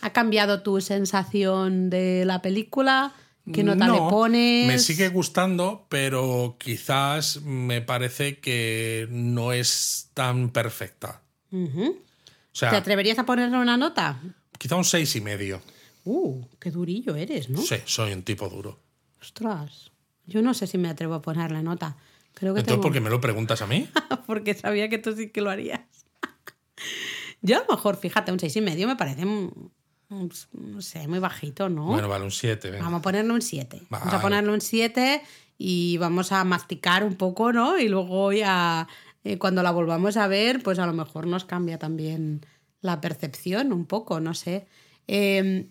¿ha 0.00 0.10
cambiado 0.12 0.62
tu 0.62 0.80
sensación 0.80 1.90
de 1.90 2.24
la 2.24 2.42
película? 2.42 3.12
¿Qué 3.52 3.64
nota 3.64 3.88
le 3.88 3.98
No, 3.98 4.08
pones? 4.08 4.66
Me 4.68 4.78
sigue 4.78 5.08
gustando, 5.08 5.86
pero 5.88 6.56
quizás 6.58 7.42
me 7.42 7.80
parece 7.82 8.38
que 8.38 9.08
no 9.10 9.52
es 9.52 10.10
tan 10.14 10.50
perfecta. 10.50 11.22
Ujú. 11.50 11.98
O 11.98 12.54
sea, 12.54 12.70
¿Te 12.70 12.76
atreverías 12.76 13.18
a 13.18 13.26
ponerle 13.26 13.58
una 13.58 13.76
nota? 13.76 14.20
quizá 14.58 14.76
un 14.76 14.84
seis 14.84 15.16
y 15.16 15.20
medio. 15.20 15.60
Uh, 16.04 16.40
qué 16.60 16.70
durillo 16.70 17.16
eres, 17.16 17.48
¿no? 17.50 17.60
Sí, 17.62 17.76
soy 17.84 18.12
un 18.12 18.22
tipo 18.22 18.48
duro. 18.48 18.78
Ostras. 19.20 19.90
Yo 20.26 20.40
no 20.40 20.54
sé 20.54 20.68
si 20.68 20.78
me 20.78 20.88
atrevo 20.88 21.14
a 21.14 21.22
ponerle 21.22 21.62
nota. 21.64 21.96
Creo 22.34 22.54
que 22.54 22.60
Entonces, 22.60 22.66
tengo... 22.66 22.82
¿por 22.82 22.92
qué 22.92 23.00
me 23.00 23.10
lo 23.10 23.20
preguntas 23.20 23.62
a 23.62 23.66
mí? 23.66 23.88
porque 24.26 24.54
sabía 24.54 24.88
que 24.88 24.98
tú 24.98 25.12
sí 25.14 25.30
que 25.30 25.40
lo 25.40 25.50
harías. 25.50 25.80
Yo 27.42 27.56
a 27.58 27.64
lo 27.68 27.74
mejor, 27.74 27.96
fíjate, 27.96 28.32
un 28.32 28.40
seis 28.40 28.54
y 28.56 28.60
medio 28.60 28.86
me 28.88 28.96
parece, 28.96 29.24
no 29.24 30.80
sé, 30.80 31.08
muy 31.08 31.18
bajito, 31.18 31.68
¿no? 31.68 31.86
Bueno, 31.86 32.08
vale, 32.08 32.24
un 32.24 32.30
siete. 32.30 32.70
venga. 32.70 32.84
Vamos 32.84 33.00
a 33.00 33.02
ponerle 33.02 33.32
un 33.32 33.42
7. 33.42 33.82
Vamos 33.90 34.08
a 34.08 34.10
Vale. 34.10 34.22
ponerle 34.22 34.52
un 34.52 34.60
7 34.60 35.22
y 35.58 35.96
vamos 35.98 36.32
a 36.32 36.44
masticar 36.44 37.04
un 37.04 37.14
poco, 37.16 37.52
¿no? 37.52 37.78
Y 37.78 37.88
luego 37.88 38.32
ya, 38.32 38.88
eh, 39.24 39.38
cuando 39.38 39.62
la 39.62 39.70
volvamos 39.70 40.16
a 40.16 40.26
ver, 40.28 40.62
pues 40.62 40.78
a 40.78 40.86
lo 40.86 40.92
mejor 40.92 41.26
nos 41.26 41.44
cambia 41.44 41.78
también 41.78 42.44
la 42.80 43.00
percepción 43.00 43.72
un 43.72 43.86
poco, 43.86 44.20
no 44.20 44.34
sé. 44.34 44.66
Eh, 45.08 45.68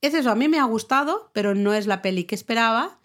es 0.00 0.14
eso, 0.14 0.30
a 0.30 0.34
mí 0.34 0.48
me 0.48 0.58
ha 0.58 0.64
gustado, 0.64 1.30
pero 1.32 1.54
no 1.54 1.74
es 1.74 1.86
la 1.86 2.00
peli 2.02 2.24
que 2.24 2.34
esperaba 2.34 2.98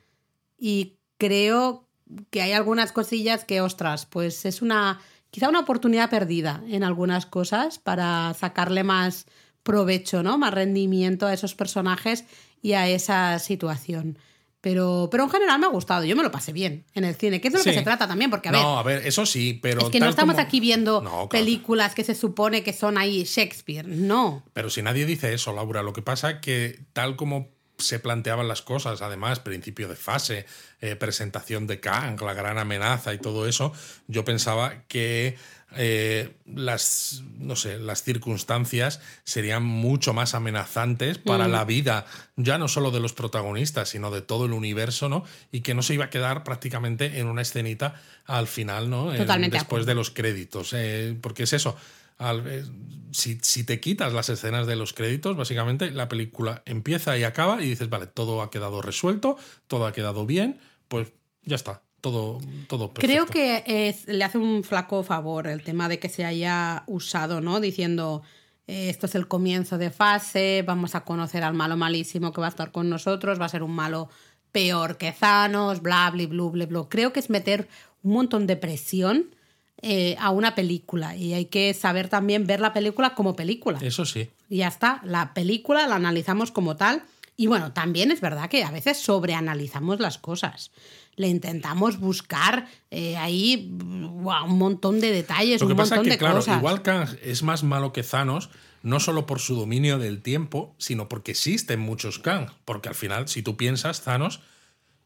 y 0.58 0.98
creo 1.18 1.85
que 2.30 2.42
hay 2.42 2.52
algunas 2.54 2.92
cosillas 2.92 3.46
que, 3.46 3.62
ostras, 3.62 4.06
pues 4.06 4.46
es 4.46 4.62
una, 4.62 5.00
quizá 5.32 5.50
una 5.50 5.60
oportunidad 5.62 6.10
perdida 6.10 6.64
en 6.68 6.84
algunas 6.84 7.26
cosas 7.26 7.80
para 7.80 8.34
sacarle 8.34 8.84
más 8.84 9.26
provecho, 9.64 10.22
¿no? 10.24 10.38
Más 10.38 10.54
rendimiento 10.54 11.26
a 11.26 11.34
esos 11.34 11.56
personajes 11.56 12.26
y 12.62 12.74
a 12.74 12.88
esa 12.88 13.40
situación. 13.40 14.18
Pero, 14.62 15.10
pero 15.12 15.24
en 15.26 15.30
general 15.30 15.60
me 15.60 15.68
ha 15.68 15.70
gustado, 15.70 16.06
yo 16.06 16.16
me 16.16 16.24
lo 16.24 16.32
pasé 16.32 16.52
bien 16.52 16.86
en 16.96 17.04
el 17.04 17.14
cine, 17.14 17.40
que 17.40 17.50
es 17.50 17.54
de 17.54 17.60
lo 17.60 17.64
que 17.64 17.74
se 17.74 17.84
trata 17.84 18.08
también, 18.08 18.32
porque 18.32 18.50
a 18.50 18.52
ver, 18.52 18.62
no, 18.62 18.80
a 18.80 18.84
ver, 18.84 19.06
eso 19.06 19.24
sí, 19.28 19.60
pero. 19.62 19.82
es 19.82 19.90
que 19.90 20.00
no 20.00 20.10
estamos 20.10 20.34
como- 20.36 20.44
aquí 20.48 20.60
viendo 20.60 21.02
No, 21.04 21.10
claro. 21.10 21.30
películas 21.30 21.94
que 21.94 22.04
se 22.04 22.16
supone 22.16 22.64
que 22.64 22.74
son 22.74 22.98
ahí 22.98 23.26
Shakespeare, 23.26 23.88
no. 23.88 24.44
Pero 24.54 24.72
si 24.72 24.82
nadie 24.82 25.06
dice 25.06 25.32
eso, 25.36 25.54
Laura, 25.54 25.84
lo 25.84 25.94
que 25.94 26.02
pasa 26.02 26.42
que 26.42 26.80
tal 26.94 27.16
como 27.16 27.50
se 27.78 28.00
planteaban 28.00 28.48
las 28.48 28.62
cosas, 28.62 29.02
además, 29.02 29.40
principio 29.40 29.88
de 29.88 29.96
fase, 29.96 30.46
eh, 30.82 30.96
presentación 30.96 31.68
de 31.68 31.80
Kang, 31.80 32.22
la 32.22 32.34
gran 32.34 32.58
amenaza 32.58 33.14
y 33.14 33.18
todo 33.18 33.48
eso, 33.48 33.74
yo 34.08 34.24
pensaba 34.24 34.84
que 34.88 35.38
eh, 35.78 36.36
las, 36.46 37.24
no 37.38 37.56
sé, 37.56 37.80
las 37.80 38.04
circunstancias 38.04 39.02
serían 39.26 39.64
mucho 39.64 40.14
más 40.14 40.34
amenazantes 40.34 41.18
para 41.18 41.48
Mm. 41.48 41.52
la 41.52 41.66
vida, 41.66 42.06
ya 42.38 42.58
no 42.58 42.68
solo 42.68 42.92
de 42.92 43.02
los 43.02 43.14
protagonistas, 43.14 43.90
sino 43.90 44.10
de 44.10 44.22
todo 44.22 44.46
el 44.46 44.54
universo, 44.54 45.10
¿no? 45.10 45.26
Y 45.52 45.62
que 45.62 45.74
no 45.74 45.82
se 45.82 45.96
iba 45.96 46.06
a 46.06 46.10
quedar 46.10 46.44
prácticamente 46.44 47.20
en 47.20 47.28
una 47.28 47.42
escenita 47.42 47.96
al 48.26 48.48
final, 48.48 48.90
¿no? 48.90 49.14
Totalmente 49.16 49.58
después 49.58 49.86
de 49.86 49.96
los 49.96 50.12
créditos, 50.12 50.72
eh, 50.74 51.18
porque 51.20 51.44
es 51.44 51.52
eso. 51.52 51.76
Al- 52.18 52.44
eh, 52.48 52.64
si, 53.12 53.38
si 53.42 53.64
te 53.64 53.80
quitas 53.80 54.14
las 54.14 54.30
escenas 54.30 54.68
de 54.68 54.76
los 54.76 54.94
créditos, 54.94 55.38
básicamente 55.38 55.92
la 55.92 56.10
película 56.10 56.62
empieza 56.66 57.18
y 57.18 57.24
acaba 57.24 57.62
y 57.64 57.70
dices, 57.70 57.90
vale, 57.90 58.08
todo 58.08 58.42
ha 58.42 58.50
quedado 58.52 58.82
resuelto, 58.82 59.38
todo 59.68 59.86
ha 59.86 59.94
quedado 59.94 60.26
bien, 60.26 60.60
pues 60.88 61.14
ya 61.44 61.56
está, 61.56 61.82
todo, 62.02 62.40
todo. 62.68 62.94
Creo 62.94 63.26
que 63.26 63.96
le 64.08 64.24
hace 64.24 64.38
un 64.38 64.64
flaco 64.64 65.04
favor 65.04 65.48
el 65.48 65.64
tema 65.64 65.88
de 65.90 66.00
que 66.00 66.10
se 66.10 66.26
haya 66.26 66.84
usado, 66.88 67.40
¿no? 67.42 67.60
Diciendo, 67.62 68.22
eh, 68.68 68.90
esto 68.90 69.06
es 69.06 69.16
el 69.16 69.28
comienzo 69.28 69.78
de 69.78 69.92
fase, 69.92 70.64
vamos 70.66 70.96
a 70.96 71.06
conocer 71.06 71.44
al 71.44 71.54
malo 71.54 71.78
malísimo 71.78 72.34
que 72.34 72.42
va 72.42 72.48
a 72.48 72.50
estar 72.50 72.72
con 72.72 72.90
nosotros, 72.90 73.40
va 73.40 73.46
a 73.46 73.50
ser 73.50 73.64
un 73.64 73.72
malo 73.76 74.10
peor 74.52 74.98
que 74.98 75.12
Thanos, 75.12 75.82
bla, 75.82 76.10
bla, 76.12 76.26
bla, 76.28 76.44
bla, 76.50 76.66
bla. 76.66 76.86
Creo 76.90 77.12
que 77.14 77.20
es 77.20 77.30
meter 77.30 77.68
un 78.04 78.14
montón 78.14 78.48
de 78.48 78.56
presión 78.56 79.35
eh, 79.82 80.16
a 80.20 80.32
una 80.32 80.56
película 80.56 81.16
y 81.16 81.34
hay 81.34 81.46
que 81.46 81.74
saber 81.74 82.10
también 82.10 82.48
ver 82.48 82.60
la 82.60 82.74
película 82.74 83.14
como 83.14 83.36
película. 83.36 83.80
Eso 83.82 84.06
sí. 84.06 84.30
Y 84.50 84.58
ya 84.58 84.68
está, 84.68 85.02
la 85.04 85.34
película 85.34 85.86
la 85.88 85.96
analizamos 85.96 86.52
como 86.52 86.76
tal. 86.76 87.04
Y 87.38 87.48
bueno, 87.48 87.74
también 87.74 88.12
es 88.12 88.22
verdad 88.22 88.50
que 88.50 88.64
a 88.64 88.72
veces 88.72 88.98
sobreanalizamos 88.98 90.00
las 90.00 90.18
cosas. 90.18 90.72
Le 91.18 91.28
intentamos 91.28 92.00
buscar 92.00 92.68
eh, 92.92 93.18
ahí 93.18 93.70
un 93.78 94.58
montón 94.58 95.02
de 95.02 95.12
detalles, 95.12 95.60
Lo 95.60 95.68
que 95.68 95.74
un 95.74 95.78
pasa 95.78 95.96
es 95.96 96.00
montón 96.00 96.06
que, 96.06 96.12
de 96.12 96.18
claro, 96.18 96.36
cosas. 96.38 96.58
igual 96.58 96.82
Kang 96.82 97.10
es 97.22 97.44
más 97.44 97.64
malo 97.64 97.92
que 97.92 98.04
Thanos, 98.04 98.50
no 98.84 99.00
solo 99.02 99.26
por 99.26 99.40
su 99.40 99.56
dominio 99.56 100.00
del 100.00 100.22
tiempo, 100.22 100.76
sino 100.78 101.10
porque 101.10 101.32
existen 101.32 101.80
muchos 101.82 102.20
Kang. 102.20 102.50
Porque 102.64 102.88
al 102.90 102.96
final, 102.96 103.28
si 103.28 103.42
tú 103.44 103.58
piensas, 103.58 104.02
Thanos 104.02 104.40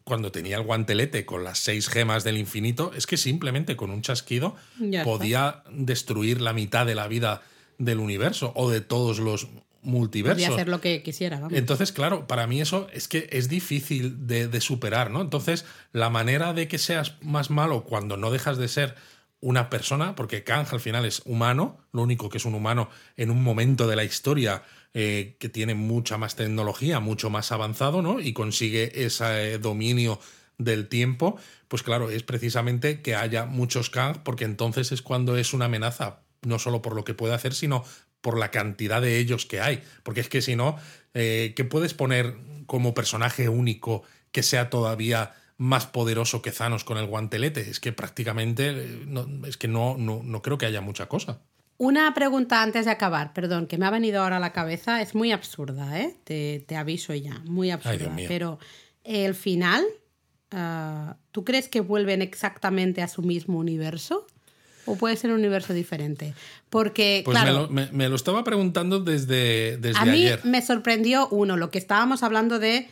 cuando 0.09 0.31
tenía 0.33 0.57
el 0.57 0.63
guantelete 0.63 1.25
con 1.25 1.45
las 1.45 1.59
seis 1.59 1.87
gemas 1.87 2.25
del 2.25 2.37
infinito, 2.37 2.91
es 2.97 3.07
que 3.07 3.15
simplemente 3.15 3.77
con 3.77 3.91
un 3.91 4.01
chasquido 4.01 4.55
Ya 4.79 4.99
está. 4.99 5.03
podía 5.03 5.63
destruir 5.71 6.41
la 6.41 6.51
mitad 6.51 6.85
de 6.85 6.95
la 6.95 7.07
vida 7.07 7.41
del 7.77 7.99
universo 7.99 8.51
o 8.55 8.69
de 8.69 8.81
todos 8.81 9.19
los 9.19 9.47
multiversos. 9.81 10.43
Podía 10.43 10.55
hacer 10.55 10.67
lo 10.67 10.81
que 10.81 11.01
quisiera, 11.03 11.39
vamos. 11.39 11.57
Entonces, 11.57 11.93
claro, 11.93 12.27
para 12.27 12.47
mí 12.47 12.59
eso 12.59 12.87
es 12.91 13.07
que 13.07 13.29
es 13.31 13.47
difícil 13.47 14.27
de, 14.27 14.49
de 14.49 14.59
superar, 14.59 15.11
¿no? 15.11 15.21
Entonces, 15.21 15.63
la 15.93 16.09
manera 16.09 16.51
de 16.53 16.67
que 16.67 16.77
seas 16.77 17.13
más 17.21 17.49
malo 17.49 17.83
cuando 17.85 18.17
no 18.17 18.31
dejas 18.31 18.57
de 18.57 18.67
ser 18.67 18.95
una 19.41 19.69
persona, 19.69 20.15
porque 20.15 20.43
Kang 20.43 20.67
al 20.71 20.81
final 20.81 21.05
es 21.05 21.21
humano, 21.23 21.77
lo 21.93 22.01
único 22.01 22.27
que 22.27 22.39
es 22.39 22.45
un 22.45 22.55
humano 22.55 22.89
en 23.15 23.31
un 23.31 23.41
momento 23.41 23.87
de 23.87 23.95
la 23.95 24.03
historia 24.03 24.63
eh, 24.93 25.35
que 25.39 25.49
tiene 25.49 25.75
mucha 25.75 26.17
más 26.17 26.35
tecnología, 26.35 26.99
mucho 26.99 27.29
más 27.29 27.51
avanzado, 27.51 28.01
¿no? 28.01 28.19
Y 28.19 28.33
consigue 28.33 29.05
ese 29.05 29.53
eh, 29.53 29.57
dominio 29.59 30.19
del 30.57 30.89
tiempo, 30.89 31.37
pues 31.67 31.83
claro, 31.83 32.09
es 32.09 32.23
precisamente 32.23 33.01
que 33.01 33.15
haya 33.15 33.45
muchos 33.45 33.89
Kang, 33.89 34.23
porque 34.23 34.45
entonces 34.45 34.91
es 34.91 35.01
cuando 35.01 35.37
es 35.37 35.53
una 35.53 35.65
amenaza, 35.65 36.21
no 36.41 36.59
solo 36.59 36.81
por 36.81 36.95
lo 36.95 37.03
que 37.03 37.13
puede 37.13 37.33
hacer, 37.33 37.53
sino 37.53 37.83
por 38.21 38.37
la 38.37 38.51
cantidad 38.51 39.01
de 39.01 39.17
ellos 39.17 39.45
que 39.45 39.61
hay. 39.61 39.81
Porque 40.03 40.21
es 40.21 40.29
que 40.29 40.41
si 40.41 40.55
no, 40.55 40.77
eh, 41.13 41.53
¿qué 41.55 41.63
puedes 41.63 41.93
poner 41.93 42.35
como 42.65 42.93
personaje 42.93 43.49
único 43.49 44.03
que 44.31 44.43
sea 44.43 44.69
todavía 44.69 45.33
más 45.57 45.85
poderoso 45.85 46.41
que 46.41 46.51
Thanos 46.51 46.83
con 46.83 46.97
el 46.97 47.05
guantelete? 47.07 47.61
Es 47.61 47.79
que 47.79 47.93
prácticamente, 47.93 48.69
eh, 48.71 49.05
es 49.45 49.57
que 49.57 49.67
no, 49.67 49.97
no, 49.97 50.21
no 50.23 50.41
creo 50.41 50.57
que 50.57 50.65
haya 50.65 50.81
mucha 50.81 51.07
cosa. 51.07 51.41
Una 51.81 52.13
pregunta 52.13 52.61
antes 52.61 52.83
de 52.83 52.91
acabar, 52.91 53.31
perdón, 53.33 53.65
que 53.65 53.77
me 53.77 53.85
ha 53.85 53.89
venido 53.89 54.21
ahora 54.21 54.35
a 54.37 54.39
la 54.41 54.51
cabeza. 54.51 55.01
Es 55.01 55.15
muy 55.15 55.31
absurda, 55.31 55.97
¿eh? 55.99 56.13
Te, 56.25 56.63
te 56.67 56.75
aviso 56.75 57.15
ya, 57.15 57.39
muy 57.45 57.71
absurda. 57.71 58.13
Pero 58.27 58.59
el 59.05 59.33
final, 59.33 59.85
ah, 60.51 61.15
¿tú 61.31 61.45
crees 61.45 61.69
que 61.69 61.79
vuelven 61.79 62.21
exactamente 62.21 63.01
a 63.01 63.07
su 63.07 63.21
mismo 63.21 63.57
universo? 63.59 64.27
¿O 64.85 64.97
puede 64.97 65.15
ser 65.15 65.29
un 65.31 65.37
universo 65.39 65.73
diferente? 65.73 66.33
Porque, 66.69 67.21
Pues 67.23 67.37
claro, 67.39 67.69
me, 67.69 67.83
lo, 67.85 67.87
me- 67.91 67.97
me 67.97 68.09
lo 68.09 68.15
estaba 68.17 68.43
preguntando 68.43 68.99
desde, 68.99 69.77
desde 69.77 69.99
a 69.99 70.03
mí 70.05 70.11
ayer. 70.25 70.41
me 70.43 70.61
sorprendió, 70.61 71.29
uno, 71.29 71.55
lo 71.55 71.71
que 71.71 71.77
estábamos 71.77 72.23
hablando 72.23 72.59
de 72.59 72.89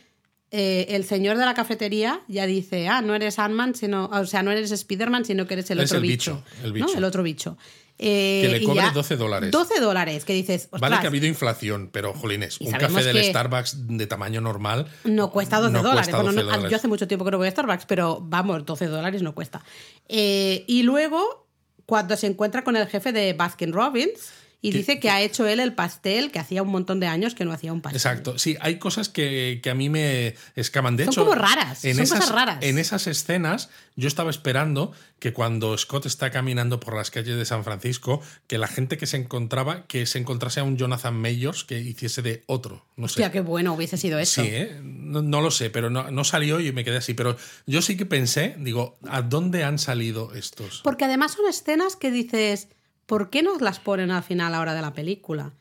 eh, 0.50 0.86
el 0.90 1.04
señor 1.04 1.36
de 1.36 1.44
la 1.44 1.52
cafetería 1.52 2.20
ya 2.26 2.46
dice, 2.46 2.88
ah, 2.88 3.02
no 3.02 3.14
eres 3.14 3.38
Ant-Man, 3.38 3.74
sino, 3.74 4.06
o 4.06 4.24
sea, 4.24 4.42
no 4.42 4.50
eres 4.50 4.70
Spider-Man, 4.70 5.26
sino 5.26 5.46
que 5.46 5.54
eres 5.54 5.70
el 5.72 5.80
Es 5.80 5.90
otro 5.90 5.98
el 5.98 6.02
bicho. 6.08 6.36
bicho, 6.36 6.64
el 6.64 6.68
¿no? 6.68 6.86
bicho. 6.86 6.98
El 6.98 7.04
otro 7.04 7.22
bicho. 7.22 7.58
Eh, 8.00 8.40
Que 8.44 8.48
le 8.48 8.58
y 8.58 8.64
cobre 8.64 8.82
ya- 8.82 8.90
12 8.92 9.16
dólares. 9.16 9.50
12 9.50 9.80
dólares, 9.80 10.24
que 10.24 10.32
dices, 10.32 10.68
Vale 10.70 10.98
que 11.00 11.06
ha 11.06 11.08
habido 11.08 11.26
inflación, 11.26 11.90
pero 11.92 12.14
jolines, 12.14 12.60
un 12.60 12.70
café 12.70 13.02
del 13.02 13.24
Starbucks 13.24 13.88
de 13.88 14.06
tamaño 14.06 14.40
normal 14.40 14.86
no 15.04 15.32
cuesta 15.32 15.58
12 15.58 15.72
no 15.72 15.78
dólares. 15.82 16.06
cuesta 16.06 16.16
Bueno, 16.18 16.32
12 16.32 16.44
no- 16.44 16.50
dólares. 16.52 16.70
Yo 16.70 16.76
hace 16.76 16.86
mucho 16.88 17.08
tiempo 17.08 17.24
que 17.24 17.32
no 17.32 17.38
voy 17.38 17.48
a 17.48 17.50
Starbucks, 17.50 17.86
pero 17.86 18.20
vamos, 18.22 18.64
12 18.64 18.86
dólares 18.86 19.22
no 19.22 19.34
cuesta. 19.34 19.64
Eh, 20.08 20.64
y 20.68 20.84
luego, 20.84 21.48
cuando 21.86 22.16
se 22.16 22.28
encuentra 22.28 22.62
con 22.62 22.76
el 22.76 22.86
jefe 22.86 23.12
de 23.12 23.32
Baskin 23.32 23.72
Robbins 23.72 24.30
y 24.60 24.72
Que- 24.72 24.78
dice 24.78 24.98
que 25.00 25.08
ha 25.10 25.20
hecho 25.22 25.46
él 25.46 25.60
el 25.60 25.72
pastel, 25.74 26.30
que 26.32 26.38
hacía 26.40 26.62
un 26.62 26.68
montón 26.70 26.98
de 27.00 27.06
años 27.06 27.34
que 27.34 27.44
no 27.44 27.52
hacía 27.52 27.72
un 27.72 27.80
pastel. 27.80 27.96
Exacto, 27.96 28.38
sí, 28.38 28.56
hay 28.60 28.78
cosas 28.78 29.08
que, 29.08 29.60
que 29.62 29.70
a 29.70 29.74
mí 29.74 29.88
me 29.88 30.34
escaman. 30.56 30.96
De 30.96 31.04
Son 31.04 31.12
hecho, 31.12 31.20
como 31.24 31.34
raras, 31.36 31.84
en 31.84 31.94
son 31.94 32.02
esas, 32.04 32.18
cosas 32.20 32.34
raras. 32.34 32.58
En 32.62 32.78
esas 32.78 33.06
escenas, 33.06 33.70
yo 33.94 34.08
estaba 34.08 34.30
esperando 34.30 34.92
que 35.20 35.32
cuando 35.32 35.76
Scott 35.78 36.06
está 36.06 36.30
caminando 36.30 36.80
por 36.80 36.96
las 36.96 37.10
calles 37.10 37.36
de 37.36 37.44
San 37.44 37.62
Francisco, 37.64 38.20
que 38.46 38.58
la 38.58 38.66
gente 38.68 38.96
que 38.98 39.06
se 39.06 39.16
encontraba, 39.16 39.86
que 39.86 40.06
se 40.06 40.18
encontrase 40.18 40.60
a 40.60 40.64
un 40.64 40.76
Jonathan 40.76 41.14
Mayors 41.14 41.64
que 41.64 41.78
hiciese 41.80 42.22
de 42.22 42.42
otro. 42.46 42.84
No 42.96 43.06
Hostia, 43.06 43.26
sé. 43.26 43.32
qué 43.32 43.40
bueno 43.40 43.74
hubiese 43.74 43.96
sido 43.96 44.18
eso. 44.18 44.42
Sí, 44.42 44.48
¿eh? 44.50 44.78
no, 44.82 45.22
no 45.22 45.40
lo 45.40 45.50
sé, 45.52 45.70
pero 45.70 45.88
no, 45.90 46.10
no 46.10 46.24
salió 46.24 46.60
y 46.60 46.72
me 46.72 46.84
quedé 46.84 46.96
así. 46.98 47.14
Pero 47.14 47.36
yo 47.66 47.80
sí 47.82 47.96
que 47.96 48.06
pensé, 48.06 48.54
digo, 48.58 48.96
¿a 49.08 49.22
dónde 49.22 49.62
han 49.64 49.78
salido 49.78 50.34
estos? 50.34 50.80
Porque 50.82 51.04
además 51.04 51.32
son 51.32 51.48
escenas 51.48 51.96
que 51.96 52.10
dices, 52.10 52.68
¿por 53.08 53.30
qué 53.30 53.42
nos 53.42 53.60
las 53.60 53.80
ponen 53.80 54.12
al 54.12 54.22
final 54.22 54.54
ahora 54.54 54.74
de 54.74 54.82
la 54.82 54.92
película? 54.92 55.54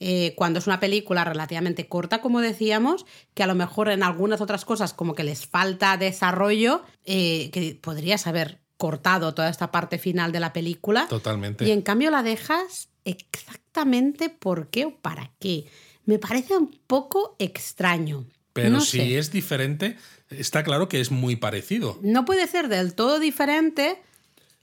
Eh, 0.00 0.34
cuando 0.36 0.58
es 0.58 0.66
una 0.66 0.80
película 0.80 1.22
relativamente 1.22 1.86
corta, 1.86 2.20
como 2.20 2.40
decíamos, 2.40 3.06
que 3.34 3.44
a 3.44 3.46
lo 3.46 3.54
mejor 3.54 3.88
en 3.90 4.02
algunas 4.02 4.40
otras 4.40 4.64
cosas 4.64 4.92
como 4.92 5.14
que 5.14 5.22
les 5.22 5.46
falta 5.46 5.96
desarrollo, 5.96 6.82
eh, 7.04 7.50
que 7.52 7.78
podrías 7.80 8.26
haber 8.26 8.58
cortado 8.76 9.34
toda 9.34 9.48
esta 9.50 9.70
parte 9.70 9.98
final 9.98 10.32
de 10.32 10.40
la 10.40 10.52
película. 10.52 11.06
Totalmente. 11.08 11.64
Y 11.64 11.70
en 11.70 11.82
cambio 11.82 12.10
la 12.10 12.22
dejas 12.24 12.88
exactamente 13.04 14.30
por 14.30 14.68
qué 14.70 14.86
o 14.86 14.96
para 14.96 15.30
qué. 15.38 15.66
Me 16.06 16.18
parece 16.18 16.56
un 16.56 16.70
poco 16.86 17.36
extraño. 17.38 18.26
Pero 18.52 18.70
No 18.70 18.80
si 18.80 18.98
sé. 18.98 19.18
es 19.18 19.30
diferente, 19.32 19.96
está 20.30 20.62
claro 20.64 20.88
que 20.88 21.00
es 21.00 21.10
muy 21.10 21.36
parecido. 21.36 21.98
no 22.02 22.24
puede 22.24 22.46
ser 22.46 22.68
del 22.68 22.94
todo 22.94 23.18
diferente 23.18 24.02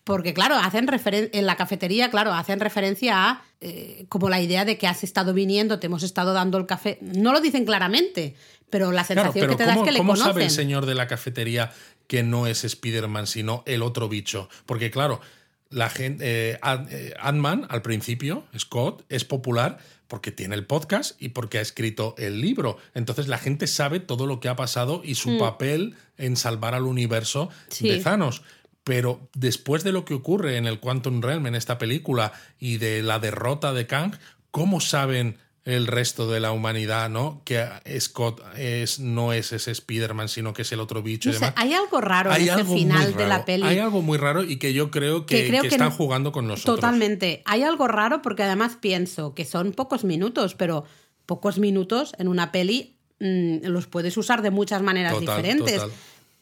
porque, 0.04 0.34
claro, 0.34 0.56
hacen 0.56 0.88
en 1.34 1.46
la 1.46 1.56
cafetería, 1.56 2.10
claro, 2.10 2.34
hacen 2.34 2.60
referencia 2.60 3.30
a 3.30 3.44
eh, 3.62 4.06
como 4.10 4.30
la 4.30 4.42
idea 4.42 4.66
de 4.66 4.78
que 4.78 4.88
has 4.88 5.04
estado 5.04 5.34
viniendo, 5.34 5.80
te 5.80 5.86
hemos 5.88 6.04
estado 6.04 6.34
dando 6.34 6.58
el 6.58 6.66
café. 6.66 6.98
No 7.02 7.32
lo 7.34 7.42
dicen 7.42 7.66
claramente, 7.66 8.36
pero 8.70 8.92
la 8.92 9.04
Claro, 9.04 9.32
sensación 9.32 9.44
pero 9.48 9.52
que 9.58 9.64
te 9.64 9.66
da 9.66 9.74
¿cómo, 9.74 9.84
es 9.86 9.88
que 9.88 9.92
le 9.92 9.98
cómo 10.00 10.14
conocen. 10.14 10.32
sabe 10.34 10.44
el 10.46 10.50
señor 10.52 10.86
de 10.88 10.96
la 10.96 11.08
cafetería 11.08 11.72
que 12.08 12.24
no 12.24 12.48
es 12.48 12.64
Spider-Man, 12.64 13.28
sino 13.28 13.64
el 13.68 13.84
otro 13.84 14.10
bicho? 14.10 14.50
Porque, 14.66 14.90
claro, 14.90 15.22
la 15.70 15.90
gente, 15.90 16.52
eh, 16.52 16.60
eh, 16.90 17.14
Ant-Man, 17.20 17.68
al 17.70 17.82
principio, 17.84 18.44
Scott, 18.58 19.06
es 19.10 19.24
popular 19.24 19.78
porque 20.08 20.32
tiene 20.32 20.56
el 20.56 20.66
podcast 20.66 21.22
y 21.22 21.30
porque 21.30 21.60
ha 21.60 21.62
escrito 21.62 22.16
el 22.18 22.42
libro. 22.42 22.78
Entonces 22.96 23.30
la 23.30 23.38
gente 23.38 23.66
sabe 23.68 24.02
todo 24.02 24.26
lo 24.28 24.42
que 24.42 24.50
ha 24.50 24.58
pasado 24.58 25.02
y 25.06 25.16
su 25.16 25.38
papel 25.38 25.96
en 26.18 26.36
salvar 26.36 26.74
al 26.76 26.84
universo 26.84 27.46
Mm. 27.46 27.72
Sí. 27.72 27.88
de 27.90 28.00
Thanos. 28.00 28.42
Pero 28.84 29.30
después 29.36 29.84
de 29.84 29.92
lo 29.92 30.06
que 30.06 30.14
ocurre 30.16 30.58
en 30.58 30.66
el 30.66 30.80
Quantum 30.80 31.22
Realm, 31.22 31.46
en 31.48 31.56
esta 31.56 31.78
película, 31.78 32.34
y 32.60 32.78
de 32.78 33.04
la 33.04 33.20
derrota 33.20 33.74
de 33.74 33.86
Kang, 33.88 34.14
¿cómo 34.50 34.80
saben 34.80 35.38
el 35.64 35.86
resto 35.86 36.28
de 36.32 36.40
la 36.40 36.52
humanidad, 36.52 37.08
¿no? 37.12 37.44
Que 37.46 37.64
Scott 38.00 38.42
es, 38.58 39.00
no 39.00 39.32
es 39.32 39.54
ese 39.54 39.70
Spider-Man, 39.70 40.28
sino 40.28 40.54
que 40.54 40.64
es 40.64 40.72
el 40.72 40.80
otro 40.80 41.04
bicho 41.04 41.30
No 41.30 41.36
y 41.36 41.40
demás. 41.40 41.54
hay 41.56 41.74
algo 41.74 42.02
raro 42.02 42.32
Hay 42.32 42.46
en 42.50 42.56
algo 42.56 42.72
muy 42.72 42.80
final 42.80 43.16
de 43.16 43.28
la 43.28 43.46
peli. 43.46 43.64
Hay 43.68 43.78
algo 43.78 44.02
muy 44.02 44.18
raro 44.18 44.44
y 44.44 44.58
que 44.58 44.74
yo 44.74 44.90
creo 44.90 45.28
que, 45.28 45.44
Que 45.44 45.48
creo 45.50 45.62
que 45.62 45.70
que 45.70 45.76
están 45.76 45.90
no- 45.90 45.96
jugando 45.96 46.32
con 46.32 46.48
nosotros. 46.48 46.78
Totalmente. 46.78 47.44
Hay 47.46 47.62
algo 47.62 47.88
raro 47.88 48.24
porque 48.24 48.42
además 48.42 48.78
pienso 48.82 49.36
que 49.36 49.46
son 49.46 49.74
pocos 49.74 50.04
minutos, 50.04 50.56
pero 50.56 50.86
pocos 51.28 51.60
minutos 51.60 52.14
en 52.18 52.28
una 52.28 52.52
peli 52.52 52.96
mm, 53.20 53.68
los 53.68 53.86
puedes 53.86 54.18
usar 54.18 54.42
de 54.42 54.50
muchas 54.50 54.82
maneras 54.82 55.14
Total, 55.14 55.36
diferentes. 55.44 55.76
total. 55.76 55.92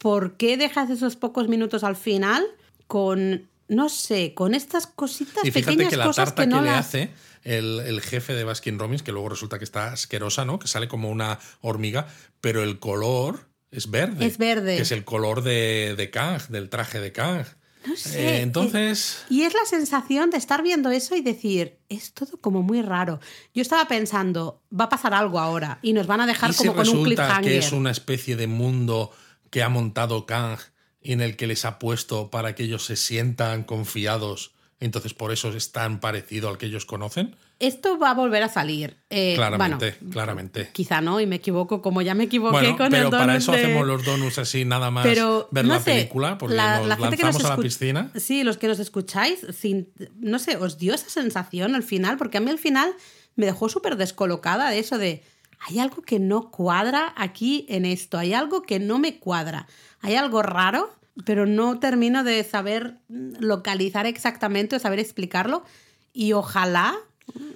¿Por 0.00 0.36
qué 0.38 0.56
dejas 0.56 0.88
esos 0.90 1.14
pocos 1.16 1.46
minutos 1.48 1.84
al 1.84 1.94
final 1.94 2.44
con, 2.86 3.48
no 3.68 3.88
sé, 3.90 4.32
con 4.34 4.54
estas 4.54 4.86
cositas, 4.86 5.44
Y 5.44 5.50
fíjate 5.50 5.72
pequeñas 5.72 5.90
que 5.90 5.96
la 5.98 6.06
cosas 6.06 6.24
tarta 6.34 6.42
que 6.42 6.48
que, 6.48 6.54
no 6.54 6.62
le 6.62 6.70
las... 6.70 6.86
hace 6.86 7.10
el, 7.44 7.80
el 7.80 8.00
jefe 8.00 8.32
de 8.34 8.44
Baskin 8.44 8.78
Robbins, 8.78 9.02
que 9.02 9.12
luego 9.12 9.28
resulta 9.28 9.58
que 9.58 9.64
está 9.64 9.92
asquerosa, 9.92 10.44
¿no? 10.46 10.58
Que 10.58 10.68
sale 10.68 10.88
como 10.88 11.10
una 11.10 11.38
hormiga, 11.60 12.06
pero 12.40 12.62
el 12.62 12.78
color 12.78 13.48
es 13.70 13.90
verde. 13.90 14.24
Es 14.24 14.38
verde. 14.38 14.76
Que 14.76 14.82
es 14.82 14.92
el 14.92 15.04
color 15.04 15.42
de, 15.42 15.94
de 15.96 16.10
Kang, 16.10 16.40
del 16.48 16.70
traje 16.70 16.98
de 17.00 17.12
Kang. 17.12 17.44
No 17.86 17.96
sé, 17.96 18.38
Eh, 18.38 18.40
entonces. 18.42 19.24
Y 19.30 19.42
es 19.42 19.54
la 19.54 19.64
sensación 19.64 20.30
de 20.30 20.36
estar 20.38 20.62
viendo 20.62 20.90
eso 20.90 21.14
y 21.14 21.20
decir, 21.22 21.78
es 21.88 22.12
todo 22.12 22.36
como 22.38 22.62
muy 22.62 22.82
raro. 22.82 23.20
Yo 23.54 23.62
estaba 23.62 23.86
pensando, 23.86 24.60
va 24.78 24.84
a 24.84 24.88
pasar 24.88 25.14
algo 25.14 25.38
ahora 25.38 25.78
y 25.80 25.92
nos 25.92 26.06
van 26.06 26.20
a 26.20 26.26
dejar 26.26 26.50
¿Y 26.50 26.52
si 26.54 26.68
como 26.68 26.82
con 26.82 26.88
un 26.88 27.04
cliffhanger. 27.04 27.42
que 27.44 27.58
es 27.58 27.72
una 27.72 27.90
especie 27.90 28.36
de 28.36 28.46
mundo 28.46 29.12
que 29.50 29.62
ha 29.62 29.68
montado 29.68 30.26
Kang 30.26 30.58
y 31.02 31.12
en 31.12 31.20
el 31.20 31.36
que 31.36 31.46
les 31.46 31.64
ha 31.64 31.78
puesto 31.78 32.30
para 32.30 32.54
que 32.54 32.64
ellos 32.64 32.84
se 32.84 32.96
sientan 32.96 33.64
confiados? 33.64 34.52
Entonces, 34.80 35.12
por 35.12 35.30
eso 35.30 35.50
es 35.50 35.72
tan 35.72 36.00
parecido 36.00 36.48
al 36.48 36.56
que 36.56 36.64
ellos 36.66 36.86
conocen. 36.86 37.36
Esto 37.58 37.98
va 37.98 38.12
a 38.12 38.14
volver 38.14 38.42
a 38.42 38.48
salir. 38.48 38.96
Eh, 39.10 39.34
Claramente, 39.36 39.94
bueno, 40.00 40.12
claramente. 40.14 40.70
Quizá 40.72 41.02
no, 41.02 41.20
y 41.20 41.26
me 41.26 41.36
equivoco, 41.36 41.82
como 41.82 42.00
ya 42.00 42.14
me 42.14 42.24
equivoqué 42.24 42.52
Bueno, 42.52 42.76
con 42.78 42.90
pero 42.90 43.04
el 43.04 43.10
para 43.10 43.26
donut 43.26 43.42
eso 43.42 43.52
de- 43.52 43.58
hacemos 43.58 43.86
los 43.86 44.02
donuts 44.06 44.38
así, 44.38 44.64
nada 44.64 44.90
más 44.90 45.04
Pero, 45.04 45.48
ver 45.50 45.66
no 45.66 45.74
la 45.74 45.80
sé, 45.80 45.92
película, 45.92 46.38
porque 46.38 46.56
la- 46.56 46.78
nos 46.78 46.88
la 46.88 46.96
gente 46.96 47.16
que 47.18 47.22
nos 47.24 47.34
lanzamos 47.34 47.52
a 47.52 47.56
la 47.56 47.62
piscina. 47.62 48.10
Sí, 48.16 48.42
los 48.42 48.56
que 48.56 48.68
nos 48.68 48.78
escucháis, 48.78 49.40
sin, 49.54 49.92
no 50.18 50.38
sé, 50.38 50.56
os 50.56 50.78
dio 50.78 50.94
esa 50.94 51.10
sensación 51.10 51.74
al 51.74 51.82
final, 51.82 52.16
porque 52.16 52.38
a 52.38 52.40
mí 52.40 52.50
al 52.50 52.58
final 52.58 52.90
me 53.36 53.44
dejó 53.44 53.68
súper 53.68 53.96
descolocada 53.96 54.70
de 54.70 54.78
eso 54.78 54.96
de, 54.96 55.22
hay 55.60 55.78
algo 55.78 56.02
que 56.02 56.18
no 56.18 56.50
cuadra 56.50 57.12
aquí 57.16 57.66
en 57.68 57.84
esto, 57.84 58.18
hay 58.18 58.32
algo 58.32 58.62
que 58.62 58.78
no 58.78 58.98
me 58.98 59.18
cuadra, 59.18 59.66
hay 60.00 60.16
algo 60.16 60.42
raro, 60.42 60.94
pero 61.24 61.46
no 61.46 61.78
termino 61.78 62.24
de 62.24 62.42
saber 62.44 62.94
localizar 63.08 64.06
exactamente 64.06 64.76
o 64.76 64.78
saber 64.78 64.98
explicarlo, 64.98 65.64
y 66.12 66.32
ojalá... 66.32 66.96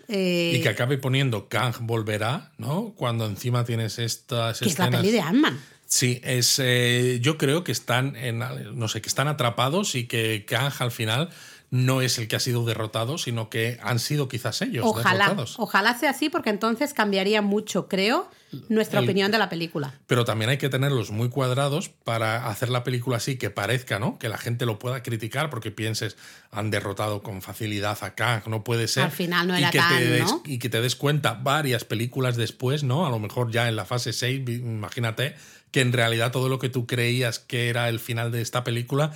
eh, 0.08 0.52
Y 0.56 0.62
que 0.62 0.68
acabe 0.68 0.98
poniendo 0.98 1.48
Kang 1.48 1.74
volverá, 1.80 2.52
¿no? 2.58 2.92
Cuando 2.96 3.26
encima 3.26 3.64
tienes 3.64 3.98
estas 3.98 4.60
que 4.60 4.68
es 4.68 4.78
la 4.78 4.90
peli 4.90 5.10
de 5.10 5.20
Ant-Man. 5.20 5.58
Sí, 5.86 6.20
es, 6.24 6.58
eh, 6.58 7.18
yo 7.20 7.38
creo 7.38 7.62
que 7.62 7.70
están 7.72 8.16
en, 8.16 8.38
no 8.74 8.88
sé, 8.88 9.00
que 9.00 9.08
están 9.08 9.28
atrapados 9.28 9.94
y 9.94 10.06
que 10.06 10.44
Kang 10.44 10.72
al 10.78 10.90
final 10.90 11.30
no 11.76 12.02
es 12.02 12.18
el 12.18 12.28
que 12.28 12.36
ha 12.36 12.40
sido 12.40 12.64
derrotado, 12.64 13.18
sino 13.18 13.50
que 13.50 13.80
han 13.82 13.98
sido 13.98 14.28
quizás 14.28 14.62
ellos 14.62 14.84
Ojalá, 14.86 15.24
derrotados. 15.24 15.56
ojalá 15.58 15.98
sea 15.98 16.10
así, 16.10 16.28
porque 16.28 16.50
entonces 16.50 16.94
cambiaría 16.94 17.42
mucho, 17.42 17.88
creo, 17.88 18.30
nuestra 18.68 19.00
El- 19.00 19.06
opinión 19.06 19.32
de 19.32 19.38
la 19.38 19.48
película. 19.48 19.92
Pero 20.06 20.24
también 20.24 20.50
hay 20.50 20.58
que 20.58 20.68
tenerlos 20.68 21.10
muy 21.10 21.30
cuadrados 21.30 21.88
para 21.88 22.46
hacer 22.46 22.68
la 22.68 22.84
película 22.84 23.16
así 23.16 23.38
que 23.38 23.50
parezca, 23.50 23.98
¿no? 23.98 24.20
Que 24.20 24.28
la 24.28 24.38
gente 24.38 24.66
lo 24.66 24.78
pueda 24.78 25.02
criticar 25.02 25.50
porque 25.50 25.72
pienses, 25.72 26.16
han 26.52 26.70
derrotado 26.70 27.24
con 27.24 27.42
facilidad 27.42 27.98
a 28.02 28.14
Kang, 28.14 28.46
no 28.46 28.62
puede 28.62 28.86
ser. 28.86 29.02
Al 29.02 29.10
final 29.10 29.48
no 29.48 29.54
Y 29.58 29.62
era 29.62 29.70
que 29.72 29.78
te 29.78 29.84
tan, 29.84 29.98
des- 30.10 30.30
¿no? 30.30 30.42
Y 30.46 30.60
que 30.60 30.68
te 30.68 30.80
des 30.80 30.94
cuenta 30.94 31.34
varias 31.34 31.84
películas 31.84 32.36
después, 32.36 32.84
¿no? 32.84 33.04
A 33.04 33.10
lo 33.10 33.18
mejor 33.18 33.50
ya 33.50 33.68
en 33.68 33.74
la 33.74 33.84
fase 33.84 34.12
6, 34.12 34.44
vi- 34.44 34.54
imagínate 34.60 35.34
que 35.72 35.80
en 35.80 35.92
realidad 35.92 36.30
todo 36.30 36.48
lo 36.48 36.60
que 36.60 36.68
tú 36.68 36.86
creías 36.86 37.40
que 37.40 37.68
era 37.68 37.88
el 37.88 37.98
final 37.98 38.30
de 38.30 38.42
esta 38.42 38.62
película 38.62 39.10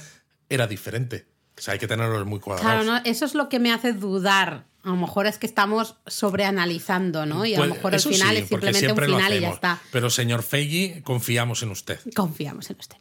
era 0.48 0.66
diferente. 0.66 1.26
O 1.58 1.60
sea, 1.60 1.72
hay 1.72 1.78
que 1.78 1.88
tenerlos 1.88 2.24
muy 2.26 2.40
cuadrados. 2.40 2.84
Claro, 2.84 3.00
¿no? 3.00 3.10
eso 3.10 3.24
es 3.24 3.34
lo 3.34 3.48
que 3.48 3.58
me 3.58 3.72
hace 3.72 3.92
dudar. 3.92 4.64
A 4.84 4.90
lo 4.90 4.96
mejor 4.96 5.26
es 5.26 5.38
que 5.38 5.46
estamos 5.46 5.96
sobreanalizando, 6.06 7.26
¿no? 7.26 7.44
Y 7.44 7.54
a 7.54 7.58
Pues 7.58 7.68
lo 7.68 7.74
mejor 7.74 7.94
el 7.94 8.00
final 8.00 8.36
sí, 8.36 8.42
es 8.42 8.48
simplemente 8.48 8.92
un 8.92 8.98
final 8.98 9.34
y 9.34 9.40
ya 9.40 9.50
está. 9.50 9.80
Pero 9.90 10.08
señor 10.08 10.42
Feige, 10.42 11.02
confiamos 11.02 11.62
en 11.62 11.70
usted. 11.70 11.98
Confiamos 12.14 12.70
en 12.70 12.76
usted. 12.78 12.96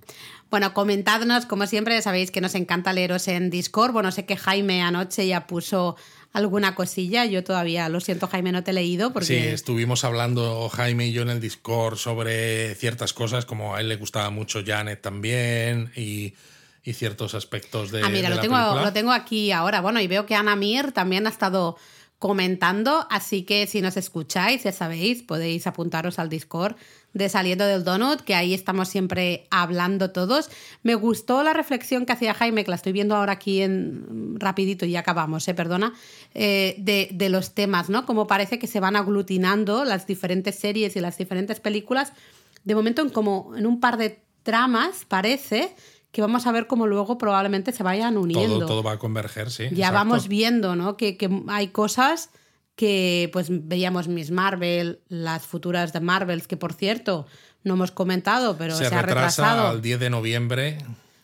Bueno, 0.49 0.73
comentadnos, 0.73 1.45
como 1.45 1.67
siempre, 1.67 1.93
ya 1.95 2.01
sabéis 2.01 2.31
que 2.31 2.41
nos 2.41 2.55
encanta 2.55 2.93
leeros 2.93 3.27
en 3.27 3.49
Discord. 3.49 3.91
Bueno, 3.91 4.11
sé 4.11 4.25
que 4.25 4.37
Jaime 4.37 4.81
anoche 4.81 5.27
ya 5.27 5.45
puso 5.45 5.97
alguna 6.33 6.73
cosilla. 6.73 7.25
Yo 7.25 7.43
todavía, 7.43 7.89
lo 7.89 7.99
siento, 7.99 8.27
Jaime, 8.27 8.51
no 8.51 8.63
te 8.63 8.71
he 8.71 8.73
leído 8.73 9.07
Sí, 9.07 9.13
porque. 9.13 9.53
estuvimos 9.53 10.03
hablando 10.03 10.69
Jaime 10.69 11.07
y 11.07 11.11
yo 11.11 11.21
en 11.21 11.29
el 11.29 11.39
Discord 11.39 11.97
sobre 11.97 12.75
ciertas 12.75 13.13
cosas, 13.13 13.45
como 13.45 13.75
a 13.75 13.81
él 13.81 13.89
le 13.89 13.97
gustaba 13.97 14.29
mucho 14.29 14.61
Janet 14.65 15.01
también 15.01 15.91
y, 15.95 16.33
y 16.87 16.93
ciertos 16.93 17.35
aspectos 17.35 17.91
de, 17.91 18.01
ah, 18.01 18.07
mira, 18.07 18.29
de 18.29 18.29
lo 18.29 18.35
la 18.35 18.41
tengo, 18.41 18.55
película. 18.55 18.81
lo 18.81 18.93
tengo 18.93 19.11
aquí 19.11 19.51
ahora. 19.51 19.81
Bueno, 19.81 19.99
y 19.99 20.07
veo 20.07 20.25
que 20.25 20.35
Ana 20.35 20.55
Mir 20.55 20.93
también 20.93 21.27
ha 21.27 21.29
estado 21.29 21.75
comentando, 22.17 23.05
así 23.11 23.43
que 23.43 23.67
si 23.67 23.81
nos 23.81 23.97
escucháis, 23.97 24.63
ya 24.63 24.71
sabéis, 24.71 25.21
podéis 25.21 25.67
apuntaros 25.67 26.17
al 26.17 26.29
Discord 26.29 26.77
de 27.11 27.27
Saliendo 27.27 27.65
del 27.65 27.83
Donut, 27.83 28.21
que 28.21 28.35
ahí 28.35 28.53
estamos 28.53 28.87
siempre 28.87 29.47
hablando 29.51 30.11
todos. 30.11 30.49
Me 30.81 30.95
gustó 30.95 31.43
la 31.43 31.51
reflexión 31.51 32.05
que 32.05 32.13
hacía 32.13 32.33
Jaime, 32.33 32.63
que 32.63 32.71
la 32.71 32.77
estoy 32.77 32.93
viendo 32.93 33.17
ahora 33.17 33.33
aquí 33.33 33.61
en 33.61 34.39
rapidito 34.39 34.85
y 34.85 34.91
ya 34.91 35.01
acabamos, 35.01 35.45
eh, 35.49 35.53
perdona, 35.53 35.93
eh, 36.35 36.75
de, 36.77 37.09
de 37.11 37.27
los 37.27 37.53
temas, 37.53 37.89
¿no? 37.89 38.05
Como 38.05 38.27
parece 38.27 38.59
que 38.59 38.67
se 38.67 38.79
van 38.79 38.95
aglutinando 38.95 39.83
las 39.83 40.07
diferentes 40.07 40.55
series 40.55 40.95
y 40.95 41.01
las 41.01 41.17
diferentes 41.17 41.59
películas, 41.59 42.13
de 42.63 42.75
momento 42.75 43.01
en 43.01 43.09
como 43.09 43.53
en 43.57 43.67
un 43.67 43.81
par 43.81 43.97
de 43.97 44.21
tramas, 44.43 45.03
parece 45.05 45.75
que 46.17 46.21
vamos 46.23 46.47
a 46.47 46.51
ver 46.51 46.65
cómo 46.65 46.87
luego 46.87 47.19
probablemente 47.19 47.71
se 47.71 47.83
vayan 47.83 48.17
uniendo 48.17 48.57
todo, 48.57 48.67
todo 48.67 48.81
va 48.81 48.93
a 48.93 48.97
converger, 48.97 49.51
sí. 49.51 49.65
ya 49.65 49.89
exacto. 49.89 49.93
vamos 49.93 50.27
viendo, 50.27 50.75
¿no? 50.75 50.97
Que, 50.97 51.15
que 51.15 51.29
hay 51.47 51.67
cosas 51.67 52.31
que 52.75 53.29
pues 53.31 53.49
veíamos 53.51 54.07
Miss 54.07 54.31
Marvel, 54.31 54.99
las 55.09 55.45
futuras 55.45 55.93
de 55.93 55.99
Marvels, 55.99 56.47
que 56.47 56.57
por 56.57 56.73
cierto 56.73 57.27
no 57.63 57.75
hemos 57.75 57.91
comentado, 57.91 58.57
pero 58.57 58.75
se, 58.75 58.89
se 58.89 58.95
ha 58.95 59.03
retrasa 59.03 59.43
retrasado. 59.43 59.67
al 59.67 59.83
10 59.83 59.99
de 59.99 60.09
noviembre. 60.09 60.77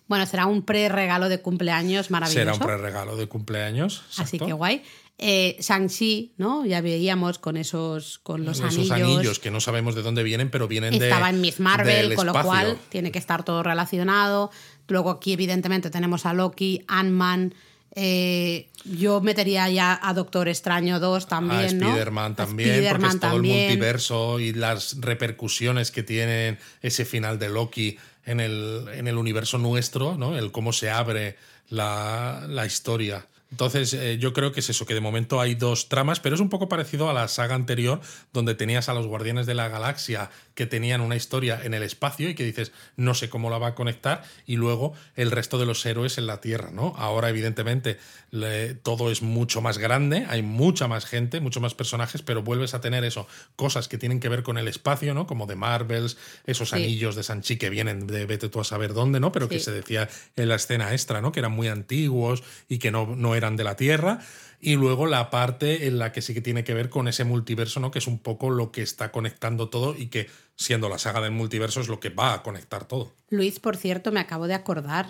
Bueno, 0.08 0.28
será 0.28 0.46
un 0.46 0.62
pre-regalo 0.62 1.28
de 1.28 1.42
cumpleaños 1.42 2.12
maravilloso. 2.12 2.40
Será 2.40 2.54
un 2.54 2.60
pre-regalo 2.60 3.16
de 3.16 3.28
cumpleaños. 3.28 4.04
Así 4.18 4.38
que 4.38 4.54
guay. 4.54 4.84
Eh, 5.20 5.58
Shang-Chi, 5.60 6.34
¿no? 6.38 6.66
Ya 6.66 6.82
veíamos 6.82 7.38
con 7.38 7.56
esos, 7.56 8.20
con 8.20 8.46
los 8.46 8.60
Esos 8.60 8.76
anillos. 8.76 8.92
anillos 8.92 9.40
que 9.40 9.52
no 9.52 9.62
sabemos 9.62 9.96
de 9.96 10.02
dónde 10.02 10.24
vienen, 10.24 10.50
pero 10.50 10.68
vienen 10.68 10.98
de. 10.98 11.08
Estaba 11.08 11.30
en 11.30 11.40
Miss 11.40 11.60
Marvel, 11.60 12.16
con 12.16 12.26
lo 12.26 12.34
cual 12.34 12.78
tiene 12.90 13.12
que 13.12 13.20
estar 13.20 13.44
todo 13.44 13.64
relacionado. 13.64 14.52
Luego 14.88 15.10
aquí, 15.12 15.34
evidentemente, 15.34 15.90
tenemos 15.90 16.26
a 16.26 16.34
Loki, 16.34 16.84
Ant-Man. 16.88 17.54
eh, 17.96 18.70
yo 18.86 19.22
metería 19.22 19.70
ya 19.70 20.00
a 20.02 20.14
Doctor 20.14 20.48
Extraño 20.50 21.00
2 21.00 21.28
también, 21.28 21.82
a 21.84 21.86
¿no? 21.86 21.88
Spider-Man 21.90 22.32
A 22.34 22.36
también, 22.36 22.70
porque 22.90 23.06
es 23.06 23.20
todo 23.20 23.32
también. 23.32 23.56
el 23.56 23.68
multiverso 23.68 24.40
y 24.40 24.54
las 24.54 24.98
repercusiones 25.00 25.92
que 25.92 26.04
tiene 26.04 26.58
ese 26.82 27.06
final 27.06 27.38
de 27.40 27.50
Loki 27.50 27.98
en 28.26 28.40
el, 28.40 28.88
en 28.94 29.08
el 29.08 29.18
universo 29.18 29.58
nuestro, 29.58 30.18
¿no? 30.18 30.36
El 30.38 30.52
cómo 30.52 30.74
se 30.74 30.90
abre 30.90 31.38
la, 31.70 32.46
la 32.50 32.66
historia. 32.66 33.28
Entonces, 33.54 33.94
eh, 33.94 34.18
yo 34.18 34.34
creo 34.34 34.52
que 34.52 34.62
es 34.62 34.70
eso, 34.72 34.88
que 34.88 34.96
de 34.96 35.00
momento 35.00 35.40
hay 35.40 35.54
dos 35.54 35.88
tramas, 35.88 36.20
pero 36.20 36.34
es 36.34 36.42
un 36.42 36.50
poco 36.50 36.68
parecido 36.68 37.08
a 37.08 37.14
la 37.14 37.28
saga 37.28 37.54
anterior, 37.54 38.02
donde 38.34 38.56
tenías 38.56 38.90
a 38.90 38.96
los 38.96 39.06
Guardianes 39.06 39.46
de 39.46 39.54
la 39.54 39.68
Galaxia 39.70 40.32
que 40.56 40.66
tenían 40.66 41.02
una 41.02 41.16
historia 41.16 41.62
en 41.64 41.76
el 41.76 41.84
espacio 41.84 42.28
y 42.30 42.34
que 42.34 42.44
dices, 42.44 42.72
no 42.96 43.14
sé 43.14 43.30
cómo 43.30 43.52
la 43.52 43.60
va 43.60 43.68
a 43.68 43.76
conectar, 43.76 44.24
y 44.48 44.56
luego 44.56 44.94
el 45.16 45.30
resto 45.30 45.60
de 45.60 45.68
los 45.68 45.86
héroes 45.86 46.18
en 46.18 46.26
la 46.26 46.42
Tierra, 46.42 46.72
¿no? 46.72 46.96
Ahora, 46.98 47.30
evidentemente, 47.30 48.00
le- 48.32 48.74
todo 48.74 49.12
es 49.12 49.22
mucho 49.22 49.62
más 49.62 49.78
grande, 49.78 50.26
hay 50.30 50.42
mucha 50.42 50.88
más 50.88 51.06
gente, 51.06 51.40
mucho 51.40 51.62
más 51.62 51.76
personajes, 51.76 52.24
pero 52.24 52.42
vuelves 52.42 52.74
a 52.74 52.82
tener 52.82 53.04
eso, 53.04 53.28
cosas 53.56 53.88
que 53.88 54.00
tienen 54.00 54.20
que 54.20 54.30
ver 54.30 54.42
con 54.42 54.58
el 54.58 54.68
espacio, 54.68 55.14
¿no? 55.14 55.28
Como 55.28 55.46
de 55.46 55.56
Marvels, 55.56 56.18
esos 56.48 56.70
Sí. 56.70 56.78
anillos 56.78 57.16
de 57.16 57.22
Sanchi 57.22 57.58
que 57.58 57.70
vienen 57.70 58.08
de 58.08 58.26
vete 58.26 58.50
tú 58.50 58.60
a 58.60 58.64
saber 58.64 58.94
dónde, 58.96 59.20
¿no? 59.20 59.32
Pero 59.32 59.48
que 59.48 59.60
se 59.60 59.72
decía 59.72 60.10
en 60.36 60.50
la 60.50 60.56
escena 60.56 60.92
extra, 60.92 61.22
¿no? 61.22 61.32
Que 61.32 61.40
eran 61.42 61.52
muy 61.52 61.68
antiguos 61.68 62.42
y 62.68 62.80
que 62.80 62.90
no, 62.90 63.06
no 63.16 63.36
eran 63.36 63.43
de 63.52 63.64
la 63.64 63.76
Tierra. 63.76 64.20
Y 64.60 64.76
luego 64.76 65.08
la 65.08 65.30
parte 65.30 65.88
en 65.88 66.00
la 66.00 66.14
que 66.14 66.22
sí 66.22 66.34
que 66.34 66.40
tiene 66.40 66.64
que 66.64 66.74
ver 66.74 66.90
con 66.90 67.10
ese 67.10 67.26
multiverso, 67.26 67.82
¿no? 67.82 67.92
Que 67.92 68.00
es 68.00 68.08
un 68.08 68.20
poco 68.20 68.50
lo 68.50 68.72
que 68.72 68.82
está 68.82 69.12
conectando 69.12 69.68
todo 69.68 69.94
y 69.96 70.08
que, 70.08 70.30
siendo 70.56 70.88
la 70.88 70.98
saga 70.98 71.20
del 71.20 71.32
multiverso, 71.32 71.82
es 71.82 71.90
lo 71.90 72.00
que 72.00 72.10
va 72.10 72.34
a 72.34 72.44
conectar 72.44 72.86
todo. 72.86 73.12
Luis, 73.30 73.60
por 73.60 73.76
cierto, 73.76 74.14
me 74.14 74.22
acabo 74.22 74.48
de 74.48 74.54
acordar. 74.54 75.08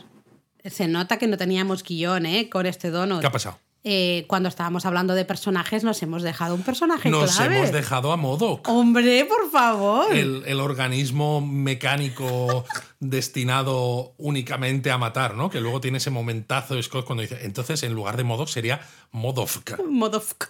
Se 0.66 0.88
nota 0.88 1.18
que 1.18 1.28
no 1.28 1.38
teníamos 1.38 1.84
guion, 1.84 2.26
¿eh? 2.26 2.50
Con 2.50 2.66
este 2.66 2.90
donut. 2.90 3.22
¿Qué 3.22 3.28
ha 3.28 3.32
pasado? 3.32 3.60
Eh, 3.86 4.24
cuando 4.28 4.48
estábamos 4.48 4.86
hablando 4.86 5.14
de 5.14 5.26
personajes, 5.26 5.84
nos 5.84 6.02
hemos 6.04 6.24
dejado 6.24 6.56
un 6.56 6.64
personaje 6.64 7.10
Nos 7.10 7.36
clave. 7.36 7.58
hemos 7.58 7.72
dejado 7.74 8.14
a 8.14 8.18
Modoc. 8.18 8.68
Hombre, 8.70 9.26
por 9.26 9.52
favor. 9.52 10.16
El, 10.16 10.44
el 10.46 10.60
organismo 10.62 11.42
mecánico 11.42 12.64
destinado 13.02 14.14
únicamente 14.18 14.90
a 14.92 14.98
matar, 14.98 15.36
¿no? 15.36 15.50
Que 15.50 15.60
luego 15.60 15.82
tiene 15.82 15.98
ese 15.98 16.10
momentazo 16.12 16.76
de 16.76 16.84
Scott 16.84 17.06
cuando 17.06 17.24
dice, 17.24 17.40
entonces 17.44 17.84
en 17.84 17.94
lugar 17.94 18.16
de 18.18 18.24
Modoc 18.24 18.48
sería 18.48 18.80
Modovka. 19.12 19.78
Modofk. 19.86 20.46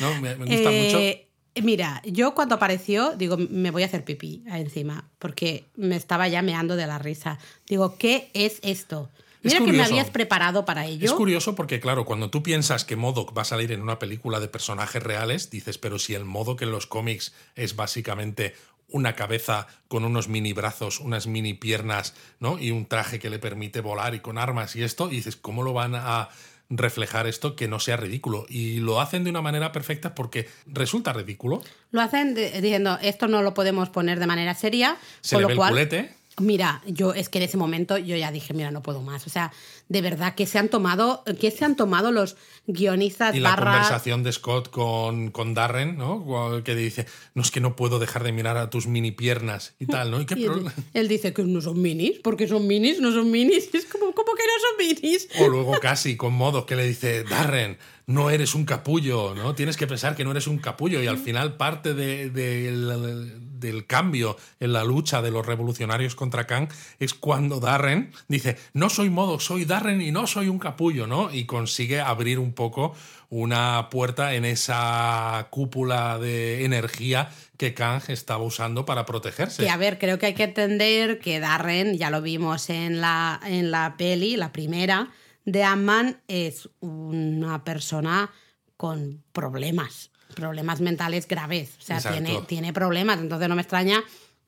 ¿no? 0.00 0.20
Me, 0.20 0.36
me 0.36 0.44
gusta 0.46 0.70
mucho. 0.70 0.98
Eh, 0.98 1.24
Mira, 1.60 2.00
yo 2.04 2.34
cuando 2.34 2.54
apareció, 2.54 3.16
digo, 3.16 3.36
me 3.36 3.72
voy 3.72 3.82
a 3.82 3.86
hacer 3.86 4.04
pipí 4.04 4.44
encima, 4.46 5.08
porque 5.18 5.66
me 5.74 5.96
estaba 5.96 6.28
ya 6.28 6.40
meando 6.42 6.76
de 6.76 6.86
la 6.86 6.98
risa. 6.98 7.38
Digo, 7.66 7.96
¿qué 7.98 8.30
es 8.32 8.60
esto? 8.62 9.10
Mira 9.42 9.58
que 9.64 9.72
me 9.72 9.82
habías 9.82 10.10
preparado 10.10 10.64
para 10.64 10.86
ello. 10.86 11.04
Es 11.04 11.12
curioso 11.12 11.54
porque, 11.54 11.80
claro, 11.80 12.04
cuando 12.04 12.30
tú 12.30 12.42
piensas 12.42 12.84
que 12.84 12.96
Modoc 12.96 13.36
va 13.36 13.42
a 13.42 13.44
salir 13.44 13.72
en 13.72 13.82
una 13.82 13.98
película 13.98 14.40
de 14.40 14.48
personajes 14.48 15.02
reales, 15.02 15.50
dices, 15.50 15.78
pero 15.78 15.98
si 15.98 16.14
el 16.14 16.24
Modoc 16.24 16.62
en 16.62 16.70
los 16.70 16.86
cómics 16.86 17.32
es 17.54 17.76
básicamente 17.76 18.54
una 18.90 19.14
cabeza 19.14 19.66
con 19.86 20.04
unos 20.04 20.28
mini 20.28 20.52
brazos, 20.54 20.98
unas 20.98 21.26
mini 21.26 21.52
piernas, 21.54 22.14
¿no? 22.40 22.58
Y 22.58 22.70
un 22.70 22.86
traje 22.86 23.18
que 23.18 23.28
le 23.30 23.38
permite 23.38 23.80
volar 23.80 24.14
y 24.14 24.20
con 24.20 24.38
armas 24.38 24.74
y 24.76 24.82
esto, 24.82 25.08
y 25.08 25.16
dices, 25.16 25.36
¿cómo 25.36 25.62
lo 25.62 25.72
van 25.74 25.94
a 25.94 26.30
reflejar 26.70 27.26
esto 27.26 27.54
que 27.54 27.68
no 27.68 27.80
sea 27.80 27.96
ridículo? 27.96 28.46
Y 28.48 28.80
lo 28.80 29.00
hacen 29.00 29.24
de 29.24 29.30
una 29.30 29.42
manera 29.42 29.72
perfecta 29.72 30.14
porque 30.14 30.48
resulta 30.66 31.12
ridículo, 31.12 31.62
Lo 31.90 32.00
hacen 32.00 32.34
de- 32.34 32.60
diciendo, 32.60 32.98
esto 33.02 33.28
no 33.28 33.42
lo 33.42 33.52
podemos 33.54 33.90
poner 33.90 34.18
de 34.18 34.26
manera 34.26 34.54
seria, 34.54 34.96
se 35.20 35.36
con 35.36 35.42
le 35.42 35.42
lo 35.42 35.48
ve 35.48 35.56
cual... 35.56 35.68
el 35.78 35.88
culete, 35.88 36.17
Mira, 36.40 36.82
yo 36.86 37.14
es 37.14 37.28
que 37.28 37.38
en 37.38 37.44
ese 37.44 37.56
momento 37.56 37.98
yo 37.98 38.16
ya 38.16 38.30
dije, 38.32 38.54
mira, 38.54 38.70
no 38.70 38.82
puedo 38.82 39.02
más. 39.02 39.26
O 39.26 39.30
sea, 39.30 39.52
de 39.88 40.00
verdad 40.02 40.34
que 40.34 40.46
se 40.46 40.58
han 40.58 40.68
tomado, 40.68 41.22
que 41.40 41.50
se 41.50 41.64
han 41.64 41.76
tomado 41.76 42.12
los 42.12 42.36
guionistas 42.66 43.34
Y 43.34 43.40
la 43.40 43.50
barra 43.50 43.72
conversación 43.72 44.22
de 44.22 44.32
Scott 44.32 44.70
con, 44.70 45.30
con 45.30 45.54
Darren, 45.54 45.96
¿no? 45.96 46.62
Que 46.64 46.74
dice, 46.74 47.06
no 47.34 47.42
es 47.42 47.50
que 47.50 47.60
no 47.60 47.76
puedo 47.76 47.98
dejar 47.98 48.22
de 48.24 48.32
mirar 48.32 48.56
a 48.56 48.70
tus 48.70 48.86
mini 48.86 49.10
piernas 49.12 49.74
y 49.78 49.86
tal, 49.86 50.10
¿no? 50.10 50.20
¿Y 50.20 50.26
qué 50.26 50.34
Y 50.38 50.42
él, 50.44 50.46
problema? 50.50 50.74
él 50.94 51.08
dice 51.08 51.32
que 51.32 51.42
no 51.44 51.60
son 51.60 51.80
minis, 51.80 52.18
porque 52.22 52.46
son 52.46 52.66
minis, 52.66 53.00
no 53.00 53.12
son 53.12 53.30
minis. 53.30 53.68
Es 53.74 53.86
como, 53.86 54.12
¿cómo 54.12 54.32
que 54.34 54.42
no 54.44 54.52
son 54.60 55.02
minis? 55.02 55.28
O 55.40 55.48
luego 55.48 55.78
casi 55.80 56.16
con 56.16 56.34
modo 56.34 56.66
que 56.66 56.76
le 56.76 56.86
dice, 56.86 57.24
Darren, 57.24 57.78
no 58.06 58.30
eres 58.30 58.54
un 58.54 58.64
capullo, 58.64 59.34
¿no? 59.34 59.54
Tienes 59.54 59.76
que 59.76 59.86
pensar 59.86 60.16
que 60.16 60.24
no 60.24 60.30
eres 60.32 60.46
un 60.46 60.58
capullo. 60.58 61.02
Y 61.02 61.06
al 61.06 61.18
final 61.18 61.56
parte 61.56 61.94
de- 61.94 62.30
del- 62.30 63.47
del 63.58 63.86
cambio 63.86 64.36
en 64.60 64.72
la 64.72 64.84
lucha 64.84 65.22
de 65.22 65.30
los 65.30 65.46
revolucionarios 65.46 66.14
contra 66.14 66.46
Kang 66.46 66.68
es 66.98 67.14
cuando 67.14 67.60
Darren 67.60 68.12
dice, 68.28 68.56
no 68.72 68.90
soy 68.90 69.10
modo, 69.10 69.40
soy 69.40 69.64
Darren 69.64 70.00
y 70.00 70.10
no 70.10 70.26
soy 70.26 70.48
un 70.48 70.58
capullo, 70.58 71.06
¿no? 71.06 71.32
Y 71.32 71.46
consigue 71.46 72.00
abrir 72.00 72.38
un 72.38 72.52
poco 72.52 72.94
una 73.30 73.88
puerta 73.90 74.34
en 74.34 74.44
esa 74.44 75.48
cúpula 75.50 76.18
de 76.18 76.64
energía 76.64 77.30
que 77.56 77.74
Kang 77.74 78.02
estaba 78.08 78.42
usando 78.42 78.84
para 78.84 79.04
protegerse. 79.04 79.62
Que 79.62 79.70
a 79.70 79.76
ver, 79.76 79.98
creo 79.98 80.18
que 80.18 80.26
hay 80.26 80.34
que 80.34 80.44
entender 80.44 81.18
que 81.18 81.40
Darren, 81.40 81.96
ya 81.98 82.10
lo 82.10 82.22
vimos 82.22 82.70
en 82.70 83.00
la, 83.00 83.40
en 83.44 83.70
la 83.70 83.96
peli, 83.98 84.36
la 84.36 84.52
primera, 84.52 85.10
de 85.44 85.64
Ant-Man, 85.64 86.20
es 86.28 86.68
una 86.80 87.64
persona 87.64 88.30
con 88.76 89.24
problemas, 89.32 90.10
problemas 90.38 90.80
mentales 90.80 91.26
graves. 91.26 91.70
O 91.78 91.82
sea, 91.82 91.96
Exacto. 91.96 92.22
tiene, 92.22 92.40
tiene 92.46 92.72
problemas. 92.72 93.18
Entonces 93.18 93.48
no 93.48 93.56
me 93.56 93.62
extraña 93.62 94.02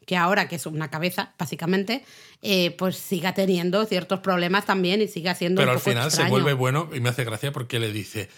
que 0.06 0.16
ahora, 0.16 0.48
que 0.48 0.56
es 0.56 0.66
una 0.66 0.88
cabeza, 0.90 1.34
básicamente, 1.38 2.04
eh, 2.42 2.70
pues 2.78 2.96
siga 2.96 3.34
teniendo 3.34 3.84
ciertos 3.84 4.20
problemas 4.20 4.64
también 4.66 5.02
y 5.02 5.08
siga 5.08 5.34
siendo. 5.34 5.60
Pero 5.60 5.72
un 5.72 5.76
al 5.76 5.80
poco 5.80 5.90
final 5.90 6.06
extraño. 6.06 6.28
se 6.28 6.30
vuelve 6.30 6.52
bueno 6.54 6.88
y 6.94 7.00
me 7.00 7.08
hace 7.10 7.24
gracia 7.24 7.52
porque 7.52 7.78
le 7.78 7.92
dice. 7.92 8.28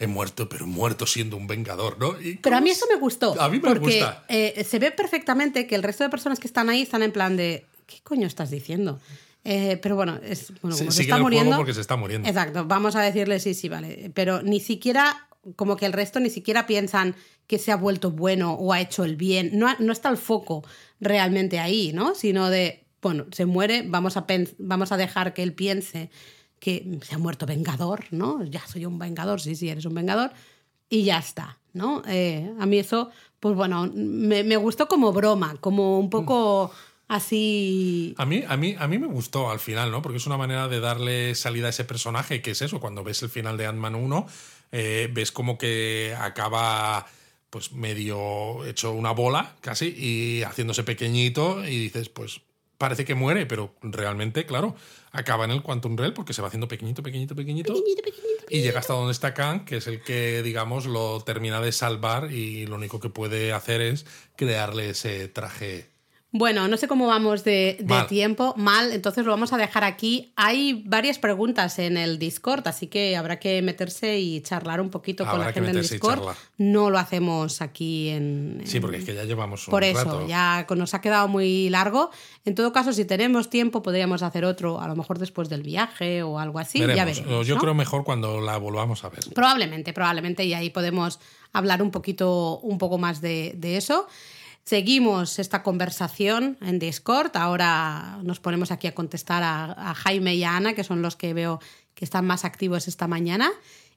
He 0.00 0.06
muerto, 0.06 0.48
pero 0.48 0.64
muerto 0.64 1.06
siendo 1.06 1.36
un 1.36 1.48
vengador, 1.48 1.98
¿no? 1.98 2.20
Y 2.20 2.36
Pero 2.36 2.56
a 2.56 2.60
mí 2.60 2.70
eso 2.70 2.86
me 2.88 3.00
gustó. 3.00 3.34
A 3.40 3.48
mí 3.48 3.56
me 3.58 3.68
porque, 3.68 3.98
gusta. 3.98 4.24
eh, 4.28 4.64
se 4.68 4.78
ve 4.78 4.92
perfectamente 4.92 5.66
que 5.66 5.74
el 5.74 5.82
resto 5.82 6.04
de 6.04 6.10
personas 6.10 6.38
que 6.38 6.46
están 6.46 6.68
ahí 6.68 6.82
están 6.82 7.02
en 7.02 7.10
plan 7.10 7.36
de. 7.36 7.66
¿Qué 7.86 7.96
coño 8.04 8.26
estás 8.28 8.50
diciendo? 8.50 9.00
Eh, 9.44 9.78
pero 9.82 9.96
bueno, 9.96 10.20
es, 10.22 10.52
bueno 10.62 10.76
como 10.76 10.90
se 10.92 11.02
está 11.02 11.18
muriendo. 11.18 11.56
porque 11.56 11.74
se 11.74 11.80
está 11.80 11.96
muriendo. 11.96 12.28
Exacto, 12.28 12.64
vamos 12.66 12.94
a 12.96 13.02
decirle 13.02 13.40
sí, 13.40 13.54
sí, 13.54 13.68
vale. 13.68 14.10
Pero 14.14 14.42
ni 14.42 14.60
siquiera, 14.60 15.26
como 15.56 15.76
que 15.76 15.86
el 15.86 15.92
resto 15.92 16.20
ni 16.20 16.30
siquiera 16.30 16.66
piensan 16.66 17.14
que 17.46 17.58
se 17.58 17.72
ha 17.72 17.76
vuelto 17.76 18.10
bueno 18.10 18.52
o 18.52 18.72
ha 18.72 18.80
hecho 18.80 19.04
el 19.04 19.16
bien. 19.16 19.50
No, 19.54 19.68
no 19.78 19.92
está 19.92 20.08
el 20.08 20.16
foco 20.16 20.64
realmente 21.00 21.58
ahí, 21.58 21.92
¿no? 21.92 22.14
Sino 22.14 22.50
de, 22.50 22.84
bueno, 23.00 23.26
se 23.32 23.46
muere, 23.46 23.84
vamos 23.86 24.16
a, 24.16 24.26
vamos 24.58 24.92
a 24.92 24.96
dejar 24.96 25.34
que 25.34 25.42
él 25.42 25.54
piense 25.54 26.10
que 26.60 26.98
se 27.02 27.14
ha 27.14 27.18
muerto 27.18 27.46
vengador, 27.46 28.04
¿no? 28.10 28.44
Ya 28.44 28.66
soy 28.66 28.84
un 28.84 28.98
vengador, 28.98 29.40
sí, 29.40 29.54
sí, 29.54 29.68
eres 29.68 29.84
un 29.84 29.94
vengador. 29.94 30.32
Y 30.90 31.04
ya 31.04 31.18
está, 31.18 31.58
¿no? 31.72 32.02
Eh, 32.06 32.52
a 32.58 32.66
mí 32.66 32.78
eso, 32.78 33.10
pues 33.40 33.54
bueno, 33.54 33.90
me, 33.94 34.42
me 34.42 34.56
gustó 34.56 34.88
como 34.88 35.12
broma, 35.12 35.56
como 35.60 35.98
un 35.98 36.10
poco 36.10 36.72
así... 37.08 38.14
A 38.18 38.26
mí, 38.26 38.42
a, 38.46 38.56
mí, 38.56 38.74
a 38.78 38.86
mí 38.88 38.98
me 38.98 39.06
gustó 39.06 39.50
al 39.50 39.58
final, 39.58 39.90
¿no? 39.90 40.02
Porque 40.02 40.18
es 40.18 40.26
una 40.26 40.36
manera 40.36 40.68
de 40.68 40.80
darle 40.80 41.34
salida 41.34 41.66
a 41.66 41.70
ese 41.70 41.84
personaje, 41.84 42.42
que 42.42 42.52
es 42.52 42.62
eso, 42.62 42.80
cuando 42.80 43.04
ves 43.04 43.22
el 43.22 43.28
final 43.28 43.56
de 43.56 43.66
Ant-Man 43.66 43.94
1, 43.94 44.26
eh, 44.72 45.08
ves 45.12 45.32
como 45.32 45.58
que 45.58 46.14
acaba 46.18 47.06
pues 47.50 47.72
medio 47.72 48.64
hecho 48.66 48.92
una 48.92 49.12
bola 49.12 49.56
casi 49.60 49.86
y 49.96 50.42
haciéndose 50.42 50.84
pequeñito 50.84 51.64
y 51.64 51.78
dices, 51.78 52.08
pues 52.08 52.42
parece 52.76 53.04
que 53.04 53.14
muere, 53.14 53.46
pero 53.46 53.74
realmente, 53.82 54.46
claro, 54.46 54.76
acaba 55.10 55.44
en 55.44 55.50
el 55.50 55.62
Quantum 55.62 55.96
Realm 55.96 56.14
porque 56.14 56.32
se 56.32 56.42
va 56.42 56.48
haciendo 56.48 56.68
pequeñito, 56.68 57.02
pequeñito, 57.02 57.34
pequeñito. 57.34 57.74
Y 58.48 58.62
llega 58.62 58.78
hasta 58.78 58.94
donde 58.94 59.12
está 59.12 59.34
Kang, 59.34 59.64
que 59.64 59.78
es 59.78 59.86
el 59.88 60.02
que, 60.02 60.42
digamos, 60.42 60.86
lo 60.86 61.20
termina 61.20 61.60
de 61.60 61.72
salvar 61.72 62.32
y 62.32 62.66
lo 62.66 62.76
único 62.76 63.00
que 63.00 63.10
puede 63.10 63.52
hacer 63.52 63.80
es 63.80 64.06
crearle 64.36 64.90
ese 64.90 65.28
traje 65.28 65.90
Bueno, 66.30 66.68
no 66.68 66.76
sé 66.76 66.88
cómo 66.88 67.06
vamos 67.06 67.42
de, 67.42 67.82
tiempo, 68.06 68.52
mal, 68.58 68.92
entonces 68.92 69.24
lo 69.24 69.30
vamos 69.30 69.54
a 69.54 69.56
dejar 69.56 69.82
aquí. 69.84 70.30
Hay 70.36 70.82
varias 70.86 71.18
preguntas 71.18 71.78
en 71.78 71.96
el 71.96 72.18
Discord, 72.18 72.68
así 72.68 72.86
que 72.86 73.16
habrá 73.16 73.38
que 73.40 73.62
meterse 73.62 74.18
y 74.18 74.42
charlar 74.42 74.82
un 74.82 74.90
poquito 74.90 75.24
con 75.26 75.40
la 75.40 75.52
gente 75.54 75.70
en 75.70 75.80
Discord. 75.80 76.36
No 76.58 76.90
lo 76.90 76.98
hacemos 76.98 77.62
aquí 77.62 78.10
en... 78.10 78.60
Sí, 78.66 78.76
en- 78.76 78.82
porque 78.82 78.98
es 78.98 79.04
que 79.06 79.14
ya 79.14 79.24
llevamos 79.24 79.66
un 79.66 79.70
Por 79.70 79.84
eso, 79.84 80.04
rato. 80.04 80.26
ya 80.28 80.66
nos 80.76 80.92
ha 80.92 81.00
quedado 81.00 81.28
muy 81.28 81.70
largo. 81.70 82.10
En 82.44 82.54
todo 82.54 82.74
caso, 82.74 82.92
si 82.92 83.06
tenemos 83.06 83.48
tiempo, 83.48 83.82
podríamos 83.82 84.22
hacer 84.22 84.44
otro, 84.44 84.82
a 84.82 84.86
lo 84.86 84.96
mejor 84.96 85.18
después 85.18 85.48
del 85.48 85.62
viaje 85.62 86.22
o 86.22 86.38
algo 86.38 86.58
así. 86.58 86.80
Ya 86.80 86.86
Veremos. 86.88 87.20
veremos. 87.20 87.46
Yo 87.46 87.54
¿no? 87.54 87.60
creo 87.62 87.72
mejor 87.72 88.04
cuando 88.04 88.42
la 88.42 88.58
volvamos 88.58 89.02
a 89.02 89.08
ver. 89.08 89.20
Probablemente, 89.34 89.94
probablemente, 89.94 90.44
y 90.44 90.52
ahí 90.52 90.68
podemos 90.68 91.20
hablar 91.54 91.82
un 91.82 91.90
poquito, 91.90 92.58
un 92.58 92.76
poco 92.76 92.98
más 92.98 93.22
de, 93.22 93.54
de 93.56 93.78
eso. 93.78 94.06
Seguimos 94.68 95.38
esta 95.38 95.62
conversación 95.62 96.58
en 96.60 96.78
Discord. 96.78 97.30
Ahora 97.38 98.18
nos 98.22 98.38
ponemos 98.38 98.70
aquí 98.70 98.86
a 98.86 98.94
contestar 98.94 99.42
a, 99.42 99.72
a 99.72 99.94
Jaime 99.94 100.34
y 100.34 100.44
a 100.44 100.56
Ana, 100.56 100.74
que 100.74 100.84
son 100.84 101.00
los 101.00 101.16
que 101.16 101.32
veo 101.32 101.58
que 101.94 102.04
están 102.04 102.26
más 102.26 102.44
activos 102.44 102.86
esta 102.86 103.08
mañana. 103.08 103.50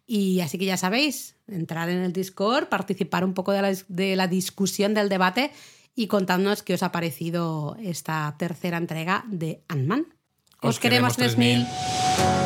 Y 0.07 0.39
así 0.39 0.57
que 0.57 0.63
ya 0.63 0.77
sabéis, 0.77 1.35
entrar 1.49 1.89
en 1.89 1.97
el 1.97 2.13
Discord, 2.13 2.69
participar 2.69 3.25
un 3.25 3.33
poco 3.33 3.51
de 3.51 3.61
la, 3.61 3.73
de 3.89 4.15
la 4.15 4.27
discusión 4.29 4.93
del 4.93 5.09
debate 5.09 5.51
y 5.93 6.07
contadnos 6.07 6.63
qué 6.63 6.75
os 6.75 6.83
ha 6.83 6.93
parecido 6.93 7.75
esta 7.81 8.33
tercera 8.39 8.77
entrega 8.77 9.25
de 9.27 9.65
Ant-Man. 9.67 10.07
Os, 10.61 10.75
Os 10.75 10.79
queremos 10.79 11.17
queremos 11.17 11.35
3000. 11.35 11.65
3000. 11.65 12.40